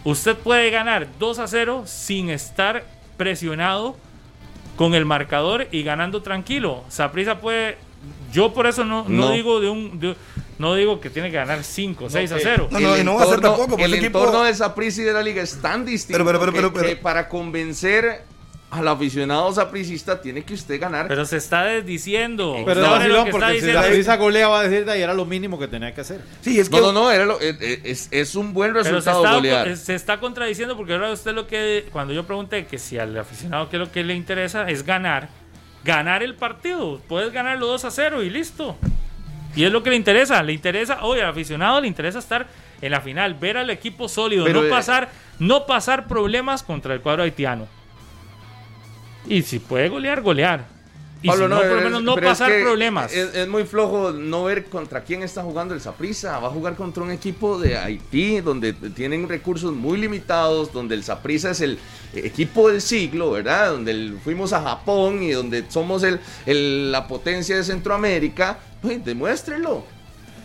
Usted 0.04 0.36
puede 0.36 0.70
ganar 0.70 1.08
2 1.18 1.38
a 1.38 1.46
0 1.46 1.84
sin 1.86 2.28
estar 2.28 2.84
presionado 3.16 3.96
con 4.76 4.94
el 4.94 5.04
marcador 5.06 5.68
y 5.70 5.82
ganando 5.82 6.20
tranquilo. 6.22 6.84
Saprisa 6.88 7.40
puede. 7.40 7.78
Yo 8.32 8.52
por 8.52 8.66
eso 8.66 8.84
no, 8.84 9.04
no. 9.08 9.28
No. 9.28 9.30
digo 9.30 9.60
de 9.60 9.70
un. 9.70 9.98
de- 10.00 10.16
no 10.58 10.74
digo 10.74 11.00
que 11.00 11.10
tiene 11.10 11.30
que 11.30 11.36
ganar 11.36 11.64
5, 11.64 12.08
6 12.10 12.30
a 12.32 12.38
0. 12.38 12.68
No, 12.70 12.78
no, 12.78 12.96
y 12.98 13.02
no 13.02 13.14
va 13.16 13.22
a 13.22 13.26
ser 13.26 13.40
tampoco, 13.40 13.70
porque 13.70 13.84
el 13.84 13.94
ese 13.94 14.04
equipo- 14.04 14.18
entorno 14.20 14.44
de 14.44 14.54
Saprissa 14.54 15.00
y 15.00 15.04
de 15.04 15.12
la 15.12 15.22
liga 15.22 15.42
es 15.42 15.60
tan 15.60 15.84
distinto 15.84 16.16
Pero, 16.18 16.24
pero, 16.26 16.38
pero, 16.38 16.52
que- 16.52 16.58
pero, 16.58 16.72
que 16.72 16.80
pero- 16.94 17.02
para 17.02 17.28
convencer 17.28 18.22
al 18.74 18.88
aficionado 18.88 19.52
sapricista 19.52 20.20
tiene 20.20 20.42
que 20.44 20.54
usted 20.54 20.80
ganar. 20.80 21.08
Pero 21.08 21.24
se 21.24 21.36
está 21.36 21.64
desdiciendo. 21.64 22.56
Pero 22.64 22.80
es 22.82 22.86
Ahora 22.86 23.08
lo 23.08 23.24
que 23.24 23.30
porque 23.30 23.36
está 23.36 23.48
si 23.48 23.54
diciendo 23.54 23.80
la 23.80 23.86
es- 23.86 23.92
prisa 23.94 24.16
golea 24.16 24.48
va 24.48 24.60
a 24.60 24.62
decir 24.68 24.84
de 24.84 24.92
ahí 24.92 25.02
era 25.02 25.14
lo 25.14 25.24
mínimo 25.24 25.58
que 25.58 25.68
tenía 25.68 25.94
que 25.94 26.00
hacer. 26.00 26.20
Sí, 26.40 26.58
es 26.58 26.68
que. 26.68 26.76
no, 26.80 26.86
no, 26.86 26.92
no, 27.04 27.10
era 27.10 27.24
lo- 27.24 27.40
es, 27.40 28.08
es- 28.10 28.34
un 28.34 28.52
buen 28.52 28.72
Pero 28.72 28.84
se 28.84 28.90
resultado 28.90 29.24
está, 29.24 29.34
golear. 29.36 29.76
se 29.76 29.94
está 29.94 30.18
contradiciendo 30.20 30.76
porque 30.76 30.92
ahora 30.94 31.10
usted 31.12 31.32
lo 31.34 31.46
que, 31.46 31.86
cuando 31.92 32.12
yo 32.12 32.24
pregunté 32.24 32.66
que 32.66 32.78
si 32.78 32.98
al 32.98 33.16
aficionado 33.18 33.68
qué 33.68 33.76
es 33.76 33.80
lo 33.80 33.92
que 33.92 34.02
le 34.04 34.14
interesa 34.14 34.68
es 34.68 34.84
ganar, 34.84 35.28
ganar 35.84 36.22
el 36.22 36.34
partido. 36.34 37.00
Puedes 37.08 37.32
ganarlo 37.32 37.66
2 37.66 37.84
a 37.84 37.90
0 37.90 38.22
y 38.22 38.30
listo. 38.30 38.76
Y 39.56 39.64
es 39.64 39.70
lo 39.70 39.82
que 39.82 39.90
le 39.90 39.96
interesa. 39.96 40.42
Le 40.42 40.52
interesa, 40.52 41.04
oye, 41.04 41.22
al 41.22 41.30
aficionado 41.30 41.80
le 41.80 41.86
interesa 41.86 42.18
estar 42.18 42.46
en 42.82 42.90
la 42.90 43.00
final, 43.00 43.34
ver 43.34 43.56
al 43.56 43.70
equipo 43.70 44.08
sólido, 44.08 44.44
Pero, 44.44 44.60
no 44.62 44.66
eh, 44.66 44.70
pasar, 44.70 45.08
no 45.38 45.64
pasar 45.64 46.06
problemas 46.08 46.62
contra 46.62 46.92
el 46.92 47.00
cuadro 47.00 47.22
haitiano. 47.22 47.66
Y 49.26 49.42
si 49.42 49.58
puede 49.58 49.88
golear, 49.88 50.20
golear. 50.22 50.72
Y 51.22 51.28
Pablo, 51.28 51.44
si 51.46 51.50
no, 51.50 51.56
por 51.56 51.66
lo 51.68 51.78
es- 51.78 51.84
menos 51.84 52.02
no 52.02 52.18
es 52.18 52.22
pasar 52.24 52.52
que 52.52 52.60
problemas. 52.60 53.10
Es, 53.14 53.34
es 53.34 53.48
muy 53.48 53.64
flojo 53.64 54.12
no 54.12 54.44
ver 54.44 54.66
contra 54.66 55.02
quién 55.04 55.22
está 55.22 55.42
jugando 55.42 55.72
el 55.72 55.80
Saprissa. 55.80 56.38
Va 56.38 56.48
a 56.48 56.50
jugar 56.50 56.74
contra 56.74 57.02
un 57.02 57.10
equipo 57.10 57.58
de 57.58 57.78
Haití, 57.78 58.40
donde 58.42 58.74
tienen 58.74 59.26
recursos 59.26 59.72
muy 59.72 59.96
limitados, 59.96 60.70
donde 60.70 60.94
el 60.94 61.02
Saprissa 61.02 61.52
es 61.52 61.62
el 61.62 61.78
equipo 62.12 62.68
del 62.68 62.82
siglo, 62.82 63.30
¿verdad? 63.30 63.70
Donde 63.70 63.92
el- 63.92 64.18
fuimos 64.22 64.52
a 64.52 64.60
Japón 64.60 65.22
y 65.22 65.30
donde 65.30 65.64
somos 65.70 66.02
el, 66.02 66.20
el- 66.44 66.92
la 66.92 67.08
potencia 67.08 67.56
de 67.56 67.64
Centroamérica. 67.64 68.58
Pues 68.82 69.02
demuéstrelo. 69.02 69.86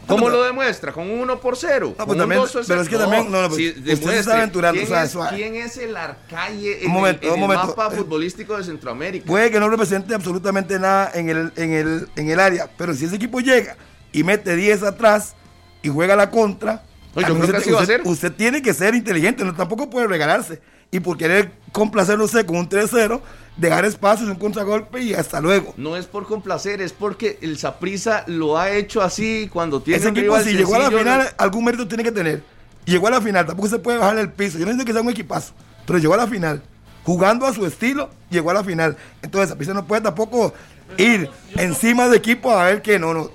¿Cómo 0.09 0.29
lo 0.29 0.43
demuestra? 0.43 0.91
¿Con 0.91 1.09
un 1.09 1.19
1 1.21 1.39
por 1.39 1.55
0? 1.55 1.87
No, 1.89 1.95
pues 1.95 2.05
¿Con 2.05 2.11
un 2.15 2.17
también- 2.19 2.41
2 2.41 2.51
por 2.51 2.65
pero 2.65 2.81
es 2.81 2.87
0? 2.87 2.97
que 2.97 3.03
también- 3.03 3.31
no, 3.31 3.41
no, 3.43 3.49
pues, 3.49 3.77
usted 3.77 3.97
se 4.09 4.19
está 4.19 4.37
aventurando, 4.37 4.79
¿Quién, 4.81 4.91
o 4.91 4.95
sea, 4.95 5.03
es, 5.03 5.11
suave. 5.11 5.37
quién 5.37 5.55
es 5.55 5.77
el 5.77 5.95
arcalle 5.95 6.83
en, 6.83 6.91
momento, 6.91 7.27
el, 7.27 7.33
en 7.35 7.41
el 7.43 7.47
mapa 7.47 7.89
futbolístico 7.91 8.57
de 8.57 8.63
Centroamérica? 8.63 9.25
Puede 9.25 9.51
que 9.51 9.59
no 9.59 9.69
represente 9.69 10.13
absolutamente 10.13 10.77
nada 10.79 11.11
en 11.13 11.29
el, 11.29 11.53
en 11.55 11.73
el, 11.73 12.07
en 12.15 12.29
el 12.29 12.39
área, 12.39 12.69
pero 12.77 12.93
si 12.93 13.05
ese 13.05 13.15
equipo 13.15 13.39
llega 13.39 13.77
y 14.11 14.23
mete 14.23 14.55
10 14.55 14.83
atrás 14.83 15.35
y 15.81 15.89
juega 15.89 16.15
la 16.15 16.29
contra, 16.29 16.83
yo 17.15 17.37
creo 17.39 18.01
usted 18.05 18.31
tiene 18.33 18.61
que 18.61 18.73
ser 18.73 18.95
inteligente, 18.95 19.43
no 19.43 19.53
tampoco 19.55 19.89
puede 19.89 20.07
regalarse. 20.07 20.61
Y 20.91 20.99
por 20.99 21.17
querer 21.17 21.51
complacerlo 21.71 22.25
usted 22.25 22.45
con 22.45 22.57
un 22.57 22.67
3-0, 22.67 23.21
dejar 23.59 23.85
espacios, 23.85 24.29
un 24.29 24.35
contragolpe 24.35 25.01
y 25.01 25.13
hasta 25.13 25.41
luego. 25.41 25.73
No 25.77 25.95
es 25.97 26.05
por 26.05 26.25
complacer, 26.25 26.81
es 26.81 26.93
porque 26.93 27.37
el 27.41 27.57
Saprisa 27.57 28.23
lo 28.27 28.57
ha 28.57 28.71
hecho 28.71 29.01
así 29.01 29.49
cuando 29.51 29.81
tiene 29.81 29.99
Ese 29.99 30.09
un 30.09 30.17
equipo, 30.17 30.39
si 30.39 30.53
llegó 30.53 30.75
a 30.75 30.79
la 30.79 30.89
final, 30.91 31.19
no- 31.19 31.29
algún 31.37 31.65
mérito 31.65 31.87
tiene 31.87 32.03
que 32.03 32.11
tener. 32.11 32.41
Llegó 32.85 33.07
a 33.07 33.11
la 33.11 33.21
final, 33.21 33.45
tampoco 33.45 33.67
se 33.67 33.79
puede 33.79 33.97
bajar 33.97 34.17
el 34.17 34.31
piso. 34.31 34.57
Yo 34.57 34.65
no 34.65 34.71
entiendo 34.71 34.85
que 34.85 34.93
sea 34.93 35.01
un 35.01 35.09
equipazo, 35.09 35.53
pero 35.85 35.99
llegó 35.99 36.13
a 36.13 36.17
la 36.17 36.27
final. 36.27 36.61
Jugando 37.03 37.45
a 37.45 37.53
su 37.53 37.65
estilo, 37.65 38.09
llegó 38.29 38.51
a 38.51 38.53
la 38.53 38.63
final. 38.63 38.95
Entonces, 39.21 39.49
Zapisa 39.49 39.73
no 39.73 39.85
puede 39.85 40.01
tampoco 40.01 40.53
ir 40.97 41.29
encima 41.55 42.07
de 42.07 42.17
equipo 42.17 42.51
a 42.51 42.65
ver 42.65 42.81
que 42.81 42.97
no, 42.99 43.13
no. 43.13 43.31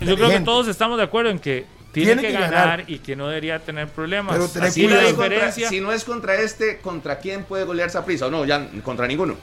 Yo 0.00 0.16
creo 0.16 0.28
que 0.30 0.40
todos 0.40 0.68
estamos 0.68 0.98
de 0.98 1.04
acuerdo 1.04 1.30
en 1.30 1.38
que 1.38 1.66
tiene, 1.92 2.12
Tiene 2.14 2.22
que, 2.22 2.28
que 2.28 2.32
ganar, 2.34 2.50
ganar. 2.52 2.84
y 2.90 2.98
que 2.98 3.16
no 3.16 3.28
debería 3.28 3.58
tener 3.58 3.88
problemas. 3.88 4.34
Pero 4.34 4.48
tener 4.48 4.68
Así 4.68 4.82
Si 4.82 4.86
la 4.88 5.02
es 5.02 5.12
contra, 5.14 5.28
diferencia. 5.28 5.68
si 5.68 5.80
no 5.80 5.92
es 5.92 6.04
contra 6.04 6.34
este, 6.36 6.78
¿contra 6.78 7.18
quién 7.18 7.44
puede 7.44 7.64
golear 7.64 7.90
Saprisa? 7.90 8.26
O 8.26 8.30
no, 8.30 8.44
ya 8.44 8.68
contra 8.84 9.06
ninguno. 9.06 9.36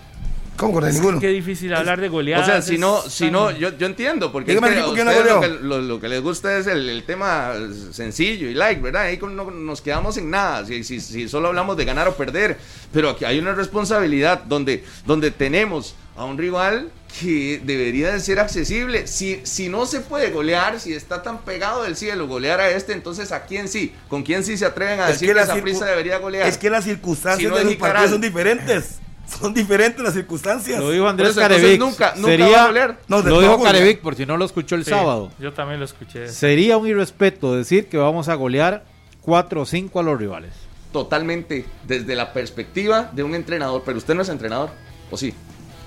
¿Cómo 0.55 0.73
con 0.73 0.89
ninguno? 0.91 1.19
Qué 1.19 1.27
difícil 1.27 1.71
hablar 1.75 2.01
de 2.01 2.07
O 2.07 2.13
goleadas. 2.13 2.47
sea, 2.47 2.61
si 2.63 2.79
no, 2.79 3.03
es 3.05 3.13
si 3.13 3.29
no, 3.29 3.51
yo, 3.51 3.77
yo 3.77 3.85
entiendo, 3.85 4.31
porque 4.31 4.53
es 4.53 4.57
a 4.57 4.65
ustedes 4.87 5.25
lo, 5.27 5.39
que, 5.39 5.47
lo- 5.61 5.81
lo 5.81 5.99
que 6.01 6.09
les 6.09 6.19
gusta 6.23 6.57
es 6.57 6.65
el, 6.65 6.89
el 6.89 7.03
tema 7.03 7.51
sencillo 7.91 8.49
y 8.49 8.55
like, 8.55 8.81
¿verdad? 8.81 9.03
Ahí 9.03 9.17
con- 9.17 9.35
no 9.35 9.51
nos 9.51 9.81
quedamos 9.81 10.17
en 10.17 10.31
nada, 10.31 10.65
si, 10.65 10.83
si, 10.83 10.99
si 10.99 11.29
solo 11.29 11.49
hablamos 11.49 11.77
de 11.77 11.85
ganar 11.85 12.07
o 12.07 12.15
perder, 12.15 12.57
pero 12.91 13.11
aquí 13.11 13.23
hay 13.23 13.37
una 13.37 13.53
responsabilidad 13.53 14.45
donde, 14.45 14.83
donde 15.05 15.29
tenemos 15.29 15.93
a 16.15 16.25
un 16.25 16.39
rival 16.39 16.89
que 17.19 17.61
debería 17.63 18.11
de 18.11 18.19
ser 18.19 18.39
accesible. 18.39 19.07
Si, 19.07 19.39
si 19.43 19.69
no 19.69 19.85
se 19.85 20.01
puede 20.01 20.29
golear, 20.31 20.79
si 20.79 20.93
está 20.93 21.23
tan 21.23 21.39
pegado 21.39 21.83
del 21.83 21.95
cielo 21.95 22.27
golear 22.27 22.59
a 22.59 22.69
este, 22.69 22.93
entonces 22.93 23.31
¿a 23.31 23.45
quién 23.45 23.67
sí? 23.67 23.93
¿Con 24.07 24.23
quién 24.23 24.43
sí 24.43 24.57
se 24.57 24.65
atreven 24.65 24.99
a 24.99 25.09
Es 25.09 25.19
decir 25.19 25.33
que 25.35 25.41
esa 25.41 25.55
prisa 25.61 25.85
debería 25.85 26.17
golear? 26.19 26.47
Es 26.47 26.57
que 26.57 26.69
las 26.69 26.83
circunstancias 26.83 27.39
Si 27.39 27.47
no 27.49 27.57
de 27.57 27.63
los 27.65 27.75
partidos 27.75 28.11
son 28.11 28.21
diferentes. 28.21 28.99
Son 29.41 29.53
diferentes 29.53 30.01
las 30.01 30.13
circunstancias. 30.13 30.79
Lo 30.79 30.89
dijo 30.89 31.05
Andrés 31.05 31.35
Carevic. 31.35 31.77
nunca- 31.81 32.13
nunca 32.15 32.29
Sería- 32.29 32.47
va 32.49 32.63
a 32.63 32.67
golear. 32.67 32.99
No, 33.09 33.21
lo 33.21 33.41
dijo. 33.41 33.61
Carevic, 33.61 33.99
por 33.99 34.15
si 34.15 34.25
no 34.25 34.37
lo 34.37 34.45
escuchó 34.45 34.75
el 34.75 34.85
Sí, 34.85 34.89
sábado. 34.91 35.33
Yo 35.37 35.51
también 35.51 35.79
lo 35.79 35.85
escuché. 35.85 36.29
Sería 36.31 36.77
un 36.77 36.87
irrespeto 36.87 37.53
decir 37.53 37.87
que 37.89 37.97
vamos 37.97 38.29
a 38.29 38.35
golear 38.35 38.85
4 39.19 39.61
o 39.63 39.65
5 39.65 39.99
a 39.99 40.03
los 40.03 40.17
rivales. 40.17 40.53
Totalmente 40.93 41.65
desde 41.85 42.15
la 42.15 42.31
perspectiva 42.31 43.09
de 43.11 43.23
un 43.23 43.35
entrenador, 43.35 43.83
pero 43.85 43.97
usted 43.97 44.15
no 44.15 44.21
es 44.21 44.29
entrenador, 44.29 44.69
¿o 45.11 45.17
sí? 45.17 45.33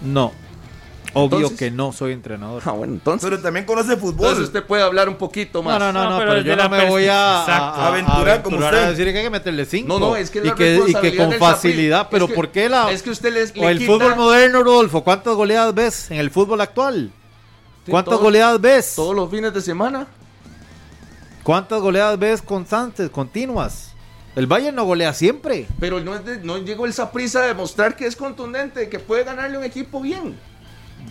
No. 0.03 0.33
Obvio 1.13 1.39
Entonces- 1.39 1.59
que 1.59 1.71
no 1.73 1.93
soy 1.93 2.13
entrenador. 2.13 2.63
Ah, 2.65 2.71
bueno, 2.73 2.93
entonces. 2.95 3.29
Pero 3.29 3.43
también 3.43 3.67
conoce 3.67 3.97
fútbol. 3.97 4.27
Entonces 4.29 4.45
usted 4.45 4.63
puede 4.65 4.83
hablar 4.83 5.09
un 5.09 5.17
poquito 5.17 5.63
más. 5.63 5.79
No, 5.79 5.93
no, 5.93 6.05
no, 6.05 6.11
No, 6.11 6.19
pero 6.19 6.41
yo 6.41 6.55
la 6.55 6.65
no 6.69 6.71
me 6.77 6.89
voy 6.89 7.07
a, 7.09 7.43
Aventurar 7.89 8.43
como 8.43 8.57
aventurar 8.57 8.75
a 8.75 8.79
usted. 8.79 8.91
decir 8.97 9.13
que 9.13 9.19
hay 9.19 9.25
que 9.25 9.31
meterle 9.31 9.65
5. 9.65 9.89
No, 9.89 9.99
no, 9.99 10.17
es 10.17 10.31
que 10.31 10.39
es 10.39 10.45
y 10.45 10.49
la 10.49 10.55
que, 10.55 10.81
y 10.87 10.95
que 10.95 11.17
con 11.17 11.33
facilidad, 11.33 12.09
pero 12.11 12.27
Es 12.27 12.31
que- 12.31 12.35
¿por 12.37 12.49
qué 12.51 12.69
la 12.69 12.91
es 12.93 13.03
que 13.03 13.11
usted 13.11 13.33
les- 13.33 13.51
o 13.51 13.55
le 13.61 13.71
el 13.73 13.79
quita- 13.79 13.93
fútbol 13.93 14.17
moderno, 14.17 14.63
Rodolfo, 14.63 15.03
¿cuántas 15.03 15.35
goleadas 15.35 15.75
ves 15.75 16.11
en 16.13 16.19
el 16.19 16.31
fútbol 16.31 16.61
actual? 16.61 17.11
¿Cuántas 17.89 18.13
todo- 18.15 18.23
goleadas 18.23 18.61
ves? 18.61 18.93
Todos 18.95 19.17
los 19.17 19.29
fines 19.31 19.53
de 19.53 19.61
semana. 19.63 20.07
¿Cuántas 21.43 21.81
goleadas 21.81 22.19
ves 22.19 22.43
constantes, 22.43 23.11
continuas? 23.11 23.89
El 24.37 24.47
Bayern 24.47 24.77
no 24.77 24.85
golea 24.85 25.13
siempre. 25.13 25.67
Pero 25.81 25.99
no, 26.01 26.15
es 26.15 26.25
de- 26.25 26.39
no 26.39 26.59
llegó 26.59 26.87
el 26.87 26.93
Saprissa 26.93 27.41
a 27.41 27.47
demostrar 27.47 27.97
que 27.97 28.07
es 28.07 28.15
contundente, 28.15 28.89
que 28.89 28.99
puede 29.01 29.25
ganarle 29.25 29.57
a 29.57 29.59
un 29.59 29.65
equipo 29.65 30.01
bien. 30.01 30.39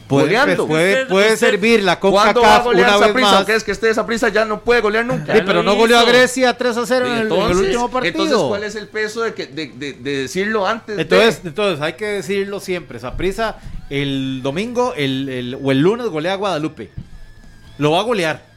Puede, 0.08 0.24
Goleando. 0.26 0.66
puede, 0.66 1.06
puede 1.06 1.34
usted- 1.34 1.52
servir 1.52 1.84
la 1.84 2.00
¿Cuándo 2.00 2.42
va 2.42 2.56
a 2.56 2.64
CONCACAF 2.64 2.64
golear 2.64 2.88
una 2.90 2.98
vez 2.98 3.08
Saprissa? 3.08 3.32
más. 3.32 3.46
¿Qué 3.46 3.56
es 3.56 3.64
que 3.64 3.72
este 3.72 3.94
Saprissa 3.94 4.30
ya 4.30 4.44
no 4.44 4.62
puede 4.64 4.82
golear 4.82 5.06
nunca? 5.06 5.36
Sí, 5.36 5.42
pero 5.46 5.62
no 5.62 5.76
goleó 5.76 6.00
a. 6.00 6.04
Grecia 6.06 6.58
3 6.58 6.78
a 6.78 6.86
0 6.88 7.06
en 7.06 7.12
el, 7.12 7.18
en 7.20 7.26
el 7.28 7.32
Entonces- 7.32 7.58
último 7.58 7.92
partido. 7.92 8.24
Entonces, 8.24 8.48
¿cuál 8.48 8.64
es 8.64 8.76
el 8.76 8.88
peso 8.88 9.22
de, 9.22 9.34
que, 9.36 9.46
de, 9.46 9.68
de- 9.68 9.94
de 9.94 10.18
decirlo 10.24 10.66
antes? 10.66 10.96
de- 10.96 11.04
Entonces, 11.04 11.42
entonces 11.44 11.80
hay 11.82 11.94
que 11.94 12.06
decirlo 12.08 12.60
siempre. 12.60 12.98
Saprisa 13.00 13.58
el 13.92 14.42
domingo 14.42 14.94
el, 14.98 15.30
el- 15.30 15.58
o 15.62 15.72
el 15.72 15.80
lunes 15.80 16.08
golea 16.08 16.34
a 16.34 16.38
Guadalupe. 16.38 16.90
Lo 17.78 17.92
va 17.92 18.00
a 18.00 18.04
golear. 18.04 18.50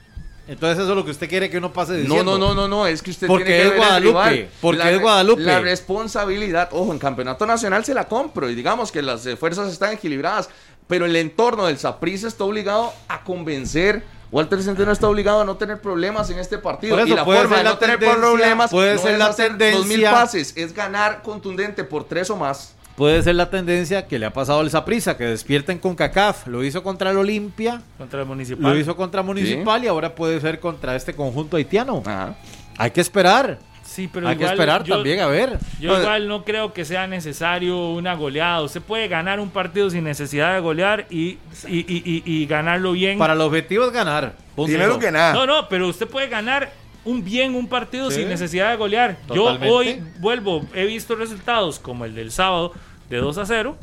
Entonces 0.49 0.78
eso 0.83 0.91
es 0.91 0.97
lo 0.97 1.05
que 1.05 1.12
usted 1.12 1.28
quiere 1.28 1.49
que 1.49 1.59
uno 1.59 1.72
pase 1.72 1.93
No, 1.93 1.99
diciendo. 1.99 2.37
no, 2.39 2.49
no, 2.49 2.55
no, 2.55 2.66
no, 2.68 2.87
es 2.87 3.01
que 3.01 3.11
usted 3.12 3.26
Porque 3.28 3.45
tiene 3.45 3.59
que 3.61 3.64
es 3.66 3.70
ver 3.70 3.78
el 3.78 3.85
Guadalupe, 3.87 4.30
rival. 4.30 4.49
porque 4.61 4.78
La- 4.78 4.91
es 4.91 5.01
Guadalupe. 5.01 5.43
La 5.43 5.61
responsabilidad, 5.61 6.68
ojo, 6.72 6.93
en 6.93 6.99
campeonato 6.99 7.47
nacional 7.47 7.85
se 7.85 7.95
la 7.95 8.09
compro 8.09 8.51
y 8.51 8.55
digamos 8.55 8.91
que 8.91 9.03
las 9.03 9.28
fuerzas 9.39 9.70
están 9.72 9.93
equilibradas, 9.93 10.49
pero 10.87 11.07
el 11.07 11.16
entorno 11.16 11.66
del 11.66 11.78
Saprissa 11.78 12.28
está 12.28 12.45
obligado 12.45 12.93
a 13.09 13.22
convencer. 13.24 14.03
Walter 14.30 14.62
Centeno 14.62 14.93
está 14.93 15.09
obligado 15.09 15.43
a 15.43 15.45
no 15.45 15.57
tener 15.57 15.80
problemas 15.80 16.30
en 16.30 16.39
este 16.39 16.57
partido. 16.57 16.97
Por 16.97 17.05
eso 17.05 17.12
y 17.12 17.16
la 17.16 17.24
forma 17.24 17.59
de 17.59 17.64
la 17.64 17.70
no 17.70 17.78
tener 17.78 17.99
problemas 17.99 18.70
puede 18.70 18.95
no 18.95 19.01
ser 19.03 19.12
es 19.12 19.18
la 19.18 19.26
hacer 19.26 19.49
tendencia. 19.49 19.78
2000 19.78 20.05
pases, 20.05 20.57
es 20.57 20.74
ganar 20.74 21.22
contundente 21.22 21.85
por 21.85 22.05
tres 22.05 22.30
o 22.30 22.37
más. 22.37 22.74
Puede 22.97 23.22
ser 23.22 23.35
la 23.35 23.49
tendencia 23.51 24.07
que 24.07 24.18
le 24.18 24.26
ha 24.26 24.33
pasado 24.33 24.61
al 24.61 24.70
Saprisa, 24.70 25.16
que 25.16 25.24
despierten 25.24 25.78
con 25.78 25.95
CACAF. 25.95 26.47
Lo 26.47 26.62
hizo 26.62 26.83
contra 26.83 27.11
el 27.11 27.16
Olimpia, 27.16 27.83
Contra 27.99 28.20
el 28.20 28.26
lo 28.26 28.35
municipal. 28.35 28.78
hizo 28.78 28.97
contra 28.97 29.22
Municipal 29.22 29.83
y 29.85 29.89
ahora 29.89 30.14
puede 30.14 30.41
ser 30.41 30.61
contra 30.61 30.95
este 30.95 31.14
conjunto 31.14 31.57
haitiano. 31.57 32.03
Ajá. 32.05 32.35
Hay 32.78 32.91
que 32.91 33.01
esperar. 33.01 33.59
Sí, 33.93 34.09
pero 34.12 34.26
Hay 34.26 34.36
que 34.36 34.45
esperar 34.45 34.82
yo- 34.84 34.95
también 34.97 35.20
a 35.20 35.26
ver. 35.26 35.59
Yo 35.78 35.99
igual 36.01 36.26
no 36.28 36.45
creo 36.45 36.72
que 36.72 36.84
sea 36.86 37.07
necesario 37.07 37.90
una 37.90 38.14
goleada. 38.14 38.62
Usted 38.62 38.80
puede 38.80 39.07
ganar 39.07 39.38
un 39.38 39.50
partido 39.50 39.91
sin 39.91 40.04
necesidad 40.04 40.54
de 40.54 40.61
golear 40.61 41.07
y, 41.11 41.37
y, 41.68 41.79
y- 41.80 42.03
y- 42.04 42.22
y 42.25 42.46
ganarlo 42.46 42.92
bien. 42.92 43.18
Para 43.18 43.34
el 43.34 43.41
objetivo 43.42 43.84
es 43.84 43.92
ganar. 43.92 44.34
Punto. 44.57 44.71
Primero 44.72 44.99
que 44.99 45.11
nada. 45.12 45.34
No, 45.34 45.45
no, 45.46 45.68
pero 45.68 45.88
usted 45.88 46.07
puede 46.08 46.29
ganar 46.29 46.72
un 47.04 47.22
bien 47.22 47.54
un 47.54 47.68
partido 47.68 48.11
Sí. 48.11 48.21
sin 48.21 48.29
necesidad 48.29 48.71
de 48.71 48.76
golear. 48.76 49.18
Totalmente. 49.26 49.67
Yo 49.67 49.75
hoy 49.75 50.03
vuelvo, 50.21 50.64
he 50.75 50.87
visto 50.87 51.14
resultados 51.14 51.79
como 51.79 52.04
el 52.07 52.14
del 52.14 52.30
sábado 52.30 52.72
de 53.11 53.18
2 53.18 53.37
a 53.38 53.45
0. 53.46 53.76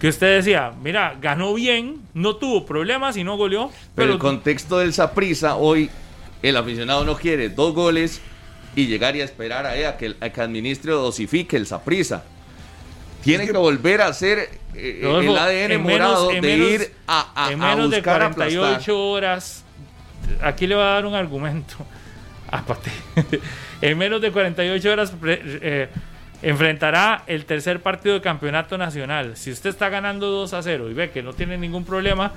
Que 0.00 0.08
usted 0.08 0.36
decía, 0.36 0.72
mira, 0.82 1.16
ganó 1.20 1.54
bien, 1.54 2.02
no 2.14 2.36
tuvo 2.36 2.66
problemas 2.66 3.16
y 3.16 3.24
no 3.24 3.36
goleó. 3.36 3.68
Pero 3.68 3.84
Pero, 3.94 4.12
el 4.14 4.18
contexto 4.18 4.78
del 4.78 4.92
Saprissa, 4.92 5.56
hoy 5.56 5.88
el 6.42 6.56
aficionado 6.56 7.04
no 7.04 7.14
quiere 7.16 7.48
dos 7.48 7.72
goles 7.74 8.20
y 8.76 8.86
llegar 8.86 9.14
y 9.16 9.20
a 9.20 9.24
esperar 9.24 9.66
a, 9.66 9.76
ella 9.76 9.96
que, 9.96 10.14
a 10.20 10.30
que 10.30 10.40
administre 10.40 10.92
o 10.92 11.00
dosifique 11.02 11.56
el 11.56 11.66
Saprissa. 11.66 12.24
Tiene 13.22 13.46
que 13.46 13.52
volver 13.52 14.00
a 14.02 14.08
hacer 14.08 14.50
eh, 14.74 15.00
Rodolfo, 15.02 15.32
el 15.32 15.38
ADN 15.38 15.68
menos- 15.82 15.82
morado 15.92 16.28
de 16.28 16.40
menos- 16.42 16.68
ir 16.70 16.92
a, 17.06 17.46
a, 17.46 17.52
en 17.52 17.62
a 17.62 17.68
menos 17.74 17.90
de 17.90 17.96
buscar 17.98 18.18
48 18.34 18.62
aplastar. 18.64 18.94
horas, 18.94 19.64
aquí 20.42 20.66
le 20.66 20.74
voy 20.74 20.84
a 20.84 20.88
dar 20.88 21.06
un 21.06 21.14
argumento. 21.14 21.76
Aparte, 22.50 22.90
En 23.80 23.98
menos 23.98 24.20
de 24.20 24.30
48 24.30 24.92
horas 24.92 25.12
eh, 25.24 25.88
enfrentará 26.42 27.22
el 27.26 27.44
tercer 27.44 27.80
partido 27.80 28.14
de 28.14 28.20
campeonato 28.20 28.78
nacional. 28.78 29.36
Si 29.36 29.50
usted 29.50 29.70
está 29.70 29.88
ganando 29.88 30.28
2 30.28 30.52
a 30.54 30.62
0 30.62 30.90
y 30.90 30.94
ve 30.94 31.10
que 31.10 31.22
no 31.22 31.32
tiene 31.32 31.58
ningún 31.58 31.84
problema, 31.84 32.32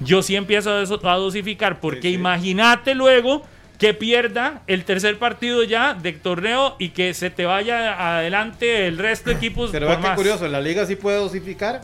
yo 0.00 0.22
sí 0.22 0.36
empiezo 0.36 0.70
a, 0.72 1.14
dosificar, 1.16 1.80
porque 1.80 2.10
imagínate 2.10 2.94
luego 2.94 3.46
que 3.80 3.94
pierda 3.94 4.62
el 4.66 4.84
tercer 4.84 5.18
partido 5.18 5.64
ya 5.64 5.94
de 5.94 6.12
torneo 6.12 6.76
y 6.78 6.90
que 6.90 7.14
se 7.14 7.30
te 7.30 7.46
vaya 7.46 8.18
adelante 8.18 8.86
el 8.86 8.98
resto 8.98 9.30
de 9.30 9.36
equipos. 9.36 9.70
Pero 9.72 9.88
qué 9.88 10.08
curioso, 10.14 10.44
en 10.44 10.52
la 10.52 10.60
liga 10.60 10.84
sí 10.84 10.96
puede 10.96 11.16
dosificar 11.16 11.80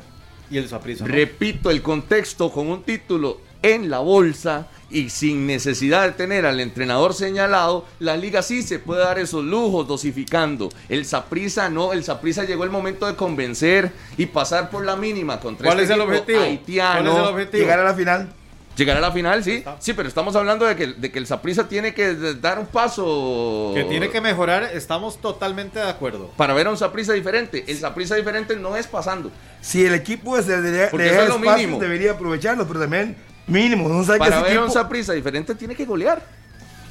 y 0.51 0.59
el 0.59 0.69
Saprissa. 0.69 1.07
Repito 1.07 1.71
el 1.71 1.81
contexto 1.81 2.53
con 2.53 2.69
un 2.69 2.83
título 2.83 3.41
en 3.63 3.89
la 3.89 4.01
bolsa 4.01 4.69
y 4.91 5.09
sin 5.09 5.47
necesidad 5.47 6.05
de 6.05 6.13
tener 6.13 6.45
al 6.45 6.61
entrenador 6.61 7.15
señalado, 7.15 7.87
la 7.99 8.17
liga 8.19 8.43
sí 8.43 8.63
se 8.63 8.79
puede 8.79 9.03
dar 9.03 9.19
esos 9.19 9.43
lujos 9.43 9.89
dosificando. 9.89 10.69
El 10.91 11.07
Saprisa 11.07 11.71
no, 11.71 11.95
el 11.95 12.05
Saprisa 12.05 12.45
llegó 12.45 12.65
el 12.65 12.71
momento 12.71 13.07
de 13.07 13.15
convencer 13.15 13.91
y 14.19 14.27
pasar 14.27 14.69
por 14.69 14.85
la 14.85 14.97
mínima 14.97 15.41
contra 15.41 15.67
¿Cuál 15.67 15.81
este 15.81 15.95
es 15.95 15.99
el 15.99 16.03
objetivo? 16.03 16.43
haitiano. 16.43 17.11
¿Cuál 17.11 17.17
es 17.17 17.23
el 17.23 17.35
objetivo? 17.35 17.63
Llegar 17.63 17.81
a 17.81 17.85
la 17.85 17.95
final. 17.95 18.29
Llegar 18.77 18.97
a 18.97 19.01
la 19.01 19.11
final, 19.11 19.43
sí. 19.43 19.65
Sí, 19.79 19.95
pero 19.95 20.09
estamos 20.09 20.37
hablando 20.37 20.67
de 20.67 20.77
que, 20.77 20.89
de 20.89 21.11
que 21.11 21.19
el 21.19 21.27
Saprisa 21.27 21.67
tiene 21.69 21.95
que 21.95 22.15
dar 22.35 22.59
un 22.59 22.67
paso. 22.67 23.73
Que 23.75 23.85
tiene 23.85 24.11
que 24.11 24.21
mejorar, 24.21 24.65
estamos 24.75 25.21
totalmente 25.21 25.79
de 25.79 25.89
acuerdo. 25.89 26.31
Para 26.37 26.53
ver 26.55 26.67
a 26.67 26.71
un 26.71 26.77
Saprisa 26.77 27.13
diferente. 27.15 27.65
El 27.67 27.79
Saprisa 27.79 28.15
diferente 28.17 28.55
no 28.57 28.77
es 28.77 28.87
pasando. 28.87 29.31
Si 29.61 29.85
el 29.85 29.95
equipo 29.95 30.37
es 30.37 30.47
de, 30.47 30.61
de, 30.61 30.71
de 30.71 31.39
mínimo. 31.39 31.79
debería 31.79 32.13
aprovecharlo, 32.13 32.67
pero 32.67 32.81
también 32.81 33.17
Mínimo, 33.47 33.89
no 33.89 34.03
sabe 34.05 34.19
Para 34.19 34.43
ver 34.43 34.59
a 34.59 34.65
un 34.65 34.71
Saprissa 34.71 35.13
diferente 35.13 35.55
tiene 35.55 35.75
que 35.75 35.85
golear. 35.85 36.23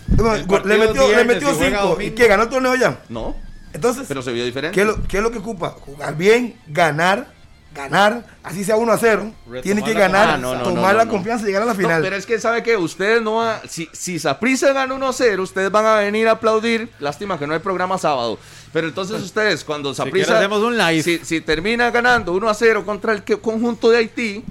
le 0.08 0.78
metió, 0.78 1.16
le 1.16 1.26
metió 1.26 1.54
cinco. 1.54 1.98
¿Y 2.02 2.12
qué? 2.12 2.28
¿Ganó 2.28 2.44
el 2.44 2.50
torneo 2.50 2.76
ya? 2.76 3.00
No. 3.10 3.36
Entonces, 3.74 4.06
pero 4.08 4.22
se 4.22 4.32
vio 4.32 4.46
diferente. 4.46 4.74
¿qué 4.74 4.82
es, 4.82 4.88
lo, 4.88 5.04
¿Qué 5.04 5.18
es 5.18 5.24
lo 5.24 5.32
que 5.32 5.40
ocupa? 5.40 5.72
Jugar 5.72 6.16
bien, 6.16 6.56
ganar, 6.68 7.28
ganar, 7.76 8.26
así 8.42 8.64
sea 8.64 8.78
1 8.78 8.92
a 8.92 8.98
0. 8.98 9.34
tiene 9.62 9.84
que 9.84 9.94
ganar, 9.94 10.40
ah, 10.44 10.64
tomar 10.64 10.96
la 10.96 11.08
confianza 11.08 11.44
y 11.44 11.48
llegar 11.48 11.64
a 11.64 11.66
la 11.66 11.76
final. 11.76 12.02
pero 12.02 12.16
es 12.16 12.26
que 12.26 12.40
sabe 12.40 12.64
que 12.64 12.78
ustedes 12.78 13.22
no 13.22 13.36
van, 13.36 13.60
si, 13.68 13.88
si 13.92 14.18
Saprissa 14.18 14.74
gana 14.74 14.94
1 14.94 15.08
a 15.08 15.14
0, 15.14 15.44
ustedes 15.44 15.70
van 15.70 15.86
a 15.86 15.96
venir 15.98 16.28
a 16.28 16.32
aplaudir. 16.32 16.90
Lástima 17.00 17.38
que 17.38 17.46
no 17.46 17.54
hay 17.54 17.60
programa 17.60 17.98
sábado. 17.98 18.40
Pero 18.74 18.88
entonces 18.88 19.22
ustedes, 19.22 19.64
cuando 19.64 19.94
Saprissa. 19.94 20.38
hacemos 20.38 20.64
un 20.64 20.78
live. 20.78 21.04
Si, 21.04 21.20
si, 21.20 21.42
termina 21.42 21.92
ganando 21.92 22.34
1 22.34 22.50
a 22.50 22.54
0 22.54 22.86
contra 22.86 23.14
el 23.14 23.24
conjunto 23.24 23.90
de 23.90 23.98
Haití, 23.98 24.44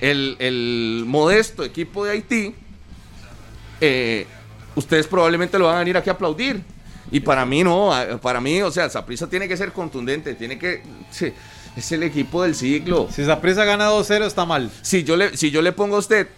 el, 0.00 1.04
modesto 1.06 1.64
equipo 1.64 2.04
de 2.04 2.12
Haití, 2.12 2.54
eh, 3.80 4.26
ustedes 4.74 5.06
probablemente 5.06 5.58
lo 5.58 5.66
van 5.66 5.76
a 5.76 5.78
venir 5.80 5.96
aquí 5.96 6.08
a 6.08 6.14
aplaudir. 6.14 6.62
Y 7.10 7.20
para 7.20 7.44
mí 7.44 7.62
no, 7.62 7.92
para 8.20 8.40
mí, 8.40 8.62
o 8.62 8.70
sea, 8.70 8.88
Saprisa 8.88 9.28
tiene 9.28 9.46
que 9.46 9.56
ser 9.56 9.72
contundente, 9.72 10.34
tiene 10.34 10.58
que... 10.58 10.82
es 11.76 11.92
el 11.92 12.02
equipo 12.02 12.42
del 12.42 12.54
siglo. 12.54 13.08
Si 13.12 13.24
Saprisa 13.24 13.64
gana 13.64 13.90
2-0 13.90 14.26
está 14.26 14.46
mal. 14.46 14.70
Si 14.82 15.04
yo, 15.04 15.16
le, 15.16 15.36
si 15.36 15.50
yo 15.50 15.60
le 15.60 15.72
pongo 15.72 15.96
a 15.96 15.98
usted 15.98 16.28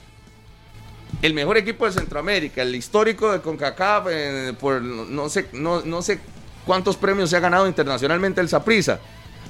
el 1.22 1.32
mejor 1.32 1.56
equipo 1.56 1.86
de 1.86 1.92
Centroamérica, 1.92 2.62
el 2.62 2.74
histórico 2.74 3.32
de 3.32 3.40
CONCACAF, 3.40 4.06
eh, 4.10 4.54
por 4.58 4.82
no 4.82 5.28
sé, 5.28 5.46
no, 5.52 5.82
no 5.82 6.02
sé 6.02 6.18
cuántos 6.66 6.96
premios 6.96 7.30
se 7.30 7.36
ha 7.36 7.40
ganado 7.40 7.66
internacionalmente 7.68 8.40
el 8.40 8.48
Saprisa 8.48 9.00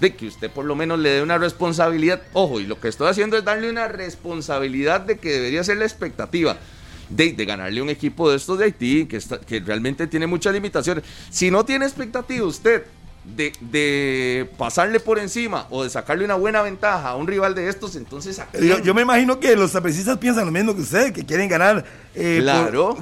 de 0.00 0.14
que 0.14 0.28
usted 0.28 0.50
por 0.50 0.64
lo 0.64 0.76
menos 0.76 0.98
le 0.98 1.10
dé 1.10 1.22
una 1.22 1.38
responsabilidad. 1.38 2.22
Ojo, 2.32 2.60
y 2.60 2.66
lo 2.66 2.78
que 2.80 2.88
estoy 2.88 3.08
haciendo 3.08 3.36
es 3.36 3.44
darle 3.44 3.70
una 3.70 3.88
responsabilidad 3.88 5.00
de 5.00 5.18
que 5.18 5.32
debería 5.32 5.64
ser 5.64 5.78
la 5.78 5.84
expectativa. 5.84 6.56
De, 7.08 7.32
ganarle 7.32 7.80
un 7.80 7.88
equipo 7.88 8.30
de 8.30 8.36
estos 8.36 8.58
de 8.58 8.66
Haití, 8.66 9.06
que, 9.06 9.18
que 9.46 9.60
realmente 9.60 10.06
tiene 10.06 10.26
muchas 10.26 10.52
limitaciones. 10.52 11.04
Si 11.30 11.50
no 11.50 11.64
tiene 11.64 11.86
expectativa 11.86 12.46
usted 12.46 12.84
de, 13.36 13.52
de, 13.60 14.50
pasarle 14.56 15.00
por 15.00 15.18
encima 15.18 15.66
o 15.70 15.84
de 15.84 15.90
sacarle 15.90 16.24
una 16.24 16.34
buena 16.34 16.62
ventaja 16.62 17.10
a 17.10 17.16
un 17.16 17.26
rival 17.26 17.54
de 17.54 17.68
estos, 17.68 17.96
entonces... 17.96 18.40
Yo, 18.60 18.78
yo, 18.78 18.94
me 18.94 19.02
imagino 19.02 19.38
que 19.38 19.54
los 19.56 19.72
sapricistas 19.72 20.18
piensan 20.18 20.46
lo 20.46 20.52
mismo 20.52 20.74
que 20.74 20.82
ustedes, 20.82 21.12
que 21.12 21.24
quieren 21.24 21.48
ganar 21.48 21.84
eh, 22.14 22.44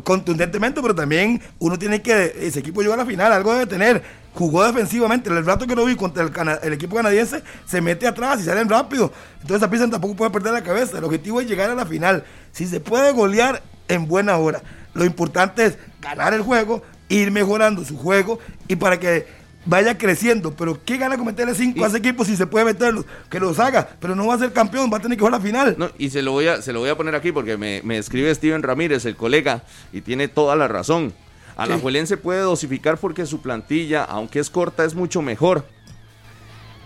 contundentemente, 0.05 0.83
pero 0.83 0.95
también 0.95 1.41
uno 1.59 1.79
tiene 1.79 2.03
que, 2.03 2.37
ese 2.41 2.61
equipo 2.61 2.83
llegó 2.83 2.95
a 2.95 2.99
la 2.99 3.07
final, 3.07 3.33
algo 3.33 3.53
debe 3.53 3.67
tener. 3.67 4.03
Jugó 4.35 4.67
defensivamente, 4.67 5.31
el 5.31 5.47
rato 5.47 5.67
que 5.67 5.75
lo 5.75 5.87
vi 5.87 5.97
contra 5.97 6.23
el, 6.23 6.31
el 6.63 6.73
equipo 6.75 6.97
canadiense, 6.97 7.43
se 7.65 7.81
mete 7.81 8.07
atrás 8.07 8.41
y 8.41 8.45
salen 8.45 8.69
rápido. 8.69 9.11
Entonces 9.41 9.61
Saprissa 9.61 9.89
tampoco 9.89 10.15
puede 10.15 10.31
perder 10.31 10.53
la 10.53 10.63
cabeza. 10.63 10.99
El 10.99 11.05
objetivo 11.05 11.41
es 11.41 11.49
llegar 11.49 11.71
a 11.71 11.75
la 11.75 11.87
final. 11.87 12.23
Si 12.53 12.67
se 12.67 12.79
puede 12.81 13.13
golear, 13.13 13.63
en 13.89 14.07
buena 14.07 14.37
hora. 14.37 14.63
Lo 14.95 15.05
importante 15.05 15.67
es 15.67 15.79
ganar 16.01 16.35
el 16.35 16.43
juego, 16.43 16.83
ir 17.09 17.31
mejorando 17.31 17.85
su 17.85 17.97
juego 17.97 18.39
y 18.69 18.77
para 18.77 18.99
que 18.99 19.27
vaya 19.67 19.99
creciendo. 19.99 20.53
Pero 20.53 20.79
¿qué 20.85 20.97
gana 20.97 21.17
con 21.17 21.27
meterle 21.27 21.55
5 21.55 21.85
a 21.85 21.89
ese 21.89 21.99
equipo 21.99 22.25
si 22.25 22.37
se 22.37 22.47
puede 22.47 22.65
meterlos? 22.65 23.05
Que 23.29 23.39
los 23.39 23.59
haga, 23.59 23.87
pero 24.01 24.15
no 24.15 24.27
va 24.27 24.35
a 24.35 24.39
ser 24.39 24.53
campeón, 24.53 24.91
va 24.91 24.99
a 24.99 25.01
tener 25.01 25.19
que 25.19 25.21
jugar 25.21 25.39
la 25.39 25.45
final. 25.45 25.75
No, 25.77 25.91
y 25.99 26.11
se 26.11 26.23
lo 26.23 26.33
voy 26.33 26.47
a, 26.47 26.63
se 26.63 26.73
lo 26.73 26.81
voy 26.81 26.89
a 26.89 26.97
poner 26.97 27.15
aquí 27.15 27.33
porque 27.33 27.57
me, 27.57 27.99
escribe 27.99 28.35
Steven 28.35 28.63
Ramírez, 28.63 29.05
el 29.05 29.17
colega, 29.17 29.63
y 29.93 30.01
tiene 30.01 30.29
toda 30.29 30.57
la 30.57 30.69
razón. 30.69 31.13
A 31.57 31.67
la 31.67 31.79
Juelense 31.79 32.19
puede 32.19 32.41
dosificar 32.41 32.99
porque 32.99 33.25
su 33.25 33.41
plantilla, 33.41 34.05
aunque 34.05 34.41
es 34.41 34.51
corta, 34.51 34.85
es 34.85 34.95
mucho 34.95 35.23
mejor 35.23 35.65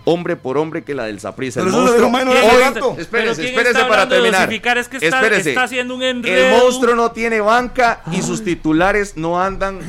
hombre 0.04 0.36
por 0.36 0.56
hombre 0.58 0.82
que 0.82 0.94
la 0.94 1.04
del 1.04 1.20
Saprissa. 1.20 1.60
El 1.60 1.68
monstruo, 1.68 2.96
espérese, 2.98 3.48
espérese 3.48 3.84
para 3.84 4.08
terminar. 4.08 4.50
Es 4.52 4.88
que 4.88 4.98
está, 4.98 5.26
está 5.26 5.64
haciendo 5.64 5.94
un 5.94 6.02
enredo. 6.02 6.56
El 6.56 6.62
monstruo 6.62 6.94
no 6.94 7.10
tiene 7.10 7.40
banca 7.40 8.02
y 8.12 8.22
sus 8.22 8.44
titulares 8.44 9.16
no 9.16 9.40
andan 9.40 9.80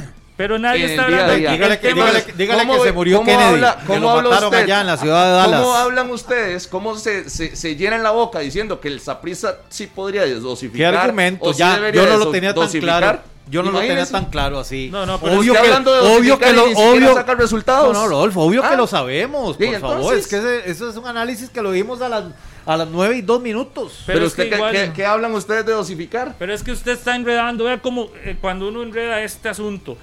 pero 0.41 0.57
nadie 0.57 0.85
está 0.85 1.03
hablando. 1.03 1.35
Dígale, 1.35 1.79
que, 1.79 1.89
dígale, 2.35 2.67
que 2.67 2.79
se 2.83 2.91
murió 2.93 3.19
Kennedy. 3.23 3.43
Habla, 3.43 3.77
¿Cómo 3.85 4.09
habla 4.09 4.39
usted? 4.47 4.63
allá 4.63 4.81
en 4.81 4.87
la 4.87 4.97
ciudad 4.97 5.25
de 5.25 5.31
Dallas. 5.33 5.61
¿Cómo 5.61 5.75
hablan 5.75 6.09
ustedes? 6.09 6.67
¿Cómo 6.67 6.97
se, 6.97 7.29
se, 7.29 7.55
se 7.55 7.75
llenan 7.75 8.01
la 8.01 8.09
boca 8.09 8.39
diciendo 8.39 8.79
que 8.79 8.87
el 8.87 8.99
Saprissa 9.01 9.57
sí 9.69 9.85
podría 9.85 10.25
dosificar? 10.39 10.93
¿Qué 10.93 10.97
argumento? 10.97 11.51
Ya, 11.51 11.91
yo 11.91 12.07
no 12.07 12.17
lo 12.17 12.31
tenía 12.31 12.55
tan 12.55 12.67
claro. 12.67 13.19
Yo 13.51 13.61
no 13.61 13.69
lo 13.69 13.81
tenía 13.81 14.05
tan 14.07 14.25
claro 14.25 14.57
así. 14.57 14.89
No, 14.91 15.05
no, 15.05 15.19
pero 15.19 15.37
obvio, 15.37 15.53
que, 15.53 15.59
obvio 15.59 16.39
que 16.39 16.53
lo 16.53 16.63
obvio 16.63 17.13
sacar 17.13 17.37
resultados. 17.37 17.93
No, 17.93 18.01
no, 18.01 18.07
Rodolfo, 18.07 18.41
obvio 18.41 18.63
que 18.63 18.67
ah. 18.69 18.75
lo 18.75 18.87
sabemos, 18.87 19.57
por 19.57 19.79
favor. 19.79 20.15
Es 20.15 20.25
que 20.25 20.63
eso 20.65 20.89
es 20.89 20.95
un 20.95 21.05
análisis 21.05 21.51
que 21.51 21.61
lo 21.61 21.69
vimos 21.69 22.01
a 22.01 22.09
las 22.09 22.23
a 22.65 22.77
las 22.77 22.87
9 22.87 23.17
y 23.17 23.21
2 23.21 23.41
minutos. 23.41 24.03
Pero, 24.05 24.25
usted, 24.25 24.49
¿qué, 24.49 24.91
¿qué, 24.95 25.05
hablan 25.05 25.33
ustedes 25.33 25.65
de 25.65 25.73
dosificar? 25.73 26.35
Pero 26.37 26.53
es 26.53 26.63
que 26.63 26.71
usted 26.71 26.93
está 26.93 27.15
enredando, 27.15 27.65
vea 27.65 27.79
cómo 27.79 28.09
eh, 28.23 28.37
cuando 28.39 28.67
uno 28.67 28.83
enreda 28.83 29.21
este 29.23 29.49
asunto, 29.49 29.97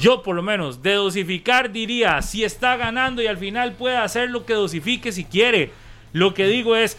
yo 0.00 0.22
por 0.22 0.34
lo 0.34 0.42
menos, 0.42 0.82
de 0.82 0.94
dosificar 0.94 1.70
diría, 1.70 2.22
si 2.22 2.42
está 2.42 2.76
ganando 2.76 3.22
y 3.22 3.26
al 3.26 3.38
final 3.38 3.72
puede 3.72 3.96
hacer 3.96 4.30
lo 4.30 4.46
que 4.46 4.54
dosifique 4.54 5.12
si 5.12 5.24
quiere. 5.24 5.70
Lo 6.12 6.34
que 6.34 6.46
digo 6.46 6.74
es, 6.74 6.96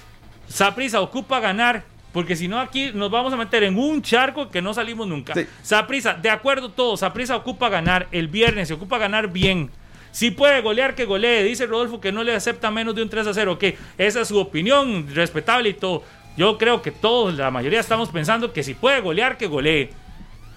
Saprisa 0.47 1.01
ocupa 1.01 1.39
ganar, 1.39 1.83
porque 2.13 2.35
si 2.35 2.47
no 2.47 2.59
aquí 2.59 2.91
nos 2.93 3.09
vamos 3.09 3.33
a 3.33 3.37
meter 3.37 3.63
en 3.63 3.77
un 3.77 4.01
charco 4.01 4.49
que 4.49 4.61
no 4.61 4.73
salimos 4.73 5.07
nunca. 5.07 5.33
Saprisa, 5.63 6.13
de 6.13 6.29
acuerdo 6.29 6.69
todo, 6.69 6.95
Saprisa 6.95 7.35
ocupa 7.35 7.69
ganar 7.69 8.07
el 8.11 8.27
viernes, 8.27 8.67
se 8.67 8.75
ocupa 8.75 8.97
ganar 8.97 9.31
bien. 9.31 9.71
Si 10.11 10.29
puede 10.29 10.61
golear, 10.61 10.93
que 10.93 11.05
golee. 11.05 11.43
Dice 11.43 11.65
Rodolfo 11.65 12.01
que 12.01 12.11
no 12.11 12.23
le 12.23 12.35
acepta 12.35 12.69
menos 12.69 12.95
de 12.95 13.01
un 13.01 13.09
3 13.09 13.27
a 13.27 13.33
0. 13.33 13.57
Que 13.57 13.77
esa 13.97 14.21
es 14.21 14.27
su 14.27 14.37
opinión, 14.37 15.07
respetable 15.13 15.69
y 15.69 15.73
todo. 15.73 16.03
Yo 16.37 16.57
creo 16.57 16.81
que 16.81 16.91
todos, 16.91 17.35
la 17.35 17.51
mayoría 17.51 17.79
estamos 17.79 18.09
pensando 18.09 18.53
que 18.53 18.63
si 18.63 18.73
puede 18.73 18.99
golear, 18.99 19.37
que 19.37 19.47
golee. 19.47 19.89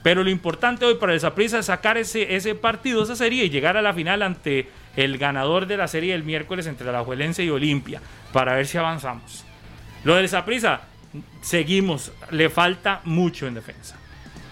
Pero 0.05 0.23
lo 0.23 0.29
importante 0.29 0.85
hoy 0.85 0.97
para 0.97 1.15
el 1.15 1.21
Saprissa 1.21 1.61
es 1.61 1.67
sacar 1.67 1.97
ese, 1.97 2.37
ese 2.37 2.55
partido, 2.55 3.03
esa 3.03 3.17
serie 3.17 3.47
y 3.47 3.49
llegar 3.49 3.79
a 3.79 3.83
la 3.83 3.95
final 3.95 4.21
ante 4.21 4.69
el 4.97 5.17
ganador 5.17 5.67
de 5.67 5.79
la 5.79 5.89
serie 5.89 6.13
del 6.13 6.25
miércoles 6.25 6.67
entre 6.67 6.93
la 6.93 7.03
Juelense 7.03 7.43
y 7.43 7.49
Olimpia 7.49 8.03
para 8.31 8.55
ver 8.55 8.67
si 8.67 8.77
avanzamos. 8.77 9.47
Lo 10.05 10.17
del 10.17 10.29
Saprissa, 10.29 10.83
seguimos, 11.41 12.13
le 12.31 12.51
falta 12.51 13.01
mucho 13.05 13.47
en 13.47 13.55
defensa. 13.55 13.97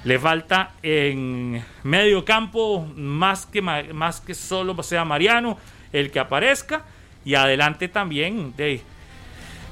Le 0.05 0.19
falta 0.19 0.73
en 0.83 1.63
medio 1.83 2.25
campo 2.25 2.91
más 2.97 3.45
que, 3.45 3.61
más 3.61 4.23
que 4.23 4.33
solo 4.33 4.83
sea 4.83 5.05
Mariano 5.05 5.59
el 5.93 6.11
que 6.11 6.19
aparezca 6.19 6.87
y 7.27 7.35
adelante 7.35 7.89
también. 7.89 8.55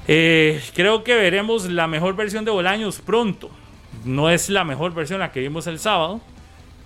Eh, 0.06 0.62
creo 0.74 1.04
que 1.04 1.14
veremos 1.14 1.70
la 1.70 1.86
mejor 1.86 2.16
versión 2.16 2.44
de 2.44 2.50
Bolaños 2.50 3.00
pronto 3.00 3.50
no 4.04 4.30
es 4.30 4.48
la 4.48 4.64
mejor 4.64 4.94
versión 4.94 5.20
la 5.20 5.32
que 5.32 5.40
vimos 5.40 5.66
el 5.66 5.78
sábado. 5.78 6.20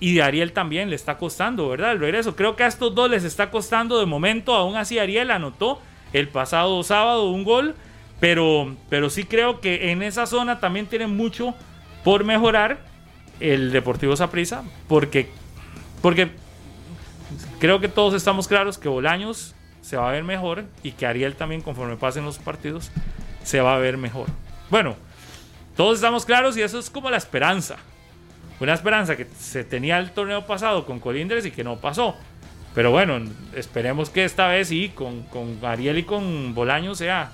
Y 0.01 0.15
de 0.15 0.23
Ariel 0.23 0.53
también 0.53 0.91
le 0.91 0.97
está 0.97 1.17
costando, 1.19 1.69
¿verdad? 1.69 1.93
El 1.93 2.01
regreso. 2.01 2.37
Creo 2.37 2.57
que 2.57 2.65
a 2.65 2.67
estos 2.67 2.95
dos 2.95 3.09
les 3.09 3.25
está 3.25 3.51
costando 3.51 3.99
de 3.99 4.07
momento. 4.07 4.55
Aún 4.55 4.77
así, 4.77 4.99
Ariel 4.99 5.31
anotó 5.31 5.81
el 6.13 6.29
pasado 6.29 6.83
sábado 6.83 7.31
un 7.31 7.45
gol. 7.45 7.75
Pero, 8.21 8.77
pero 8.89 9.11
sí 9.11 9.25
creo 9.25 9.61
que 9.61 9.91
en 9.91 10.03
esa 10.03 10.27
zona 10.27 10.61
también 10.61 10.87
tiene 10.87 11.07
mucho 11.07 11.55
por 12.03 12.25
mejorar 12.25 12.79
el 13.41 13.73
Deportivo 13.73 14.17
Saprissa. 14.17 14.65
Porque, 14.89 15.31
porque 16.03 16.31
creo 17.59 17.81
que 17.81 17.89
todos 17.89 18.15
estamos 18.15 18.49
claros 18.49 18.79
que 18.79 18.89
Bolaños 18.89 19.55
se 19.81 19.97
va 19.97 20.09
a 20.09 20.13
ver 20.13 20.25
mejor. 20.25 20.65
Y 20.83 20.93
que 20.93 21.07
Ariel 21.07 21.35
también, 21.37 21.63
conforme 21.63 21.97
pasen 21.97 22.25
los 22.25 22.39
partidos, 22.39 22.91
se 23.43 23.61
va 23.61 23.77
a 23.77 23.79
ver 23.79 23.97
mejor. 23.97 24.27
Bueno, 24.71 24.97
todos 25.77 25.97
estamos 25.97 26.25
claros 26.25 26.57
y 26.57 26.63
eso 26.63 26.79
es 26.79 26.91
como 26.91 27.11
la 27.11 27.17
esperanza. 27.17 27.77
una 28.61 28.73
esperanza 28.75 29.17
que 29.17 29.27
se 29.39 29.65
tenía 29.65 29.99
el 29.99 30.11
torneo 30.13 30.47
pasado 30.47 30.87
con 30.87 31.01
Colindres 31.01 31.45
y 31.47 31.51
que 31.51 31.65
no 31.65 31.77
pasó. 31.77 32.17
Pero 32.75 32.91
bueno, 32.91 33.21
esperemos 33.55 34.11
que 34.11 34.25
esta 34.25 34.49
vez 34.49 34.69
sí, 34.69 34.91
con, 34.95 35.23
con 35.25 35.59
Ariel 35.63 35.99
y 35.99 36.03
con 36.05 36.55
Bolaño 36.55 36.95
sea, 36.95 37.33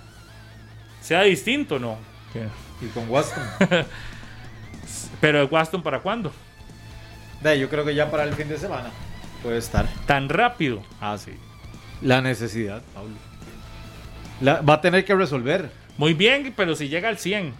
sea 1.00 1.22
distinto, 1.22 1.78
¿no? 1.78 1.96
Y 2.82 2.86
con 2.88 3.08
Waston. 3.08 3.42
Pero 5.20 5.42
el 5.42 5.48
Waston 5.50 5.82
para 5.82 6.00
cuándo? 6.00 6.32
De, 7.42 7.58
yo 7.58 7.68
creo 7.68 7.84
que 7.84 7.94
ya 7.94 8.10
para 8.10 8.24
el 8.24 8.34
fin 8.34 8.48
de 8.48 8.58
semana 8.58 8.90
puede 9.42 9.58
estar. 9.58 9.86
Tan 10.06 10.28
rápido. 10.28 10.82
Ah, 11.00 11.16
sí. 11.18 11.32
La 12.02 12.20
necesidad, 12.20 12.82
Pablo. 12.94 13.14
La- 14.40 14.60
va 14.62 14.74
a 14.74 14.80
tener 14.80 15.04
que 15.04 15.14
resolver. 15.14 15.70
Muy 15.96 16.14
bien, 16.14 16.52
pero 16.56 16.74
si 16.74 16.88
llega 16.88 17.08
al 17.08 17.18
100. 17.18 17.54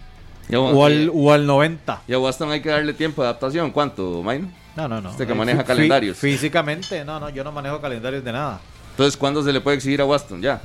Ya, 0.51 0.59
O 0.59 0.85
al, 0.85 1.09
o 1.13 1.31
al 1.31 1.45
90. 1.47 2.01
y 2.07 2.13
a 2.13 2.19
Waston 2.19 2.51
hay 2.51 2.61
que 2.61 2.69
darle 2.69 2.93
tiempo 2.93 3.21
de 3.23 3.29
adaptación. 3.29 3.71
¿Cuánto, 3.71 4.21
Maino? 4.21 4.51
No, 4.75 4.87
no, 4.87 5.01
no. 5.01 5.09
Usted 5.09 5.25
que 5.27 5.33
maneja 5.33 5.63
fí- 5.63 5.65
calendarios. 5.67 6.17
Físicamente, 6.17 7.03
no, 7.05 7.19
no, 7.19 7.29
yo 7.29 7.43
no 7.43 7.51
manejo 7.51 7.79
calendarios 7.81 8.23
de 8.23 8.31
nada. 8.31 8.59
Entonces, 8.91 9.15
¿cuándo 9.17 9.41
se 9.43 9.51
le 9.53 9.61
puede 9.61 9.77
exigir 9.77 10.01
a 10.01 10.05
Waston? 10.05 10.41
Ya. 10.41 10.61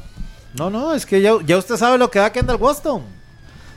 No, 0.58 0.70
no, 0.70 0.92
es 0.94 1.06
que 1.06 1.20
ya, 1.22 1.32
ya 1.44 1.56
usted 1.56 1.76
sabe 1.76 1.98
lo 1.98 2.10
que 2.10 2.18
da 2.18 2.30
Kendall 2.32 2.56
Waston. 2.60 3.02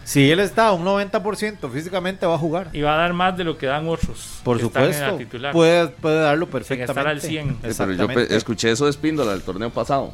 Si 0.03 0.31
él 0.31 0.39
está 0.39 0.67
a 0.67 0.71
un 0.71 0.83
90% 0.85 1.69
físicamente 1.71 2.25
va 2.25 2.33
a 2.33 2.37
jugar. 2.39 2.69
Y 2.73 2.81
va 2.81 2.95
a 2.95 2.97
dar 2.97 3.13
más 3.13 3.37
de 3.37 3.43
lo 3.43 3.57
que 3.59 3.67
dan 3.67 3.87
otros. 3.87 4.39
Por 4.43 4.59
supuesto. 4.59 5.17
titular. 5.17 5.53
Puede, 5.53 5.87
puede 5.89 6.19
darlo 6.21 6.45
Sin 6.45 6.51
perfectamente. 6.53 6.91
estar 6.91 7.07
al 7.07 7.21
100. 7.21 7.57
Sí, 7.61 7.75
pero 7.77 7.91
yo 8.27 8.35
escuché 8.35 8.71
eso 8.71 8.85
de 8.85 8.91
Espíndola 8.91 9.31
del 9.33 9.43
torneo 9.43 9.69
pasado. 9.69 10.11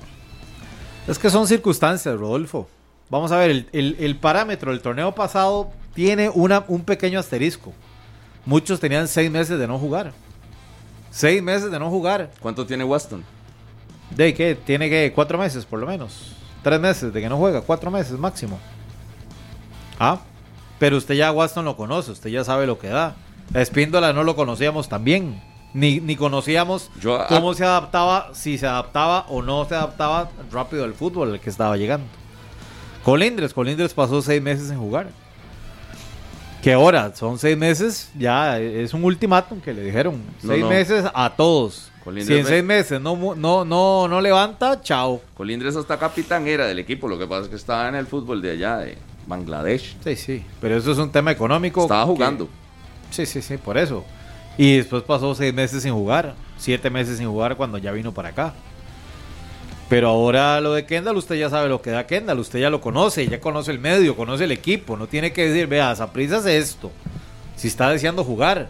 Es 1.07 1.17
que 1.17 1.29
son 1.29 1.47
circunstancias, 1.47 2.13
Rodolfo. 2.17 2.67
Vamos 3.09 3.31
a 3.31 3.37
ver, 3.37 3.51
el, 3.51 3.69
el- 3.71 3.95
el 3.99 4.15
parámetro 4.17 4.71
del 4.71 4.81
torneo 4.81 5.13
pasado 5.13 5.71
tiene 5.95 6.29
una, 6.29 6.63
un 6.67 6.81
pequeño 6.83 7.19
asterisco. 7.19 7.73
Muchos 8.45 8.79
tenían 8.79 9.07
seis 9.07 9.31
meses 9.31 9.57
de 9.57 9.65
no 9.65 9.79
jugar. 9.79 10.13
Seis 11.09 11.41
meses 11.41 11.71
de 11.71 11.79
no 11.79 11.89
jugar. 11.89 12.29
¿Cuánto 12.39 12.65
tiene 12.65 12.83
Waston? 12.83 13.23
¿De 14.11 14.33
qué? 14.33 14.53
Tiene 14.53 14.89
que 14.89 15.11
cuatro 15.15 15.37
meses 15.37 15.65
por 15.65 15.79
lo 15.79 15.87
menos. 15.87 16.35
Tres 16.61 16.79
meses 16.79 17.13
de 17.13 17.21
que 17.21 17.29
no 17.29 17.37
juega, 17.37 17.61
cuatro 17.61 17.89
meses 17.89 18.19
máximo. 18.19 18.59
Ah, 19.99 20.19
pero 20.77 20.97
usted 20.97 21.15
ya 21.15 21.29
a 21.29 21.31
Waston 21.31 21.65
lo 21.65 21.77
conoce, 21.77 22.11
usted 22.11 22.29
ya 22.29 22.43
sabe 22.43 22.67
lo 22.67 22.77
que 22.77 22.89
da. 22.89 23.15
A 23.53 23.61
Espíndola 23.61 24.13
no 24.13 24.23
lo 24.23 24.35
conocíamos 24.35 24.89
también. 24.89 25.41
Ni, 25.73 25.99
ni 25.99 26.15
conocíamos 26.15 26.89
Yo 27.01 27.19
cómo 27.27 27.53
se 27.53 27.65
adaptaba, 27.65 28.29
si 28.33 28.57
se 28.57 28.65
adaptaba 28.65 29.25
o 29.27 29.41
no 29.41 29.65
se 29.65 29.75
adaptaba 29.75 30.29
rápido 30.49 30.85
al 30.85 30.93
fútbol 30.93 31.33
al 31.33 31.39
que 31.41 31.49
estaba 31.49 31.75
llegando. 31.75 32.07
Colindres, 33.03 33.53
Colindres 33.53 33.93
pasó 33.93 34.21
seis 34.21 34.41
meses 34.41 34.69
sin 34.69 34.77
jugar. 34.77 35.07
Que 36.65 36.73
ahora 36.73 37.13
son 37.13 37.37
seis 37.37 37.55
meses, 37.55 38.09
ya 38.17 38.59
es 38.59 38.91
un 38.95 39.03
ultimátum 39.03 39.61
que 39.61 39.71
le 39.71 39.83
dijeron. 39.83 40.19
No, 40.41 40.49
seis 40.51 40.63
no. 40.63 40.69
meses 40.69 41.05
a 41.13 41.29
todos. 41.29 41.91
Colindres 42.03 42.35
si 42.35 42.41
en 42.41 42.47
seis 42.47 42.63
meses 42.63 42.99
no, 42.99 43.35
no, 43.35 43.63
no, 43.63 44.07
no 44.07 44.19
levanta, 44.19 44.81
chao. 44.81 45.21
Colindres 45.35 45.75
hasta 45.75 45.99
capitán 45.99 46.47
era 46.47 46.65
del 46.65 46.79
equipo. 46.79 47.07
Lo 47.07 47.19
que 47.19 47.27
pasa 47.27 47.43
es 47.43 47.49
que 47.49 47.55
estaba 47.55 47.87
en 47.87 47.93
el 47.93 48.07
fútbol 48.07 48.41
de 48.41 48.49
allá, 48.49 48.77
de 48.77 48.97
Bangladesh. 49.27 49.95
Sí, 50.03 50.15
sí, 50.15 50.43
pero 50.59 50.75
eso 50.75 50.91
es 50.91 50.97
un 50.97 51.11
tema 51.11 51.29
económico. 51.29 51.83
Estaba 51.83 52.05
que- 52.05 52.07
jugando. 52.13 52.49
Sí, 53.11 53.27
sí, 53.27 53.43
sí, 53.43 53.57
por 53.57 53.77
eso. 53.77 54.03
Y 54.57 54.77
después 54.77 55.03
pasó 55.03 55.35
seis 55.35 55.53
meses 55.53 55.83
sin 55.83 55.93
jugar, 55.93 56.33
siete 56.57 56.89
meses 56.89 57.19
sin 57.19 57.27
jugar 57.27 57.57
cuando 57.57 57.77
ya 57.77 57.91
vino 57.91 58.11
para 58.11 58.29
acá. 58.29 58.55
Pero 59.87 60.09
ahora 60.09 60.59
lo 60.61 60.73
de 60.73 60.85
Kendall, 60.85 61.17
usted 61.17 61.35
ya 61.35 61.49
sabe 61.49 61.69
lo 61.69 61.81
que 61.81 61.91
da 61.91 62.07
Kendall, 62.07 62.39
usted 62.39 62.59
ya 62.59 62.69
lo 62.69 62.81
conoce, 62.81 63.27
ya 63.27 63.39
conoce 63.39 63.71
el 63.71 63.79
medio, 63.79 64.15
conoce 64.15 64.45
el 64.45 64.51
equipo, 64.51 64.97
no 64.97 65.07
tiene 65.07 65.31
que 65.31 65.47
decir, 65.47 65.67
vea, 65.67 65.95
Saprissa 65.95 66.37
hace 66.37 66.57
esto, 66.57 66.91
si 67.55 67.67
está 67.67 67.89
deseando 67.89 68.23
jugar. 68.23 68.69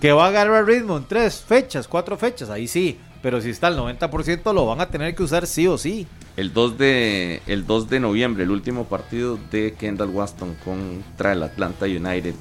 Que 0.00 0.12
va 0.12 0.24
a 0.24 0.28
agarrar 0.28 0.66
ritmo 0.66 0.96
en 0.96 1.04
tres 1.04 1.44
fechas, 1.46 1.86
cuatro 1.86 2.16
fechas, 2.16 2.50
ahí 2.50 2.66
sí, 2.66 2.98
pero 3.22 3.40
si 3.40 3.50
está 3.50 3.66
al 3.66 3.76
90% 3.76 4.52
lo 4.54 4.66
van 4.66 4.80
a 4.80 4.88
tener 4.88 5.14
que 5.14 5.22
usar 5.22 5.46
sí 5.46 5.66
o 5.66 5.76
sí. 5.78 6.06
El 6.36 6.52
2 6.54 6.78
de, 6.78 7.42
el 7.46 7.66
2 7.66 7.90
de 7.90 8.00
noviembre, 8.00 8.44
el 8.44 8.50
último 8.50 8.86
partido 8.86 9.38
de 9.50 9.74
Kendall 9.74 10.08
Waston 10.08 10.56
contra 10.64 11.32
el 11.32 11.42
Atlanta 11.42 11.84
United. 11.84 12.34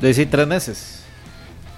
Tres 0.00 0.46
meses. 0.48 1.03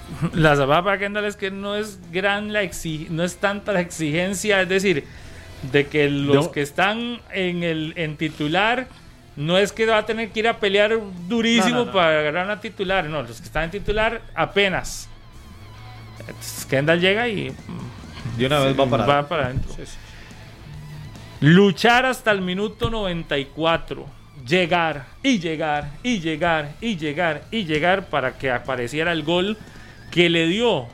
La 0.34 0.54
sabada 0.56 0.82
para 0.84 0.98
Kendall 0.98 1.24
es 1.24 1.36
que 1.36 1.50
no 1.50 1.74
es 1.76 1.98
gran 2.12 2.52
la 2.52 2.62
exi- 2.62 3.08
no 3.08 3.22
es 3.24 3.36
tanta 3.36 3.72
la 3.72 3.80
exigencia, 3.80 4.62
es 4.62 4.68
decir, 4.68 5.04
de 5.72 5.86
que 5.86 6.08
los 6.08 6.46
No. 6.46 6.52
que 6.52 6.62
están 6.62 7.20
en 7.32 7.62
el 7.64 7.92
en 7.96 8.16
titular 8.16 8.86
no 9.36 9.58
es 9.58 9.72
que 9.72 9.84
va 9.86 9.98
a 9.98 10.06
tener 10.06 10.30
que 10.30 10.40
ir 10.40 10.48
a 10.48 10.58
pelear 10.58 10.98
durísimo 11.28 11.70
No, 11.70 11.78
no, 11.80 11.84
no. 11.86 11.92
para 11.92 12.20
agarrar 12.20 12.44
una 12.46 12.60
titular, 12.60 13.04
no, 13.06 13.22
los 13.22 13.38
que 13.38 13.44
están 13.46 13.64
en 13.64 13.70
titular 13.72 14.22
apenas. 14.34 15.08
Entonces, 16.20 16.64
Kendall 16.66 17.00
llega 17.00 17.28
y 17.28 17.52
De 18.38 18.46
una 18.46 18.60
vez 18.60 18.78
va 18.78 18.86
para 18.88 19.06
va 19.06 19.28
para 19.28 19.46
adentro. 19.46 19.74
Luchar 21.40 22.06
hasta 22.06 22.30
el 22.30 22.40
minuto 22.40 22.88
94. 22.90 24.06
Llegar 24.46 25.06
y 25.22 25.38
llegar 25.38 25.90
y 26.02 26.20
llegar 26.20 26.72
y 26.80 26.96
llegar 26.96 27.42
y 27.50 27.64
llegar 27.64 28.06
para 28.06 28.38
que 28.38 28.50
apareciera 28.50 29.12
el 29.12 29.22
gol 29.24 29.56
que 30.10 30.30
le 30.30 30.46
dio 30.46 30.86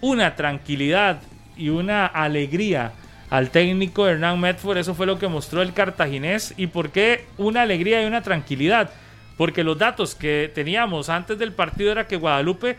una 0.00 0.34
tranquilidad 0.36 1.20
y 1.56 1.68
una 1.68 2.06
alegría 2.06 2.92
al 3.30 3.50
técnico 3.50 4.06
Hernán 4.06 4.38
Medford. 4.40 4.78
Eso 4.78 4.94
fue 4.94 5.06
lo 5.06 5.18
que 5.18 5.28
mostró 5.28 5.62
el 5.62 5.72
cartaginés. 5.72 6.54
¿Y 6.56 6.66
por 6.66 6.90
qué 6.90 7.26
una 7.38 7.62
alegría 7.62 8.02
y 8.02 8.06
una 8.06 8.22
tranquilidad? 8.22 8.90
Porque 9.36 9.64
los 9.64 9.78
datos 9.78 10.14
que 10.14 10.50
teníamos 10.54 11.08
antes 11.08 11.38
del 11.38 11.52
partido 11.52 11.90
era 11.92 12.06
que 12.06 12.16
Guadalupe 12.16 12.76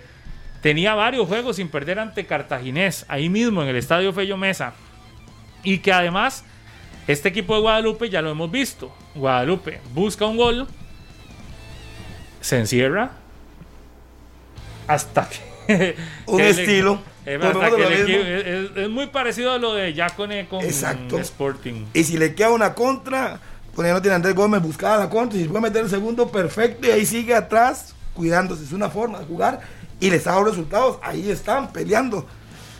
tenía 0.61 0.95
varios 0.95 1.27
juegos 1.27 1.57
sin 1.57 1.69
perder 1.69 1.99
ante 1.99 2.26
Cartaginés, 2.26 3.05
ahí 3.10 3.30
mismo 3.30 3.61
en 3.64 3.68
el 3.68 3.76
Estadio 3.76 4.14
Fello 4.14 4.38
Mesa. 4.38 4.73
Y 5.64 5.80
que 5.80 5.91
además, 5.91 6.45
este 7.07 7.30
equipo 7.30 7.55
de 7.55 7.61
Guadalupe 7.61 8.10
ya 8.10 8.22
lo 8.22 8.31
hemos 8.31 8.49
visto. 8.49 8.95
Guadalupe 9.15 9.81
busca 9.93 10.26
un 10.26 10.38
gol, 10.38 10.68
se 12.41 12.60
encierra, 12.60 13.11
hasta 14.88 15.27
que. 15.30 15.52
Un 16.27 16.41
estilo. 16.41 17.02
que 17.23 17.35
el 17.35 17.41
equipo- 17.41 18.80
es, 18.80 18.90
muy 18.90 19.07
parecido 19.07 19.52
a 19.52 19.57
lo 19.57 19.73
de 19.73 19.94
Yacone 19.94 20.48
con 20.48 20.64
Exacto. 20.64 21.18
Sporting. 21.19 21.85
Y 21.94 22.03
si 22.03 22.18
le 22.18 22.35
queda 22.35 22.52
una 22.52 22.73
contra, 22.73 23.40
pues 23.76 23.88
ya 23.88 23.94
no 23.94 24.02
tiene 24.02 24.15
Andrés 24.15 24.35
Gómez, 24.35 24.61
buscaba 24.61 24.98
la 24.98 25.10
contra. 25.10 25.40
Y 25.40 25.44
si 25.44 25.48
puede 25.49 25.61
meter 25.61 25.84
el 25.84 25.90
segundo, 25.90 26.30
perfecto. 26.30 26.88
Y 26.88 26.91
ahí 26.91 27.06
sigue 27.06 27.34
atrás, 27.34 27.95
cuidándose. 28.14 28.64
Es 28.64 28.72
una 28.72 28.90
forma 28.90 29.19
de 29.19 29.26
jugar. 29.26 29.61
Y 29.99 30.10
les 30.10 30.27
ha 30.27 30.31
dado 30.31 30.45
resultados. 30.45 30.98
Ahí 31.02 31.30
están, 31.30 31.72
peleando. 31.72 32.27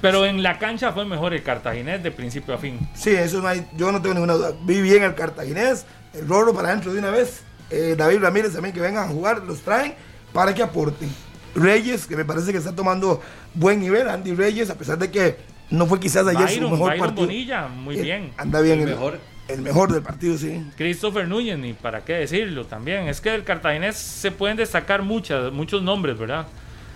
Pero 0.04 0.26
en 0.26 0.44
la 0.44 0.60
cancha 0.60 0.92
fue 0.92 1.06
mejor 1.06 1.34
el 1.34 1.44
Cartaginés 1.44 2.04
de 2.04 2.12
principio 2.12 2.54
a 2.54 2.58
fin. 2.58 2.78
Sí, 2.94 3.12
eso 3.12 3.42
no 3.42 3.48
hay, 3.48 3.66
yo 3.78 3.90
no 3.90 4.02
tengo 4.02 4.16
ninguna 4.16 4.34
duda. 4.34 4.52
Vi 4.64 4.82
bien 4.82 5.02
el 5.02 5.16
cartaginés, 5.16 5.86
el 6.14 6.28
Rorro 6.28 6.54
para 6.54 6.68
adentro 6.68 6.92
de 6.92 7.00
una 7.00 7.10
vez. 7.10 7.44
Eh, 7.70 7.96
David 7.98 8.20
Ramírez 8.20 8.52
también 8.52 8.76
que 8.76 8.82
vengan 8.82 9.06
a 9.06 9.12
jugar, 9.14 9.44
los 9.44 9.62
traen 9.62 9.96
para 10.34 10.54
que 10.54 10.62
aporten. 10.62 11.10
Reyes, 11.56 12.08
que 12.08 12.16
me 12.16 12.26
parece 12.26 12.52
que 12.52 12.58
está 12.58 12.76
tomando 12.76 13.22
buen 13.54 13.80
nivel, 13.80 14.10
Andy 14.10 14.34
Reyes, 14.34 14.70
a 14.70 14.76
pesar 14.76 14.98
de 14.98 15.12
que 15.12 15.36
no 15.70 15.86
fue 15.88 16.00
quizás 16.00 16.26
ayer 16.28 16.48
su 16.50 16.56
Byron, 16.56 16.72
mejor 16.72 16.90
Byron 16.92 17.08
partido. 17.08 17.28
Bonilla, 17.28 17.68
muy 17.68 17.98
Eh, 17.98 18.02
bien. 18.02 18.32
Anda 18.38 18.62
bien 18.62 18.80
El 18.82 18.88
el, 18.90 18.96
mejor. 18.96 19.20
el 19.48 19.62
mejor 19.62 19.92
del 19.92 20.02
partido, 20.04 20.38
sí. 20.38 20.64
Christopher 20.78 21.28
Núñez, 21.28 21.58
ni 21.58 21.74
para 21.74 22.04
qué 22.04 22.14
decirlo 22.14 22.66
también. 22.66 23.08
Es 23.08 23.22
que 23.22 23.32
del 23.32 23.44
cartaginés 23.44 23.96
se 23.98 24.32
pueden 24.32 24.58
destacar 24.58 25.02
muchas, 25.04 25.52
muchos 25.52 25.82
nombres, 25.84 26.18
¿verdad? 26.18 26.48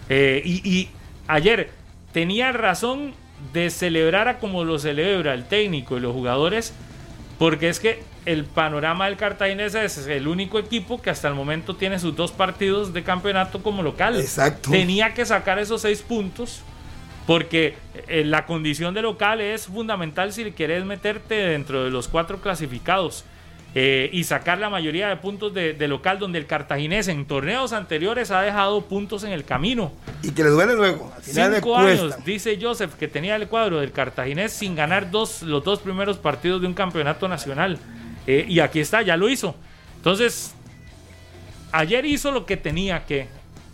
Eh, 0.10 0.42
y, 0.46 0.68
y 0.70 0.90
ayer 1.28 1.72
tenía 2.14 2.52
razón 2.52 3.14
de 3.54 3.70
celebrar 3.70 4.28
a 4.28 4.40
como 4.40 4.64
lo 4.64 4.80
celebra 4.80 5.34
el 5.34 5.46
técnico 5.46 5.98
y 5.98 6.00
los 6.00 6.14
jugadores, 6.14 6.74
porque 7.38 7.70
es 7.70 7.80
que 7.80 8.02
el 8.28 8.44
panorama 8.44 9.06
del 9.06 9.16
cartaginés 9.16 9.74
es 9.74 10.06
el 10.06 10.28
único 10.28 10.60
equipo 10.60 11.02
que 11.02 11.10
hasta 11.10 11.30
el 11.30 11.34
momento 11.34 11.78
tiene 11.78 11.98
sus 11.98 12.14
dos 12.14 12.34
partidos 12.34 12.94
de 12.94 13.02
campeonato 13.02 13.64
como 13.64 13.82
local. 13.82 14.20
Exacto. 14.20 14.70
Tenía 14.70 15.14
que 15.14 15.26
sacar 15.26 15.60
esos 15.60 15.82
seis 15.82 16.02
puntos. 16.02 16.62
Porque 17.26 17.76
eh, 18.08 18.24
la 18.24 18.46
condición 18.46 18.94
de 18.94 19.02
local 19.02 19.42
es 19.42 19.66
fundamental 19.66 20.32
si 20.32 20.50
quieres 20.54 20.86
meterte 20.86 21.36
dentro 21.36 21.84
de 21.84 21.90
los 21.90 22.08
cuatro 22.08 22.40
clasificados 22.40 23.26
eh, 23.76 24.10
y 24.14 24.24
sacar 24.24 24.60
la 24.60 24.70
mayoría 24.70 25.10
de 25.10 25.18
puntos 25.18 25.54
de, 25.54 25.74
de 25.74 25.88
local, 25.90 26.20
donde 26.20 26.40
el 26.40 26.46
cartaginés 26.46 27.10
en 27.10 27.26
torneos 27.26 27.74
anteriores 27.74 28.32
ha 28.32 28.42
dejado 28.42 28.82
puntos 28.86 29.26
en 29.26 29.34
el 29.34 29.44
camino. 29.44 29.92
Y 30.24 30.32
que 30.32 30.42
le 30.42 30.52
duele 30.52 30.74
luego. 30.76 31.12
Al 31.14 31.22
final 31.22 31.52
le 31.52 31.58
Cinco 31.58 31.78
años, 31.78 32.16
dice 32.24 32.58
Joseph, 32.62 32.94
que 32.96 33.10
tenía 33.10 33.36
el 33.36 33.48
cuadro 33.50 33.82
del 33.82 33.92
cartaginés 33.92 34.54
sin 34.54 34.76
ganar 34.76 35.12
dos, 35.12 35.44
los 35.44 35.66
dos 35.66 35.80
primeros 35.80 36.18
partidos 36.18 36.62
de 36.62 36.68
un 36.68 36.74
campeonato 36.74 37.28
nacional. 37.28 37.78
Eh, 38.28 38.46
y 38.48 38.60
aquí 38.60 38.80
está, 38.80 39.02
ya 39.02 39.18
lo 39.18 39.30
hizo. 39.30 39.56
Entonces, 39.96 40.54
ayer 41.72 42.06
hizo 42.06 42.32
lo 42.32 42.46
que 42.46 42.58
tenía 42.58 43.06
que. 43.06 43.28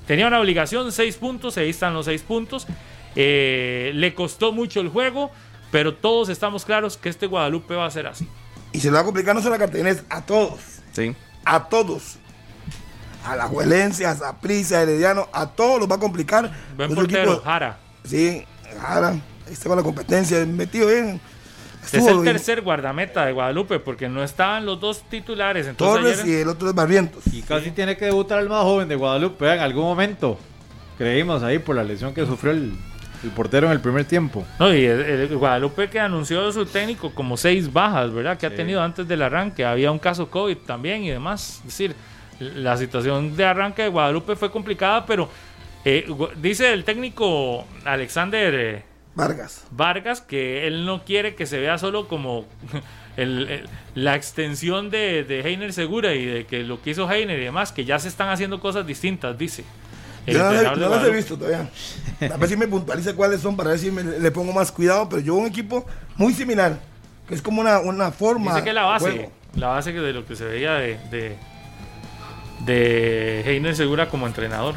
Tenía 0.07 0.27
una 0.27 0.39
obligación, 0.39 0.91
seis 0.91 1.15
puntos, 1.15 1.57
ahí 1.57 1.69
están 1.69 1.93
los 1.93 2.05
seis 2.05 2.21
puntos. 2.21 2.67
Eh, 3.15 3.91
le 3.95 4.13
costó 4.13 4.51
mucho 4.51 4.81
el 4.81 4.89
juego, 4.89 5.31
pero 5.71 5.93
todos 5.95 6.29
estamos 6.29 6.65
claros 6.65 6.97
que 6.97 7.09
este 7.09 7.25
Guadalupe 7.25 7.75
va 7.75 7.85
a 7.85 7.91
ser 7.91 8.07
así. 8.07 8.27
Y 8.73 8.79
se 8.79 8.87
le 8.87 8.93
va 8.93 8.99
a 9.01 9.03
complicar 9.03 9.33
no 9.35 9.41
solo 9.41 9.55
a 9.55 9.59
cartaginés, 9.59 10.03
a 10.09 10.25
todos. 10.25 10.59
Sí. 10.91 11.15
A 11.45 11.67
todos. 11.69 12.17
a 13.25 13.35
la 13.37 13.47
Juelencia, 13.47 14.11
a 14.11 14.15
Zaprisa, 14.15 14.79
a 14.79 14.81
Herediano, 14.81 15.29
a 15.31 15.47
todos 15.47 15.79
los 15.79 15.89
va 15.89 15.95
a 15.95 15.99
complicar. 15.99 16.51
Buen 16.75 16.93
Nuestro 16.93 17.07
portero, 17.07 17.41
Jara. 17.41 17.77
Sí, 18.03 18.43
Jara, 18.81 19.09
ahí 19.09 19.53
está 19.53 19.69
con 19.69 19.77
la 19.77 19.83
competencia, 19.83 20.45
metido 20.45 20.87
bien. 20.87 21.21
Es 21.83 21.93
Estuvo 21.93 22.09
el 22.09 22.13
bien. 22.21 22.33
tercer 22.33 22.61
guardameta 22.61 23.25
de 23.25 23.31
Guadalupe 23.33 23.79
porque 23.79 24.07
no 24.09 24.23
estaban 24.23 24.65
los 24.65 24.79
dos 24.79 25.03
titulares. 25.09 25.67
Entonces 25.67 26.01
Torres 26.01 26.19
ayer- 26.23 26.39
y 26.39 26.41
el 26.41 26.47
otro 26.49 26.69
es 26.69 26.75
Barrientos. 26.75 27.23
Y 27.31 27.41
casi 27.41 27.71
tiene 27.71 27.97
que 27.97 28.05
debutar 28.05 28.39
el 28.39 28.49
más 28.49 28.63
joven 28.63 28.87
de 28.87 28.95
Guadalupe 28.95 29.53
en 29.53 29.59
algún 29.59 29.83
momento. 29.83 30.39
Creímos 30.97 31.43
ahí 31.43 31.59
por 31.59 31.75
la 31.75 31.83
lesión 31.83 32.13
que 32.13 32.25
sufrió 32.25 32.51
el, 32.51 32.73
el 33.23 33.29
portero 33.31 33.67
en 33.67 33.73
el 33.73 33.79
primer 33.81 34.05
tiempo. 34.05 34.45
No, 34.59 34.73
y 34.73 34.85
el, 34.85 35.01
el 35.01 35.37
Guadalupe 35.37 35.89
que 35.89 35.99
anunció 35.99 36.51
su 36.51 36.65
técnico 36.65 37.13
como 37.13 37.35
seis 37.37 37.71
bajas, 37.71 38.13
¿verdad? 38.13 38.37
Que 38.37 38.45
ha 38.45 38.55
tenido 38.55 38.81
antes 38.81 39.07
del 39.07 39.21
arranque. 39.21 39.65
Había 39.65 39.91
un 39.91 39.99
caso 39.99 40.29
COVID 40.29 40.57
también 40.65 41.03
y 41.03 41.09
demás. 41.09 41.57
Es 41.59 41.65
decir, 41.65 41.95
la 42.39 42.77
situación 42.77 43.35
de 43.35 43.45
arranque 43.45 43.83
de 43.83 43.89
Guadalupe 43.89 44.35
fue 44.35 44.51
complicada, 44.51 45.05
pero 45.05 45.29
eh, 45.85 46.05
dice 46.41 46.71
el 46.71 46.83
técnico 46.83 47.65
Alexander 47.85 48.53
eh, 48.55 48.83
Vargas. 49.15 49.63
Vargas 49.71 50.21
que 50.21 50.65
él 50.67 50.85
no 50.85 51.03
quiere 51.05 51.35
que 51.35 51.45
se 51.45 51.59
vea 51.59 51.77
solo 51.77 52.07
como 52.07 52.45
el- 53.17 53.47
el- 53.49 53.69
la 53.95 54.15
extensión 54.15 54.89
de, 54.89 55.23
de 55.23 55.41
Heiner 55.41 55.71
Segura 55.73 56.13
y 56.15 56.25
de 56.25 56.45
que 56.45 56.63
lo 56.63 56.81
que 56.81 56.91
hizo 56.91 57.09
Heiner 57.11 57.39
y 57.39 57.43
demás, 57.43 57.71
que 57.71 57.85
ya 57.85 57.99
se 57.99 58.07
están 58.07 58.29
haciendo 58.29 58.59
cosas 58.59 58.87
distintas, 58.87 59.37
dice. 59.37 59.63
El 60.25 60.35
Yo 60.37 60.51
no, 60.53 60.75
no 60.77 60.89
los 60.89 61.03
he 61.05 61.11
visto 61.11 61.37
todavía. 61.37 61.69
A 62.33 62.37
ver 62.37 62.47
si 62.49 62.55
me 62.55 62.67
puntualiza 62.67 63.13
cuáles 63.13 63.41
son 63.41 63.57
para 63.57 63.71
ver 63.71 63.79
si 63.79 63.91
me- 63.91 64.03
le 64.03 64.31
pongo 64.31 64.53
más 64.53 64.71
cuidado. 64.71 65.09
Pero 65.09 65.21
yo 65.21 65.35
un 65.35 65.45
equipo 65.47 65.85
muy 66.15 66.33
similar, 66.33 66.79
que 67.27 67.35
es 67.35 67.41
como 67.41 67.59
una, 67.61 67.79
una 67.79 68.09
forma. 68.11 68.53
Dice 68.53 68.63
que 68.63 68.71
la 68.73 68.83
base, 68.85 69.11
juego. 69.11 69.31
la 69.55 69.67
base 69.67 69.91
que 69.93 69.99
de 69.99 70.13
lo 70.13 70.25
que 70.25 70.35
se 70.37 70.45
veía 70.45 70.75
de, 70.75 70.97
de, 71.11 71.35
de 72.65 73.41
Heiner 73.45 73.75
Segura 73.75 74.09
como 74.09 74.25
entrenador. 74.27 74.75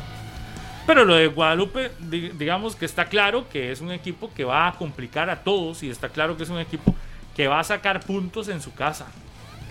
Pero 0.87 1.05
lo 1.05 1.15
de 1.15 1.27
Guadalupe, 1.29 1.91
di- 1.99 2.31
digamos 2.31 2.77
que 2.77 2.85
está 2.85 3.07
claro 3.07 3.49
que 3.49 3.73
es 3.73 3.81
un 3.81 3.91
equipo 3.91 4.31
que 4.35 4.45
va 4.45 4.69
a 4.69 4.73
complicar 4.75 5.29
a 5.31 5.43
todos 5.43 5.83
y 5.83 5.91
está 5.91 6.09
claro 6.09 6.37
que 6.37 6.45
es 6.45 6.49
un 6.51 6.61
equipo 6.61 6.95
que 7.35 7.49
va 7.49 7.59
a 7.61 7.65
sacar 7.65 8.01
puntos 8.01 8.49
en 8.49 8.61
su 8.63 8.73
casa. 8.75 9.07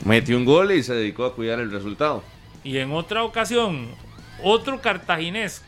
Metió 0.03 0.35
un 0.37 0.45
gol 0.45 0.71
y 0.73 0.83
se 0.83 0.93
dedicó 0.93 1.25
a 1.25 1.33
cuidar 1.33 1.59
el 1.59 1.71
resultado. 1.71 2.21
Y 2.63 2.77
en 2.79 2.91
otra 2.91 3.23
ocasión, 3.23 3.87
otro 4.43 4.81
cartaginés 4.81 5.63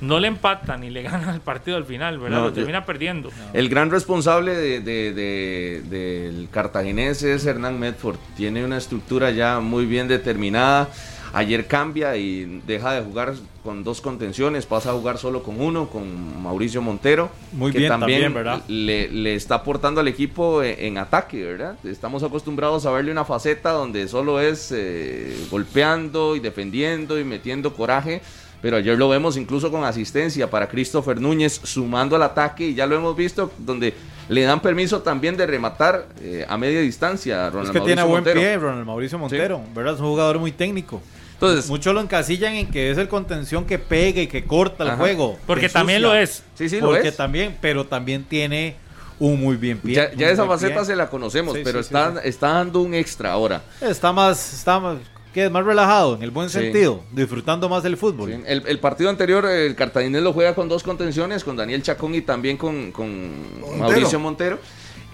no 0.00 0.20
le 0.20 0.28
empata 0.28 0.76
ni 0.76 0.90
le 0.90 1.02
gana 1.10 1.34
el 1.34 1.40
partido 1.40 1.76
al 1.76 1.84
final, 1.84 2.18
¿verdad? 2.20 2.38
No, 2.38 2.44
lo 2.44 2.48
yo- 2.50 2.54
termina 2.54 2.86
perdiendo. 2.86 3.30
El 3.52 3.68
gran 3.68 3.90
responsable 3.90 4.54
de- 4.54 4.80
de- 4.80 5.12
de- 5.12 5.82
del 5.88 6.48
cartaginés 6.52 7.24
es 7.24 7.44
Hernán 7.46 7.80
Medford. 7.80 8.16
Tiene 8.36 8.64
una 8.64 8.76
estructura 8.78 9.32
ya 9.32 9.58
muy 9.58 9.86
bien 9.86 10.06
determinada. 10.06 10.88
Ayer 11.32 11.66
cambia 11.66 12.16
y 12.16 12.62
deja 12.66 12.92
de 12.94 13.02
jugar 13.02 13.34
con 13.62 13.84
dos 13.84 14.00
contenciones, 14.00 14.66
pasa 14.66 14.90
a 14.90 14.92
jugar 14.94 15.18
solo 15.18 15.42
con 15.42 15.60
uno, 15.60 15.88
con 15.88 16.42
Mauricio 16.42 16.80
Montero. 16.80 17.30
Muy 17.52 17.70
que 17.72 17.78
bien 17.78 17.90
también, 17.90 18.32
¿verdad? 18.32 18.62
Le, 18.68 19.08
le 19.08 19.34
está 19.34 19.56
aportando 19.56 20.00
al 20.00 20.08
equipo 20.08 20.62
en, 20.62 20.78
en 20.78 20.98
ataque, 20.98 21.44
¿verdad? 21.44 21.76
Estamos 21.84 22.22
acostumbrados 22.22 22.86
a 22.86 22.90
verle 22.90 23.12
una 23.12 23.24
faceta 23.24 23.72
donde 23.72 24.08
solo 24.08 24.40
es 24.40 24.72
eh, 24.74 25.36
golpeando 25.50 26.36
y 26.36 26.40
defendiendo 26.40 27.18
y 27.18 27.24
metiendo 27.24 27.74
coraje. 27.74 28.22
Pero 28.60 28.76
ayer 28.78 28.98
lo 28.98 29.08
vemos 29.08 29.36
incluso 29.36 29.70
con 29.70 29.84
asistencia 29.84 30.50
para 30.50 30.68
Christopher 30.68 31.20
Núñez 31.20 31.60
sumando 31.62 32.16
al 32.16 32.22
ataque 32.24 32.68
y 32.68 32.74
ya 32.74 32.86
lo 32.86 32.96
hemos 32.96 33.16
visto 33.16 33.52
donde 33.58 33.94
le 34.28 34.42
dan 34.42 34.60
permiso 34.60 35.00
también 35.00 35.36
de 35.36 35.46
rematar 35.46 36.06
eh, 36.20 36.44
a 36.48 36.58
media 36.58 36.80
distancia 36.80 37.46
a 37.46 37.50
Ronald 37.50 37.66
es 37.68 37.72
que 37.72 37.78
Mauricio 37.78 37.84
tiene 37.96 38.02
buen 38.02 38.24
Montero. 38.24 38.40
pie 38.40 38.56
Ronald 38.58 38.84
Mauricio 38.86 39.18
Montero, 39.18 39.60
¿verdad? 39.74 39.94
Es 39.94 40.00
un 40.00 40.06
jugador 40.06 40.38
muy 40.40 40.52
técnico. 40.52 41.00
Entonces, 41.34 41.70
Muchos 41.70 41.94
lo 41.94 42.00
encasillan 42.00 42.54
en 42.54 42.66
que 42.68 42.90
es 42.90 42.98
el 42.98 43.06
contención 43.06 43.64
que 43.64 43.78
pega 43.78 44.20
y 44.20 44.26
que 44.26 44.44
corta 44.44 44.82
el 44.82 44.90
Ajá. 44.90 44.98
juego. 44.98 45.38
Porque 45.46 45.66
que 45.66 45.72
también 45.72 46.02
lo 46.02 46.12
es. 46.12 46.42
sí, 46.56 46.68
sí, 46.68 46.80
lo 46.80 46.88
Porque 46.88 47.08
es. 47.08 47.16
también, 47.16 47.56
pero 47.60 47.86
también 47.86 48.24
tiene 48.24 48.74
un 49.20 49.40
muy 49.40 49.56
bien 49.56 49.78
pie. 49.78 49.94
Ya, 50.16 50.30
esa 50.30 50.46
faceta 50.46 50.74
pie. 50.78 50.84
se 50.86 50.96
la 50.96 51.08
conocemos, 51.08 51.54
Sí, 51.54 51.60
pero 51.62 51.80
sí, 51.84 51.90
sí, 51.90 51.94
está, 51.94 52.20
está 52.24 52.48
dando 52.54 52.80
un 52.80 52.92
extra 52.92 53.30
ahora. 53.30 53.62
Está 53.80 54.12
más, 54.12 54.52
está 54.52 54.80
más, 54.80 54.98
¿qué 55.32 55.46
es? 55.46 55.50
Más 55.50 55.64
relajado, 55.64 56.16
en 56.16 56.22
el 56.22 56.30
buen 56.30 56.48
Sí. 56.50 56.58
sentido, 56.60 57.02
disfrutando 57.12 57.68
más 57.68 57.82
del 57.82 57.96
fútbol. 57.96 58.30
Sí, 58.32 58.40
El, 58.46 58.62
el 58.66 58.78
partido 58.78 59.10
anterior, 59.10 59.46
el 59.46 59.74
Cartaginés 59.74 60.22
lo 60.22 60.32
juega 60.32 60.54
con 60.54 60.68
dos 60.68 60.82
contenciones, 60.82 61.44
con 61.44 61.56
Daniel 61.56 61.82
Chacón 61.82 62.14
y 62.14 62.20
también 62.22 62.56
con, 62.56 62.90
con 62.92 63.60
Montero. 63.60 63.76
Mauricio 63.78 64.18
Montero. 64.20 64.58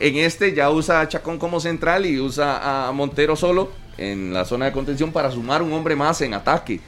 En 0.00 0.16
este 0.16 0.52
ya 0.54 0.70
usa 0.70 1.00
a 1.02 1.08
Chacón 1.08 1.38
como 1.38 1.60
central 1.60 2.04
y 2.06 2.18
usa 2.18 2.88
a 2.88 2.92
Montero 2.92 3.36
solo 3.36 3.70
en 3.96 4.34
la 4.34 4.44
zona 4.44 4.64
de 4.66 4.72
contención 4.72 5.12
para 5.12 5.30
sumar 5.30 5.62
un 5.62 5.72
hombre 5.72 5.94
más 5.94 6.20
en 6.20 6.34
ataque. 6.34 6.80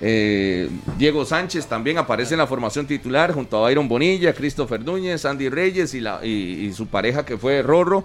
Eh, 0.00 0.68
Diego 0.96 1.24
Sánchez 1.24 1.66
también 1.66 1.98
aparece 1.98 2.34
en 2.34 2.38
la 2.38 2.46
formación 2.46 2.86
titular 2.86 3.32
junto 3.32 3.56
a 3.58 3.68
Byron 3.68 3.88
Bonilla, 3.88 4.32
Christopher 4.32 4.80
Núñez, 4.84 5.24
Andy 5.24 5.48
Reyes 5.48 5.92
y, 5.94 6.00
la, 6.00 6.20
y, 6.24 6.66
y 6.66 6.72
su 6.72 6.86
pareja 6.86 7.24
que 7.24 7.36
fue 7.36 7.62
Rorro. 7.62 8.04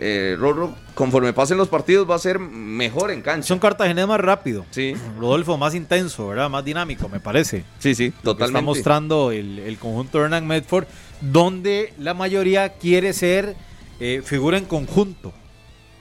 Eh, 0.00 0.36
Rorro, 0.38 0.74
conforme 0.94 1.32
pasen 1.32 1.58
los 1.58 1.68
partidos, 1.68 2.08
va 2.08 2.14
a 2.14 2.18
ser 2.20 2.38
mejor 2.38 3.10
en 3.10 3.20
cancha. 3.20 3.52
un 3.52 3.58
cartaginés 3.60 4.06
más 4.06 4.20
rápido. 4.20 4.64
Sí, 4.70 4.94
Rodolfo 5.18 5.58
más 5.58 5.74
intenso, 5.74 6.28
¿verdad? 6.28 6.48
Más 6.48 6.64
dinámico, 6.64 7.08
me 7.08 7.18
parece. 7.18 7.64
sí, 7.80 7.94
sí, 7.94 8.10
totalmente. 8.22 8.58
Está 8.58 8.64
mostrando 8.64 9.32
el, 9.32 9.58
el 9.58 9.76
conjunto 9.78 10.18
de 10.18 10.24
Hernán 10.24 10.46
Medford, 10.46 10.86
donde 11.20 11.92
la 11.98 12.14
mayoría 12.14 12.68
quiere 12.74 13.12
ser 13.12 13.56
eh, 13.98 14.22
figura 14.24 14.56
en 14.56 14.64
conjunto, 14.66 15.32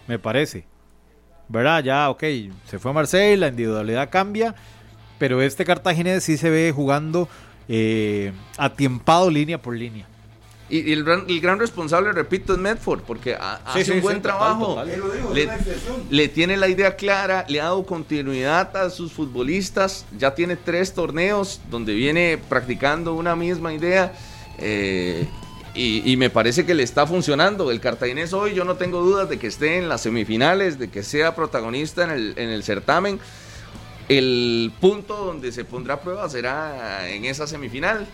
me 0.07 0.19
parece. 0.19 0.65
¿Verdad? 1.49 1.83
Ya, 1.83 2.09
ok, 2.09 2.23
se 2.69 2.77
fue 2.77 2.93
Marcel, 2.93 3.39
la 3.39 3.47
individualidad 3.47 4.09
cambia, 4.09 4.53
pero 5.17 5.41
este 5.41 5.65
cartaginés 5.65 6.23
sí 6.23 6.37
se 6.37 6.49
ve 6.49 6.71
jugando 6.75 7.27
eh, 7.69 8.31
atiempado 8.57 9.31
línea 9.31 9.61
por 9.61 9.75
línea. 9.75 10.07
Y, 10.69 10.79
y 10.89 10.91
el, 10.91 11.03
gran, 11.05 11.23
el 11.29 11.39
gran 11.39 11.59
responsable, 11.59 12.11
repito, 12.11 12.51
es 12.53 12.59
Medford, 12.59 13.01
porque 13.01 13.35
ha- 13.35 13.57
Sí, 13.73 13.79
hace 13.81 13.85
sí, 13.85 13.91
un 13.91 14.01
buen 14.01 14.21
trabajo. 14.21 14.75
total. 14.75 14.91
Le, 16.09 16.27
tiene 16.27 16.57
la 16.57 16.67
idea 16.67 16.95
clara, 16.97 17.45
le 17.47 17.61
ha 17.61 17.65
dado 17.65 17.85
continuidad 17.85 18.75
a 18.75 18.89
sus 18.89 19.13
futbolistas, 19.13 20.05
ya 20.17 20.35
tiene 20.35 20.57
tres 20.57 20.93
torneos 20.93 21.61
donde 21.69 21.93
viene 21.93 22.37
practicando 22.49 23.13
una 23.13 23.35
misma 23.35 23.73
idea. 23.73 24.11
eh, 24.57 25.27
y, 25.73 26.11
y 26.11 26.17
me 26.17 26.31
parece 26.31 26.65
que 26.65 26.73
le 26.73 26.81
está 26.81 27.05
funcionando. 27.05 27.69
El 27.69 27.79
cartaginés 27.79 28.33
hoy 28.33 28.55
yo 28.55 28.65
no 28.65 28.75
tengo 28.77 29.01
dudas 29.01 29.29
de 29.29 29.37
que 29.37 29.45
esté 29.45 29.77
en 29.77 29.87
las 29.87 30.01
semifinales, 30.01 30.79
de 30.79 30.89
que 30.89 31.03
sea 31.03 31.35
protagonista 31.35 32.03
en 32.03 32.09
el, 32.09 32.33
en 32.35 32.49
el 32.49 32.63
certamen. 32.63 33.19
El 34.09 34.71
punto 34.81 35.15
donde 35.25 35.51
se 35.51 35.65
pondrá 35.65 35.95
a 35.95 36.01
prueba 36.01 36.27
será 36.29 37.07
en 37.09 37.25
esa 37.25 37.45
semifinal, 37.45 38.07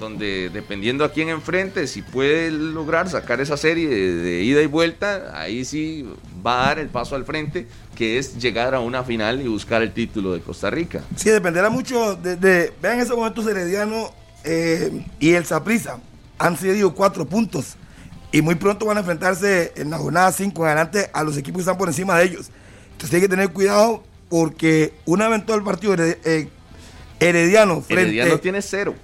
donde 0.00 0.50
dependiendo 0.52 1.04
a 1.04 1.12
quién 1.12 1.28
enfrente, 1.28 1.86
si 1.86 2.02
puede 2.02 2.50
lograr 2.50 3.08
sacar 3.08 3.40
esa 3.40 3.56
serie 3.56 3.86
de, 3.88 4.14
de 4.16 4.42
ida 4.42 4.62
y 4.62 4.66
vuelta, 4.66 5.38
ahí 5.40 5.64
sí 5.64 6.04
va 6.44 6.62
a 6.64 6.66
dar 6.68 6.78
el 6.80 6.88
paso 6.88 7.14
al 7.14 7.24
frente, 7.24 7.68
que 7.94 8.18
es 8.18 8.38
llegar 8.38 8.74
a 8.74 8.80
una 8.80 9.04
final 9.04 9.40
y 9.42 9.46
buscar 9.46 9.82
el 9.82 9.92
título 9.92 10.32
de 10.32 10.40
Costa 10.40 10.70
Rica. 10.70 11.02
Sí, 11.14 11.28
dependerá 11.30 11.68
mucho 11.70 12.16
de, 12.16 12.36
de- 12.36 12.72
vean 12.82 12.98
esos 12.98 13.14
momentos 13.16 13.46
Herediano 13.46 14.10
eh, 14.42 15.04
y 15.20 15.32
el 15.34 15.44
Saprissa 15.44 15.98
han 16.38 16.56
cedido 16.56 16.94
cuatro 16.94 17.26
puntos 17.26 17.76
y 18.32 18.40
muy 18.42 18.54
pronto 18.54 18.86
van 18.86 18.96
a 18.96 19.00
enfrentarse 19.00 19.72
en 19.76 19.90
la 19.90 19.98
jornada 19.98 20.32
5 20.32 20.62
en 20.62 20.66
adelante 20.66 21.10
a 21.12 21.22
los 21.22 21.36
equipos 21.36 21.58
que 21.58 21.62
están 21.62 21.76
por 21.76 21.88
encima 21.88 22.18
de 22.18 22.24
ellos. 22.24 22.50
Entonces 22.92 23.14
hay 23.14 23.20
que 23.20 23.28
tener 23.28 23.50
cuidado 23.50 24.02
porque 24.30 24.94
una 25.04 25.28
en 25.54 25.58
el 25.58 25.62
partido 25.64 25.94
eh, 25.98 26.48
Herediano 27.18 27.82
frente 27.82 28.02
Herediano 28.04 28.38
tiene 28.38 28.62
cero. 28.62 28.94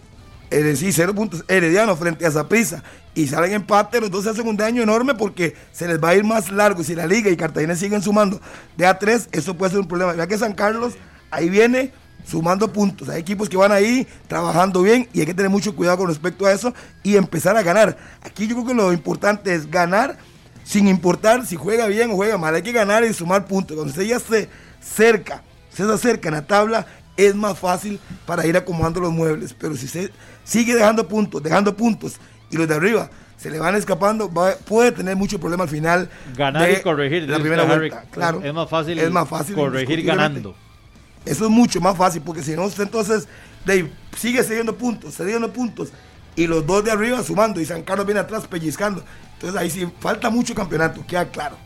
Eh, 0.51 0.77
sí, 0.77 0.93
cero 0.93 1.15
puntos. 1.15 1.45
Herediano 1.49 1.97
frente 1.97 2.27
a 2.27 2.31
Zaprisa. 2.31 2.83
Y 3.15 3.27
salen 3.29 3.53
empate, 3.53 4.01
dos 4.01 4.25
se 4.25 4.31
hacen 4.31 4.47
un 4.47 4.57
daño 4.57 4.83
enorme 4.83 5.15
porque 5.15 5.55
se 5.73 5.89
les 5.89 6.03
va 6.03 6.11
a 6.11 6.15
ir 6.15 6.25
más 6.25 6.51
largo. 6.51 6.85
Si 6.85 6.95
la 6.95 7.07
liga 7.07 7.31
y 7.31 7.37
Cartagena 7.37 7.75
siguen 7.75 8.03
sumando 8.03 8.41
de 8.77 8.87
a 8.87 8.99
tres, 8.99 9.29
eso 9.33 9.57
puede 9.57 9.71
ser 9.71 9.81
un 9.81 9.89
problema. 9.89 10.15
Ya 10.15 10.27
que 10.27 10.37
San 10.37 10.53
Carlos 10.53 10.95
ahí 11.31 11.49
viene 11.49 11.93
sumando 12.27 12.73
puntos. 12.73 13.09
Hay 13.09 13.21
equipos 13.21 13.49
que 13.49 13.57
van 13.57 13.73
ahí 13.73 14.07
trabajando 14.29 14.83
bien 14.83 15.09
y 15.13 15.21
hay 15.21 15.27
que 15.27 15.35
tener 15.35 15.51
mucho 15.51 15.75
cuidado 15.75 15.99
con 15.99 16.09
respecto 16.09 16.45
a 16.47 16.53
eso 16.53 16.75
y 17.03 17.17
empezar 17.17 17.57
a 17.57 17.63
ganar. 17.63 17.97
Aquí 18.23 18.47
yo 18.47 18.57
creo 18.57 18.67
que 18.67 18.75
lo 18.75 18.93
importante 18.93 19.55
es 19.55 19.71
ganar 19.71 20.19
sin 20.65 20.89
importar 20.89 21.47
si 21.47 21.57
juega 21.57 21.87
bien 21.87 22.11
o 22.11 22.17
juega 22.17 22.37
mal. 22.37 22.55
Hay 22.55 22.63
que 22.63 22.73
ganar 22.73 23.05
y 23.05 23.15
sumar 23.15 23.47
puntos. 23.47 23.77
Cuando 23.77 23.93
usted 23.93 24.03
ya 24.03 24.19
se 24.19 24.49
cerca, 24.81 25.43
se 25.73 25.85
acerca 25.85 26.29
en 26.29 26.35
la 26.35 26.47
tabla, 26.47 26.87
es 27.17 27.35
más 27.35 27.59
fácil 27.59 27.99
para 28.27 28.47
ir 28.47 28.57
acomodando 28.57 29.01
los 29.01 29.13
muebles. 29.13 29.55
Pero 29.59 29.77
si 29.77 29.89
se 29.89 30.11
sigue 30.45 30.75
dejando 30.75 31.07
puntos, 31.09 31.43
dejando 31.43 31.77
puntos 31.77 32.17
y 32.51 32.57
los 32.57 32.69
de 32.69 32.75
arriba 32.75 33.11
se 33.37 33.51
le 33.51 33.59
van 33.59 33.75
escapando, 33.75 34.33
va- 34.33 34.57
puede 34.57 34.93
tener 34.93 35.15
mucho 35.17 35.39
problema 35.39 35.65
al 35.65 35.69
final. 35.71 36.09
Ganar 36.37 36.67
de 36.67 36.73
y 36.75 36.83
corregir. 36.83 37.29
La 37.29 37.39
primera 37.39 37.63
Harry. 37.65 37.91
vuelta, 37.91 38.05
claro. 38.11 38.41
Es 38.43 38.53
más 38.55 38.69
fácil, 38.69 38.99
Es 38.99 39.11
más 39.11 39.29
fácil, 39.29 39.55
corregir 39.55 40.03
ganando. 40.05 40.55
Eso 41.25 41.45
es 41.45 41.51
mucho 41.51 41.81
más 41.81 41.97
fácil, 41.97 42.23
porque 42.23 42.43
si 42.43 42.53
no, 42.53 42.65
usted 42.65 42.85
entonces 42.85 43.27
de 43.65 43.91
sigue 44.17 44.43
cediendo 44.45 44.77
puntos, 44.77 45.15
cediendo 45.17 45.53
puntos, 45.53 45.89
y 46.37 46.47
los 46.47 46.65
dos 46.67 46.85
de 46.85 46.93
arriba 46.93 47.23
sumando, 47.23 47.61
y 47.61 47.65
San 47.67 47.83
Carlos 47.83 48.07
viene 48.07 48.21
atrás 48.21 48.47
pellizcando. 48.47 49.03
Entonces 49.35 49.61
ahí 49.61 49.69
sí 49.69 49.89
falta 50.01 50.31
mucho 50.31 50.55
campeonato, 50.55 51.05
queda 51.07 51.29
claro. 51.31 51.57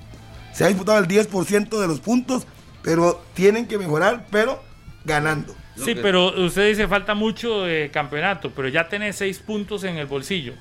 Se 0.55 0.65
ha 0.65 0.69
disputado 0.69 0.99
el 0.99 1.07
10% 1.07 1.79
de 1.79 1.87
los 1.87 2.01
puntos, 2.01 2.47
pero 2.83 3.23
tienen 3.35 3.67
que 3.67 3.77
mejorar, 3.79 4.27
pero 4.31 4.63
ganando. 5.05 5.55
Sí, 5.77 5.95
pero 5.95 6.29
usted 6.45 6.69
dice 6.69 6.87
falta 6.89 7.15
mucho 7.15 7.63
de 7.65 7.91
campeonato, 7.93 8.51
pero 8.51 8.69
ya 8.69 8.89
tenés 8.89 9.17
seis 9.17 9.39
puntos 9.39 9.85
en 9.85 9.97
el 9.97 10.07
bolsillo. 10.07 10.53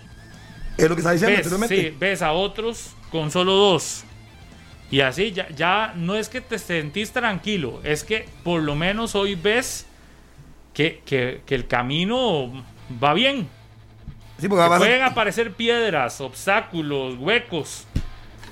Es 0.77 0.87
lo 0.87 0.95
que 0.95 1.01
está 1.01 1.11
diciendo 1.11 1.35
Ves, 1.37 1.45
anteriormente. 1.47 1.89
sí, 1.91 1.97
ves 1.99 2.21
a 2.21 2.31
otros 2.31 2.95
con 3.11 3.29
solo 3.31 3.51
dos. 3.53 4.05
Y 4.91 5.01
así 5.01 5.31
ya, 5.31 5.49
ya 5.49 5.93
no 5.95 6.15
es 6.15 6.29
que 6.29 6.39
te 6.41 6.57
sentís 6.57 7.11
tranquilo, 7.11 7.81
es 7.83 8.03
que 8.03 8.27
por 8.43 8.61
lo 8.61 8.75
menos 8.75 9.13
hoy 9.13 9.35
ves 9.35 9.85
que, 10.73 11.01
que- 11.05 11.41
que 11.45 11.55
el 11.55 11.67
camino 11.67 12.63
va 13.03 13.13
bien. 13.13 13.47
Sí, 14.39 14.47
porque 14.47 14.63
Que 14.63 14.69
va 14.69 14.75
a 14.77 14.79
pueden 14.79 15.01
aparecer 15.01 15.51
piedras, 15.53 16.21
obstáculos, 16.21 17.17
huecos. 17.19 17.85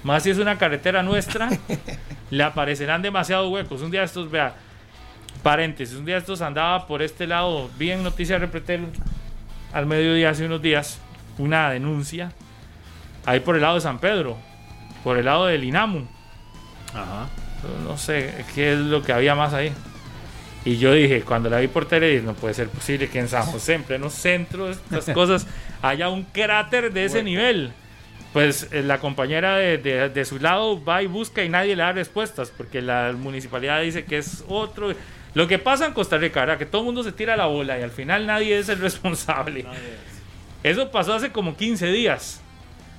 Más 0.03 0.23
si 0.23 0.29
es 0.31 0.37
una 0.37 0.57
carretera 0.57 1.01
nuestra, 1.01 1.49
le 2.29 2.43
aparecerán 2.43 3.01
demasiados 3.01 3.49
huecos. 3.51 3.81
Un 3.81 3.89
día 3.89 4.03
estos, 4.03 4.29
vea, 4.29 4.53
paréntesis, 5.43 5.95
un 5.97 6.05
día 6.05 6.17
estos 6.17 6.41
andaba 6.41 6.87
por 6.87 7.01
este 7.01 7.27
lado, 7.27 7.69
vi 7.77 7.91
en 7.91 8.03
Noticias 8.03 8.39
Repretel 8.39 8.87
al 9.73 9.85
mediodía 9.85 10.29
hace 10.31 10.45
unos 10.45 10.61
días, 10.61 10.99
una 11.37 11.69
denuncia, 11.71 12.31
ahí 13.25 13.39
por 13.39 13.55
el 13.55 13.61
lado 13.61 13.75
de 13.75 13.81
San 13.81 13.99
Pedro, 13.99 14.37
por 15.03 15.17
el 15.17 15.25
lado 15.25 15.45
del 15.47 15.63
Inamu. 15.63 16.05
Ajá. 16.93 17.27
No 17.83 17.97
sé 17.97 18.45
qué 18.55 18.73
es 18.73 18.79
lo 18.79 19.01
que 19.03 19.11
había 19.13 19.35
más 19.35 19.53
ahí. 19.53 19.71
Y 20.65 20.77
yo 20.77 20.93
dije, 20.93 21.21
cuando 21.21 21.49
la 21.49 21.59
vi 21.59 21.67
por 21.67 21.85
tele, 21.85 22.09
dije, 22.09 22.23
no 22.23 22.33
puede 22.33 22.53
ser 22.53 22.69
posible 22.69 23.09
que 23.09 23.19
en 23.19 23.29
San 23.29 23.43
José, 23.45 23.75
en 23.75 23.83
pleno 23.83 24.09
centro 24.09 24.65
de 24.65 24.71
estas 24.73 25.09
cosas, 25.13 25.47
haya 25.81 26.09
un 26.09 26.23
cráter 26.23 26.91
de 26.91 27.05
ese 27.05 27.23
nivel. 27.23 27.71
Pues 28.33 28.67
eh, 28.71 28.83
la 28.83 28.99
compañera 28.99 29.55
de, 29.55 29.77
de- 29.77 30.09
de 30.09 30.25
su 30.25 30.39
lado 30.39 30.83
va 30.83 31.01
y 31.01 31.07
busca 31.07 31.43
y 31.43 31.49
nadie 31.49 31.75
le 31.75 31.83
da 31.83 31.93
respuestas, 31.93 32.51
porque 32.55 32.81
la 32.81 33.13
municipalidad 33.17 33.81
dice 33.81 34.03
que 34.05 34.17
es 34.17 34.43
otro. 34.47 34.91
Lo 35.37 35.47
que 35.47 35.59
pasa 35.59 35.85
en 35.85 35.93
Costa 35.93 36.17
Rica, 36.17 36.39
¿verdad? 36.39 36.57
Que 36.57 36.65
todo 36.65 36.81
el 36.81 36.85
mundo 36.85 37.03
se 37.03 37.11
tira 37.11 37.37
la 37.37 37.45
bola 37.45 37.77
y 37.77 37.83
al 37.83 37.91
final 37.91 38.25
nadie 38.25 38.57
es 38.57 38.69
el 38.69 38.79
responsable. 38.81 39.67
Eso 40.63 40.89
pasó 40.89 41.13
hace 41.13 41.31
como 41.31 41.55
15 41.55 41.91
días. 41.91 42.41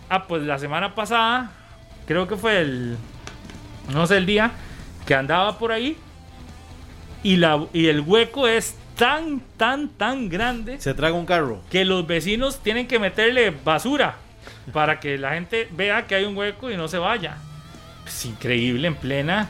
Ah, 0.09 0.29
pues 0.29 0.45
la 0.45 0.57
semana 0.57 0.95
pasada, 0.95 1.51
creo 2.07 2.29
que 2.29 2.37
fue 2.37 2.61
el, 2.61 2.97
no 3.93 4.07
sé 4.07 4.19
el 4.19 4.27
día, 4.27 4.53
que 5.05 5.17
andaba 5.17 5.59
por 5.59 5.73
ahí 5.73 5.97
y, 7.25 7.39
la, 7.39 7.67
y 7.73 7.89
el 7.89 8.03
hueco 8.03 8.47
es 8.47 8.77
tan, 8.95 9.41
tan, 9.57 9.89
tan 9.89 10.29
grande 10.29 10.81
Se 10.81 10.95
traga 10.95 11.17
un 11.17 11.27
carro. 11.27 11.61
que 11.69 11.85
los 11.85 12.07
vecinos 12.07 12.63
tienen 12.63 12.87
que 12.87 13.01
meterle 13.01 13.51
basura 13.51 14.15
para 14.73 15.01
que 15.01 15.19
la 15.19 15.35
gente 15.35 15.67
vea 15.73 16.07
que 16.07 16.15
hay 16.15 16.25
un 16.25 16.37
hueco 16.37 16.71
y 16.71 16.77
no 16.77 16.87
se 16.87 16.99
vaya. 16.99 17.39
Es 18.07 18.27
increíble 18.27 18.87
en 18.87 18.95
plena. 18.95 19.49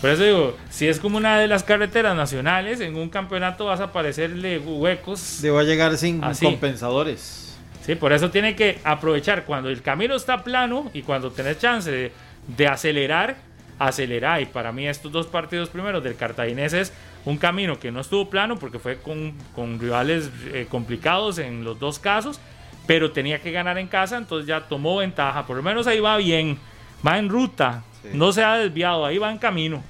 Por 0.00 0.10
eso 0.10 0.22
digo, 0.22 0.56
si 0.70 0.86
es 0.86 1.00
como 1.00 1.16
una 1.16 1.38
de 1.40 1.48
las 1.48 1.64
carreteras 1.64 2.14
nacionales, 2.16 2.80
en 2.80 2.94
un 2.96 3.08
campeonato 3.08 3.66
vas 3.66 3.80
a 3.80 3.84
aparecerle 3.84 4.58
huecos. 4.58 5.40
Le 5.42 5.50
va 5.50 5.60
a 5.62 5.64
llegar 5.64 5.96
sin 5.96 6.22
Así. 6.22 6.44
compensadores. 6.44 7.58
Sí, 7.84 7.94
por 7.96 8.12
eso 8.12 8.30
tiene 8.30 8.54
que 8.54 8.78
aprovechar 8.84 9.44
cuando 9.44 9.70
el 9.70 9.82
camino 9.82 10.14
está 10.14 10.44
plano 10.44 10.90
y 10.94 11.02
cuando 11.02 11.32
tenés 11.32 11.58
chance 11.58 11.90
de, 11.90 12.12
de 12.46 12.68
acelerar, 12.68 13.36
acelerar. 13.78 14.40
Y 14.40 14.46
para 14.46 14.70
mí 14.72 14.86
estos 14.86 15.10
dos 15.10 15.26
partidos 15.26 15.68
primeros 15.68 16.04
del 16.04 16.14
Cartaginés 16.14 16.74
es 16.74 16.92
un 17.24 17.36
camino 17.36 17.80
que 17.80 17.90
no 17.90 18.00
estuvo 18.00 18.30
plano 18.30 18.56
porque 18.56 18.78
fue 18.78 18.98
con, 18.98 19.32
con 19.54 19.80
rivales 19.80 20.30
eh, 20.52 20.66
complicados 20.70 21.38
en 21.38 21.64
los 21.64 21.80
dos 21.80 21.98
casos, 21.98 22.38
pero 22.86 23.10
tenía 23.10 23.40
que 23.40 23.50
ganar 23.50 23.78
en 23.78 23.88
casa, 23.88 24.16
entonces 24.16 24.46
ya 24.46 24.60
tomó 24.60 24.98
ventaja. 24.98 25.44
Por 25.46 25.56
lo 25.56 25.62
menos 25.62 25.86
ahí 25.86 25.98
va 25.98 26.16
bien, 26.18 26.58
va 27.06 27.18
en 27.18 27.28
ruta, 27.28 27.82
no 28.12 28.32
se 28.32 28.42
ha 28.44 28.54
desviado, 28.56 29.04
ahí 29.04 29.18
va 29.18 29.30
en 29.30 29.38
camino. 29.38 29.82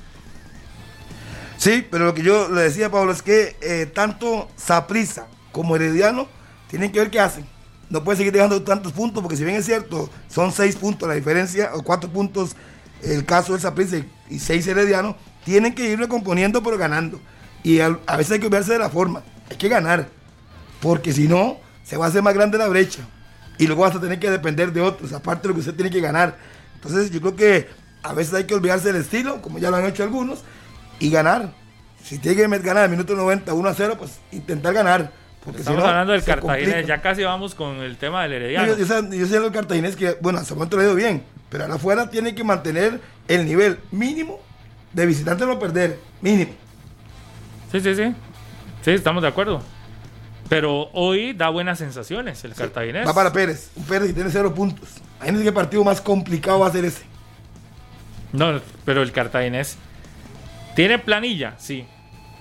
Sí, 1.57 1.87
pero 1.91 2.05
lo 2.07 2.15
que 2.15 2.23
yo 2.23 2.49
le 2.49 2.63
decía, 2.63 2.91
Pablo, 2.91 3.13
es 3.13 3.23
que 3.23 3.57
eh, 3.61 3.87
tanto 3.87 4.49
Saprisa 4.57 5.27
como 5.51 5.75
Herediano 5.75 6.29
tienen 6.69 6.93
que 6.93 7.01
ver 7.01 7.11
qué 7.11 7.21
hacen. 7.21 7.45
No 7.91 8.05
puede 8.05 8.19
seguir 8.19 8.33
dejando 8.33 8.63
tantos 8.63 8.93
puntos, 8.93 9.23
porque 9.23 9.37
si 9.37 9.45
bien 9.45 9.57
es 9.57 9.65
cierto, 9.65 10.09
son 10.29 10.53
seis 10.53 10.77
puntos 10.77 11.09
la 11.09 11.15
diferencia, 11.15 11.71
o 11.75 11.83
cuatro 11.83 12.11
puntos 12.11 12.55
el 13.03 13.25
caso 13.25 13.53
del 13.53 13.63
Saprisa 13.63 13.97
y- 14.29 14.39
seis 14.39 14.67
Herediano, 14.67 15.17
tienen 15.45 15.75
que 15.75 15.89
irlo 15.89 16.07
componiendo 16.09 16.63
pero 16.63 16.77
ganando. 16.79 17.21
Y 17.65 17.81
a, 17.81 17.99
a 18.07 18.17
veces 18.17 18.33
hay 18.33 18.41
que 18.41 18.47
olvidarse 18.47 18.73
de 18.75 18.79
la 18.79 18.91
forma, 18.91 19.23
hay 19.51 19.57
que 19.57 19.69
ganar, 19.69 20.09
porque 20.81 21.13
si 21.13 21.27
no, 21.27 21.57
se 21.83 21.97
va 21.97 22.07
a 22.07 22.09
hacer 22.09 22.23
más 22.23 22.35
grande 22.35 22.59
la 22.59 22.69
brecha. 22.69 23.01
Y 23.57 23.67
luego 23.67 23.83
vas 23.83 23.97
a 23.97 24.01
tener 24.01 24.21
que 24.21 24.31
depender 24.31 24.73
de 24.73 24.81
otros, 24.81 25.13
aparte 25.13 25.43
de 25.43 25.49
lo 25.49 25.55
que 25.55 25.61
usted 25.61 25.75
tiene 25.75 25.91
que 25.91 26.01
ganar. 26.01 26.37
Entonces 26.75 27.11
yo 27.11 27.21
creo 27.21 27.35
que 27.35 27.69
a 28.03 28.13
veces 28.13 28.35
hay 28.35 28.45
que 28.45 28.55
olvidarse 28.55 28.93
del 28.93 29.03
estilo, 29.03 29.41
como 29.43 29.59
ya 29.59 29.71
lo 29.71 29.77
han 29.77 29.87
hecho 29.87 30.03
algunos, 30.03 30.41
y 31.01 31.11
ganar. 31.11 31.53
Si 32.03 32.19
tiene 32.19 32.37
que 32.37 32.59
ganar 32.59 32.85
al 32.85 32.91
minuto 32.91 33.15
90, 33.15 33.53
1 33.53 33.69
a 33.69 33.75
0, 33.75 33.97
pues 33.99 34.19
intentar 34.33 34.73
ganar. 34.73 35.11
Porque 35.45 35.59
si 35.59 35.63
Estamos 35.63 35.83
no, 35.83 35.89
hablando 35.89 36.13
del 36.13 36.25
Cartaginés, 36.25 36.65
complica. 36.75 36.89
ya 36.89 37.01
casi 37.03 37.23
vamos 37.25 37.55
con 37.55 37.77
el 37.77 37.97
tema 37.97 38.23
del 38.23 38.31
No, 38.33 38.37
Herediano. 38.37 38.67
yo, 38.69 38.79
yo 38.79 38.87
sé, 38.87 39.19
yo 39.19 39.27
sé 39.27 39.37
el 39.37 39.53
cartaginés 39.53 39.97
que, 39.97 40.17
bueno, 40.21 40.39
hasta 40.39 40.53
el 40.55 40.59
momento 40.59 40.77
le 40.77 40.83
ha 40.83 40.87
ido 40.87 40.95
bien, 40.95 41.23
pero 41.49 41.65
ahora 41.65 41.77
afuera 41.77 42.11
tiene 42.11 42.35
que 42.35 42.45
mantener 42.45 43.01
el 43.29 43.47
nivel 43.47 43.79
mínimo 43.91 44.41
de 44.93 45.07
visitante 45.07 45.47
no 45.47 45.59
perder, 45.59 45.99
mínimo. 46.21 46.53
Sí, 47.73 47.81
sí, 47.81 47.95
sí. 47.95 48.15
Sí, 48.83 48.91
estamos 48.93 49.23
de 49.23 49.29
acuerdo. 49.29 49.63
Pero 50.49 50.89
hoy 50.93 51.35
da 51.35 51.51
buenas 51.51 51.79
sensaciones 51.79 52.43
el 52.45 52.55
cartaginés. 52.55 53.07
Va 53.07 53.13
para 53.15 53.33
Pérez, 53.33 53.71
un 53.77 53.85
Pérez 53.85 54.09
que 54.09 54.15
tiene 54.15 54.31
cero 54.31 54.55
puntos. 54.55 54.89
Imagínense 55.19 55.45
qué 55.45 55.53
partido 55.53 55.85
más 55.85 56.01
complicado 56.01 56.61
va 56.61 56.69
a 56.69 56.73
ser 56.73 56.85
ese. 56.87 57.03
No, 58.33 58.61
pero 58.85 59.03
el 59.03 59.13
cartaginés 59.13 59.79
tiene 60.75 60.99
planilla, 60.99 61.55
sí. 61.59 61.87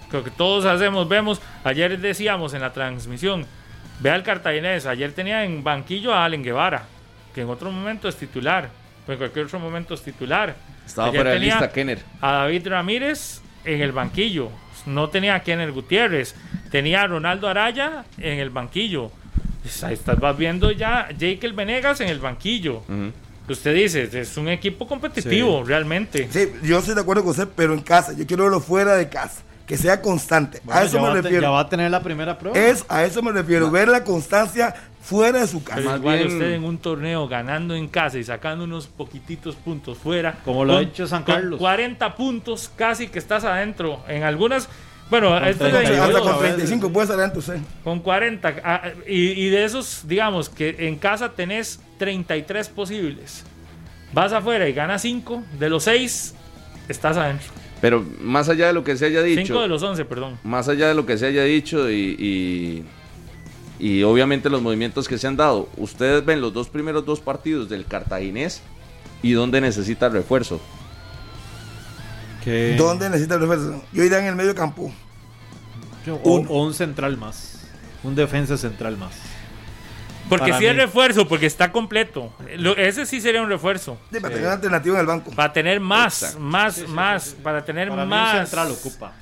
Creo 0.10 0.24
que 0.24 0.32
todos 0.32 0.66
hacemos, 0.66 1.08
vemos. 1.08 1.42
Ayer 1.64 2.00
decíamos 2.00 2.54
en 2.54 2.62
la 2.62 2.72
transmisión, 2.72 3.46
vea 4.00 4.16
el 4.16 4.24
cartaginés. 4.24 4.86
Ayer 4.86 5.12
tenía 5.12 5.44
en 5.44 5.64
banquillo 5.64 6.14
a 6.14 6.24
Allen 6.26 6.44
Guevara, 6.44 6.86
que 7.34 7.42
en 7.42 7.50
otro 7.50 7.72
momento 7.72 8.08
es 8.08 8.16
titular. 8.16 8.70
Pero 9.06 9.14
en 9.14 9.20
cualquier 9.20 9.46
otro 9.46 9.60
momento 9.60 9.94
es 9.94 10.02
titular. 10.02 10.56
Estaba 10.86 11.08
Ayer 11.08 11.22
fuera 11.22 11.32
de 11.32 11.40
lista 11.40 11.72
Kenner. 11.72 12.00
A 12.22 12.32
David 12.34 12.68
Ramírez 12.68 13.42
en 13.66 13.82
el 13.82 13.92
banquillo. 13.92 14.50
No 14.86 15.10
tenía 15.10 15.36
a 15.36 15.40
Kenner 15.42 15.72
Gutiérrez. 15.72 16.36
Tenía 16.72 17.04
a 17.04 17.08
Ronaldo 17.08 17.48
Araya 17.48 18.06
en 18.18 18.40
el 18.40 18.50
banquillo. 18.50 19.12
Pues 19.62 19.84
ahí 19.84 19.94
estás 19.94 20.20
vas 20.20 20.38
viendo 20.38 20.72
ya 20.72 21.10
Jake 21.18 21.52
Venegas 21.54 22.02
en 22.02 22.10
el 22.10 22.20
banquillo. 22.20 22.84
Usted 23.50 23.74
dice, 23.76 24.10
es 24.20 24.38
un 24.38 24.50
equipo 24.50 24.88
competitivo, 24.88 25.64
realmente. 25.64 26.28
Sí, 26.32 26.52
yo 26.64 26.80
estoy 26.80 26.96
de 26.96 27.02
acuerdo 27.02 27.24
con 27.24 27.32
usted, 27.32 27.48
pero 27.56 27.74
en 27.74 27.82
casa. 27.82 28.14
Yo 28.14 28.26
quiero 28.28 28.44
verlo 28.44 28.60
fuera 28.60 28.96
de 28.96 29.08
casa. 29.10 29.42
Que 29.66 29.78
sea 29.78 30.02
constante. 30.02 30.62
Bueno, 30.64 30.80
a 30.80 30.84
eso 30.86 31.02
me 31.02 31.10
te- 31.10 31.22
refiero. 31.24 31.42
ya 31.42 31.50
va 31.50 31.60
a 31.62 31.68
tener 31.70 31.92
la 31.92 32.02
primera 32.02 32.38
prueba. 32.38 32.58
Es, 32.58 32.86
a 32.88 33.04
eso 33.04 33.22
me 33.22 33.34
refiero. 33.34 33.70
Ver 33.70 33.90
la 33.90 34.04
constancia 34.06 34.74
fuera 35.02 35.42
de 35.42 35.48
su 35.48 35.62
casa. 35.62 35.82
Pero 35.82 35.96
igual 35.98 36.18
bien- 36.20 36.32
usted 36.32 36.52
en 36.54 36.64
un 36.64 36.78
torneo 36.78 37.28
ganando 37.28 37.76
en 37.76 37.88
casa 37.90 38.18
y 38.18 38.24
sacando 38.24 38.64
unos 38.64 38.88
poquititos 38.88 39.56
puntos 39.56 39.98
fuera. 39.98 40.40
Como 40.46 40.64
lo 40.64 40.78
ha 40.78 40.82
hecho 40.82 41.06
San 41.06 41.24
Carlos. 41.24 41.60
40 41.60 42.16
puntos 42.16 42.72
casi 42.78 43.08
que 43.10 43.20
estás 43.20 43.44
adentro. 43.44 44.02
En 44.08 44.24
algunas, 44.24 44.70
bueno, 45.10 45.30
Con 45.30 45.44
esto 45.48 45.68
es 45.68 45.74
Hasta 45.74 45.80
de 45.80 45.86
32, 45.86 46.00
hasta 46.00 46.20
22, 46.20 46.22
con 46.22 46.30
a 46.30 46.38
veces. 46.38 46.56
35 46.56 46.94
puede 46.94 47.04
estar 47.06 47.20
adentro 47.20 47.40
usted. 47.40 47.58
con 47.84 48.00
40. 48.00 48.56
ah, 48.64 48.82
y, 49.08 49.16
y 49.46 49.50
de 49.50 49.64
esos, 49.66 50.02
digamos 50.08 50.50
que 50.50 50.76
en 50.80 50.98
casa 50.98 51.32
tenés 51.34 51.80
33 51.98 52.70
posibles. 52.70 53.44
Vas 54.14 54.34
afuera 54.34 54.68
y 54.68 54.74
ganas 54.74 55.02
5. 55.02 55.44
De 55.60 55.70
los 55.70 55.84
6, 55.84 56.36
estás 56.90 57.18
adentro. 57.18 57.48
Pero 57.82 58.04
más 58.22 58.50
allá 58.50 58.68
de 58.68 58.74
lo 58.74 58.84
que 58.84 58.98
se 58.98 59.06
haya 59.06 59.24
5 59.24 59.40
dicho, 59.42 59.62
de 59.62 59.68
los 59.68 59.84
11, 59.84 60.06
perdón. 60.06 60.40
más 60.44 60.68
allá 60.68 60.88
de 60.88 60.96
lo 60.96 61.06
que 61.06 61.18
se 61.18 61.28
haya 61.28 61.44
dicho 61.44 61.90
y, 61.92 62.16
y, 63.80 63.86
y 63.86 64.04
obviamente 64.04 64.50
los 64.50 64.62
movimientos 64.64 65.08
que 65.08 65.18
se 65.20 65.28
han 65.28 65.38
dado, 65.38 65.70
ustedes 65.78 66.26
ven 66.26 66.42
los 66.42 66.54
dos 66.54 66.70
primeros 66.70 67.06
dos 67.06 67.20
partidos 67.20 67.70
del 67.70 67.86
Cartaginés 67.86 68.64
y 69.22 69.34
dónde 69.34 69.62
necesita 69.62 70.10
refuerzo. 70.10 70.60
¿Dónde 72.78 73.10
necesita 73.10 73.36
el 73.36 73.42
refuerzo? 73.42 73.84
Yo 73.92 74.04
iría 74.04 74.20
en 74.20 74.26
el 74.26 74.36
medio 74.36 74.56
campo. 74.56 74.92
o, 76.24 76.36
un 76.40 76.74
central 76.74 77.18
más. 77.18 77.60
Un 78.04 78.16
defensa 78.16 78.58
central 78.58 78.98
más. 78.98 79.12
Porque 80.30 80.54
si 80.54 80.66
es 80.66 80.74
mí. 80.76 80.80
refuerzo, 80.82 81.28
porque 81.28 81.46
está 81.46 81.72
completo. 81.72 82.34
Lo- 82.58 82.76
ese 82.76 83.06
sí 83.06 83.22
sería 83.22 83.42
un 83.42 83.50
refuerzo. 83.50 83.98
Sí, 84.12 84.20
para 84.20 84.30
tener 84.34 84.46
una 84.48 84.56
alternativa 84.56 84.96
en 84.96 85.02
el 85.02 85.06
banco. 85.08 85.32
Para 85.32 85.54
tener 85.54 85.80
más, 85.80 86.22
Exacto. 86.24 86.40
más, 86.42 86.88
más, 86.90 87.36
para 87.42 87.64
tener 87.64 87.90
Para 87.90 88.04
mí 88.04 88.10
más. 88.10 88.34
un 88.34 88.40
central 88.46 88.72
ocupa. 88.72 89.14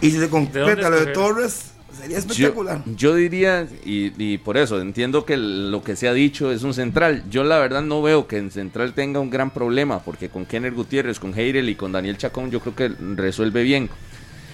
Y 0.00 0.06
si 0.10 0.16
se 0.16 0.20
¿De 0.20 0.28
concreta 0.30 0.66
dónde 0.70 0.90
lo 0.90 1.04
de? 1.06 1.12
Torres, 1.12 1.72
sería 1.96 2.18
espectacular. 2.18 2.82
yo 2.96 3.14
diría, 3.14 3.66
y, 3.84 4.12
y 4.22 4.38
por 4.38 4.56
eso 4.56 4.80
entiendo 4.80 5.24
que 5.24 5.36
lo 5.36 5.82
que 5.82 5.96
se 5.96 6.08
ha 6.08 6.12
dicho 6.12 6.52
es 6.52 6.62
un 6.62 6.74
central. 6.74 7.24
Yo 7.30 7.44
la 7.44 7.58
verdad 7.58 7.82
no 7.82 8.02
veo 8.02 8.26
que 8.26 8.38
en 8.38 8.50
central 8.50 8.92
tenga 8.94 9.20
un 9.20 9.30
gran 9.30 9.50
problema, 9.50 10.00
porque 10.00 10.28
con 10.28 10.46
Kenner 10.46 10.72
Gutiérrez, 10.74 11.18
con 11.18 11.38
Heirel 11.38 11.68
y 11.68 11.74
con 11.74 11.92
Daniel 11.92 12.18
Chacón 12.18 12.50
yo 12.50 12.60
creo 12.60 12.74
que 12.74 12.88
resuelve 13.16 13.62
bien. 13.62 13.88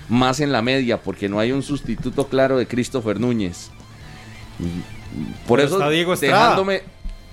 Más 0.09 0.41
en 0.41 0.53
la 0.53 0.63
media, 0.63 1.01
porque 1.01 1.29
no 1.29 1.39
hay 1.39 1.53
un 1.53 1.63
sustituto 1.63 2.27
claro 2.27 2.59
de 2.59 2.67
Christopher 2.67 3.19
Núñez. 3.21 3.71
Por 5.47 5.59
Pero 5.59 5.67
eso, 5.69 5.79
está 5.79 5.91
Diego 5.91 6.13
Estrada. 6.15 6.41
dejándome, 6.43 6.83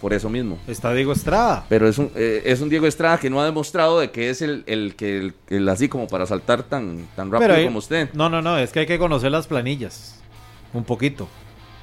por 0.01 0.13
eso 0.13 0.29
mismo. 0.29 0.57
Está 0.67 0.93
Diego 0.93 1.11
Estrada. 1.13 1.65
Pero 1.69 1.87
es 1.87 1.97
un, 1.97 2.11
eh, 2.15 2.41
es 2.45 2.61
un 2.61 2.69
Diego 2.69 2.87
Estrada 2.87 3.17
que 3.19 3.29
no 3.29 3.41
ha 3.41 3.45
demostrado 3.45 3.99
de 3.99 4.11
que 4.11 4.29
es 4.29 4.41
el, 4.41 4.63
el 4.67 4.95
que 4.95 5.17
el, 5.17 5.33
el 5.49 5.67
así 5.69 5.89
como 5.89 6.07
para 6.07 6.25
saltar 6.25 6.63
tan, 6.63 7.07
tan 7.15 7.31
rápido 7.31 7.53
ahí- 7.53 7.65
como 7.65 7.79
usted. 7.79 8.09
No, 8.13 8.29
no, 8.29 8.41
no, 8.41 8.57
es 8.57 8.71
que 8.71 8.79
hay 8.79 8.85
que 8.85 8.97
conocer 8.99 9.31
las 9.31 9.47
planillas. 9.47 10.19
Un 10.73 10.83
poquito. 10.83 11.27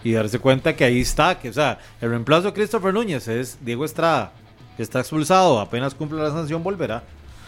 Y 0.04 0.12
darse 0.12 0.38
cuenta 0.38 0.76
que 0.76 0.84
ahí 0.84 1.00
está, 1.00 1.38
que 1.38 1.48
o 1.48 1.52
sea, 1.52 1.78
el 2.00 2.10
reemplazo 2.10 2.42
de 2.48 2.52
Christopher 2.52 2.94
Núñez 2.94 3.26
es 3.28 3.58
Diego 3.64 3.84
Estrada, 3.84 4.32
que 4.76 4.82
está 4.82 5.00
expulsado, 5.00 5.58
apenas 5.58 5.94
cumple 5.94 6.22
la 6.22 6.30
sanción, 6.30 6.62
volverá. 6.62 7.02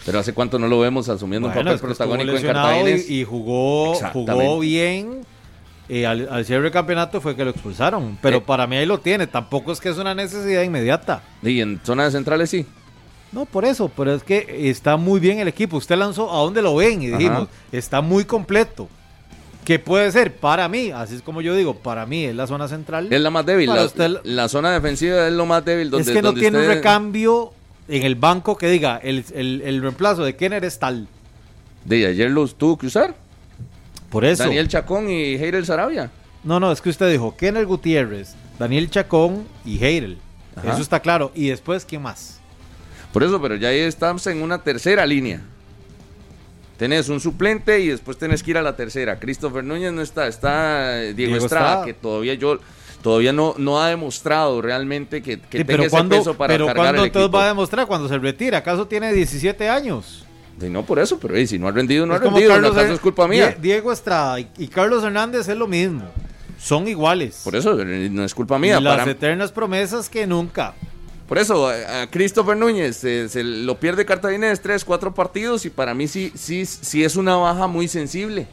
Pero 0.04 0.18
hace 0.18 0.32
cuánto 0.32 0.58
no 0.58 0.66
lo 0.68 0.80
vemos 0.80 1.08
asumiendo 1.08 1.48
Bueno, 1.48 1.60
un 1.60 1.66
papel 1.76 1.80
protagónico 1.80 2.32
en 2.36 2.42
Cartaginés. 2.46 3.08
y, 3.10 3.20
y 3.20 3.24
jugó, 3.24 3.94
jugó 4.12 4.58
bien. 4.58 5.24
Eh, 5.88 6.06
al, 6.06 6.28
al 6.30 6.44
cierre 6.44 6.64
del 6.64 6.72
campeonato 6.72 7.20
fue 7.20 7.34
que 7.36 7.44
lo 7.44 7.50
expulsaron. 7.50 8.18
Pero 8.20 8.38
Eh. 8.38 8.42
para 8.44 8.66
mí 8.66 8.76
ahí 8.76 8.86
lo 8.86 8.98
tiene. 8.98 9.26
Tampoco 9.26 9.72
es 9.72 9.80
que 9.80 9.88
es 9.88 9.98
una 9.98 10.14
necesidad 10.14 10.62
inmediata. 10.62 11.22
Y 11.42 11.60
en 11.60 11.80
zona 11.84 12.04
de 12.04 12.10
centrales 12.10 12.50
sí. 12.50 12.66
No, 13.32 13.44
por 13.44 13.64
eso, 13.66 13.90
pero 13.94 14.14
es 14.14 14.22
que 14.22 14.68
está 14.70 14.96
muy 14.96 15.20
bien 15.20 15.38
el 15.38 15.48
equipo. 15.48 15.76
Usted 15.76 15.96
lanzó 15.96 16.32
a 16.34 16.38
dónde 16.42 16.62
lo 16.62 16.76
ven 16.76 17.02
y 17.02 17.08
Ajá. 17.08 17.18
dijimos, 17.18 17.48
está 17.72 18.00
muy 18.00 18.24
completo. 18.24 18.88
¿Qué 19.64 19.78
puede 19.78 20.10
ser? 20.12 20.34
Para 20.34 20.66
mí, 20.66 20.90
así 20.92 21.14
es 21.16 21.20
como 21.20 21.42
yo 21.42 21.54
digo, 21.54 21.74
para 21.74 22.06
mí 22.06 22.24
es 22.24 22.34
la 22.34 22.46
zona 22.46 22.68
central. 22.68 23.12
Es 23.12 23.20
la 23.20 23.28
más 23.28 23.44
débil. 23.44 23.66
La, 23.68 23.84
usted- 23.84 24.20
la 24.24 24.48
zona 24.48 24.70
defensiva 24.72 25.26
es 25.26 25.32
lo 25.34 25.44
más 25.44 25.62
débil. 25.62 25.90
Donde, 25.90 26.10
es 26.10 26.16
que 26.16 26.22
no 26.22 26.28
donde 26.28 26.40
tiene 26.40 26.58
un 26.58 26.66
recambio 26.68 27.52
en 27.86 28.02
el 28.02 28.14
banco 28.14 28.56
que 28.56 28.68
diga, 28.70 28.98
el, 29.02 29.26
el- 29.34 29.60
el 29.62 29.82
reemplazo 29.82 30.24
de 30.24 30.34
Kenner 30.36 30.64
es 30.64 30.78
tal. 30.78 31.06
De 31.84 32.06
ayer 32.06 32.30
los 32.30 32.56
tuvo 32.56 32.78
que 32.78 32.86
usar. 32.86 33.14
Por 34.10 34.24
eso. 34.24 34.44
Daniel 34.44 34.68
Chacón 34.68 35.08
y 35.10 35.34
Heirel 35.34 35.66
Sarabia. 35.66 36.10
No, 36.44 36.60
no, 36.60 36.72
es 36.72 36.80
que 36.80 36.88
usted 36.90 37.10
dijo 37.10 37.36
Kenner 37.36 37.66
Gutiérrez, 37.66 38.34
Daniel 38.58 38.90
Chacón 38.90 39.46
y 39.64 39.82
Heirel. 39.84 40.18
Ajá. 40.56 40.72
Eso 40.72 40.82
está 40.82 41.00
claro. 41.00 41.30
Y 41.34 41.48
después, 41.48 41.84
¿quién 41.84 42.02
más? 42.02 42.40
Por 43.12 43.22
eso, 43.22 43.40
pero 43.40 43.56
ya 43.56 43.68
ahí 43.68 43.78
estamos 43.80 44.26
en 44.26 44.42
una 44.42 44.62
tercera 44.62 45.04
línea. 45.06 45.40
Tenés 46.76 47.08
un 47.08 47.18
suplente 47.20 47.80
y 47.80 47.88
después 47.88 48.18
tenés 48.18 48.42
que 48.42 48.52
ir 48.52 48.58
a 48.58 48.62
la 48.62 48.76
tercera. 48.76 49.18
Christopher 49.18 49.64
Núñez 49.64 49.92
no 49.92 50.00
está, 50.00 50.28
está 50.28 51.02
eh, 51.02 51.12
Diego, 51.14 51.32
Diego 51.32 51.46
Estrada, 51.46 51.84
que 51.84 51.92
todavía 51.94 52.34
yo 52.34 52.60
todavía 53.02 53.32
no, 53.32 53.54
no 53.58 53.80
ha 53.80 53.88
demostrado 53.88 54.60
realmente 54.62 55.22
que, 55.22 55.40
que 55.40 55.58
Sí, 55.58 55.64
tenga 55.64 55.66
pero 55.66 55.82
ese 55.82 55.90
cuando, 55.90 56.16
peso 56.16 56.36
para 56.36 56.54
pero 56.54 56.66
cargar 56.66 56.84
cuando 56.84 57.02
el 57.02 57.06
entonces 57.08 57.26
equipo. 57.26 57.38
va 57.38 57.44
a 57.44 57.48
demostrar 57.48 57.86
cuando 57.86 58.08
se 58.08 58.18
retira? 58.18 58.58
¿Acaso 58.58 58.86
tiene 58.86 59.12
17 59.12 59.68
años? 59.68 60.24
Y 60.60 60.68
no 60.68 60.84
por 60.84 60.98
eso, 60.98 61.18
pero 61.20 61.36
eh, 61.36 61.46
si 61.46 61.58
no 61.58 61.68
ha 61.68 61.72
rendido, 61.72 62.04
no 62.06 62.14
Es 62.14 62.20
ha 62.20 62.24
rendido. 62.24 62.50
Carlos 62.50 62.74
¿no 62.74 62.80
es 62.82 63.00
culpa 63.00 63.28
mía? 63.28 63.48
Die- 63.56 63.60
Diego 63.62 63.92
Estrada 63.92 64.40
y, 64.40 64.48
y 64.58 64.68
Carlos 64.68 65.04
Hernández 65.04 65.48
es 65.48 65.56
lo 65.56 65.66
mismo. 65.68 66.02
Son 66.58 66.88
iguales. 66.88 67.40
Por 67.44 67.54
eso, 67.54 67.80
eh, 67.80 68.08
no 68.10 68.24
es 68.24 68.34
culpa 68.34 68.58
mía. 68.58 68.78
y 68.80 68.82
las 68.82 68.98
para- 68.98 69.10
eternas 69.12 69.52
promesas 69.52 70.08
que 70.08 70.26
nunca. 70.26 70.74
Por 71.28 71.38
eso, 71.38 71.68
a, 71.68 72.02
a 72.02 72.06
Christopher 72.10 72.56
Núñez 72.56 73.04
eh, 73.04 73.28
se 73.28 73.44
lo 73.44 73.78
pierde 73.78 74.04
Cartaginés 74.06 74.60
tres, 74.62 74.84
cuatro 74.84 75.12
partidos 75.14 75.64
y 75.66 75.70
para 75.70 75.94
mí 75.94 76.08
sí, 76.08 76.32
sí, 76.34 76.64
sí 76.66 77.04
es 77.04 77.16
una 77.16 77.36
baja 77.36 77.66
muy 77.66 77.86
sensible. 77.86 78.46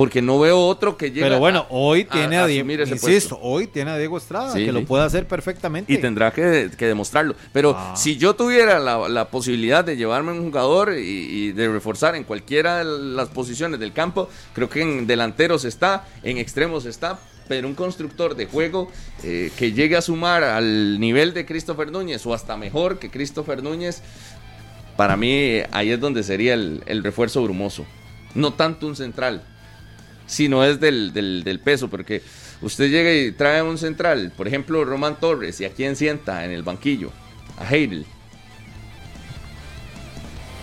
Porque 0.00 0.22
no 0.22 0.38
veo 0.38 0.58
otro 0.58 0.96
que 0.96 1.08
llegue 1.10 1.20
Pero 1.20 1.38
bueno, 1.38 1.66
hoy 1.68 2.06
a- 2.08 2.12
tiene 2.14 2.38
a 2.38 2.44
a, 2.44 2.46
Diego. 2.46 2.72
Insisto, 2.72 3.38
hoy 3.42 3.66
tiene 3.66 3.90
a 3.90 3.98
Diego 3.98 4.16
Estrada, 4.16 4.50
Sí, 4.54 4.60
que 4.60 4.64
sí. 4.64 4.72
lo 4.72 4.86
puede 4.86 5.04
hacer 5.04 5.28
perfectamente. 5.28 5.92
Y 5.92 5.98
tendrá 5.98 6.30
que, 6.32 6.70
que 6.74 6.86
demostrarlo. 6.86 7.34
Pero 7.52 7.74
Ah. 7.76 7.92
si 7.94 8.16
yo 8.16 8.32
tuviera 8.34 8.78
la, 8.78 9.10
la 9.10 9.26
posibilidad 9.28 9.84
de 9.84 9.98
llevarme 9.98 10.32
un 10.32 10.44
jugador 10.44 10.94
y, 10.96 11.02
y 11.02 11.52
de 11.52 11.68
reforzar 11.68 12.14
en 12.14 12.24
cualquiera 12.24 12.78
de 12.78 12.84
las 12.86 13.28
posiciones 13.28 13.78
del 13.78 13.92
campo, 13.92 14.30
creo 14.54 14.70
que 14.70 14.80
en 14.80 15.06
delanteros 15.06 15.66
está, 15.66 16.06
en 16.22 16.38
extremos 16.38 16.86
está, 16.86 17.18
pero 17.46 17.68
un 17.68 17.74
constructor 17.74 18.34
de 18.36 18.46
juego 18.46 18.90
eh, 19.22 19.52
que 19.58 19.72
llegue 19.72 19.98
a 19.98 20.00
sumar 20.00 20.44
al 20.44 20.98
nivel 20.98 21.34
de 21.34 21.44
Christopher 21.44 21.92
Núñez 21.92 22.24
o 22.24 22.32
hasta 22.32 22.56
mejor 22.56 22.98
que 22.98 23.10
Christopher 23.10 23.62
Núñez, 23.62 24.00
para 24.96 25.18
mí 25.18 25.58
ahí 25.72 25.90
es 25.90 26.00
donde 26.00 26.22
sería 26.22 26.54
el, 26.54 26.82
el 26.86 27.04
refuerzo 27.04 27.42
brumoso. 27.42 27.84
No 28.34 28.54
tanto 28.54 28.86
un 28.86 28.96
central, 28.96 29.42
sino 30.30 30.64
es 30.64 30.80
del, 30.80 31.12
del, 31.12 31.42
del 31.44 31.58
peso, 31.60 31.88
porque 31.88 32.22
usted 32.62 32.88
llega 32.90 33.12
y 33.12 33.32
trae 33.32 33.62
un 33.62 33.76
central, 33.78 34.32
por 34.36 34.46
ejemplo, 34.48 34.84
Román 34.84 35.16
Torres, 35.20 35.60
y 35.60 35.64
a 35.64 35.70
quién 35.70 35.96
sienta 35.96 36.44
en 36.44 36.52
el 36.52 36.62
banquillo, 36.62 37.10
a 37.58 37.68
Heidel. 37.74 38.06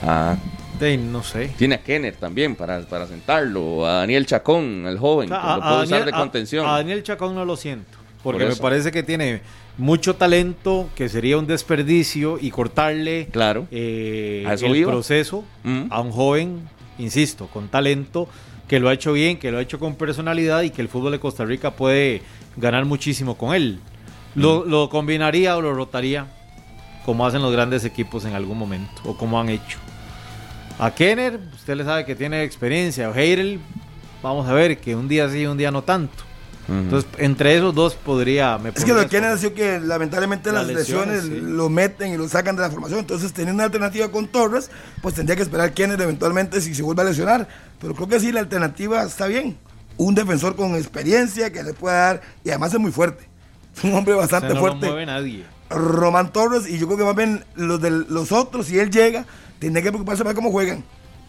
Ah, 0.03 0.37
De- 0.79 0.97
no 0.97 1.23
sé. 1.23 1.51
tiene 1.57 1.75
a 1.75 1.83
Kenner 1.83 2.15
también 2.15 2.55
para, 2.55 2.81
para 2.81 3.07
sentarlo, 3.07 3.85
a 3.87 3.93
Daniel 3.99 4.25
Chacón, 4.25 4.85
el 4.87 4.97
joven, 4.99 5.31
A, 5.33 5.41
que 5.41 5.47
a- 5.47 5.55
lo 5.55 5.61
puede 5.61 5.75
usar 5.75 5.87
Daniel, 5.89 6.05
de 6.05 6.11
a- 6.11 6.19
contención. 6.19 6.65
a 6.67 6.71
Daniel 6.73 7.03
Chacón 7.03 7.35
no 7.35 7.45
lo 7.45 7.55
siento. 7.57 7.97
Porque 8.23 8.45
Por 8.45 8.53
me 8.53 8.59
parece 8.59 8.91
que 8.91 9.03
tiene 9.03 9.41
mucho 9.77 10.15
talento, 10.15 10.89
que 10.95 11.07
sería 11.09 11.37
un 11.37 11.47
desperdicio 11.47 12.37
y 12.41 12.51
cortarle 12.51 13.27
Claro. 13.31 13.67
eh, 13.71 14.45
el 14.61 14.75
iba. 14.75 14.91
proceso 14.91 15.43
Mm. 15.63 15.83
a 15.89 16.01
un 16.01 16.11
joven, 16.11 16.69
insisto, 16.99 17.47
con 17.47 17.67
talento, 17.69 18.27
que 18.67 18.79
lo 18.79 18.89
ha 18.89 18.93
hecho 18.93 19.13
bien, 19.13 19.37
que 19.39 19.51
lo 19.51 19.57
ha 19.57 19.61
hecho 19.61 19.79
con 19.79 19.95
personalidad 19.95 20.61
y 20.63 20.69
que 20.71 20.81
el 20.81 20.89
fútbol 20.89 21.11
de 21.13 21.19
Costa 21.19 21.45
Rica 21.45 21.71
puede 21.71 22.21
ganar 22.57 22.85
muchísimo 22.85 23.37
con 23.37 23.53
él. 23.55 23.79
Lo, 24.35 24.63
Mm. 24.65 24.69
lo 24.69 24.89
combinaría 24.89 25.55
o 25.57 25.61
lo 25.61 25.73
rotaría 25.73 26.27
como 27.05 27.25
hacen 27.25 27.41
los 27.41 27.51
grandes 27.53 27.85
equipos 27.85 28.25
en 28.25 28.33
algún 28.33 28.57
momento 28.57 29.01
o 29.05 29.17
como 29.17 29.39
han 29.39 29.49
hecho. 29.49 29.77
A 30.79 30.91
Kenner, 30.91 31.39
usted 31.55 31.75
le 31.75 31.83
sabe 31.85 32.05
que 32.05 32.15
tiene 32.15 32.43
experiencia. 32.43 33.07
A 33.07 33.15
Heirel, 33.19 33.59
vamos 34.21 34.47
a 34.47 34.53
ver 34.53 34.77
que 34.79 34.95
un 34.95 35.07
día 35.07 35.29
sí, 35.29 35.45
un 35.45 35.57
día 35.57 35.71
no 35.71 35.81
tanto. 35.83 36.23
Entonces, 36.69 37.09
entre 37.17 37.55
esos 37.55 37.73
dos 37.73 37.95
podría. 37.95 38.57
Me 38.57 38.69
Es 38.69 38.83
que 38.83 38.91
lo 38.93 39.07
que 39.07 39.17
ha 39.19 39.37
sido 39.37 39.53
que 39.53 39.79
lamentablemente 39.79 40.51
Las 40.51 40.67
las, 40.67 40.75
lesiones, 40.75 41.23
lesiones, 41.23 41.39
sí. 41.45 41.55
lo 41.55 41.69
meten 41.69 42.13
y 42.13 42.17
lo 42.17 42.27
sacan 42.27 42.57
de 42.57 42.61
la 42.61 42.69
formación. 42.69 42.99
Entonces, 42.99 43.31
teniendo 43.31 43.55
una 43.55 43.63
alternativa 43.63 44.11
con 44.11 44.27
Torres, 44.27 44.69
pues 45.01 45.15
tendría 45.15 45.37
que 45.37 45.43
esperar 45.43 45.73
Kenner 45.73 45.99
eventualmente 46.01 46.59
si 46.59 46.75
se 46.75 46.83
vuelve 46.83 47.03
a 47.03 47.05
lesionar. 47.05 47.47
Pero 47.79 47.93
creo 47.95 48.07
que 48.07 48.19
sí, 48.19 48.31
la 48.31 48.39
alternativa 48.39 49.03
está 49.03 49.27
bien. 49.27 49.57
Un 49.97 50.15
defensor 50.15 50.55
con 50.55 50.75
experiencia 50.75 51.51
que 51.51 51.63
le 51.63 51.73
pueda 51.73 51.97
dar, 51.97 52.21
y 52.43 52.49
además 52.49 52.73
es 52.73 52.79
muy 52.79 52.91
fuerte. 52.91 53.27
Es 53.75 53.83
un 53.83 53.93
hombre 53.93 54.13
O 54.13 54.17
sea, 54.17 54.23
bastante 54.23 54.49
no 54.49 54.55
lo 54.55 54.59
fuerte. 54.61 54.87
mueve 54.87 55.05
nadie. 55.05 55.45
Román 55.69 56.31
Torres, 56.31 56.67
y 56.67 56.77
yo 56.77 56.87
creo 56.87 56.97
que 56.97 57.03
más 57.03 57.15
bien 57.15 57.43
los, 57.55 57.81
de 57.81 57.91
los 57.91 58.31
otros, 58.31 58.67
si 58.67 58.79
él 58.79 58.89
llega, 58.89 59.25
tendría 59.59 59.83
que 59.83 59.89
preocuparse 59.89 60.23
más 60.23 60.33
cómo 60.33 60.51
juegan. 60.51 60.83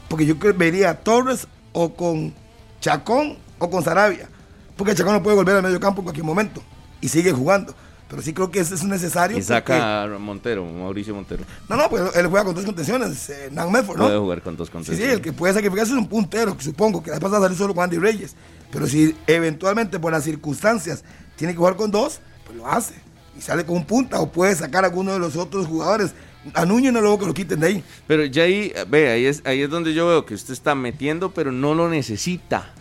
Porque 0.08 0.24
yo 0.26 0.36
vería 0.56 0.90
a 0.90 0.94
Torres 0.94 1.46
o 1.72 1.94
con 1.94 2.32
Chacón 2.80 3.36
o 3.58 3.68
con 3.68 3.82
Sarabia. 3.82 4.28
Porque 4.76 4.94
Chacón 4.94 5.14
no 5.14 5.22
puede 5.22 5.36
volver 5.36 5.56
al 5.56 5.62
medio 5.62 5.80
campo 5.80 6.00
en 6.00 6.04
cualquier 6.04 6.24
momento 6.24 6.62
y 7.00 7.08
sigue 7.08 7.32
jugando. 7.32 7.74
Pero 8.08 8.22
sí 8.22 8.32
creo 8.32 8.50
que 8.50 8.60
eso 8.60 8.74
es 8.74 8.84
necesario. 8.84 9.36
Y 9.36 9.40
porque- 9.40 9.54
saca 9.54 10.02
a 10.04 10.06
Montero, 10.18 10.64
Mauricio 10.64 11.14
Montero. 11.14 11.44
No, 11.68 11.76
no, 11.76 11.90
pues 11.90 12.02
él 12.16 12.26
juega 12.26 12.44
con 12.46 12.54
dos 12.54 12.64
contenciones. 12.64 13.28
Eh, 13.28 13.50
Nan 13.52 13.70
Medford, 13.70 13.98
¿no? 13.98 14.04
Puede 14.06 14.18
jugar 14.18 14.42
con 14.42 14.56
dos 14.56 14.68
Sí, 14.68 14.72
contenciones. 14.72 15.10
sí, 15.12 15.14
el 15.16 15.20
que 15.20 15.32
puede 15.34 15.52
sacrificarse 15.52 15.92
es 15.92 15.98
un 15.98 16.08
puntero, 16.08 16.56
que 16.56 16.64
supongo 16.64 17.02
que 17.02 17.10
la 17.10 17.20
pasa 17.20 17.36
a 17.36 17.40
salir 17.42 17.58
solo 17.58 17.74
con 17.74 17.84
Andy 17.84 17.98
Reyes. 17.98 18.34
Pero 18.70 18.86
si 18.86 19.14
eventualmente 19.26 19.98
por 19.98 20.12
las 20.12 20.24
circunstancias 20.24 21.04
tiene 21.36 21.52
que 21.52 21.58
jugar 21.58 21.76
con 21.76 21.90
dos, 21.90 22.20
pues 22.46 22.56
lo 22.56 22.66
hace. 22.66 22.94
Y 23.36 23.42
sale 23.42 23.64
con 23.66 23.76
un 23.76 23.84
punta 23.84 24.20
o 24.20 24.32
puede 24.32 24.54
sacar 24.56 24.84
a 24.84 24.88
alguno 24.88 25.12
de 25.12 25.18
los 25.18 25.36
otros 25.36 25.66
jugadores. 25.66 26.12
A 26.54 26.64
Núñez 26.64 26.92
no 26.94 27.00
luego 27.02 27.18
que 27.18 27.26
lo 27.26 27.34
quiten 27.34 27.60
de 27.60 27.66
ahí. 27.66 27.84
Pero 28.06 28.24
ya 28.24 28.44
ahí, 28.44 28.72
ve, 28.88 29.10
ahí 29.10 29.26
es, 29.26 29.42
ahí 29.44 29.60
es 29.60 29.68
donde 29.68 29.92
yo 29.92 30.08
veo 30.08 30.24
que 30.24 30.32
usted 30.34 30.54
está 30.54 30.74
metiendo, 30.74 31.30
pero 31.32 31.52
no 31.52 31.74
lo 31.74 31.90
necesita. 31.90 32.72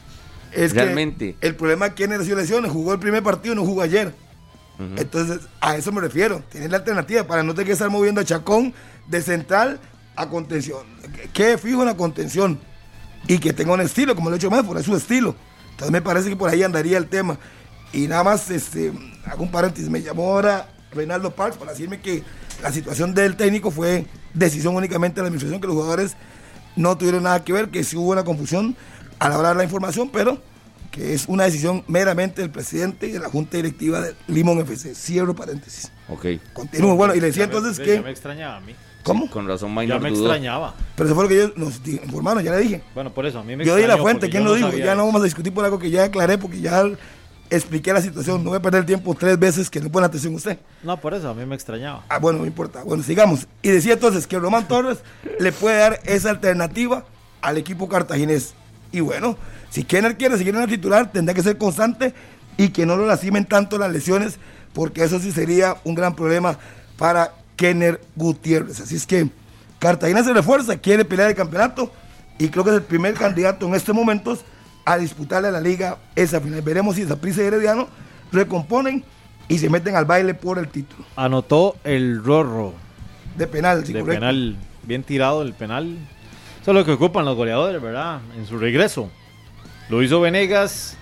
Es 0.53 0.73
Realmente. 0.73 1.35
que 1.39 1.47
el 1.47 1.55
problema 1.55 1.87
es 1.87 1.93
que 1.93 2.05
él 2.05 2.11
nació 2.11 2.35
lesiones, 2.35 2.71
jugó 2.71 2.93
el 2.93 2.99
primer 2.99 3.21
partido 3.23 3.53
y 3.53 3.57
no 3.57 3.65
jugó 3.65 3.81
ayer. 3.81 4.13
Entonces, 4.97 5.39
a 5.59 5.75
eso 5.75 5.91
me 5.91 6.01
refiero. 6.01 6.43
Tiene 6.51 6.69
la 6.69 6.77
alternativa 6.77 7.25
para 7.25 7.41
no 7.43 7.53
tener 7.53 7.65
que 7.67 7.73
estar 7.73 7.89
moviendo 7.89 8.21
a 8.21 8.23
Chacón 8.23 8.73
de 9.07 9.21
central 9.21 9.79
a 10.15 10.29
contención. 10.29 10.85
Que- 11.33 11.57
fijo 11.57 11.81
en 11.81 11.87
la 11.87 11.97
contención 11.97 12.59
y 13.27 13.39
que 13.39 13.53
tenga 13.53 13.73
un 13.73 13.81
estilo, 13.81 14.15
como 14.15 14.29
lo 14.29 14.35
he 14.35 14.37
hecho 14.37 14.51
más, 14.51 14.63
por 14.63 14.77
es 14.77 14.85
su 14.85 14.95
estilo. 14.95 15.35
Entonces, 15.71 15.91
me 15.91 16.01
parece 16.01 16.29
que 16.29 16.35
por 16.35 16.49
ahí 16.49 16.61
andaría 16.63 16.97
el 16.97 17.07
tema. 17.07 17.37
Y 17.93 18.07
nada 18.07 18.23
más, 18.23 18.49
este, 18.51 18.91
hago 19.25 19.43
un 19.43 19.51
paréntesis. 19.51 19.89
Me 19.89 20.01
llamó 20.01 20.31
ahora 20.33 20.69
Reinaldo 20.91 21.31
Parks 21.31 21.57
para 21.57 21.71
decirme 21.71 21.99
que 21.99 22.23
la 22.61 22.71
situación 22.71 23.13
del 23.13 23.35
técnico 23.35 23.71
fue 23.71 24.05
decisión 24.33 24.75
únicamente 24.75 25.15
de 25.15 25.21
la 25.23 25.27
administración, 25.27 25.59
que 25.61 25.67
los 25.67 25.75
jugadores 25.75 26.15
no 26.75 26.97
tuvieron 26.97 27.23
nada 27.23 27.43
que 27.43 27.53
ver, 27.53 27.69
que 27.69 27.83
sí 27.83 27.95
hubo 27.97 28.11
una 28.11 28.23
confusión 28.23 28.75
a 29.19 29.29
la 29.29 29.37
hora 29.39 29.49
de 29.49 29.55
la 29.55 29.63
información, 29.63 30.09
pero 30.13 30.39
que 30.97 31.13
es 31.13 31.25
una 31.27 31.43
decisión 31.43 31.83
meramente 31.87 32.41
del 32.41 32.49
presidente 32.49 33.07
y 33.07 33.11
de 33.11 33.19
la 33.19 33.29
junta 33.29 33.57
directiva 33.57 34.01
de 34.01 34.15
Limón 34.27 34.57
FC. 34.59 34.95
Cierro 34.95 35.35
paréntesis. 35.35 35.91
Ok. 36.09 36.25
Continúo. 36.53 36.95
Bueno, 36.95 37.13
y 37.13 37.19
le 37.21 37.27
decía 37.27 37.45
Ya 37.45 37.51
me- 37.51 37.55
entonces 37.57 37.85
Ya 37.85 37.97
me 37.99 38.03
que. 38.05 38.09
extrañaba 38.09 38.57
a 38.57 38.59
mí. 38.61 38.73
¿Cómo? 39.03 39.29
Con 39.29 39.47
razón, 39.47 39.69
Ya 39.75 39.79
Minor 39.81 40.01
me 40.01 40.09
dudó. 40.09 40.25
extrañaba. 40.25 40.73
Pero 40.95 41.07
eso 41.07 41.15
fue 41.15 41.23
lo 41.25 41.29
que 41.29 41.35
ellos 41.35 41.53
nos 41.55 41.87
informaron, 41.87 42.43
ya 42.43 42.51
le 42.51 42.57
dije. 42.61 42.83
Bueno, 42.95 43.13
por 43.13 43.25
eso, 43.27 43.39
a 43.39 43.43
mí 43.43 43.55
me 43.55 43.63
Yo 43.63 43.75
di 43.75 43.85
la 43.85 43.97
fuente, 43.97 44.29
¿quién 44.29 44.43
yo 44.43 44.49
lo 44.49 44.55
dijo? 44.55 44.71
Ya 44.71 44.95
no 44.95 45.05
vamos 45.05 45.21
a 45.21 45.25
discutir 45.25 45.53
por 45.53 45.63
algo 45.63 45.77
que 45.79 45.89
ya 45.91 46.05
aclaré, 46.05 46.37
porque 46.39 46.59
ya 46.59 46.83
expliqué 47.49 47.93
la 47.93 48.01
situación. 48.01 48.43
No 48.43 48.49
voy 48.49 48.57
a 48.57 48.61
perder 48.61 48.79
el 48.81 48.85
tiempo 48.85 49.13
tres 49.15 49.39
veces 49.39 49.69
que 49.69 49.79
no 49.79 49.89
pone 49.89 50.07
atención 50.07 50.33
usted. 50.35 50.57
No, 50.83 50.99
por 50.99 51.13
eso, 51.13 51.29
a 51.29 51.33
mí 51.33 51.45
me 51.45 51.55
extrañaba. 51.55 52.03
Ah, 52.09 52.17
bueno, 52.19 52.39
no 52.39 52.45
importa. 52.47 52.83
Bueno, 52.83 53.01
sigamos. 53.03 53.47
Y 53.61 53.69
decía 53.69 53.93
entonces 53.93 54.25
que 54.27 54.39
Román 54.39 54.67
Torres 54.67 54.97
le 55.39 55.51
puede 55.53 55.77
dar 55.77 56.01
esa 56.03 56.31
alternativa 56.31 57.05
al 57.41 57.57
equipo 57.57 57.87
cartaginés. 57.87 58.55
Y 58.91 58.99
bueno, 59.01 59.37
si 59.69 59.83
Kenner 59.83 60.17
quiere 60.17 60.37
seguir 60.37 60.55
en 60.55 60.61
el 60.63 60.69
titular, 60.69 61.11
tendrá 61.11 61.33
que 61.33 61.43
ser 61.43 61.57
constante 61.57 62.13
y 62.57 62.69
que 62.69 62.85
no 62.85 62.95
lo 62.95 63.05
lastimen 63.05 63.45
tanto 63.45 63.77
las 63.77 63.91
lesiones, 63.91 64.37
porque 64.73 65.03
eso 65.03 65.19
sí 65.19 65.31
sería 65.31 65.77
un 65.83 65.95
gran 65.95 66.15
problema 66.15 66.57
para 66.97 67.33
Kenner 67.55 68.01
Gutiérrez. 68.15 68.79
Así 68.79 68.95
es 68.95 69.05
que 69.05 69.29
Cartagena 69.79 70.23
se 70.23 70.33
refuerza, 70.33 70.77
quiere 70.77 71.05
pelear 71.05 71.29
el 71.29 71.35
campeonato 71.35 71.91
y 72.39 72.49
creo 72.49 72.63
que 72.63 72.71
es 72.71 72.75
el 72.77 72.83
primer 72.83 73.13
candidato 73.13 73.65
en 73.67 73.75
estos 73.75 73.93
momentos 73.93 74.39
a 74.85 74.97
disputarle 74.97 75.49
a 75.49 75.51
la 75.51 75.61
liga 75.61 75.97
esa 76.15 76.39
final. 76.39 76.61
Veremos 76.61 76.95
si 76.95 77.05
Zaprisa 77.05 77.43
y 77.43 77.45
Herediano 77.45 77.87
recomponen 78.31 79.03
y 79.47 79.57
se 79.59 79.69
meten 79.69 79.95
al 79.95 80.05
baile 80.05 80.33
por 80.33 80.57
el 80.59 80.67
título. 80.69 81.05
Anotó 81.15 81.75
el 81.83 82.23
Rorro 82.23 82.73
De 83.37 83.47
penal, 83.47 83.85
sí, 83.85 83.93
de 83.93 83.99
correcto. 83.99 84.19
penal, 84.21 84.55
bien 84.83 85.03
tirado 85.03 85.41
el 85.41 85.53
penal. 85.53 85.97
Eso 86.61 86.71
es 86.71 86.75
lo 86.75 86.85
que 86.85 86.91
ocupan 86.91 87.25
los 87.25 87.35
goleadores, 87.35 87.81
¿verdad? 87.81 88.19
En 88.37 88.45
su 88.45 88.57
regreso. 88.57 89.09
Lo 89.89 90.03
hizo 90.03 90.19
Venegas, 90.21 90.97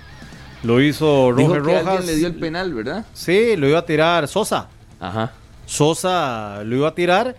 lo 0.63 0.81
hizo 0.81 1.33
Dijo 1.35 1.55
Roger 1.55 1.63
que 1.63 1.81
Rojas. 1.83 2.05
le 2.05 2.15
dio 2.15 2.27
el 2.27 2.35
penal, 2.35 2.73
¿verdad? 2.73 3.05
Sí, 3.13 3.55
lo 3.57 3.67
iba 3.67 3.79
a 3.79 3.85
tirar 3.85 4.27
Sosa. 4.27 4.67
Ajá. 4.99 5.31
Sosa 5.65 6.63
lo 6.63 6.75
iba 6.75 6.87
a 6.89 6.95
tirar 6.95 7.35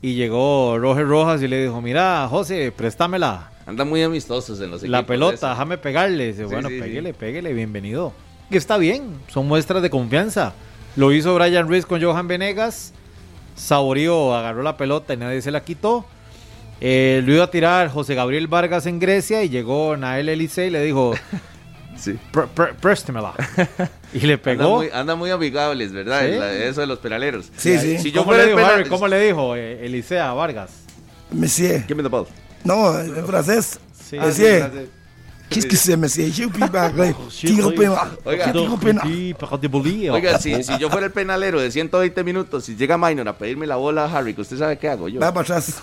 y 0.00 0.14
llegó 0.14 0.78
Roger 0.78 1.06
Rojas 1.06 1.42
y 1.42 1.48
le 1.48 1.62
dijo, 1.64 1.80
mira, 1.82 2.26
José, 2.30 2.72
préstamela. 2.74 3.50
Andan 3.66 3.88
muy 3.88 4.02
amistosos 4.02 4.58
en 4.62 4.70
los 4.70 4.82
La 4.84 4.98
equipos 5.00 5.08
pelota, 5.14 5.34
esos. 5.34 5.50
déjame 5.50 5.76
pegarle. 5.78 6.28
Dice, 6.28 6.44
Sí, 6.44 6.52
bueno, 6.52 6.68
sí, 6.70 6.80
péguele, 7.18 7.52
bienvenido. 7.52 8.14
Y 8.50 8.56
está 8.56 8.78
bien, 8.78 9.18
son 9.28 9.46
muestras 9.46 9.82
de 9.82 9.90
confianza. 9.90 10.54
Lo 10.96 11.12
hizo 11.12 11.34
Brian 11.34 11.68
Ruiz 11.68 11.84
con 11.84 12.02
Johan 12.02 12.26
Venegas. 12.28 12.94
Saborío 13.56 14.34
agarró 14.34 14.62
la 14.62 14.76
pelota 14.78 15.12
y 15.12 15.18
nadie 15.18 15.42
se 15.42 15.50
la 15.50 15.62
quitó. 15.64 16.06
Eh, 16.80 17.22
lo 17.24 17.32
iba 17.34 17.44
a 17.44 17.50
tirar 17.50 17.88
José 17.88 18.14
Gabriel 18.14 18.46
Vargas 18.46 18.86
en 18.86 18.98
Grecia 19.00 19.42
y 19.42 19.48
llegó 19.48 19.96
Nael 19.96 20.28
Elise 20.28 20.66
y 20.66 20.70
le 20.70 20.82
dijo, 20.84 21.14
Sí. 21.96 22.16
"Pr- 22.32 22.46
pr- 22.54 22.74
préstemela. 22.76 23.34
Y 24.14 24.20
le 24.20 24.34
Andan 24.34 24.38
pegó. 24.56 24.76
muy, 24.78 24.88
andan 24.92 25.18
muy 25.18 25.30
amigables, 25.30 25.92
¿verdad? 25.92 26.22
Sí. 26.24 26.38
La- 26.38 26.52
eso 26.54 26.80
de 26.80 26.86
los 26.86 26.98
penaleros. 27.00 27.50
Sí, 27.56 27.76
sí. 27.78 27.98
Si 27.98 28.10
yo 28.12 28.22
¿Cómo, 28.22 28.34
le 28.34 28.44
dijo, 28.46 28.56
penal... 28.56 28.72
Harry? 28.74 28.88
¿Cómo 28.88 29.06
le 29.08 29.20
dijo 29.20 29.54
eh, 29.56 29.84
Elisea 29.84 30.30
a 30.30 30.34
Vargas? 30.34 30.70
Monsieur. 31.30 31.82
Give 31.86 31.94
me 31.96 32.02
the 32.02 32.08
ball. 32.08 32.26
No, 32.64 32.98
en 32.98 33.26
francés. 33.26 33.78
Sí. 33.92 34.16
Ah, 34.18 34.30
sí, 34.32 34.42
Monsieur. 34.42 34.88
Qu'est-ce 35.50 35.66
que 35.66 35.76
c'est, 35.76 35.96
monsieur? 35.96 36.30
Parler. 36.70 37.14
Tiro 37.30 37.70
penal. 37.70 38.08
Oiga. 38.24 38.52
Tiro 38.52 38.76
penal. 38.76 39.06
Oiga, 40.12 40.38
si, 40.38 40.62
si 40.62 40.78
yo 40.78 40.90
fuera 40.90 41.06
el 41.06 41.12
penalero 41.12 41.60
de 41.60 41.70
120 41.70 42.22
minutos 42.24 42.68
y 42.68 42.76
llega 42.76 42.98
Minor 42.98 43.28
a 43.28 43.38
pedirme 43.38 43.66
la 43.66 43.76
bola 43.76 44.04
a 44.04 44.18
Harry, 44.18 44.34
¿usted 44.36 44.58
sabe 44.58 44.78
qué 44.78 44.88
hago 44.88 45.08
yo? 45.08 45.20
Va 45.20 45.32
para 45.32 45.42
atrás. 45.44 45.80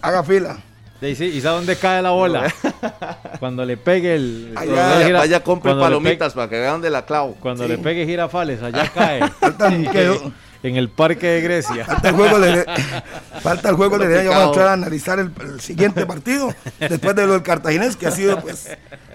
Haga 0.00 0.22
fila. 0.22 0.58
Sí, 1.00 1.16
sí, 1.16 1.24
¿Y 1.24 1.40
sabe 1.40 1.56
dónde 1.56 1.74
cae 1.76 2.00
la 2.00 2.10
bola? 2.10 2.52
Cuando 3.40 3.64
le 3.64 3.76
pegue 3.76 4.14
el... 4.14 4.52
Allá. 4.54 4.70
cuando 4.72 4.76
le 4.76 4.94
Vaya, 4.94 5.06
gira- 5.06 5.18
vaya, 5.18 5.42
compre 5.42 5.74
palomitas 5.74 6.32
para 6.32 6.48
que 6.48 6.58
vean 6.60 6.74
dónde 6.74 6.90
la 6.90 7.04
clavo. 7.04 7.34
Cuando 7.40 7.64
Sí. 7.64 7.70
le 7.70 7.78
pegue 7.78 8.06
girafales, 8.06 8.62
allá 8.62 8.88
cae. 8.94 9.20
En 10.62 10.76
el 10.76 10.88
parque 10.88 11.26
de 11.26 11.40
Grecia. 11.40 11.84
Falta 11.84 12.08
el 12.08 12.14
juego 12.14 12.40
de 12.40 12.64
falta 13.42 13.68
el 13.68 13.76
juego 13.76 13.98
de 13.98 14.08
Lo 14.08 14.22
ya 14.22 14.30
vamos 14.30 14.44
a 14.44 14.46
entrar 14.46 14.68
a 14.68 14.72
analizar 14.72 15.18
el, 15.18 15.32
el 15.40 15.60
siguiente 15.60 16.06
partido 16.06 16.54
después 16.78 17.14
de 17.16 17.26
lo 17.26 17.32
del 17.32 17.42
Cartaginés 17.42 17.96
que 17.96 18.06
ha 18.06 18.10
sido 18.10 18.40
pues 18.40 18.68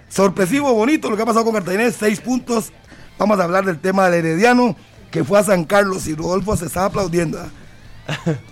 sorpresivo 0.10 0.74
bonito 0.74 1.10
lo 1.10 1.15
que 1.15 1.24
ha 1.24 1.26
pasado 1.26 1.45
con 1.45 1.53
Cartaginés 1.53 1.95
seis 1.98 2.19
puntos. 2.19 2.72
Vamos 3.18 3.40
a 3.40 3.45
hablar 3.45 3.65
del 3.65 3.80
tema 3.80 4.10
del 4.10 4.26
Herediano 4.26 4.76
que 5.11 5.24
fue 5.24 5.40
a 5.40 5.44
San 5.44 5.64
Carlos 5.64 6.07
y 6.07 6.15
Rodolfo 6.15 6.56
se 6.57 6.65
estaba 6.65 6.88
aplaudiendo. 6.88 7.40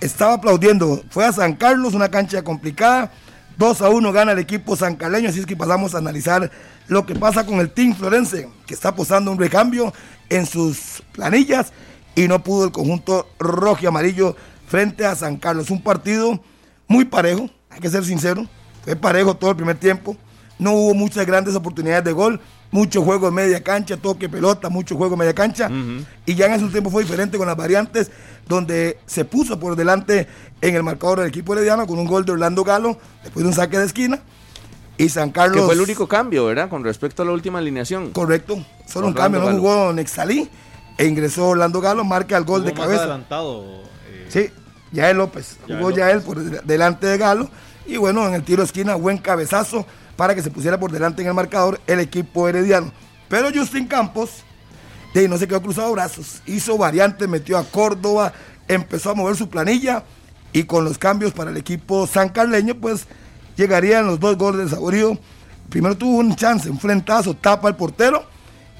Estaba 0.01 0.33
aplaudiendo. 0.33 1.03
Fue 1.09 1.25
a 1.25 1.31
San 1.31 1.55
Carlos 1.55 1.93
una 1.93 2.09
cancha 2.09 2.43
complicada. 2.43 3.11
2 3.57 3.81
a 3.81 3.89
1 3.89 4.11
gana 4.11 4.33
el 4.33 4.39
equipo 4.39 4.75
sancaleño 4.75 5.29
así 5.29 5.39
es 5.39 5.45
que 5.45 5.55
pasamos 5.55 5.95
a 5.95 5.99
analizar 5.99 6.51
lo 6.87 7.05
que 7.05 7.15
pasa 7.15 7.45
con 7.45 7.61
el 7.61 7.71
Team 7.71 7.95
Florense 7.95 8.49
que 8.67 8.73
está 8.73 8.93
posando 8.93 9.31
un 9.31 9.39
recambio 9.39 9.93
en 10.27 10.45
sus 10.45 11.01
planillas 11.13 11.71
y 12.15 12.27
no 12.27 12.41
pudo 12.43 12.65
el 12.65 12.71
conjunto 12.71 13.27
rojo 13.37 13.79
y 13.81 13.85
amarillo 13.85 14.35
frente 14.67 15.05
a 15.05 15.15
San 15.15 15.37
Carlos. 15.37 15.69
Un 15.69 15.81
partido 15.81 16.39
muy 16.87 17.05
parejo, 17.05 17.49
hay 17.69 17.79
que 17.79 17.89
ser 17.89 18.03
sincero, 18.05 18.47
fue 18.83 18.95
parejo 18.95 19.35
todo 19.35 19.51
el 19.51 19.55
primer 19.55 19.77
tiempo, 19.77 20.15
no 20.57 20.71
hubo 20.71 20.93
muchas 20.93 21.25
grandes 21.25 21.55
oportunidades 21.55 22.03
de 22.05 22.11
gol, 22.13 22.39
mucho 22.71 23.01
juego 23.03 23.27
en 23.27 23.33
media 23.33 23.63
cancha, 23.63 23.97
toque 23.97 24.27
pelota, 24.27 24.69
mucho 24.69 24.95
juego 24.95 25.13
en 25.13 25.19
media 25.19 25.33
cancha, 25.33 25.69
y 26.25 26.35
ya 26.35 26.47
en 26.47 26.53
ese 26.53 26.67
tiempo 26.67 26.89
fue 26.89 27.03
diferente 27.03 27.37
con 27.37 27.47
las 27.47 27.55
variantes, 27.55 28.11
donde 28.47 28.99
se 29.05 29.25
puso 29.25 29.59
por 29.59 29.75
delante 29.75 30.27
en 30.61 30.75
el 30.75 30.83
marcador 30.83 31.19
del 31.19 31.29
equipo 31.29 31.53
herediano 31.53 31.87
con 31.87 31.99
un 31.99 32.05
gol 32.05 32.25
de 32.25 32.33
Orlando 32.33 32.63
Galo, 32.63 32.97
después 33.23 33.43
de 33.43 33.49
un 33.49 33.55
saque 33.55 33.77
de 33.77 33.85
esquina, 33.85 34.19
y 34.97 35.09
San 35.09 35.31
Carlos... 35.31 35.57
Que 35.57 35.65
fue 35.65 35.73
el 35.73 35.81
único 35.81 36.07
cambio, 36.07 36.45
¿verdad? 36.45 36.69
Con 36.69 36.83
respecto 36.83 37.23
a 37.23 37.25
la 37.25 37.31
última 37.31 37.59
alineación. 37.59 38.11
Correcto, 38.11 38.63
solo 38.87 39.07
un 39.07 39.13
cambio, 39.13 39.41
no 39.41 39.57
jugó 39.57 39.93
Nexalí, 39.93 40.49
e 40.97 41.05
ingresó 41.05 41.47
Orlando 41.49 41.81
Galo, 41.81 42.03
marca 42.03 42.37
el 42.37 42.43
gol 42.43 42.63
de 42.63 42.71
Jugó 42.71 42.83
cabeza. 42.83 43.03
adelantado. 43.03 43.63
eh, 44.09 44.27
Sí, 44.29 44.49
Yael 44.91 45.17
López. 45.17 45.57
Yael 45.67 45.77
Jugó 45.79 45.89
López. 45.89 45.97
Yael 46.05 46.21
por 46.21 46.39
de- 46.39 46.61
delante 46.63 47.07
de 47.07 47.17
Galo. 47.17 47.49
Y 47.85 47.97
bueno, 47.97 48.25
en 48.27 48.33
el 48.33 48.43
tiro 48.43 48.61
de 48.63 48.65
esquina, 48.65 48.95
buen 48.95 49.17
cabezazo 49.17 49.85
para 50.15 50.33
que 50.33 50.41
se 50.41 50.49
pusiera 50.49 50.79
por 50.79 50.91
delante 50.91 51.21
en 51.21 51.27
el 51.27 51.33
marcador 51.33 51.79
el 51.87 51.99
equipo 51.99 52.47
herediano. 52.47 52.91
Pero 53.27 53.49
Justin 53.53 53.87
Campos, 53.87 54.29
de 55.13 55.21
ahí 55.21 55.27
no 55.27 55.37
se 55.37 55.47
quedó 55.47 55.61
cruzado 55.61 55.91
brazos. 55.91 56.41
Hizo 56.45 56.77
variantes, 56.77 57.27
metió 57.27 57.57
a 57.57 57.63
Córdoba, 57.63 58.33
empezó 58.67 59.11
a 59.11 59.15
mover 59.15 59.35
su 59.35 59.49
planilla. 59.49 60.03
Y 60.53 60.63
con 60.63 60.85
los 60.85 60.97
cambios 60.97 61.33
para 61.33 61.51
el 61.51 61.57
equipo 61.57 62.07
sancarleño, 62.07 62.75
pues 62.75 63.05
llegarían 63.57 64.07
los 64.07 64.19
dos 64.21 64.37
goles 64.37 64.69
de 64.69 64.75
Saborío. 64.75 65.17
Primero 65.69 65.97
tuvo 65.97 66.17
un 66.19 66.35
chance, 66.35 66.69
un 66.69 66.79
frentazo, 66.79 67.33
tapa 67.33 67.67
el 67.67 67.75
portero. 67.75 68.23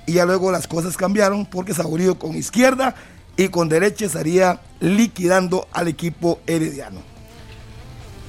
Y 0.05 0.13
ya 0.13 0.25
luego 0.25 0.51
las 0.51 0.67
cosas 0.67 0.97
cambiaron 0.97 1.45
porque 1.45 1.73
Saborío 1.73 2.19
con 2.19 2.35
izquierda 2.35 2.95
y 3.37 3.49
con 3.49 3.69
derecha 3.69 4.05
estaría 4.05 4.61
liquidando 4.79 5.67
al 5.71 5.87
equipo 5.87 6.39
herediano. 6.47 7.01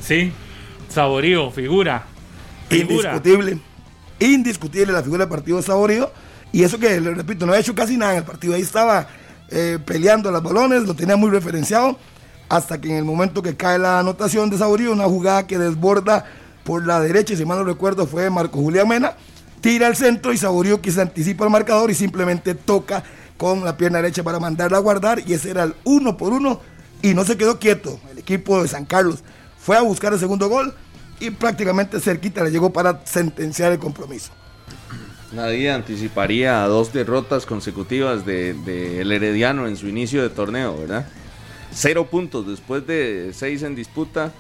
Sí, 0.02 0.32
Saborío, 0.88 1.50
figura. 1.50 2.06
Figura. 2.68 3.10
Indiscutible. 3.10 3.58
Indiscutible 4.18 4.92
la 4.92 5.02
figura 5.02 5.24
del 5.24 5.28
partido 5.28 5.58
de 5.58 5.62
Saborío. 5.62 6.10
Y 6.52 6.62
eso 6.62 6.78
que, 6.78 7.00
le 7.00 7.14
repito, 7.14 7.44
no 7.44 7.52
ha 7.52 7.58
hecho 7.58 7.74
casi 7.74 7.96
nada 7.96 8.12
en 8.12 8.18
el 8.18 8.24
partido. 8.24 8.54
Ahí 8.54 8.62
estaba 8.62 9.06
eh, 9.50 9.78
peleando 9.84 10.30
los 10.30 10.42
balones, 10.42 10.84
lo 10.84 10.94
tenía 10.94 11.16
muy 11.16 11.30
referenciado. 11.30 11.98
Hasta 12.48 12.80
que 12.80 12.88
en 12.88 12.96
el 12.96 13.04
momento 13.04 13.42
que 13.42 13.56
cae 13.56 13.78
la 13.78 13.98
anotación 13.98 14.48
de 14.50 14.58
Saborío, 14.58 14.92
una 14.92 15.04
jugada 15.04 15.46
que 15.46 15.58
desborda 15.58 16.24
por 16.64 16.86
la 16.86 17.00
derecha, 17.00 17.34
y 17.34 17.36
si 17.36 17.44
mal 17.44 17.58
no 17.58 17.64
recuerdo, 17.64 18.06
fue 18.06 18.30
Marco 18.30 18.58
Julián 18.58 18.88
Mena. 18.88 19.16
Tira 19.60 19.86
al 19.86 19.96
centro 19.96 20.32
y 20.32 20.38
que 20.80 20.92
se 20.92 21.00
anticipa 21.00 21.44
al 21.44 21.50
marcador 21.50 21.90
y 21.90 21.94
simplemente 21.94 22.54
toca 22.54 23.02
con 23.36 23.64
la 23.64 23.76
pierna 23.76 23.98
derecha 23.98 24.22
para 24.22 24.38
mandarla 24.38 24.78
a 24.78 24.80
guardar. 24.80 25.22
Y 25.26 25.32
ese 25.32 25.50
era 25.50 25.64
el 25.64 25.74
uno 25.84 26.16
por 26.16 26.32
uno. 26.32 26.60
Y 27.02 27.14
no 27.14 27.24
se 27.24 27.36
quedó 27.36 27.58
quieto. 27.58 28.00
El 28.10 28.18
equipo 28.18 28.62
de 28.62 28.68
San 28.68 28.84
Carlos 28.84 29.22
fue 29.58 29.76
a 29.76 29.82
buscar 29.82 30.12
el 30.12 30.18
segundo 30.18 30.48
gol 30.48 30.74
y 31.20 31.30
prácticamente 31.30 32.00
cerquita 32.00 32.44
le 32.44 32.50
llegó 32.50 32.72
para 32.72 33.04
sentenciar 33.04 33.72
el 33.72 33.78
compromiso. 33.78 34.32
Nadie 35.32 35.70
anticiparía 35.70 36.62
a 36.62 36.68
dos 36.68 36.92
derrotas 36.92 37.46
consecutivas 37.46 38.24
del 38.24 38.64
de, 38.64 39.00
el 39.00 39.10
Herediano 39.10 39.66
en 39.66 39.76
su 39.76 39.88
inicio 39.88 40.22
de 40.22 40.30
torneo, 40.30 40.78
¿verdad? 40.78 41.06
Cero 41.72 42.06
puntos 42.10 42.46
después 42.46 42.86
de 42.86 43.32
seis 43.34 43.62
en 43.62 43.74
disputa. 43.74 44.32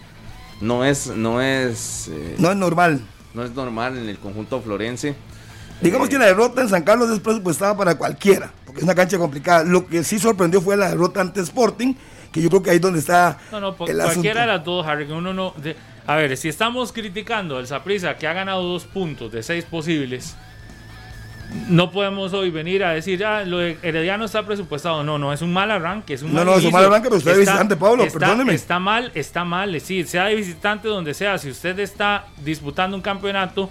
No 0.60 0.84
es, 0.84 1.08
no 1.08 1.42
es, 1.42 2.08
eh, 2.08 2.36
No 2.38 2.50
es 2.50 2.56
normal. 2.56 3.02
No 3.36 3.44
es 3.44 3.52
normal 3.54 3.98
en 3.98 4.08
el 4.08 4.18
conjunto 4.18 4.60
florense. 4.62 5.14
Digamos 5.82 6.08
Eh, 6.08 6.12
que 6.12 6.18
la 6.18 6.24
derrota 6.24 6.62
en 6.62 6.70
San 6.70 6.82
Carlos 6.82 7.10
es 7.10 7.20
presupuestada 7.20 7.76
para 7.76 7.94
cualquiera, 7.96 8.50
porque 8.64 8.78
es 8.80 8.84
una 8.84 8.94
cancha 8.94 9.18
complicada. 9.18 9.62
Lo 9.62 9.86
que 9.86 10.02
sí 10.02 10.18
sorprendió 10.18 10.62
fue 10.62 10.74
la 10.76 10.88
derrota 10.88 11.20
ante 11.20 11.42
Sporting, 11.42 11.92
que 12.32 12.40
yo 12.40 12.48
creo 12.48 12.62
que 12.62 12.70
ahí 12.70 12.76
es 12.76 12.82
donde 12.82 12.98
está 13.00 13.38
No, 13.52 13.60
no, 13.60 13.76
por- 13.76 13.90
el 13.90 13.98
cualquiera 13.98 14.40
de 14.40 14.46
las 14.46 14.64
dos, 14.64 14.86
Harry, 14.86 15.06
que 15.06 15.12
uno 15.12 15.34
no... 15.34 15.52
de- 15.58 15.76
a 16.06 16.14
ver, 16.16 16.34
si 16.38 16.48
estamos 16.48 16.92
criticando 16.92 17.58
al 17.58 17.66
Saprissa 17.66 18.16
que 18.16 18.26
ha 18.26 18.32
ganado 18.32 18.62
dos 18.62 18.84
puntos 18.84 19.30
de 19.32 19.42
seis 19.42 19.64
posibles, 19.64 20.34
no 21.68 21.90
podemos 21.90 22.32
hoy 22.32 22.50
venir 22.50 22.84
a 22.84 22.90
decir, 22.90 23.24
ah, 23.24 23.44
lo 23.44 23.58
de 23.58 23.78
Herediano 23.82 24.24
está 24.24 24.44
presupuestado. 24.44 25.02
No, 25.02 25.18
no, 25.18 25.32
es 25.32 25.42
un 25.42 25.52
mal 25.52 25.70
arranque, 25.70 26.14
es 26.14 26.22
un 26.22 26.30
No, 26.32 26.36
mal 26.36 26.46
no, 26.46 26.54
es 26.56 26.64
un 26.64 26.72
mal 26.72 26.84
arranque, 26.84 27.08
pero 27.08 27.18
usted 27.18 27.32
es 27.32 27.38
visitante, 27.38 27.76
Pablo, 27.76 28.04
está, 28.04 28.18
perdóneme. 28.18 28.54
Está 28.54 28.78
mal, 28.78 29.10
está 29.14 29.44
mal, 29.44 29.80
sí, 29.80 30.04
sea 30.04 30.26
de 30.26 30.34
visitante 30.34 30.88
donde 30.88 31.14
sea, 31.14 31.38
si 31.38 31.50
usted 31.50 31.78
está 31.78 32.26
disputando 32.44 32.96
un 32.96 33.02
campeonato, 33.02 33.70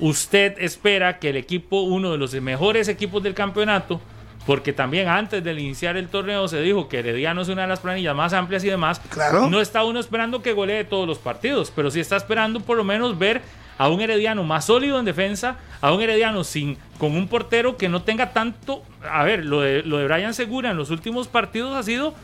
usted 0.00 0.54
espera 0.58 1.18
que 1.18 1.30
el 1.30 1.36
equipo, 1.36 1.82
uno 1.82 2.12
de 2.12 2.18
los 2.18 2.34
mejores 2.34 2.88
equipos 2.88 3.22
del 3.22 3.34
campeonato, 3.34 4.00
porque 4.46 4.72
también 4.72 5.08
antes 5.08 5.42
de 5.42 5.52
iniciar 5.52 5.96
el 5.96 6.08
torneo 6.08 6.46
se 6.46 6.60
dijo 6.60 6.88
que 6.88 7.00
Herediano 7.00 7.42
es 7.42 7.48
una 7.48 7.62
de 7.62 7.68
las 7.68 7.80
planillas 7.80 8.14
más 8.14 8.32
amplias 8.32 8.62
y 8.62 8.68
demás. 8.68 9.00
Claro. 9.08 9.50
No 9.50 9.60
está 9.60 9.82
uno 9.84 9.98
esperando 9.98 10.40
que 10.40 10.52
golee 10.52 10.84
todos 10.84 11.06
los 11.08 11.18
partidos, 11.18 11.72
pero 11.74 11.90
sí 11.90 11.98
está 11.98 12.16
esperando 12.16 12.60
por 12.60 12.76
lo 12.76 12.84
menos 12.84 13.18
ver 13.18 13.42
a 13.78 13.88
un 13.88 14.00
Herediano 14.00 14.42
más 14.44 14.66
sólido 14.66 14.98
en 14.98 15.04
defensa, 15.04 15.56
a 15.80 15.92
un 15.92 16.00
Herediano 16.02 16.44
sin 16.44 16.78
con 16.98 17.12
un 17.16 17.28
portero 17.28 17.76
que 17.76 17.88
no 17.88 18.02
tenga 18.02 18.32
tanto. 18.32 18.82
A 19.10 19.24
ver, 19.24 19.44
lo 19.44 19.60
de, 19.60 19.82
lo 19.82 19.98
de 19.98 20.06
Brian 20.06 20.34
Segura 20.34 20.70
en 20.70 20.76
los 20.76 20.90
últimos 20.90 21.28
partidos 21.28 21.76
ha 21.76 21.82
sido. 21.82 22.14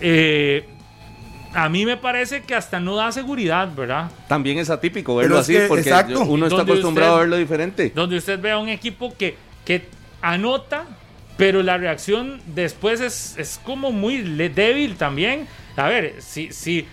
eh, 0.00 0.68
a 1.56 1.68
mí 1.68 1.86
me 1.86 1.96
parece 1.96 2.42
que 2.42 2.54
hasta 2.56 2.80
no 2.80 2.96
da 2.96 3.12
seguridad, 3.12 3.68
¿verdad? 3.76 4.10
También 4.26 4.58
es 4.58 4.70
atípico 4.70 5.14
verlo 5.14 5.34
Pero 5.34 5.40
así, 5.40 5.52
que, 5.52 5.60
porque 5.68 5.82
exacto. 5.88 6.22
uno 6.22 6.46
está 6.46 6.62
acostumbrado 6.62 7.12
usted- 7.12 7.16
a 7.16 7.20
verlo 7.20 7.36
diferente. 7.36 7.92
Donde 7.94 8.16
usted 8.16 8.40
ve 8.40 8.50
a 8.50 8.58
un 8.58 8.68
equipo 8.68 9.14
que, 9.16 9.36
que 9.64 9.86
anota, 10.20 10.84
pero 11.36 11.62
la 11.62 11.76
reacción 11.78 12.40
después 12.46 13.00
es, 13.00 13.36
es 13.38 13.60
como 13.64 13.92
muy 13.92 14.22
débil 14.48 14.96
también. 14.96 15.46
A 15.76 15.86
ver, 15.86 16.16
si, 16.18 16.52
si, 16.52 16.86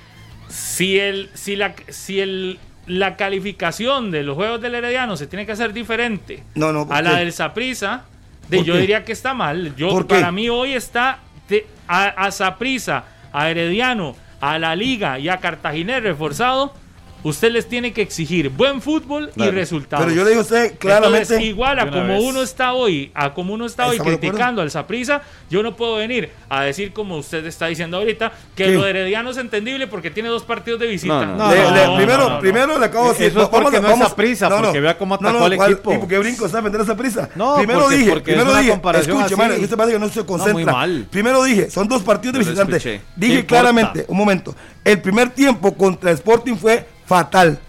si, 0.48 1.00
el, 1.00 1.32
si, 1.34 1.56
la, 1.56 1.74
si 1.90 2.20
el, 2.20 2.60
la 2.88 3.16
calificación 3.16 4.12
de 4.12 4.24
los 4.24 4.36
juegos 4.36 4.62
del 4.62 4.76
Herediano 4.76 5.16
se 5.18 5.28
tiene 5.28 5.46
que 5.46 5.52
hacer 5.52 5.72
diferente 5.74 6.44
No, 6.56 6.72
no, 6.74 6.88
¿por 6.88 6.96
a 6.96 7.02
la 7.02 7.16
del 7.18 7.32
Saprisa, 7.32 8.04
de, 8.50 8.58
¿Por 8.58 8.66
yo 8.66 8.74
qué? 8.74 8.80
diría 8.82 9.06
que 9.06 9.12
está 9.12 9.34
mal. 9.34 9.76
Yo, 9.76 10.06
para 10.08 10.32
mí 10.32 10.50
hoy 10.50 10.74
está 10.74 11.20
de- 11.48 11.66
a, 11.88 12.06
a 12.08 12.32
Saprissa, 12.32 13.04
a 13.32 13.50
Herediano, 13.50 14.16
a 14.42 14.58
la 14.60 14.76
Liga 14.76 15.20
y 15.20 15.30
a 15.30 15.38
Cartaginés 15.38 16.02
reforzado. 16.04 16.74
Usted 17.24 17.52
les 17.52 17.70
tiene 17.70 17.94
que 17.94 18.02
exigir 18.02 18.50
buen 18.50 18.82
fútbol 18.82 19.32
y 19.36 19.44
resultados. 19.52 20.04
Pero 20.06 20.16
yo 20.16 20.24
le 20.24 20.30
digo 20.32 20.42
a 20.42 20.44
usted 20.44 20.74
claramente. 20.80 21.20
Entonces, 21.22 21.42
igual 21.48 21.78
a 21.80 21.90
como 21.90 22.08
vez. 22.08 22.24
uno 22.24 22.42
está 22.42 22.74
hoy, 22.74 23.12
a 23.14 23.34
como 23.34 23.54
uno 23.54 23.66
está 23.68 23.88
hoy 23.88 24.00
criticando 24.00 24.62
al 24.62 24.72
Saprissa, 24.72 25.22
yo 25.50 25.62
no 25.62 25.76
puedo 25.76 25.96
venir 25.98 26.32
a 26.50 26.64
decir 26.64 26.94
como 26.94 27.18
usted 27.18 27.46
está 27.46 27.68
diciendo 27.68 27.98
ahorita 27.98 28.32
que 28.56 28.64
¿Qué? 28.66 28.72
lo 28.74 28.82
de 28.84 28.90
Herediano 28.90 29.30
es 29.30 29.38
entendible 29.38 29.86
porque 29.88 30.10
tiene 30.10 30.30
dos 30.30 30.44
partidos 30.44 30.80
de 30.80 30.88
visita. 30.88 31.26
No, 31.26 31.36
no, 31.36 31.52
Le- 31.52 31.62
no, 31.62 31.72
le- 31.76 31.86
no, 31.86 31.96
primero, 31.98 32.24
no, 32.24 32.30
no. 32.32 32.40
primero 32.40 32.80
le 32.80 32.86
acabo 32.88 33.06
de 33.06 33.12
decir. 33.12 33.28
Eso 33.28 33.42
es 33.44 33.52
vamos- 33.52 33.62
porque 33.64 33.82
no 33.82 33.90
es 33.92 34.00
Saprissa, 34.00 34.50
porque 34.50 34.80
vea 34.80 34.98
cómo 34.98 35.16
atacó 35.16 35.32
no, 35.40 35.46
al 35.46 35.56
¿cuál- 35.56 35.72
equipo. 35.74 35.94
¿Y 35.94 35.98
por 36.00 36.08
qué 36.08 36.18
brinco 36.18 36.46
está 36.48 36.58
a 36.58 36.62
vender 36.62 36.82
esa 36.82 36.98
prisa? 36.98 37.30
No, 37.36 37.56
primero 37.58 37.82
porque- 37.82 37.98
dije, 37.98 38.10
porque 38.12 38.34
primero 38.34 38.56
dije, 38.58 38.72
escuche, 39.00 39.36
mano, 39.36 39.54
usted 39.62 39.78
parece 39.78 39.94
que 39.94 40.00
no 40.00 40.10
se 40.10 40.26
concentra. 40.26 40.54
muy 40.54 40.66
mal. 40.66 41.08
Primero 41.12 41.44
dije, 41.44 41.70
son 41.70 41.88
dos 41.88 42.02
partidos 42.02 42.34
de 42.34 42.40
visitante. 42.40 42.78
escuché. 42.78 42.98
¿Qué 42.98 43.04
Dije 43.16 43.46
claramente, 43.46 44.06
un 44.08 44.18
momento, 44.18 44.56
el 44.84 45.00
primer 45.02 45.30
tiempo 45.30 45.74
contra 45.76 46.12
Sporting 46.12 46.56
fue 46.56 46.86
fatal. 47.16 47.60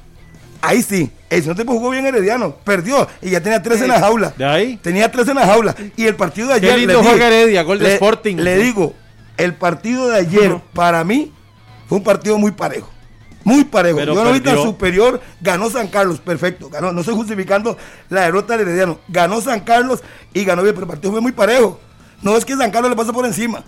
Ahí 0.61 0.81
sí, 0.83 1.11
el 1.29 1.43
segundo 1.43 1.57
tiempo 1.57 1.73
jugó 1.73 1.91
bien 1.91 2.07
Herediano, 2.07 2.55
perdió 2.63 3.09
y 3.21 3.31
ya 3.31 3.41
tenía 3.41 3.61
tres 3.61 3.81
en 3.83 3.89
la 3.89 3.99
jaula. 3.99 4.33
De 4.37 4.45
ahí. 4.45 4.77
Tenía 4.81 5.11
tres 5.11 5.27
en 5.27 5.35
la 5.35 5.45
jaula. 5.45 5.75
Y 5.97 6.07
el 6.07 6.15
partido 6.15 6.47
de 6.51 6.61
Qué 6.61 6.67
ayer. 6.67 6.79
lindo 6.79 6.93
les 6.95 7.03
dije, 7.03 7.11
juega 7.17 7.27
Heredia, 7.27 7.63
gol 7.65 7.79
de 7.81 7.85
le- 7.87 7.95
Sporting. 7.95 8.37
Le 8.37 8.57
digo, 8.59 8.95
el 9.37 9.55
partido 9.55 10.09
de 10.09 10.19
ayer, 10.19 10.61
para 10.73 11.03
mí, 11.03 11.33
fue 11.89 11.99
un 11.99 12.05
partido 12.05 12.39
muy 12.39 12.53
parejo. 12.53 12.89
Muy 13.43 13.65
parejo. 13.65 13.99
Pero 13.99 14.15
Yo 14.15 14.23
tan 14.23 14.41
perdió. 14.41 14.63
superior. 14.63 15.21
Ganó 15.41 15.69
San 15.69 15.89
Carlos, 15.89 16.21
perfecto. 16.21 16.71
Ganó. 16.71 16.93
No 16.93 17.01
estoy 17.01 17.17
justificando 17.17 17.77
la 18.09 18.21
derrota 18.21 18.57
del 18.57 18.69
Herediano. 18.69 19.01
Ganó 19.09 19.41
San 19.41 19.59
Carlos 19.61 20.01
y 20.33 20.45
ganó 20.45 20.63
bien, 20.63 20.77
pero 20.77 20.85
el 20.87 20.91
partido 20.93 21.11
fue 21.11 21.21
muy 21.21 21.33
parejo. 21.33 21.81
No 22.23 22.37
es 22.37 22.45
que 22.45 22.55
San 22.57 22.71
Carlos 22.71 22.89
le 22.91 22.97
pasa 22.97 23.13
por 23.13 23.27
encima. 23.27 23.65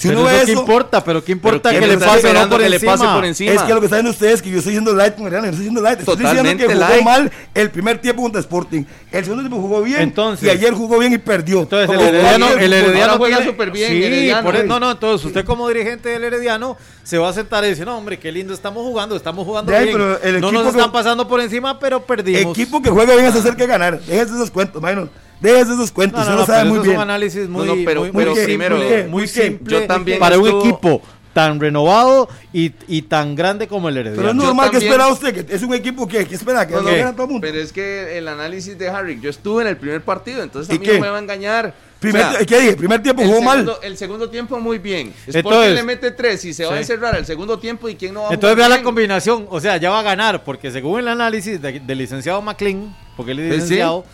Si 0.00 0.08
Pero 0.08 0.20
uno 0.20 0.30
eso 0.30 0.38
ve 0.38 0.44
qué 0.46 0.52
eso, 0.52 0.60
importa, 0.62 1.04
pero 1.04 1.22
qué 1.22 1.32
importa 1.32 1.68
¿quién 1.68 1.82
que 1.82 1.86
le 1.88 1.98
pase 1.98 2.26
o 2.26 2.32
no 2.32 2.48
por 2.48 2.60
que 2.62 2.68
le 2.70 2.76
encima. 2.76 2.92
pase 2.92 3.04
por 3.04 3.24
encima? 3.26 3.52
es 3.52 3.62
que 3.64 3.74
lo 3.74 3.80
que 3.82 3.88
saben 3.90 4.06
ustedes 4.06 4.32
es 4.36 4.42
que 4.42 4.48
yo 4.50 4.56
estoy 4.56 4.70
diciendo 4.72 4.94
light 4.94 5.14
con 5.14 5.26
Herediano, 5.26 5.44
yo 5.48 5.50
estoy 5.50 5.64
diciendo 5.64 5.82
light. 5.82 5.98
Estoy 5.98 6.16
diciendo 6.16 6.36
Totalmente 6.42 6.66
que 6.66 6.74
jugó 6.74 6.88
light. 6.88 7.04
mal 7.04 7.32
el 7.52 7.70
primer 7.70 7.98
tiempo 8.00 8.22
contra 8.22 8.40
Sporting. 8.40 8.84
El 9.12 9.24
segundo 9.24 9.42
tiempo 9.46 9.60
jugó 9.60 9.82
bien 9.82 10.00
Entonces- 10.00 10.46
y 10.46 10.50
ayer 10.50 10.72
jugó 10.72 10.98
bien 11.00 11.12
y 11.12 11.18
perdió. 11.18 11.60
Entonces 11.60 11.86
Como 11.86 12.00
el 12.00 12.06
Herediano, 12.14 12.46
ayer, 12.46 12.62
el. 12.62 12.72
Herediano 12.72 13.16
juega 13.18 13.44
súper 13.44 13.70
bien, 13.72 13.90
Sí, 13.92 14.02
Herediano. 14.04 14.42
por 14.42 14.56
eso- 14.56 14.66
no, 14.66 14.80
no, 14.80 14.90
entonces 14.92 15.26
usted 15.26 15.44
como 15.44 15.68
dirigente 15.68 16.08
del 16.08 16.24
Herediano 16.24 16.78
se 17.02 17.18
va 17.18 17.28
a 17.28 17.32
sentar 17.34 17.62
y 17.64 17.68
decir, 17.68 17.84
no, 17.84 17.98
hombre, 17.98 18.18
qué 18.18 18.32
lindo 18.32 18.54
estamos 18.54 18.82
jugando, 18.82 19.16
estamos 19.16 19.44
jugando 19.44 19.70
bien. 19.70 19.84
pero 19.92 20.18
el 20.22 20.40
no 20.40 20.48
equipo 20.48 20.52
nos 20.62 20.72
que- 20.72 20.78
están 20.78 20.92
pasando 20.92 21.28
por 21.28 21.40
encima, 21.42 21.78
pero 21.78 22.02
perdimos. 22.06 22.52
Equipo 22.56 22.80
que 22.80 22.88
juega 22.88 23.12
bien 23.12 23.26
es 23.26 23.34
hacer 23.34 23.54
que 23.54 23.66
ganar. 23.66 24.00
Déjese 24.00 24.32
esos 24.32 24.50
cuentos, 24.50 24.80
Maynor. 24.80 25.10
Déjese 25.40 25.72
esos 25.72 25.90
cuentos. 25.90 26.20
No, 26.20 26.26
no, 26.26 26.32
lo 26.32 26.40
no, 26.40 26.46
sabe 26.46 26.64
muy 26.64 26.72
eso 26.74 26.80
es 26.82 26.86
bien. 26.88 26.96
un 26.96 27.02
análisis 27.02 27.48
muy, 27.48 27.66
No, 27.66 27.74
no, 27.76 27.82
pero- 27.84 28.00
muy- 28.02 28.10
pero 28.12 28.34
muy 28.34 28.44
primero- 28.44 28.78
simple, 28.78 29.04
¿Muy 29.08 29.26
simple 29.28 29.72
Yo 29.80 29.86
también 29.86 30.18
para 30.18 30.38
un 30.38 30.48
equipo 30.48 31.00
tan 31.32 31.60
renovado 31.60 32.28
y, 32.52 32.72
y 32.88 33.02
tan 33.02 33.34
grande 33.36 33.68
como 33.68 33.88
el 33.88 33.96
Herediano. 33.96 34.16
Pero 34.20 34.30
es 34.30 34.34
normal 34.34 34.70
que 34.72 34.78
espera 34.78 35.06
usted, 35.08 35.46
que 35.46 35.54
es 35.54 35.62
un 35.62 35.72
equipo 35.74 36.06
que, 36.08 36.26
que 36.26 36.34
espera 36.34 36.66
que 36.66 36.74
No, 36.74 36.82
lo 36.82 36.90
no, 36.90 36.96
gane 36.96 37.12
todo 37.12 37.22
el 37.24 37.30
mundo. 37.32 37.46
Pero 37.46 37.58
es 37.62 37.72
que 37.72 38.18
el 38.18 38.26
análisis 38.28 38.76
de 38.76 38.88
Harry, 38.88 39.18
yo 39.20 39.30
estuve 39.30 39.62
en 39.62 39.68
el 39.68 39.76
primer 39.76 40.02
partido, 40.02 40.42
entonces 40.42 40.70
a 40.70 40.74
¿Y 40.74 40.78
mí 40.80 40.86
qué? 40.86 40.94
no 40.94 41.00
me 41.00 41.08
va 41.10 41.16
a 41.16 41.20
engañar. 41.20 41.72
Primer, 42.00 42.24
O 42.24 42.30
sea, 42.32 42.44
¿Qué 42.46 42.60
dije? 42.60 42.76
Primer 42.76 43.02
tiempo 43.02 43.22
el, 43.22 43.28
jugó 43.28 43.42
mal. 43.42 43.58
segundo, 43.58 43.82
el 43.82 43.96
segundo 43.96 44.28
tiempo 44.30 44.58
muy 44.58 44.78
bien. 44.78 45.08
Sporting 45.26 45.38
Entonces- 45.38 45.74
le 45.74 45.82
mete 45.84 46.10
tres 46.10 46.44
y 46.46 46.52
se 46.52 46.64
va 46.66 46.74
a 46.74 46.78
encerrar 46.78 47.14
el 47.16 47.24
segundo 47.26 47.58
tiempo 47.58 47.88
y 47.88 47.94
quién 47.94 48.12
no 48.14 48.22
va 48.22 48.30
a 48.30 48.34
Entonces 48.34 48.56
vea 48.56 48.68
la 48.68 48.76
bien? 48.76 48.84
combinación, 48.84 49.46
o 49.50 49.60
sea, 49.60 49.76
ya 49.76 49.90
va 49.90 50.00
a 50.00 50.02
ganar, 50.02 50.42
porque 50.42 50.70
según 50.72 50.98
el 50.98 51.08
análisis 51.08 51.60
de- 51.62 51.78
del 51.80 51.98
licenciado 51.98 52.42
McLean, 52.42 52.96
porque 53.16 53.32
él 53.32 53.38
es 53.40 53.46
Pues 53.48 53.56
sí. 53.56 53.62
licenciado, 53.64 54.04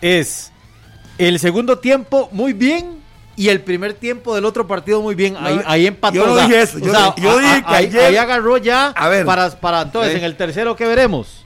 es 0.00 0.50
el 1.18 1.38
segundo 1.38 1.78
tiempo 1.78 2.28
muy 2.32 2.52
bien 2.52 3.02
y 3.36 3.48
el 3.48 3.60
primer 3.60 3.94
tiempo 3.94 4.34
del 4.34 4.44
otro 4.44 4.66
partido 4.66 5.00
muy 5.02 5.14
bien. 5.14 5.36
Ahí, 5.38 5.56
No, 5.56 5.62
ahí 5.66 5.86
empató. 5.86 6.14
yo 6.14 6.26
no 6.26 6.36
dije 6.36 6.62
eso, 6.62 6.78
yo- 6.78 6.92
sea, 6.92 7.14
yo 7.16 7.30
a- 7.38 7.40
dije 7.40 7.62
que 7.66 7.74
ahí, 7.74 7.86
ayer- 7.86 8.04
ahí 8.04 8.16
agarró 8.16 8.56
ya 8.58 8.88
A 8.88 9.08
ver. 9.08 9.26
para, 9.26 9.50
para 9.50 9.82
entonces 9.82 10.12
Sí. 10.12 10.18
en 10.18 10.24
el 10.24 10.36
tercero 10.36 10.76
que 10.76 10.86
veremos. 10.86 11.44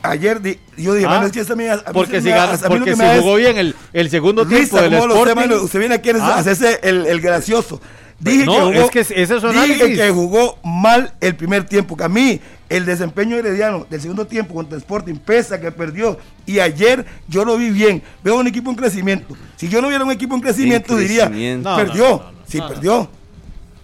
Ayer 0.00 0.40
di- 0.40 0.58
yo 0.76 0.94
dije, 0.94 1.06
Ah, 1.08 1.16
es 1.26 1.50
a 1.50 1.92
Porque 1.92 2.22
si, 2.22 2.30
a 2.30 2.56
porque 2.68 2.94
jugó 3.20 3.34
bien 3.34 3.58
el, 3.58 3.74
el 3.92 4.08
segundo 4.10 4.46
tiempo 4.46 4.80
del 4.80 4.92
¿cómo 4.92 5.06
lo 5.08 5.14
sé, 5.14 5.20
Sporting. 5.20 5.64
Usted 5.64 5.78
viene 5.80 5.94
aquí 5.96 6.10
a 6.10 6.14
Ah. 6.20 6.38
hacerse 6.38 6.78
el, 6.82 7.04
el 7.06 7.20
gracioso. 7.20 7.80
Dije 8.20 8.46
No, 8.46 8.52
que 8.54 8.60
jugó, 8.60 8.72
es 8.72 8.90
que 8.90 9.00
ese 9.00 9.40
dije 9.84 9.94
que 9.96 10.10
jugó 10.10 10.58
mal 10.64 11.12
el 11.20 11.36
primer 11.36 11.64
tiempo. 11.64 11.96
Que 11.96 12.04
a 12.04 12.08
mí, 12.08 12.40
el 12.68 12.84
desempeño 12.84 13.36
herediano 13.36 13.86
del 13.88 14.00
segundo 14.00 14.26
tiempo 14.26 14.54
contra 14.54 14.76
el 14.76 14.82
Sporting, 14.82 15.14
pese 15.14 15.54
a 15.54 15.60
que 15.60 15.72
perdió. 15.72 16.18
Y 16.46 16.58
ayer 16.60 17.04
yo 17.28 17.44
lo 17.44 17.56
vi 17.56 17.70
bien. 17.70 18.02
Veo 18.22 18.38
un 18.38 18.46
equipo 18.46 18.70
en 18.70 18.76
crecimiento. 18.76 19.36
Si 19.56 19.68
yo 19.68 19.80
no 19.80 19.88
viera 19.88 20.04
un 20.04 20.10
equipo 20.10 20.34
en 20.34 20.40
crecimiento, 20.40 20.94
En 20.94 21.00
diría. 21.00 21.28
No, 21.28 21.76
perdió. 21.76 22.08
no, 22.08 22.16
no, 22.18 22.32
no, 22.32 22.38
sí, 22.46 22.60
perdió. 22.60 23.10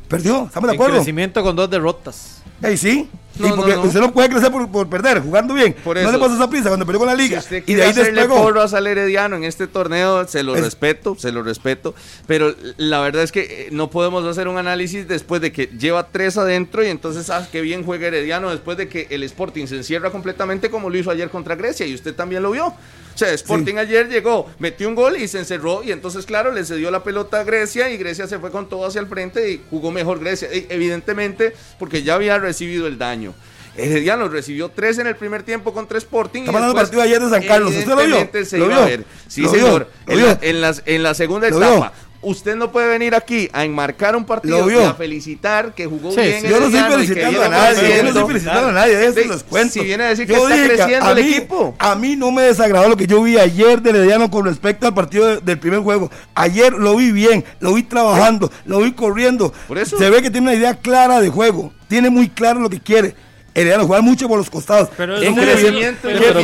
Perdió. 0.09 0.45
¿Estamos 0.47 0.69
de 0.69 0.75
En 0.75 0.81
acuerdo? 0.81 0.97
crecimiento 0.97 1.43
con 1.43 1.57
dos 1.57 1.69
derrotas. 1.71 2.43
Ahí 2.63 2.77
sí. 2.77 3.09
No, 3.37 3.47
y 3.49 3.51
no, 3.51 3.57
porque 3.57 3.75
no. 3.75 3.83
usted 3.83 3.99
no 4.01 4.13
puede 4.13 4.29
crecer 4.29 4.53
por, 4.53 4.71
por 4.71 4.89
perder, 4.89 5.21
jugando 5.21 5.55
bien. 5.55 5.75
Por 5.83 6.01
no 6.01 6.13
le 6.13 6.19
pasó 6.19 6.35
esa 6.37 6.49
prisa 6.49 6.69
cuando 6.69 6.87
perdió 6.87 7.01
con 7.01 7.09
la 7.09 7.17
Si 7.17 7.23
liga. 7.23 7.39
usted 7.41 7.65
y 7.67 7.75
de 7.75 7.83
ahí 7.83 7.91
hacerle 7.91 8.13
despegó. 8.21 8.41
porras 8.43 8.75
al 8.75 8.87
Herediano 8.87 9.35
en 9.35 9.43
este 9.43 9.67
torneo, 9.67 10.25
se 10.29 10.45
lo 10.45 10.55
Es- 10.55 10.63
respeto, 10.63 11.17
se 11.19 11.33
lo 11.33 11.43
respeto, 11.43 11.97
pero 12.29 12.55
la 12.77 13.01
verdad 13.01 13.25
es 13.25 13.33
que 13.33 13.41
eh, 13.41 13.69
no 13.73 13.91
podemos 13.91 14.25
hacer 14.25 14.47
un 14.47 14.57
análisis 14.57 15.09
después 15.09 15.41
de 15.43 15.51
que 15.51 15.67
lleva 15.67 16.07
tres 16.13 16.37
adentro 16.39 16.85
y 16.85 16.89
entonces, 16.89 17.29
ah, 17.29 17.45
qué 17.51 17.61
bien 17.61 17.83
juega 17.83 18.07
Herediano 18.07 18.51
después 18.51 18.79
de 18.79 18.89
que 18.89 19.09
el 19.11 19.25
Sporting 19.25 19.67
se 19.67 19.75
encierra 19.77 20.11
completamente 20.13 20.71
como 20.71 20.89
lo 20.89 20.97
hizo 20.97 21.11
ayer 21.11 21.29
contra 21.31 21.57
Grecia 21.57 21.87
y 21.87 21.95
usted 21.95 22.15
también 22.15 22.41
lo 22.45 22.53
vio. 22.53 22.73
O 23.15 23.19
sea, 23.19 23.33
Sporting 23.33 23.77
ayer 23.77 24.09
llegó, 24.09 24.51
metió 24.59 24.89
un 24.89 24.95
gol 24.97 25.17
y 25.17 25.29
se 25.29 25.39
encerró 25.39 25.85
y 25.85 25.93
entonces, 25.93 26.27
claro, 26.27 26.51
le 26.51 26.65
cedió 26.65 26.91
la 26.91 27.05
pelota 27.05 27.41
a 27.41 27.45
Grecia 27.45 27.89
y 27.91 27.97
Grecia 27.97 28.27
se 28.27 28.39
fue 28.41 28.51
con 28.51 28.69
todo 28.69 28.87
hacia 28.87 29.01
el 29.01 29.07
frente 29.07 29.51
y 29.51 29.63
jugó 29.71 29.93
mejor 29.93 30.19
Grecia, 30.19 30.49
e- 30.51 30.67
evidentemente 30.71 31.55
porque 31.79 32.03
ya 32.03 32.15
había 32.15 32.39
recibido 32.39 32.87
el 32.89 32.99
daño. 32.99 33.33
Herediano 33.77 34.29
recibió 34.29 34.69
tres 34.69 34.99
en 34.99 35.07
el 35.07 35.17
primer 35.17 35.43
tiempo 35.43 35.73
contra 35.73 35.99
Sporting. 35.99 36.41
Estamos 36.43 36.61
hablando 36.61 36.75
partido 36.81 37.03
ayer 37.03 37.21
de 37.21 37.29
San 37.31 37.43
Carlos. 37.43 37.75
¿Usted 37.75 37.89
lo 37.89 37.97
vio? 38.05 38.45
se 38.45 38.59
¿Lo 38.59 38.67
iba 38.67 38.75
vio? 38.75 38.83
a 38.85 38.87
ver. 38.87 39.05
Sí, 39.27 39.47
señor. 39.49 39.89
¿Lo 40.07 40.13
En, 40.43 40.61
la, 40.61 40.75
en 40.87 41.15
segunda 41.15 41.49
¿Lo 41.51 41.59
etapa. 41.59 41.93
Usted 42.25 42.57
no 42.57 42.73
puede 42.73 42.89
venir 42.89 43.15
aquí 43.15 43.49
a 43.53 43.65
enmarcar 43.65 44.17
un 44.17 44.25
partido 44.25 44.71
y 44.71 44.75
a 44.77 44.95
felicitar 44.95 45.75
que 45.75 45.87
jugó 45.87 46.11
Sí, 46.13 46.21
bien. 46.21 46.41
sí. 46.43 46.49
Yo 46.49 46.59
no 46.61 46.67
estoy 46.67 46.81
Herediano 46.81 47.03
y 47.03 47.07
que 47.07 47.15
felicitando 47.15 47.43
a 47.43 47.49
nadie, 47.49 47.97
yo 47.97 48.03
no 48.03 48.09
estoy 48.09 48.25
felicitando 48.27 48.69
a 48.69 48.73
nadie, 48.73 49.07
eso 49.07 49.45
cuento. 49.49 49.73
si 49.73 49.81
viene 49.81 50.05
a 50.05 50.09
decir 50.09 50.27
que 50.27 50.33
está 50.35 50.49
creciendo 50.49 51.11
el 51.13 51.25
mí- 51.25 51.31
equipo. 51.35 51.75
A 51.79 51.95
mí 51.95 52.17
no 52.17 52.31
me 52.31 52.43
desagradó 52.43 52.89
lo 52.89 52.97
que 52.97 53.07
yo 53.07 53.23
vi 53.23 53.39
ayer 53.39 53.81
de 53.83 53.91
Herediano 53.91 54.31
con 54.31 54.47
respecto 54.47 54.87
al 54.87 54.95
partido 54.95 55.27
de- 55.27 55.41
del 55.41 55.59
primer 55.59 55.81
juego. 55.81 56.11
Ayer 56.35 56.73
lo 56.73 56.97
vi 56.97 57.13
bien, 57.13 57.45
lo 57.61 57.75
vi 57.75 57.83
trabajando, 57.83 58.51
lo 58.65 58.81
vi 58.81 58.93
corriendo. 58.93 59.53
Por 59.69 59.79
eso. 59.79 59.99
Se 59.99 60.09
ve 60.11 60.23
que 60.23 60.31
tiene 60.31 60.49
una 60.49 60.57
idea 60.57 60.75
clara 60.75 61.21
de 61.21 61.29
juego, 61.29 61.73
tiene 61.89 62.11
muy 62.11 62.29
claro 62.29 62.61
lo 62.61 62.71
que 62.71 62.81
quiere. 62.81 63.15
Herediano 63.55 63.87
juega 63.87 64.03
mucho 64.03 64.27
por 64.29 64.39
los 64.39 64.51
costados. 64.51 64.89
Pero 64.97 65.17
es 65.17 65.29
un 65.29 65.37
crecimiento. 65.37 65.99
pero- 66.03 66.41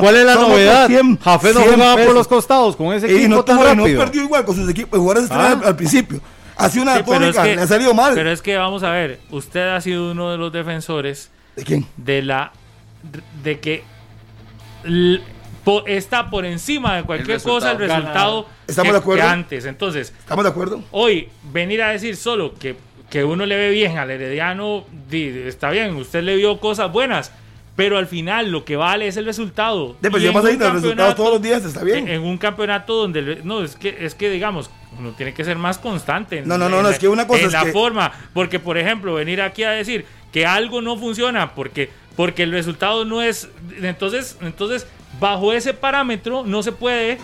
¿cuál, 0.00 0.16
es 0.16 0.24
la 0.24 0.34
novedad? 0.36 0.86
100 0.86 1.18
Jafé 1.18 1.52
no 1.52 1.60
100 1.60 1.74
jugaba 1.74 2.04
por 2.04 2.14
los 2.14 2.26
costados 2.28 2.74
con 2.76 2.92
ese 2.94 3.06
Y 3.10 3.16
equipo 3.16 3.28
no, 3.28 3.44
tan 3.44 3.56
tuvo- 3.58 3.64
y 3.72 3.76
no 3.76 3.82
rápido. 3.82 4.00
perdió 4.00 4.22
igual 4.22 4.44
con 4.46 4.56
sus 4.56 4.68
equipos, 4.70 4.98
jugadores 4.98 5.30
Ah. 5.30 5.60
al 5.64 5.76
principio. 5.76 6.20
Ha 6.56 6.68
sido 6.70 6.84
una 6.84 6.94
Sí, 6.94 7.00
es 7.00 7.04
tónica, 7.06 7.42
que- 7.42 7.56
le 7.56 7.62
ha 7.62 7.66
salido 7.66 7.92
mal. 7.94 8.14
Pero 8.14 8.30
es 8.30 8.40
que 8.40 8.56
vamos 8.56 8.82
a 8.82 8.90
ver, 8.92 9.20
usted 9.30 9.68
ha 9.74 9.80
sido 9.80 10.12
uno 10.12 10.30
de 10.30 10.38
los 10.38 10.52
defensores 10.52 11.30
¿De 11.56 11.64
quién? 11.64 11.86
de 11.96 12.22
la 12.22 12.52
de 13.42 13.60
que 13.60 13.82
l- 14.84 15.20
po- 15.64 15.84
está 15.86 16.30
por 16.30 16.44
encima 16.44 16.96
de 16.96 17.02
cualquier 17.02 17.36
El 17.36 17.42
cosa 17.42 17.72
el 17.72 17.78
resultado. 17.78 18.00
resultado 18.02 18.46
Estamos 18.66 18.88
que, 18.88 18.92
de 18.92 18.98
acuerdo. 18.98 19.22
que 19.22 19.28
antes. 19.28 19.64
Entonces, 19.66 20.12
¿Estamos 20.18 20.44
de 20.44 20.50
acuerdo? 20.50 20.82
hoy 20.92 21.28
venir 21.52 21.82
a 21.82 21.88
decir 21.90 22.16
solo 22.16 22.54
que, 22.54 22.76
que 23.14 23.22
uno 23.22 23.46
le 23.46 23.56
ve 23.56 23.70
bien 23.70 23.96
al 23.96 24.10
Herediano, 24.10 24.84
di- 25.08 25.42
está 25.46 25.70
bien, 25.70 25.94
usted 25.94 26.24
le 26.24 26.34
vio 26.34 26.58
cosas 26.58 26.90
buenas, 26.90 27.30
pero 27.76 27.96
al 27.96 28.08
final 28.08 28.50
lo 28.50 28.64
que 28.64 28.74
vale 28.74 29.06
es 29.06 29.16
el 29.16 29.24
resultado. 29.24 29.96
Pues, 30.00 30.20
yo 30.20 30.30
ahí 30.30 30.56
los 30.56 30.72
resultados 30.72 31.14
todos 31.14 31.34
los 31.34 31.40
días, 31.40 31.64
está 31.64 31.84
bien. 31.84 32.08
En, 32.08 32.22
un 32.22 32.36
campeonato 32.38 32.94
donde 32.94 33.38
no 33.44 33.62
es 33.62 33.76
que 33.76 33.96
es 34.04 34.16
que 34.16 34.28
digamos 34.30 34.68
uno 34.98 35.12
tiene 35.12 35.32
que 35.32 35.44
ser 35.44 35.56
más 35.56 35.78
constante. 35.78 36.38
en- 36.38 36.48
No, 36.48 36.58
no, 36.58 36.68
no, 36.68 36.78
no, 36.78 36.82
la- 36.82 36.90
es 36.90 36.98
que 36.98 37.06
una 37.06 37.24
cosa 37.28 37.38
en 37.42 37.46
es 37.46 37.52
la 37.52 37.62
que- 37.66 37.70
forma, 37.72 38.10
porque 38.32 38.58
por 38.58 38.78
ejemplo 38.78 39.14
venir 39.14 39.40
aquí 39.42 39.62
a 39.62 39.70
decir 39.70 40.04
que 40.32 40.44
algo 40.44 40.82
no 40.82 40.96
funciona 40.96 41.54
porque 41.54 41.90
porque 42.16 42.42
el 42.42 42.50
resultado 42.50 43.04
no 43.04 43.22
es 43.22 43.48
entonces 43.80 44.38
entonces 44.40 44.88
bajo 45.20 45.52
ese 45.52 45.72
parámetro 45.72 46.42
no 46.44 46.64
se 46.64 46.72
puede 46.72 47.18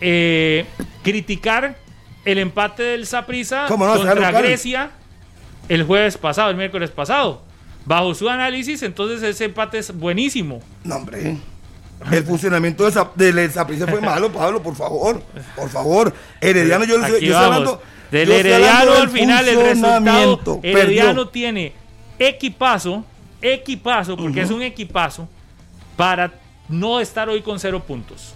eh, 0.00 0.64
criticar 1.04 1.76
el 2.24 2.38
empate 2.38 2.82
del 2.82 3.06
Saprissa 3.06 3.66
¿Cómo 3.68 3.86
no? 3.86 3.94
Contra. 3.96 4.32
Grecia 4.32 4.90
el 5.68 5.84
jueves 5.84 6.16
pasado, 6.16 6.50
el 6.50 6.56
miércoles 6.56 6.90
pasado. 6.90 7.42
Bajo 7.84 8.14
su 8.14 8.28
análisis, 8.28 8.82
entonces 8.82 9.22
ese 9.22 9.46
empate 9.46 9.78
es 9.78 9.96
buenísimo. 9.96 10.60
No, 10.84 10.96
hombre. 10.96 11.38
El 12.12 12.24
funcionamiento 12.24 12.84
de 12.84 12.90
esa, 12.90 13.10
del 13.14 13.50
Saprissa 13.50 13.86
fue 13.86 14.00
malo, 14.00 14.30
Pablo, 14.32 14.62
por 14.62 14.76
favor. 14.76 15.22
Por 15.56 15.68
favor. 15.68 16.14
Herediano, 16.40 16.84
yo, 16.84 17.02
Aquí 17.02 17.10
yo 17.10 17.16
estoy 17.16 17.32
hablando. 17.32 17.82
Del 18.10 18.28
yo 18.28 18.34
Herediano 18.34 18.92
al 18.92 19.08
final 19.10 19.48
el 19.48 19.60
resultado. 19.60 20.60
Herediano 20.62 21.08
Perdió. 21.08 21.28
tiene 21.28 21.72
equipazo, 22.18 23.04
equipazo, 23.40 24.16
porque 24.16 24.42
es 24.42 24.50
un 24.50 24.62
equipazo 24.62 25.28
para 25.96 26.32
no 26.68 27.00
estar 27.00 27.28
hoy 27.28 27.42
con 27.42 27.58
cero 27.58 27.82
puntos. 27.86 28.34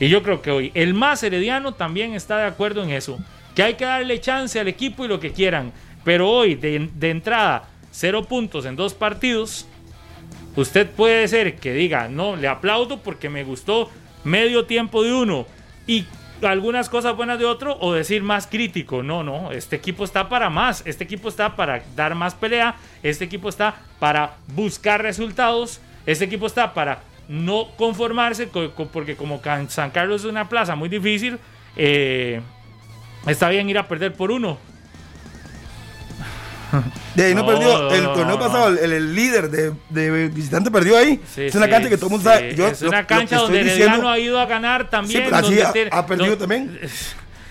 Y 0.00 0.08
yo 0.08 0.22
creo 0.22 0.42
que 0.42 0.50
hoy 0.50 0.72
el 0.74 0.94
más 0.94 1.22
herediano 1.22 1.72
también 1.72 2.14
está 2.14 2.38
de 2.38 2.46
acuerdo 2.46 2.82
en 2.82 2.90
eso. 2.90 3.18
Que 3.54 3.62
hay 3.62 3.74
que 3.74 3.84
darle 3.84 4.20
chance 4.20 4.58
al 4.58 4.66
equipo 4.66 5.04
y 5.04 5.08
lo 5.08 5.20
que 5.20 5.32
quieran. 5.32 5.72
Pero 6.04 6.30
hoy, 6.30 6.54
de, 6.54 6.90
entrada, 7.10 7.68
cero 7.90 8.24
puntos 8.24 8.66
en 8.66 8.76
dos 8.76 8.94
partidos. 8.94 9.66
Usted 10.56 10.88
puede 10.90 11.26
ser 11.28 11.56
que 11.56 11.72
diga, 11.72 12.08
no, 12.08 12.36
le 12.36 12.46
aplaudo 12.46 12.98
porque 13.00 13.28
me 13.28 13.42
gustó 13.42 13.90
medio 14.22 14.66
tiempo 14.66 15.02
de 15.02 15.12
uno 15.12 15.46
y 15.86 16.04
algunas 16.42 16.88
cosas 16.88 17.16
buenas 17.16 17.38
de 17.38 17.44
otro, 17.44 17.76
o 17.80 17.92
decir 17.92 18.22
más 18.22 18.46
crítico. 18.46 19.02
No, 19.02 19.22
no, 19.24 19.50
este 19.50 19.76
equipo 19.76 20.04
está 20.04 20.28
para 20.28 20.50
más. 20.50 20.82
Este 20.86 21.04
equipo 21.04 21.28
está 21.28 21.56
para 21.56 21.82
dar 21.96 22.14
más 22.14 22.34
pelea. 22.34 22.76
Este 23.02 23.24
equipo 23.24 23.48
está 23.48 23.76
para 23.98 24.36
buscar 24.54 25.02
resultados. 25.02 25.80
Este 26.06 26.24
equipo 26.26 26.46
está 26.46 26.74
para 26.74 27.00
no 27.28 27.68
conformarse, 27.76 28.48
co- 28.48 28.70
co- 28.72 28.86
porque 28.88 29.16
como 29.16 29.40
San 29.68 29.90
Carlos 29.90 30.22
es 30.22 30.30
una 30.30 30.48
plaza 30.48 30.76
muy 30.76 30.90
difícil, 30.90 31.38
eh, 31.76 32.42
está 33.26 33.48
bien 33.48 33.68
ir 33.70 33.78
a 33.78 33.88
perder 33.88 34.12
por 34.12 34.30
uno. 34.30 34.58
De 37.14 37.24
ahí 37.26 37.34
no, 37.34 37.42
No, 37.42 37.46
perdió. 37.46 37.78
no, 37.82 37.90
el 37.94 38.04
torneo 38.04 38.38
pasado, 38.38 38.68
el, 38.78 38.92
el 38.92 39.14
líder 39.14 39.50
de, 39.50 39.72
de 39.90 40.28
visitante 40.28 40.70
perdió 40.70 40.96
ahí. 40.96 41.20
Sí, 41.34 41.42
es 41.42 41.54
una 41.54 41.68
cancha 41.68 41.88
que 41.88 41.96
todo 41.96 42.06
el 42.06 42.12
mundo 42.12 42.30
sabe. 42.30 42.54
Yo, 42.54 42.66
es 42.68 42.80
lo- 42.82 42.88
una 42.88 43.00
lo 43.02 43.06
cancha 43.06 43.36
estoy 43.36 43.38
donde 43.58 43.60
Herediano 43.60 44.10
ha 44.10 44.18
ido 44.18 44.38
a 44.40 44.46
ganar 44.46 44.88
también. 44.90 45.30
Donde 45.30 45.62
ha- 45.90 46.06
perdido 46.06 46.36
también. 46.38 46.78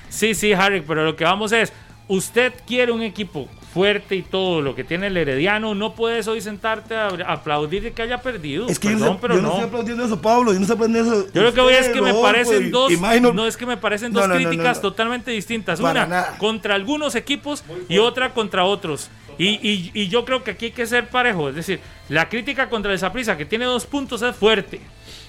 Sí, 0.10 0.36
sí, 0.36 0.54
Harry, 0.54 0.82
pero 0.82 1.04
lo 1.06 1.16
que 1.16 1.24
vamos 1.24 1.52
es, 1.52 1.72
usted 2.08 2.54
quiere 2.68 2.92
un 2.92 3.02
equipo 3.02 3.48
fuerte 3.74 4.16
y 4.16 4.22
todo 4.22 4.62
lo 4.62 4.76
que 4.76 4.84
tiene 4.84 5.08
el 5.08 5.18
Herediano, 5.18 5.74
no 5.74 5.96
puedes 5.96 6.28
hoy 6.28 6.42
sentarte 6.42 6.96
a 6.96 7.08
aplaudir 7.28 7.82
de 7.84 7.92
que 7.92 8.02
haya 8.04 8.22
perdido. 8.22 8.68
Es 8.68 8.78
que 8.80 8.90
yo, 8.92 8.98
no, 9.00 9.20
pero 9.20 9.36
yo 9.36 9.42
no. 9.42 9.48
no. 9.48 9.54
estoy 9.56 9.68
aplaudiendo 9.68 10.06
eso, 10.06 10.22
Pablo. 10.22 10.54
Yo 10.54 10.60
no 10.60 10.66
estoy 10.66 10.76
aplaudiendo 10.76 11.14
eso. 11.14 11.28
Yo 11.34 11.42
lo 11.42 11.54
que 11.54 11.62
voy 11.62 11.74
es 11.74 11.90
que 11.90 12.02
me 12.02 12.14
parecen 12.14 12.72
dos, 12.72 12.92
no 13.34 13.48
es 13.48 13.58
que 13.58 13.66
me 13.66 13.78
parecen 13.78 14.14
dos 14.14 14.28
no, 14.28 14.34
no, 14.34 14.40
no, 14.40 14.48
críticas 14.50 14.78
no. 14.78 14.82
totalmente 14.84 15.32
distintas. 15.32 15.82
Para 15.82 16.06
Una 16.06 16.08
nada. 16.08 16.38
contra 16.38 16.76
algunos 16.76 17.16
equipos 17.16 17.64
y 17.90 17.98
otra 17.98 18.34
contra 18.34 18.64
otros. 18.66 19.10
Y, 19.40 19.48
y- 19.68 19.92
y 19.96 20.10
yo 20.10 20.24
creo 20.26 20.44
que 20.44 20.52
aquí 20.52 20.66
hay 20.66 20.72
que 20.72 20.86
ser 20.86 21.08
parejo. 21.10 21.50
Es 21.50 21.56
decir, 21.56 21.80
la 22.10 22.30
crítica 22.30 22.70
contra 22.70 22.92
el 22.94 23.00
Saprissa, 23.00 23.36
que 23.36 23.46
tiene 23.46 23.66
dos 23.66 23.88
puntos, 23.88 24.22
es 24.22 24.36
fuerte. 24.36 24.80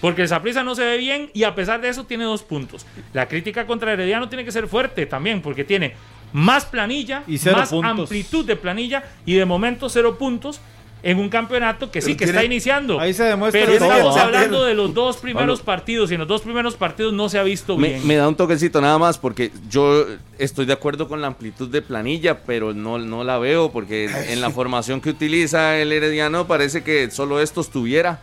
Porque 0.02 0.20
el 0.22 0.28
Saprissa 0.28 0.62
no 0.62 0.74
se 0.74 0.84
ve 0.84 0.98
bien 0.98 1.30
y 1.32 1.44
a 1.44 1.54
pesar 1.54 1.80
de 1.80 1.88
eso 1.88 2.04
tiene 2.04 2.24
dos 2.24 2.42
puntos. 2.42 2.84
La 3.14 3.26
crítica 3.26 3.66
contra 3.66 3.94
Herediano 3.94 4.28
tiene 4.28 4.44
que 4.44 4.52
ser 4.52 4.68
fuerte 4.68 5.06
también, 5.06 5.40
porque 5.40 5.64
tiene 5.64 5.94
más 6.34 6.66
planilla, 6.66 7.22
Y 7.28 7.38
cero 7.38 7.56
más 7.58 7.70
puntos. 7.70 7.90
amplitud 8.02 8.44
de 8.44 8.56
planilla 8.56 9.04
y 9.24 9.34
de 9.34 9.44
momento 9.46 9.88
cero 9.88 10.18
puntos 10.18 10.60
en 11.04 11.18
un 11.18 11.28
campeonato 11.28 11.90
que 11.90 12.00
sí, 12.00 12.12
que 12.16 12.24
tiene- 12.24 12.32
está 12.32 12.44
iniciando. 12.44 12.98
Ahí 12.98 13.12
se 13.14 13.22
demuestra 13.24 13.60
Pero 13.64 13.78
todo, 13.78 13.90
estamos 13.92 14.16
hablando 14.16 14.64
de 14.64 14.74
los 14.74 14.92
dos 14.94 15.18
primeros 15.18 15.60
partidos 15.60 16.10
y 16.10 16.14
en 16.14 16.20
los 16.20 16.28
dos 16.28 16.40
primeros 16.40 16.74
partidos 16.76 17.12
no 17.12 17.28
se 17.28 17.38
ha 17.38 17.42
visto 17.42 17.76
Me, 17.76 17.90
bien. 17.90 18.06
me 18.06 18.16
da 18.16 18.26
un 18.26 18.34
toquecito 18.34 18.80
nada 18.80 18.98
más 18.98 19.16
porque 19.18 19.52
yo 19.70 20.06
estoy 20.38 20.64
de 20.66 20.72
acuerdo 20.72 21.06
con 21.06 21.20
la 21.20 21.26
amplitud 21.28 21.68
de 21.68 21.82
planilla, 21.82 22.40
pero 22.40 22.72
no, 22.74 22.98
no 22.98 23.22
la 23.22 23.38
veo 23.38 23.70
porque 23.70 24.06
en 24.32 24.40
la 24.40 24.50
formación 24.50 25.00
que 25.02 25.10
utiliza 25.10 25.76
el 25.76 25.92
Herediano 25.92 26.46
parece 26.48 26.82
que 26.82 27.10
solo 27.10 27.38
estos 27.40 27.70
tuviera. 27.70 28.20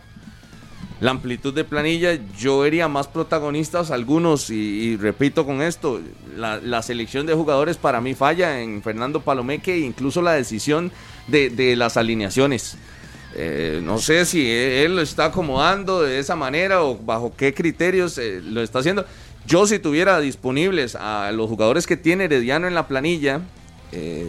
La 1.02 1.11
amplitud 1.11 1.52
de 1.53 1.64
planilla, 1.64 2.18
yo 2.38 2.60
vería 2.60 2.88
más 2.88 3.07
protagonistas 3.07 3.90
algunos 3.90 4.52
y, 4.52 4.53
y 4.53 4.98
repito 4.98 5.48
con 5.48 5.64
esto, 5.64 5.99
la, 6.38 6.57
la 6.61 6.84
selección 6.84 7.26
de 7.26 7.34
jugadores 7.34 7.78
para 7.78 7.99
mí 8.02 8.14
falla 8.14 8.61
en 8.61 8.84
Fernando 8.84 9.19
Palomeque 9.22 9.73
e 9.73 9.80
incluso 9.80 10.22
la 10.22 10.34
decisión 10.34 10.91
de, 11.28 11.49
de 11.49 11.76
las 11.76 11.98
alineaciones. 11.98 12.78
Eh, 13.34 13.82
no 13.84 13.98
sé 13.98 14.26
si 14.26 14.48
él 14.48 14.95
lo 14.95 15.02
está 15.02 15.26
acomodando 15.26 16.03
de 16.03 16.19
esa 16.19 16.36
manera 16.36 16.84
o 16.84 16.95
bajo 16.98 17.34
qué 17.36 17.53
criterios 17.53 18.19
eh, 18.19 18.40
lo 18.44 18.61
está 18.61 18.80
haciendo. 18.80 19.03
Yo 19.48 19.65
si 19.65 19.80
tuviera 19.80 20.19
disponibles 20.19 20.95
a 20.95 21.32
los 21.32 21.49
jugadores 21.49 21.88
que 21.88 21.98
tiene 21.98 22.26
Herediano 22.26 22.68
en 22.68 22.76
la 22.76 22.88
planilla, 22.88 23.41
eh, 23.91 24.28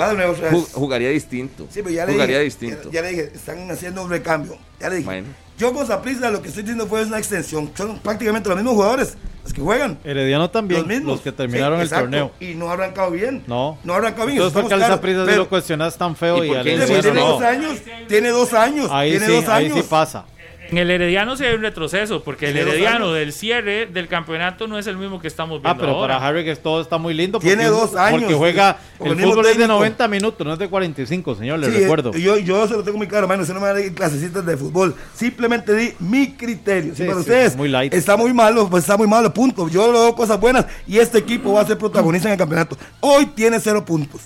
Va 0.00 0.08
de 0.08 0.16
nuevo 0.16 0.34
jugaría 0.72 1.10
distinto. 1.10 1.66
Sí, 1.70 1.80
pero 1.82 1.90
ya 1.90 2.06
le 2.06 2.12
jugaría 2.12 2.38
dije, 2.38 2.44
distinto. 2.44 2.90
Ya, 2.90 2.92
ya 2.92 3.02
le 3.02 3.08
dije, 3.10 3.30
están 3.34 3.70
haciendo 3.70 4.02
un 4.02 4.10
recambio. 4.10 4.56
Ya 4.80 4.88
le 4.88 4.96
dije. 4.96 5.06
Bueno. 5.06 5.28
Yo 5.58 5.72
con 5.72 5.86
Saprissa 5.86 6.30
lo 6.30 6.42
que 6.42 6.48
estoy 6.48 6.62
diciendo 6.62 6.86
fue 6.86 7.04
una 7.04 7.18
extensión. 7.18 7.70
Son 7.76 7.98
prácticamente 7.98 8.48
los 8.48 8.56
mismos 8.58 8.74
jugadores 8.74 9.16
los 9.44 9.52
que 9.52 9.60
juegan. 9.60 9.98
Herediano 10.04 10.50
también, 10.50 10.80
los 10.82 10.88
los, 10.88 10.96
mismos. 10.98 11.20
que 11.20 11.32
terminaron 11.32 11.78
Sí, 11.78 11.80
el 11.82 11.86
exacto. 11.86 12.04
torneo. 12.04 12.30
Y 12.40 12.54
no 12.54 12.70
ha 12.70 12.74
arrancado 12.74 13.10
bien. 13.10 13.42
No. 13.46 13.78
No 13.84 13.94
ha 13.94 13.96
arrancado 13.96 14.26
bien. 14.26 14.38
Entonces, 14.38 14.60
¿por 14.60 14.68
qué 14.68 14.74
al 14.74 15.00
claros. 15.00 15.28
sí 15.30 15.36
lo 15.36 15.48
cuestionas 15.48 15.96
tan 15.98 16.16
feo 16.16 16.44
¿Y 16.44 16.48
y, 16.50 16.54
al 16.54 16.62
tiene 16.64 17.12
no? 17.12 17.28
dos 17.28 17.42
años. 17.42 17.78
Tiene 18.08 18.28
dos 18.30 18.52
años. 18.54 18.88
Ahí 18.90 19.10
tiene 19.10 19.26
sí, 19.26 19.32
dos 19.32 19.48
ahí 19.48 19.66
años. 19.66 19.78
sí 19.78 19.84
pasa. 19.88 20.24
En 20.72 20.78
el 20.78 20.90
Herediano 20.90 21.36
sí 21.36 21.44
hay 21.44 21.54
un 21.54 21.60
retroceso, 21.60 22.24
porque 22.24 22.46
el 22.48 22.54
Tiene 22.54 22.70
Herediano 22.70 23.12
del 23.12 23.34
cierre 23.34 23.84
del 23.84 24.08
campeonato 24.08 24.66
no 24.66 24.78
es 24.78 24.86
el 24.86 24.96
mismo 24.96 25.20
que 25.20 25.28
estamos 25.28 25.60
viendo 25.60 25.68
Ah, 25.68 25.76
pero 25.78 25.92
ahora. 25.92 26.14
para 26.18 26.26
Harry 26.28 26.44
que 26.46 26.56
todo 26.56 26.80
está 26.80 26.96
muy 26.96 27.12
lindo. 27.12 27.38
Tiene 27.40 27.64
porque- 27.68 27.78
dos 27.78 27.94
años. 27.94 28.20
Porque 28.22 28.34
juega, 28.34 28.78
el 29.04 29.10
fútbol 29.20 29.40
es 29.40 29.52
de 29.52 29.52
técnico. 29.58 29.68
90 29.74 30.08
minutos, 30.08 30.46
no 30.46 30.54
es 30.54 30.58
de 30.58 30.68
45, 30.68 31.34
señor, 31.34 31.58
le 31.58 31.70
Sí, 31.70 31.78
recuerdo. 31.80 32.10
eh, 32.14 32.20
Yo, 32.22 32.38
yo 32.38 32.66
se 32.66 32.72
lo 32.72 32.82
tengo 32.82 32.96
muy 32.96 33.06
claro, 33.06 33.24
hermano. 33.24 33.42
Usted 33.42 33.52
no 33.52 33.60
me 33.60 33.66
va 33.66 33.72
a 33.72 33.74
dar 33.80 33.92
clasecitas 33.92 34.46
de 34.46 34.56
fútbol. 34.56 34.94
Simplemente 35.14 35.74
di 35.74 35.92
mi 35.98 36.32
criterio. 36.32 36.94
Si 36.94 37.02
Sí, 37.02 37.04
para 37.04 37.16
sí, 37.16 37.20
ustedes 37.20 37.54
muy 37.54 37.68
light. 37.68 37.92
está 37.92 38.16
muy 38.16 38.32
malo, 38.32 38.70
pues 38.70 38.84
está 38.84 38.96
muy 38.96 39.06
malo, 39.06 39.32
punto. 39.34 39.68
Yo 39.68 39.92
le 39.92 39.98
doy 39.98 40.14
cosas 40.14 40.40
buenas 40.40 40.64
y 40.88 40.98
este 40.98 41.18
equipo 41.18 41.52
va 41.52 41.60
a 41.60 41.66
ser 41.66 41.76
protagonista 41.76 42.28
en 42.28 42.32
el 42.32 42.38
campeonato. 42.38 42.78
Hoy 43.00 43.26
tiene 43.26 43.60
cero 43.60 43.84
puntos. 43.84 44.22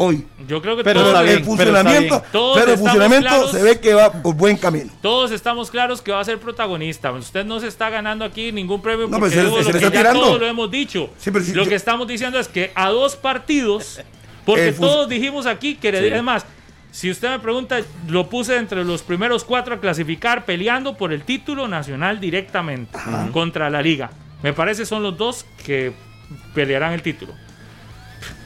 Hoy. 0.00 0.24
Yo 0.46 0.62
creo 0.62 0.76
que 0.76 0.84
Pero 0.84 1.02
bien, 1.02 1.16
el 1.26 1.34
pero 1.34 1.44
funcionamiento, 1.44 2.22
pero 2.32 2.72
el 2.72 2.78
funcionamiento 2.78 3.28
claros. 3.28 3.50
se 3.50 3.62
ve 3.62 3.80
que 3.80 3.94
va 3.94 4.12
por 4.12 4.32
buen 4.36 4.56
camino. 4.56 4.92
todos 5.02 5.32
estamos 5.32 5.72
claros 5.72 6.00
que 6.00 6.12
va 6.12 6.20
a 6.20 6.24
ser 6.24 6.38
protagonista. 6.38 7.10
Usted 7.10 7.44
no 7.44 7.58
se 7.58 7.66
está 7.66 7.90
ganando 7.90 8.24
aquí 8.24 8.52
ningún 8.52 8.80
premio 8.80 9.08
No, 9.08 9.18
porque 9.18 9.34
se- 9.34 9.42
digo 9.42 9.56
se 9.58 9.64
lo 9.64 9.78
le 9.80 9.90
que 9.90 9.90
ya 9.96 10.12
todos 10.12 10.38
lo 10.40 10.46
hemos 10.46 10.70
dicho. 10.70 11.10
Sí, 11.18 11.32
pero 11.32 11.44
si 11.44 11.52
lo 11.52 11.64
yo- 11.64 11.68
que 11.68 11.74
estamos 11.74 12.06
diciendo 12.06 12.38
es 12.38 12.46
que 12.46 12.70
a 12.76 12.90
dos 12.90 13.16
partidos, 13.16 14.00
porque 14.46 14.70
todos 14.72 15.08
dijimos 15.08 15.46
aquí 15.46 15.74
que 15.74 15.90
Sí. 15.90 16.06
es 16.06 16.22
más, 16.22 16.46
si 16.92 17.10
usted 17.10 17.30
me 17.30 17.40
pregunta, 17.40 17.80
lo 18.08 18.28
puse 18.28 18.56
entre 18.56 18.84
los 18.84 19.02
primeros 19.02 19.42
cuatro 19.42 19.74
a 19.74 19.80
clasificar 19.80 20.44
peleando 20.44 20.96
por 20.96 21.12
el 21.12 21.22
título 21.24 21.66
nacional 21.66 22.20
directamente 22.20 22.96
contra 23.32 23.68
la 23.68 23.82
liga. 23.82 24.10
Me 24.44 24.52
parece 24.52 24.86
son 24.86 25.02
los 25.02 25.18
dos 25.18 25.44
que 25.66 25.92
pelearán 26.54 26.92
el 26.92 27.02
título. 27.02 27.34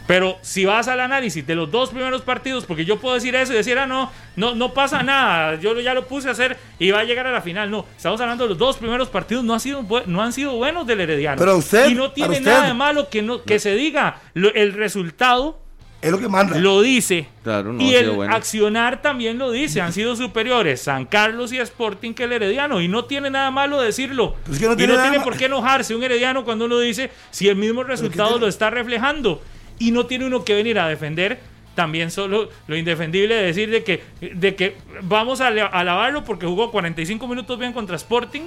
Pero 0.06 0.36
si 0.42 0.64
vas 0.64 0.88
al 0.88 1.00
análisis 1.00 1.46
de 1.46 1.54
los 1.54 1.70
dos 1.70 1.90
primeros 1.90 2.22
partidos, 2.22 2.64
porque 2.66 2.84
yo 2.84 2.98
puedo 2.98 3.14
decir 3.14 3.34
eso 3.36 3.52
y 3.52 3.56
decir, 3.56 3.78
ah, 3.78 3.86
no, 3.86 4.10
no, 4.36 4.54
no 4.54 4.74
pasa 4.74 5.02
nada, 5.02 5.54
yo 5.60 5.78
ya 5.80 5.94
lo 5.94 6.06
puse 6.06 6.28
a 6.28 6.32
hacer 6.32 6.56
y 6.78 6.90
va 6.90 7.00
a 7.00 7.04
llegar 7.04 7.26
a 7.26 7.32
la 7.32 7.40
final. 7.40 7.70
No, 7.70 7.86
estamos 7.96 8.20
hablando 8.20 8.44
de 8.44 8.50
los 8.50 8.58
dos 8.58 8.76
primeros 8.78 9.08
partidos, 9.08 9.44
no, 9.44 9.54
ha 9.54 9.60
sido, 9.60 9.84
no 10.06 10.22
han 10.22 10.32
sido 10.32 10.56
buenos 10.56 10.86
del 10.86 11.00
Herediano. 11.00 11.38
Pero 11.38 11.56
usted, 11.56 11.88
y 11.88 11.94
no 11.94 12.10
tiene 12.10 12.38
usted- 12.38 12.44
nada 12.50 12.66
de 12.66 12.74
malo 12.74 13.08
que, 13.08 13.22
no, 13.22 13.42
que 13.42 13.58
se 13.58 13.74
diga. 13.74 14.20
Lo- 14.34 14.52
el 14.54 14.72
resultado 14.72 15.60
Es 16.00 16.10
lo 16.10 16.18
que 16.18 16.28
manda. 16.28 16.58
lo 16.58 16.80
dice. 16.82 17.28
Claro, 17.44 17.72
no 17.72 17.80
y 17.82 17.94
el 17.94 18.10
bueno. 18.10 18.34
accionar 18.34 19.00
también 19.02 19.38
lo 19.38 19.52
dice. 19.52 19.80
Han 19.80 19.92
sido 19.92 20.16
superiores 20.16 20.80
San 20.82 21.06
Carlos 21.06 21.52
y 21.52 21.58
Sporting 21.58 22.12
que 22.12 22.24
el 22.24 22.32
Herediano. 22.32 22.80
Y 22.80 22.88
no 22.88 23.04
tiene 23.04 23.30
nada 23.30 23.52
malo 23.52 23.80
decirlo. 23.80 24.34
Pues 24.44 24.58
que 24.58 24.66
no 24.66 24.72
y 24.72 24.76
tiene 24.76 24.92
no 24.94 24.98
nada 24.98 25.10
tiene 25.10 25.24
por 25.24 25.36
qué 25.36 25.44
enojarse 25.44 25.94
un 25.94 26.02
Herediano 26.02 26.44
cuando 26.44 26.64
uno 26.64 26.80
dice 26.80 27.10
si 27.30 27.48
el 27.48 27.54
mismo 27.56 27.84
resultado 27.84 28.38
lo 28.40 28.48
está 28.48 28.68
reflejando. 28.70 29.40
Y 29.78 29.90
no 29.90 30.06
tiene 30.06 30.26
uno 30.26 30.44
que 30.44 30.54
venir 30.54 30.78
a 30.78 30.86
defender 30.88 31.40
también 31.74 32.10
solo 32.10 32.50
lo 32.66 32.76
indefendible 32.76 33.34
de 33.34 33.42
decir 33.44 33.70
de 33.70 33.82
que, 33.82 34.02
de 34.34 34.54
que 34.54 34.76
vamos 35.02 35.40
a 35.40 35.46
ala- 35.46 35.66
alabarlo 35.66 36.22
porque 36.24 36.46
jugó 36.46 36.70
45 36.70 37.26
minutos 37.26 37.58
bien 37.58 37.72
contra 37.72 37.96
Sporting. 37.96 38.42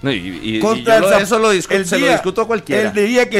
No, 0.00 0.10
y, 0.10 0.16
y- 0.42 0.56
y 0.56 0.60
Contra 0.60 0.98
yo 0.98 1.04
el 1.06 1.10
lo- 1.10 1.16
Zap- 1.18 1.22
eso 1.22 1.38
lo 1.38 1.52
discu- 1.54 1.72
el 1.74 1.86
se 1.86 1.98
lo 1.98 2.06
discuto 2.10 2.42
a 2.42 2.46
cualquiera. 2.46 2.88
El 2.90 3.06
día 3.06 3.28
que 3.28 3.38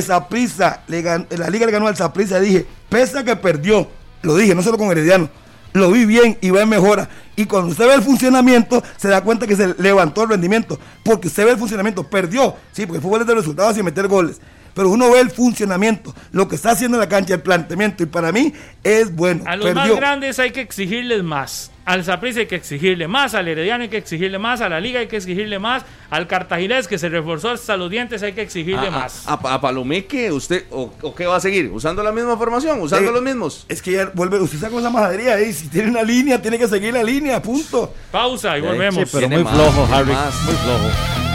gan- 1.02 1.26
la 1.36 1.48
liga 1.50 1.66
le 1.66 1.72
ganó 1.72 1.88
al 1.88 1.96
Saprissa, 1.96 2.38
dije, 2.38 2.66
pese 2.88 3.18
a 3.18 3.24
que 3.24 3.34
perdió, 3.34 3.88
lo 4.22 4.36
dije, 4.36 4.54
no 4.54 4.62
solo 4.62 4.78
con 4.78 4.90
Herediano, 4.90 5.28
lo 5.72 5.90
vi 5.90 6.04
bien 6.04 6.36
y 6.42 6.50
va 6.50 6.60
en 6.62 6.68
mejora. 6.68 7.08
Y 7.34 7.46
cuando 7.46 7.70
usted 7.72 7.86
ve 7.88 7.94
el 7.94 8.02
funcionamiento, 8.02 8.82
se 8.98 9.08
da 9.08 9.22
cuenta 9.24 9.46
que 9.46 9.56
se 9.56 9.74
levantó 9.78 10.22
el 10.24 10.28
rendimiento. 10.28 10.78
Porque 11.02 11.28
usted 11.28 11.46
ve 11.46 11.52
el 11.52 11.56
funcionamiento, 11.56 12.04
perdió, 12.08 12.54
sí, 12.72 12.84
porque 12.84 12.98
el 12.98 13.02
fútbol 13.02 13.22
es 13.22 13.26
de 13.26 13.34
resultados 13.34 13.76
y 13.78 13.82
meter 13.82 14.06
goles. 14.06 14.38
Pero 14.74 14.88
uno 14.90 15.10
ve 15.10 15.20
el 15.20 15.30
funcionamiento, 15.30 16.14
lo 16.32 16.48
que 16.48 16.54
está 16.56 16.70
haciendo 16.70 16.96
en 16.96 17.00
la 17.00 17.08
cancha, 17.08 17.34
el 17.34 17.42
planteamiento, 17.42 18.02
y 18.02 18.06
para 18.06 18.32
mí 18.32 18.52
es 18.82 19.14
bueno. 19.14 19.44
A 19.46 19.56
los 19.56 19.74
más 19.74 19.90
grandes 19.94 20.38
hay 20.38 20.50
que 20.50 20.60
exigirles 20.62 21.22
más. 21.22 21.70
al 21.84 22.04
Saprissa 22.04 22.40
hay 22.40 22.46
que 22.46 22.54
exigirle 22.54 23.08
más, 23.08 23.34
al 23.34 23.48
Herediano 23.48 23.82
hay 23.82 23.88
que 23.90 23.96
exigirle 23.98 24.38
más, 24.38 24.60
a 24.60 24.68
la 24.68 24.78
Liga 24.80 25.00
hay 25.00 25.08
que 25.08 25.16
exigirle 25.16 25.58
más, 25.58 25.82
al 26.10 26.26
Cartaginés 26.28 26.86
que 26.88 26.96
se 26.96 27.08
reforzó 27.08 27.50
hasta 27.50 27.76
los 27.76 27.90
dientes 27.90 28.22
hay 28.22 28.32
que 28.34 28.40
exigirle 28.42 28.86
A, 28.86 28.90
más. 28.90 29.26
a, 29.26 29.32
a 29.34 29.60
Palomeque, 29.60 30.30
usted, 30.32 30.64
o, 30.70 30.92
o 31.02 31.14
qué 31.14 31.26
va 31.26 31.36
a 31.36 31.40
seguir? 31.40 31.70
¿Usando 31.72 32.02
la 32.02 32.12
misma 32.12 32.36
formación? 32.36 32.80
¿Usando 32.80 33.10
Eh, 33.10 33.12
los 33.12 33.22
mismos? 33.22 33.66
Es 33.68 33.82
que 33.82 33.92
ya 33.92 34.10
vuelve, 34.14 34.40
usted 34.40 34.58
saca 34.58 34.78
esa 34.78 34.90
majadería 34.90 35.34
ahí. 35.34 35.52
Si 35.52 35.68
tiene 35.68 35.90
una 35.90 36.02
línea, 36.02 36.40
tiene 36.40 36.56
que 36.58 36.68
seguir 36.68 36.94
la 36.94 37.02
línea, 37.02 37.42
punto. 37.42 37.92
Pausa 38.12 38.56
y 38.56 38.60
Sí, 38.62 38.66
volvemos. 38.68 39.08
pero 39.10 39.18
Tiene 39.18 39.36
muy 39.36 39.44
más, 39.44 39.54
flojo, 39.54 39.88
Harry. 39.94 40.12
más. 40.12 40.34
Muy 40.44 40.54
flojo. 40.54 41.31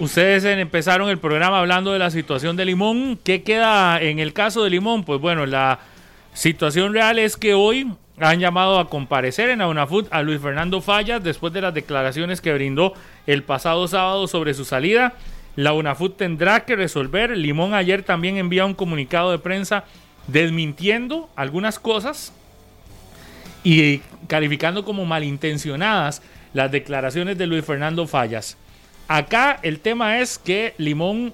Ustedes 0.00 0.44
empezaron 0.44 1.08
el 1.08 1.18
programa 1.18 1.58
hablando 1.58 1.92
de 1.92 1.98
la 1.98 2.12
situación 2.12 2.54
de 2.56 2.64
Limón. 2.64 3.18
¿Qué 3.24 3.42
queda 3.42 4.00
en 4.00 4.20
el 4.20 4.32
caso 4.32 4.62
de 4.62 4.70
Limón? 4.70 5.02
Pues 5.02 5.20
bueno, 5.20 5.44
la 5.44 5.80
situación 6.34 6.92
real 6.92 7.18
es 7.18 7.36
que 7.36 7.54
hoy 7.54 7.90
han 8.20 8.38
llamado 8.38 8.78
a 8.78 8.88
comparecer 8.88 9.50
en 9.50 9.58
la 9.58 9.66
UNAFUT 9.66 10.06
a 10.12 10.22
Luis 10.22 10.40
Fernando 10.40 10.80
Fallas 10.80 11.24
después 11.24 11.52
de 11.52 11.62
las 11.62 11.74
declaraciones 11.74 12.40
que 12.40 12.54
brindó 12.54 12.94
el 13.26 13.42
pasado 13.42 13.88
sábado 13.88 14.28
sobre 14.28 14.54
su 14.54 14.64
salida. 14.64 15.14
La 15.56 15.72
UNAFUT 15.72 16.16
tendrá 16.16 16.64
que 16.64 16.76
resolver. 16.76 17.36
Limón 17.36 17.74
ayer 17.74 18.04
también 18.04 18.36
envía 18.36 18.66
un 18.66 18.74
comunicado 18.74 19.32
de 19.32 19.40
prensa 19.40 19.82
desmintiendo 20.28 21.28
algunas 21.34 21.80
cosas 21.80 22.32
y 23.64 23.98
calificando 24.28 24.84
como 24.84 25.04
malintencionadas 25.06 26.22
las 26.54 26.70
declaraciones 26.70 27.36
de 27.36 27.48
Luis 27.48 27.64
Fernando 27.64 28.06
Fallas. 28.06 28.56
Acá 29.08 29.58
el 29.62 29.80
tema 29.80 30.20
es 30.20 30.38
que 30.38 30.74
Limón 30.76 31.32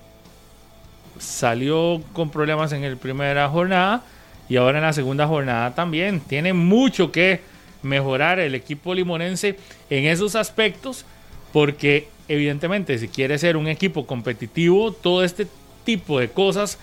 salió 1.19 2.01
con 2.13 2.31
problemas 2.31 2.73
en 2.73 2.89
la 2.89 2.97
primera 2.97 3.49
jornada 3.49 4.05
y 4.49 4.57
ahora 4.57 4.79
en 4.79 4.85
la 4.85 4.93
segunda 4.93 5.27
jornada 5.27 5.75
también. 5.75 6.21
Tiene 6.21 6.53
mucho 6.53 7.11
que 7.11 7.41
mejorar 7.83 8.39
el 8.39 8.55
equipo 8.55 8.95
limonense 8.95 9.59
en 9.91 10.05
esos 10.05 10.37
aspectos 10.37 11.05
porque 11.53 12.09
evidentemente 12.29 12.97
si 12.99 13.09
quiere 13.09 13.39
ser 13.39 13.57
un 13.57 13.69
equipo 13.69 14.07
competitivo, 14.07 14.93
todo 14.93 15.25
este 15.25 15.47
tipo 15.85 16.21
de 16.21 16.31
cosas 16.31 16.79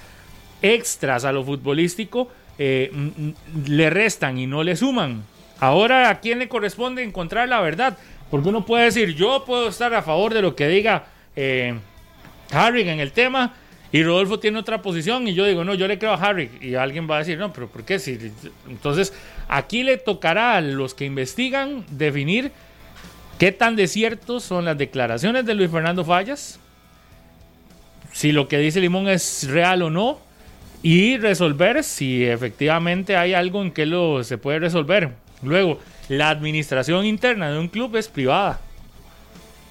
extras 0.62 1.26
a 1.26 1.32
lo 1.32 1.44
futbolístico 1.44 2.30
eh, 2.58 2.92
le 3.66 3.90
restan 3.90 4.38
y 4.38 4.46
no 4.46 4.62
le 4.64 4.76
suman. 4.76 5.24
Ahora, 5.60 6.10
¿a 6.10 6.20
quién 6.20 6.40
le 6.40 6.48
corresponde 6.48 7.04
encontrar 7.04 7.48
la 7.48 7.62
verdad? 7.62 7.98
Porque 8.32 8.50
uno 8.50 8.66
puede 8.66 8.86
decir, 8.86 9.14
yo 9.14 9.44
puedo 9.46 9.68
estar 9.68 9.94
a 9.94 10.02
favor 10.02 10.34
de 10.34 10.42
lo 10.42 10.56
que 10.56 10.68
diga 10.70 11.04
eh, 11.36 11.78
Harry 12.52 12.88
en 12.88 13.02
el 13.02 13.12
tema 13.12 13.54
y 13.92 14.04
Rodolfo 14.04 14.40
tiene 14.40 14.58
otra 14.58 14.82
posición 14.82 15.28
y 15.28 15.34
yo 15.34 15.46
digo, 15.46 15.66
no, 15.66 15.74
yo 15.74 15.86
le 15.86 16.00
creo 16.00 16.14
a 16.14 16.16
Harry 16.16 16.50
y 16.62 16.76
alguien 16.76 17.10
va 17.12 17.18
a 17.18 17.20
decir, 17.20 17.38
no, 17.38 17.52
pero 17.52 17.68
¿por 17.68 17.84
qué? 17.84 18.00
Si, 18.00 18.18
entonces, 18.70 19.14
aquí 19.50 19.84
le 19.84 19.98
tocará 19.98 20.56
a 20.56 20.62
los 20.62 20.94
que 20.94 21.04
investigan 21.04 21.86
definir 21.90 22.54
qué 23.38 23.52
tan 23.52 23.76
desiertos 23.76 24.44
son 24.44 24.64
las 24.64 24.78
declaraciones 24.78 25.46
de 25.46 25.54
Luis 25.54 25.70
Fernando 25.70 26.06
Fallas, 26.06 26.58
si 28.14 28.32
lo 28.32 28.48
que 28.48 28.60
dice 28.60 28.80
Limón 28.80 29.10
es 29.10 29.50
real 29.50 29.82
o 29.82 29.90
no 29.90 30.20
y 30.84 31.18
resolver 31.18 31.84
si 31.84 32.26
efectivamente 32.26 33.18
hay 33.18 33.34
algo 33.34 33.62
en 33.62 33.72
que 33.72 33.86
se 34.24 34.38
puede 34.38 34.60
resolver. 34.60 35.10
Luego, 35.44 35.80
la 36.12 36.30
administración 36.30 37.06
interna 37.06 37.50
de 37.50 37.58
un 37.58 37.70
club 37.70 37.96
es 37.96 38.10
privada. 38.10 38.60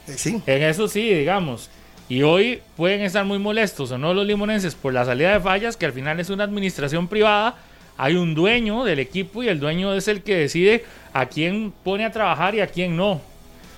Eh, 0.09 0.15
sí. 0.17 0.43
En 0.47 0.62
eso 0.62 0.89
sí, 0.89 1.12
digamos. 1.12 1.69
Y 2.09 2.23
hoy 2.23 2.62
pueden 2.77 3.03
estar 3.03 3.27
muy 3.27 3.39
molestos 3.39 3.93
o 3.93 3.99
no 3.99 4.15
los 4.15 4.27
limonenses 4.27 4.75
por 4.75 4.95
la 4.95 5.05
salida 5.05 5.35
de 5.35 5.41
fallas, 5.41 5.77
que 5.77 5.85
al 5.85 5.93
final 5.93 6.19
es 6.19 6.31
una 6.31 6.45
administración 6.45 7.09
privada. 7.09 7.57
Hay 7.99 8.17
un 8.17 8.35
dueño 8.35 8.85
del 8.85 9.01
equipo 9.01 9.43
y 9.43 9.49
el 9.49 9.61
dueño 9.61 9.93
es 9.93 10.09
el 10.09 10.23
que 10.23 10.35
decide 10.35 10.85
a 11.12 11.27
quién 11.27 11.75
pone 11.85 12.07
a 12.07 12.11
trabajar 12.11 12.55
y 12.55 12.61
a 12.61 12.67
quién 12.69 12.97
no. 12.97 13.21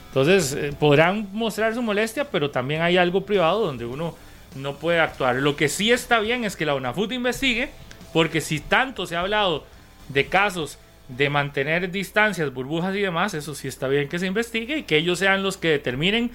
Entonces, 0.09 0.53
eh, 0.53 0.73
podrán 0.79 1.29
mostrar 1.33 1.75
su 1.75 1.83
molestia, 1.83 2.31
pero 2.31 2.51
también 2.51 2.83
hay 2.83 2.97
algo 2.97 3.27
privado 3.27 3.67
donde 3.67 3.87
uno 3.87 4.15
no 4.55 4.77
puede 4.77 5.01
actuar. 5.01 5.35
Lo 5.35 5.57
que 5.57 5.69
sí 5.69 5.91
está 5.91 6.21
bien 6.21 6.45
es 6.45 6.55
que 6.55 6.65
la 6.65 6.77
UNAFUT 6.77 7.11
investigue, 7.11 7.71
porque 8.13 8.41
si 8.41 8.61
tanto 8.61 9.05
se 9.07 9.17
ha 9.17 9.21
hablado 9.21 9.65
de 10.11 10.27
casos 10.27 10.79
de 11.09 11.31
mantener 11.31 11.91
distancias, 11.91 12.53
burbujas 12.53 12.95
y 12.97 13.01
demás, 13.01 13.35
eso 13.35 13.55
sí 13.55 13.69
está 13.69 13.89
bien 13.89 14.09
que 14.09 14.19
se 14.19 14.27
investigue 14.27 14.79
y 14.79 14.83
que 14.85 14.97
ellos 14.97 15.19
sean 15.19 15.43
los 15.43 15.57
que 15.57 15.69
determinen 15.69 16.31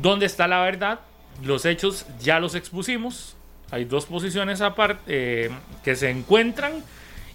dónde 0.00 0.26
está 0.26 0.48
la 0.48 0.62
verdad. 0.62 1.00
Los 1.42 1.64
hechos 1.64 2.06
ya 2.20 2.40
los 2.40 2.54
expusimos. 2.54 3.36
Hay 3.70 3.84
dos 3.84 4.06
posiciones 4.06 4.60
aparte 4.60 5.02
eh, 5.08 5.50
que 5.82 5.96
se 5.96 6.10
encuentran 6.10 6.72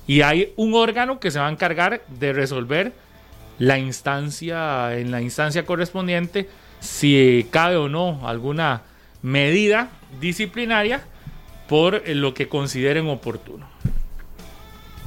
y 0.07 0.21
hay 0.21 0.53
un 0.55 0.73
órgano 0.73 1.19
que 1.19 1.31
se 1.31 1.39
va 1.39 1.47
a 1.47 1.51
encargar 1.51 2.01
de 2.07 2.33
resolver 2.33 2.93
la 3.59 3.77
instancia 3.77 4.97
en 4.97 5.11
la 5.11 5.21
instancia 5.21 5.65
correspondiente 5.65 6.49
si 6.79 7.47
cabe 7.51 7.75
o 7.75 7.89
no 7.89 8.27
alguna 8.27 8.83
medida 9.21 9.89
disciplinaria 10.19 11.03
por 11.67 12.07
lo 12.09 12.33
que 12.33 12.47
consideren 12.47 13.07
oportuno. 13.07 13.68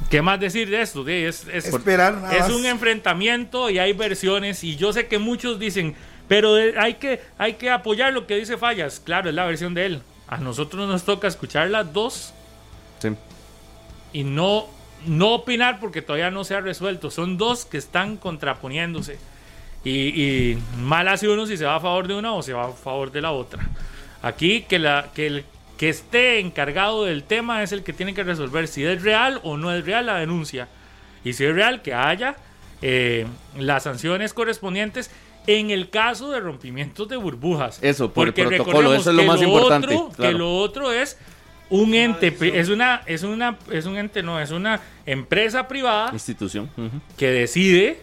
¿Qué 0.09 0.21
más 0.21 0.39
decir 0.39 0.69
de 0.69 0.81
esto? 0.81 1.05
Sí, 1.05 1.11
Es, 1.11 1.47
es- 1.51 1.65
Esperar 1.67 2.13
nada 2.15 2.33
es 2.35 2.41
más. 2.41 2.51
un 2.51 2.65
enfrentamiento 2.65 3.69
y 3.69 3.79
hay 3.79 3.93
versiones 3.93 4.63
y 4.63 4.75
yo 4.75 4.93
sé 4.93 5.07
que 5.07 5.17
muchos 5.17 5.59
dicen, 5.59 5.95
pero 6.27 6.53
hay 6.77 6.95
que, 6.95 7.21
hay 7.37 7.53
que 7.53 7.69
apoyar 7.69 8.13
lo 8.13 8.27
que 8.27 8.35
dice 8.35 8.57
Fallas. 8.57 8.99
Claro, 8.99 9.29
es 9.29 9.35
la 9.35 9.45
versión 9.45 9.73
de 9.73 9.85
él. 9.87 10.01
A 10.27 10.37
nosotros 10.37 10.87
nos 10.87 11.03
toca 11.03 11.27
escuchar 11.27 11.69
las 11.69 11.91
dos 11.93 12.33
Sí. 12.99 13.09
y 14.13 14.23
no, 14.23 14.67
no 15.05 15.33
opinar 15.33 15.79
porque 15.79 16.01
todavía 16.01 16.31
no 16.31 16.43
se 16.43 16.55
ha 16.55 16.61
resuelto. 16.61 17.11
Son 17.11 17.37
dos 17.37 17.65
que 17.65 17.77
están 17.77 18.17
contraponiéndose. 18.17 19.17
Y, 19.83 19.91
y 20.23 20.57
mal 20.79 21.07
hace 21.09 21.27
uno 21.27 21.45
si 21.45 21.57
se 21.57 21.65
va 21.65 21.75
a 21.75 21.79
favor 21.81 22.07
de 22.07 22.13
una 22.15 22.33
o 22.33 22.41
se 22.41 22.53
va 22.53 22.67
a 22.67 22.71
favor 22.71 23.11
de 23.11 23.19
la 23.21 23.31
otra. 23.31 23.67
Aquí 24.21 24.61
que, 24.61 24.79
la, 24.79 25.09
que 25.13 25.27
el 25.27 25.45
que 25.77 25.89
esté 25.89 26.39
encargado 26.39 27.05
del 27.05 27.23
tema 27.23 27.63
es 27.63 27.71
el 27.71 27.83
que 27.83 27.93
tiene 27.93 28.13
que 28.13 28.23
resolver 28.23 28.67
si 28.67 28.83
es 28.85 29.01
real 29.01 29.39
o 29.43 29.57
no 29.57 29.73
es 29.73 29.85
real 29.85 30.05
la 30.05 30.15
denuncia. 30.17 30.67
Y 31.23 31.33
si 31.33 31.45
es 31.45 31.53
real, 31.55 31.81
que 31.81 31.93
haya 31.93 32.35
eh, 32.81 33.25
las 33.57 33.83
sanciones 33.83 34.33
correspondientes 34.33 35.09
en 35.47 35.71
el 35.71 35.89
caso 35.89 36.31
de 36.31 36.39
rompimientos 36.39 37.07
de 37.09 37.17
burbujas. 37.17 37.79
Eso, 37.81 38.11
por 38.13 38.27
el 38.27 38.33
Porque 38.33 38.47
protocolo, 38.57 38.77
recordemos 38.79 39.01
eso 39.01 39.09
es 39.11 39.15
lo 39.17 39.23
más 39.23 39.41
importante, 39.41 39.95
otro- 39.95 40.09
claro. 40.15 40.31
Que 40.31 40.37
lo 40.37 40.57
otro 40.57 40.91
es 40.91 41.17
un 41.69 41.93
ente, 41.95 42.33
es 42.59 42.69
una, 42.69 43.01
es 43.05 43.23
una, 43.23 43.57
es 43.71 43.85
un 43.85 43.97
ente, 43.97 44.21
no, 44.21 44.39
es 44.39 44.51
una 44.51 44.79
empresa 45.05 45.67
privada 45.67 46.11
Institución. 46.13 46.69
que 47.17 47.27
decide 47.27 48.01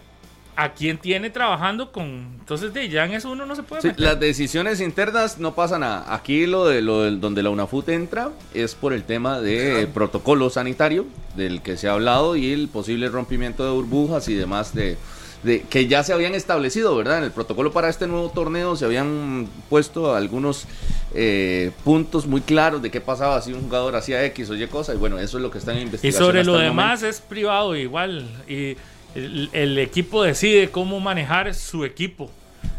a 0.63 0.75
quién 0.75 0.99
tiene 0.99 1.31
trabajando 1.31 1.91
con. 1.91 2.07
Entonces, 2.39 2.75
de 2.75 2.89
ya 2.89 3.05
en 3.07 3.13
eso 3.13 3.31
uno 3.31 3.47
no 3.47 3.57
se 3.57 3.63
puede 3.63 3.81
Sí, 3.83 3.89
meter. 3.89 4.05
las 4.05 4.21
decisiones 4.21 4.81
internas 4.81 5.39
no 5.39 5.55
pasan 5.55 5.81
nada. 5.81 6.05
Aquí 6.13 6.47
lo 6.47 6.67
de 6.67 6.83
lo 6.83 7.03
del- 7.03 7.21
donde 7.21 7.43
la 7.43 7.51
UNAFUT 7.51 7.89
entra 7.89 8.31
es 8.53 8.75
por 8.75 8.93
el 8.93 9.05
tema 9.05 9.41
de 9.41 9.89
protocolo 9.95 10.51
sanitario 10.51 11.07
del 11.37 11.63
que 11.63 11.77
se 11.77 11.89
ha 11.89 11.93
hablado 11.93 12.37
y 12.37 12.53
el 12.53 12.69
posible 12.69 13.09
rompimiento 13.09 13.65
de 13.65 13.71
burbujas 13.71 14.29
y 14.29 14.35
demás 14.35 14.75
de, 14.75 14.99
de 15.45 15.63
que 15.63 15.87
ya 15.87 16.03
se 16.03 16.13
habían 16.13 16.35
establecido, 16.35 16.95
¿verdad? 16.95 17.19
En 17.19 17.25
el 17.25 17.31
protocolo 17.31 17.73
para 17.73 17.89
este 17.89 18.07
nuevo 18.07 18.29
torneo 18.31 18.77
se 18.77 18.85
habían 18.85 19.49
puesto 19.71 20.15
algunos 20.15 20.67
eh, 21.15 21.71
puntos 21.85 22.27
muy 22.27 22.41
claros 22.43 22.83
de 22.83 22.91
qué 22.91 23.01
pasaba 23.01 23.41
si 23.41 23.53
un 23.53 23.63
jugador 23.63 23.97
hacía 23.97 24.25
X 24.27 24.51
o 24.51 24.55
Y 24.55 24.67
cosa 24.67 24.93
y 24.95 24.97
bueno, 24.99 25.19
eso 25.19 25.39
es 25.39 25.43
lo 25.43 25.51
que 25.51 25.59
está 25.59 25.73
en 25.77 25.91
Y 26.03 26.13
sobre 26.13 26.45
lo 26.45 26.59
demás 26.59 27.03
es 27.03 27.21
privado 27.21 27.75
igual. 27.75 28.29
Y 28.47 28.77
el, 29.15 29.51
el 29.53 29.79
equipo 29.79 30.23
decide 30.23 30.71
cómo 30.71 31.01
manejar 31.01 31.55
su 31.55 31.85
equipo. 31.85 32.31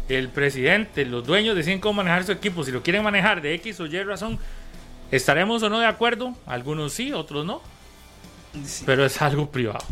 El 0.08 0.28
presidente, 0.28 1.04
los 1.04 1.26
dueños 1.26 1.56
deciden 1.56 1.80
cómo 1.80 1.94
manejar 1.94 2.24
su 2.24 2.32
equipo. 2.32 2.64
Si 2.64 2.72
lo 2.72 2.82
quieren 2.82 3.02
manejar 3.02 3.40
de 3.40 3.54
X 3.54 3.80
o 3.80 3.86
Y 3.86 4.02
razón, 4.02 4.38
estaremos 5.10 5.62
o 5.62 5.68
no 5.68 5.78
de 5.78 5.86
acuerdo. 5.86 6.34
Algunos 6.46 6.92
sí, 6.92 7.12
otros 7.12 7.46
no. 7.46 7.62
Pero 8.84 9.04
es 9.04 9.20
algo 9.22 9.50
privado. 9.50 9.84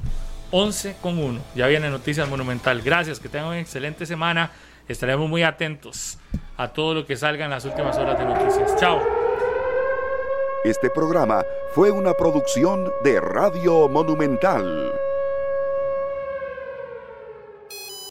11 0.50 0.96
con 1.00 1.18
1. 1.18 1.40
Ya 1.54 1.66
viene 1.68 1.90
Noticias 1.90 2.28
Monumental. 2.28 2.82
Gracias, 2.82 3.20
que 3.20 3.28
tengan 3.28 3.48
una 3.48 3.60
excelente 3.60 4.04
semana. 4.04 4.50
Estaremos 4.88 5.28
muy 5.28 5.42
atentos 5.42 6.18
a 6.56 6.68
todo 6.68 6.94
lo 6.94 7.06
que 7.06 7.16
salga 7.16 7.44
en 7.44 7.50
las 7.50 7.64
últimas 7.64 7.96
horas 7.96 8.18
de 8.18 8.24
noticias. 8.24 8.76
Chao. 8.76 9.00
Este 10.64 10.90
programa 10.90 11.42
fue 11.74 11.90
una 11.90 12.12
producción 12.12 12.92
de 13.02 13.20
Radio 13.20 13.88
Monumental. 13.88 14.92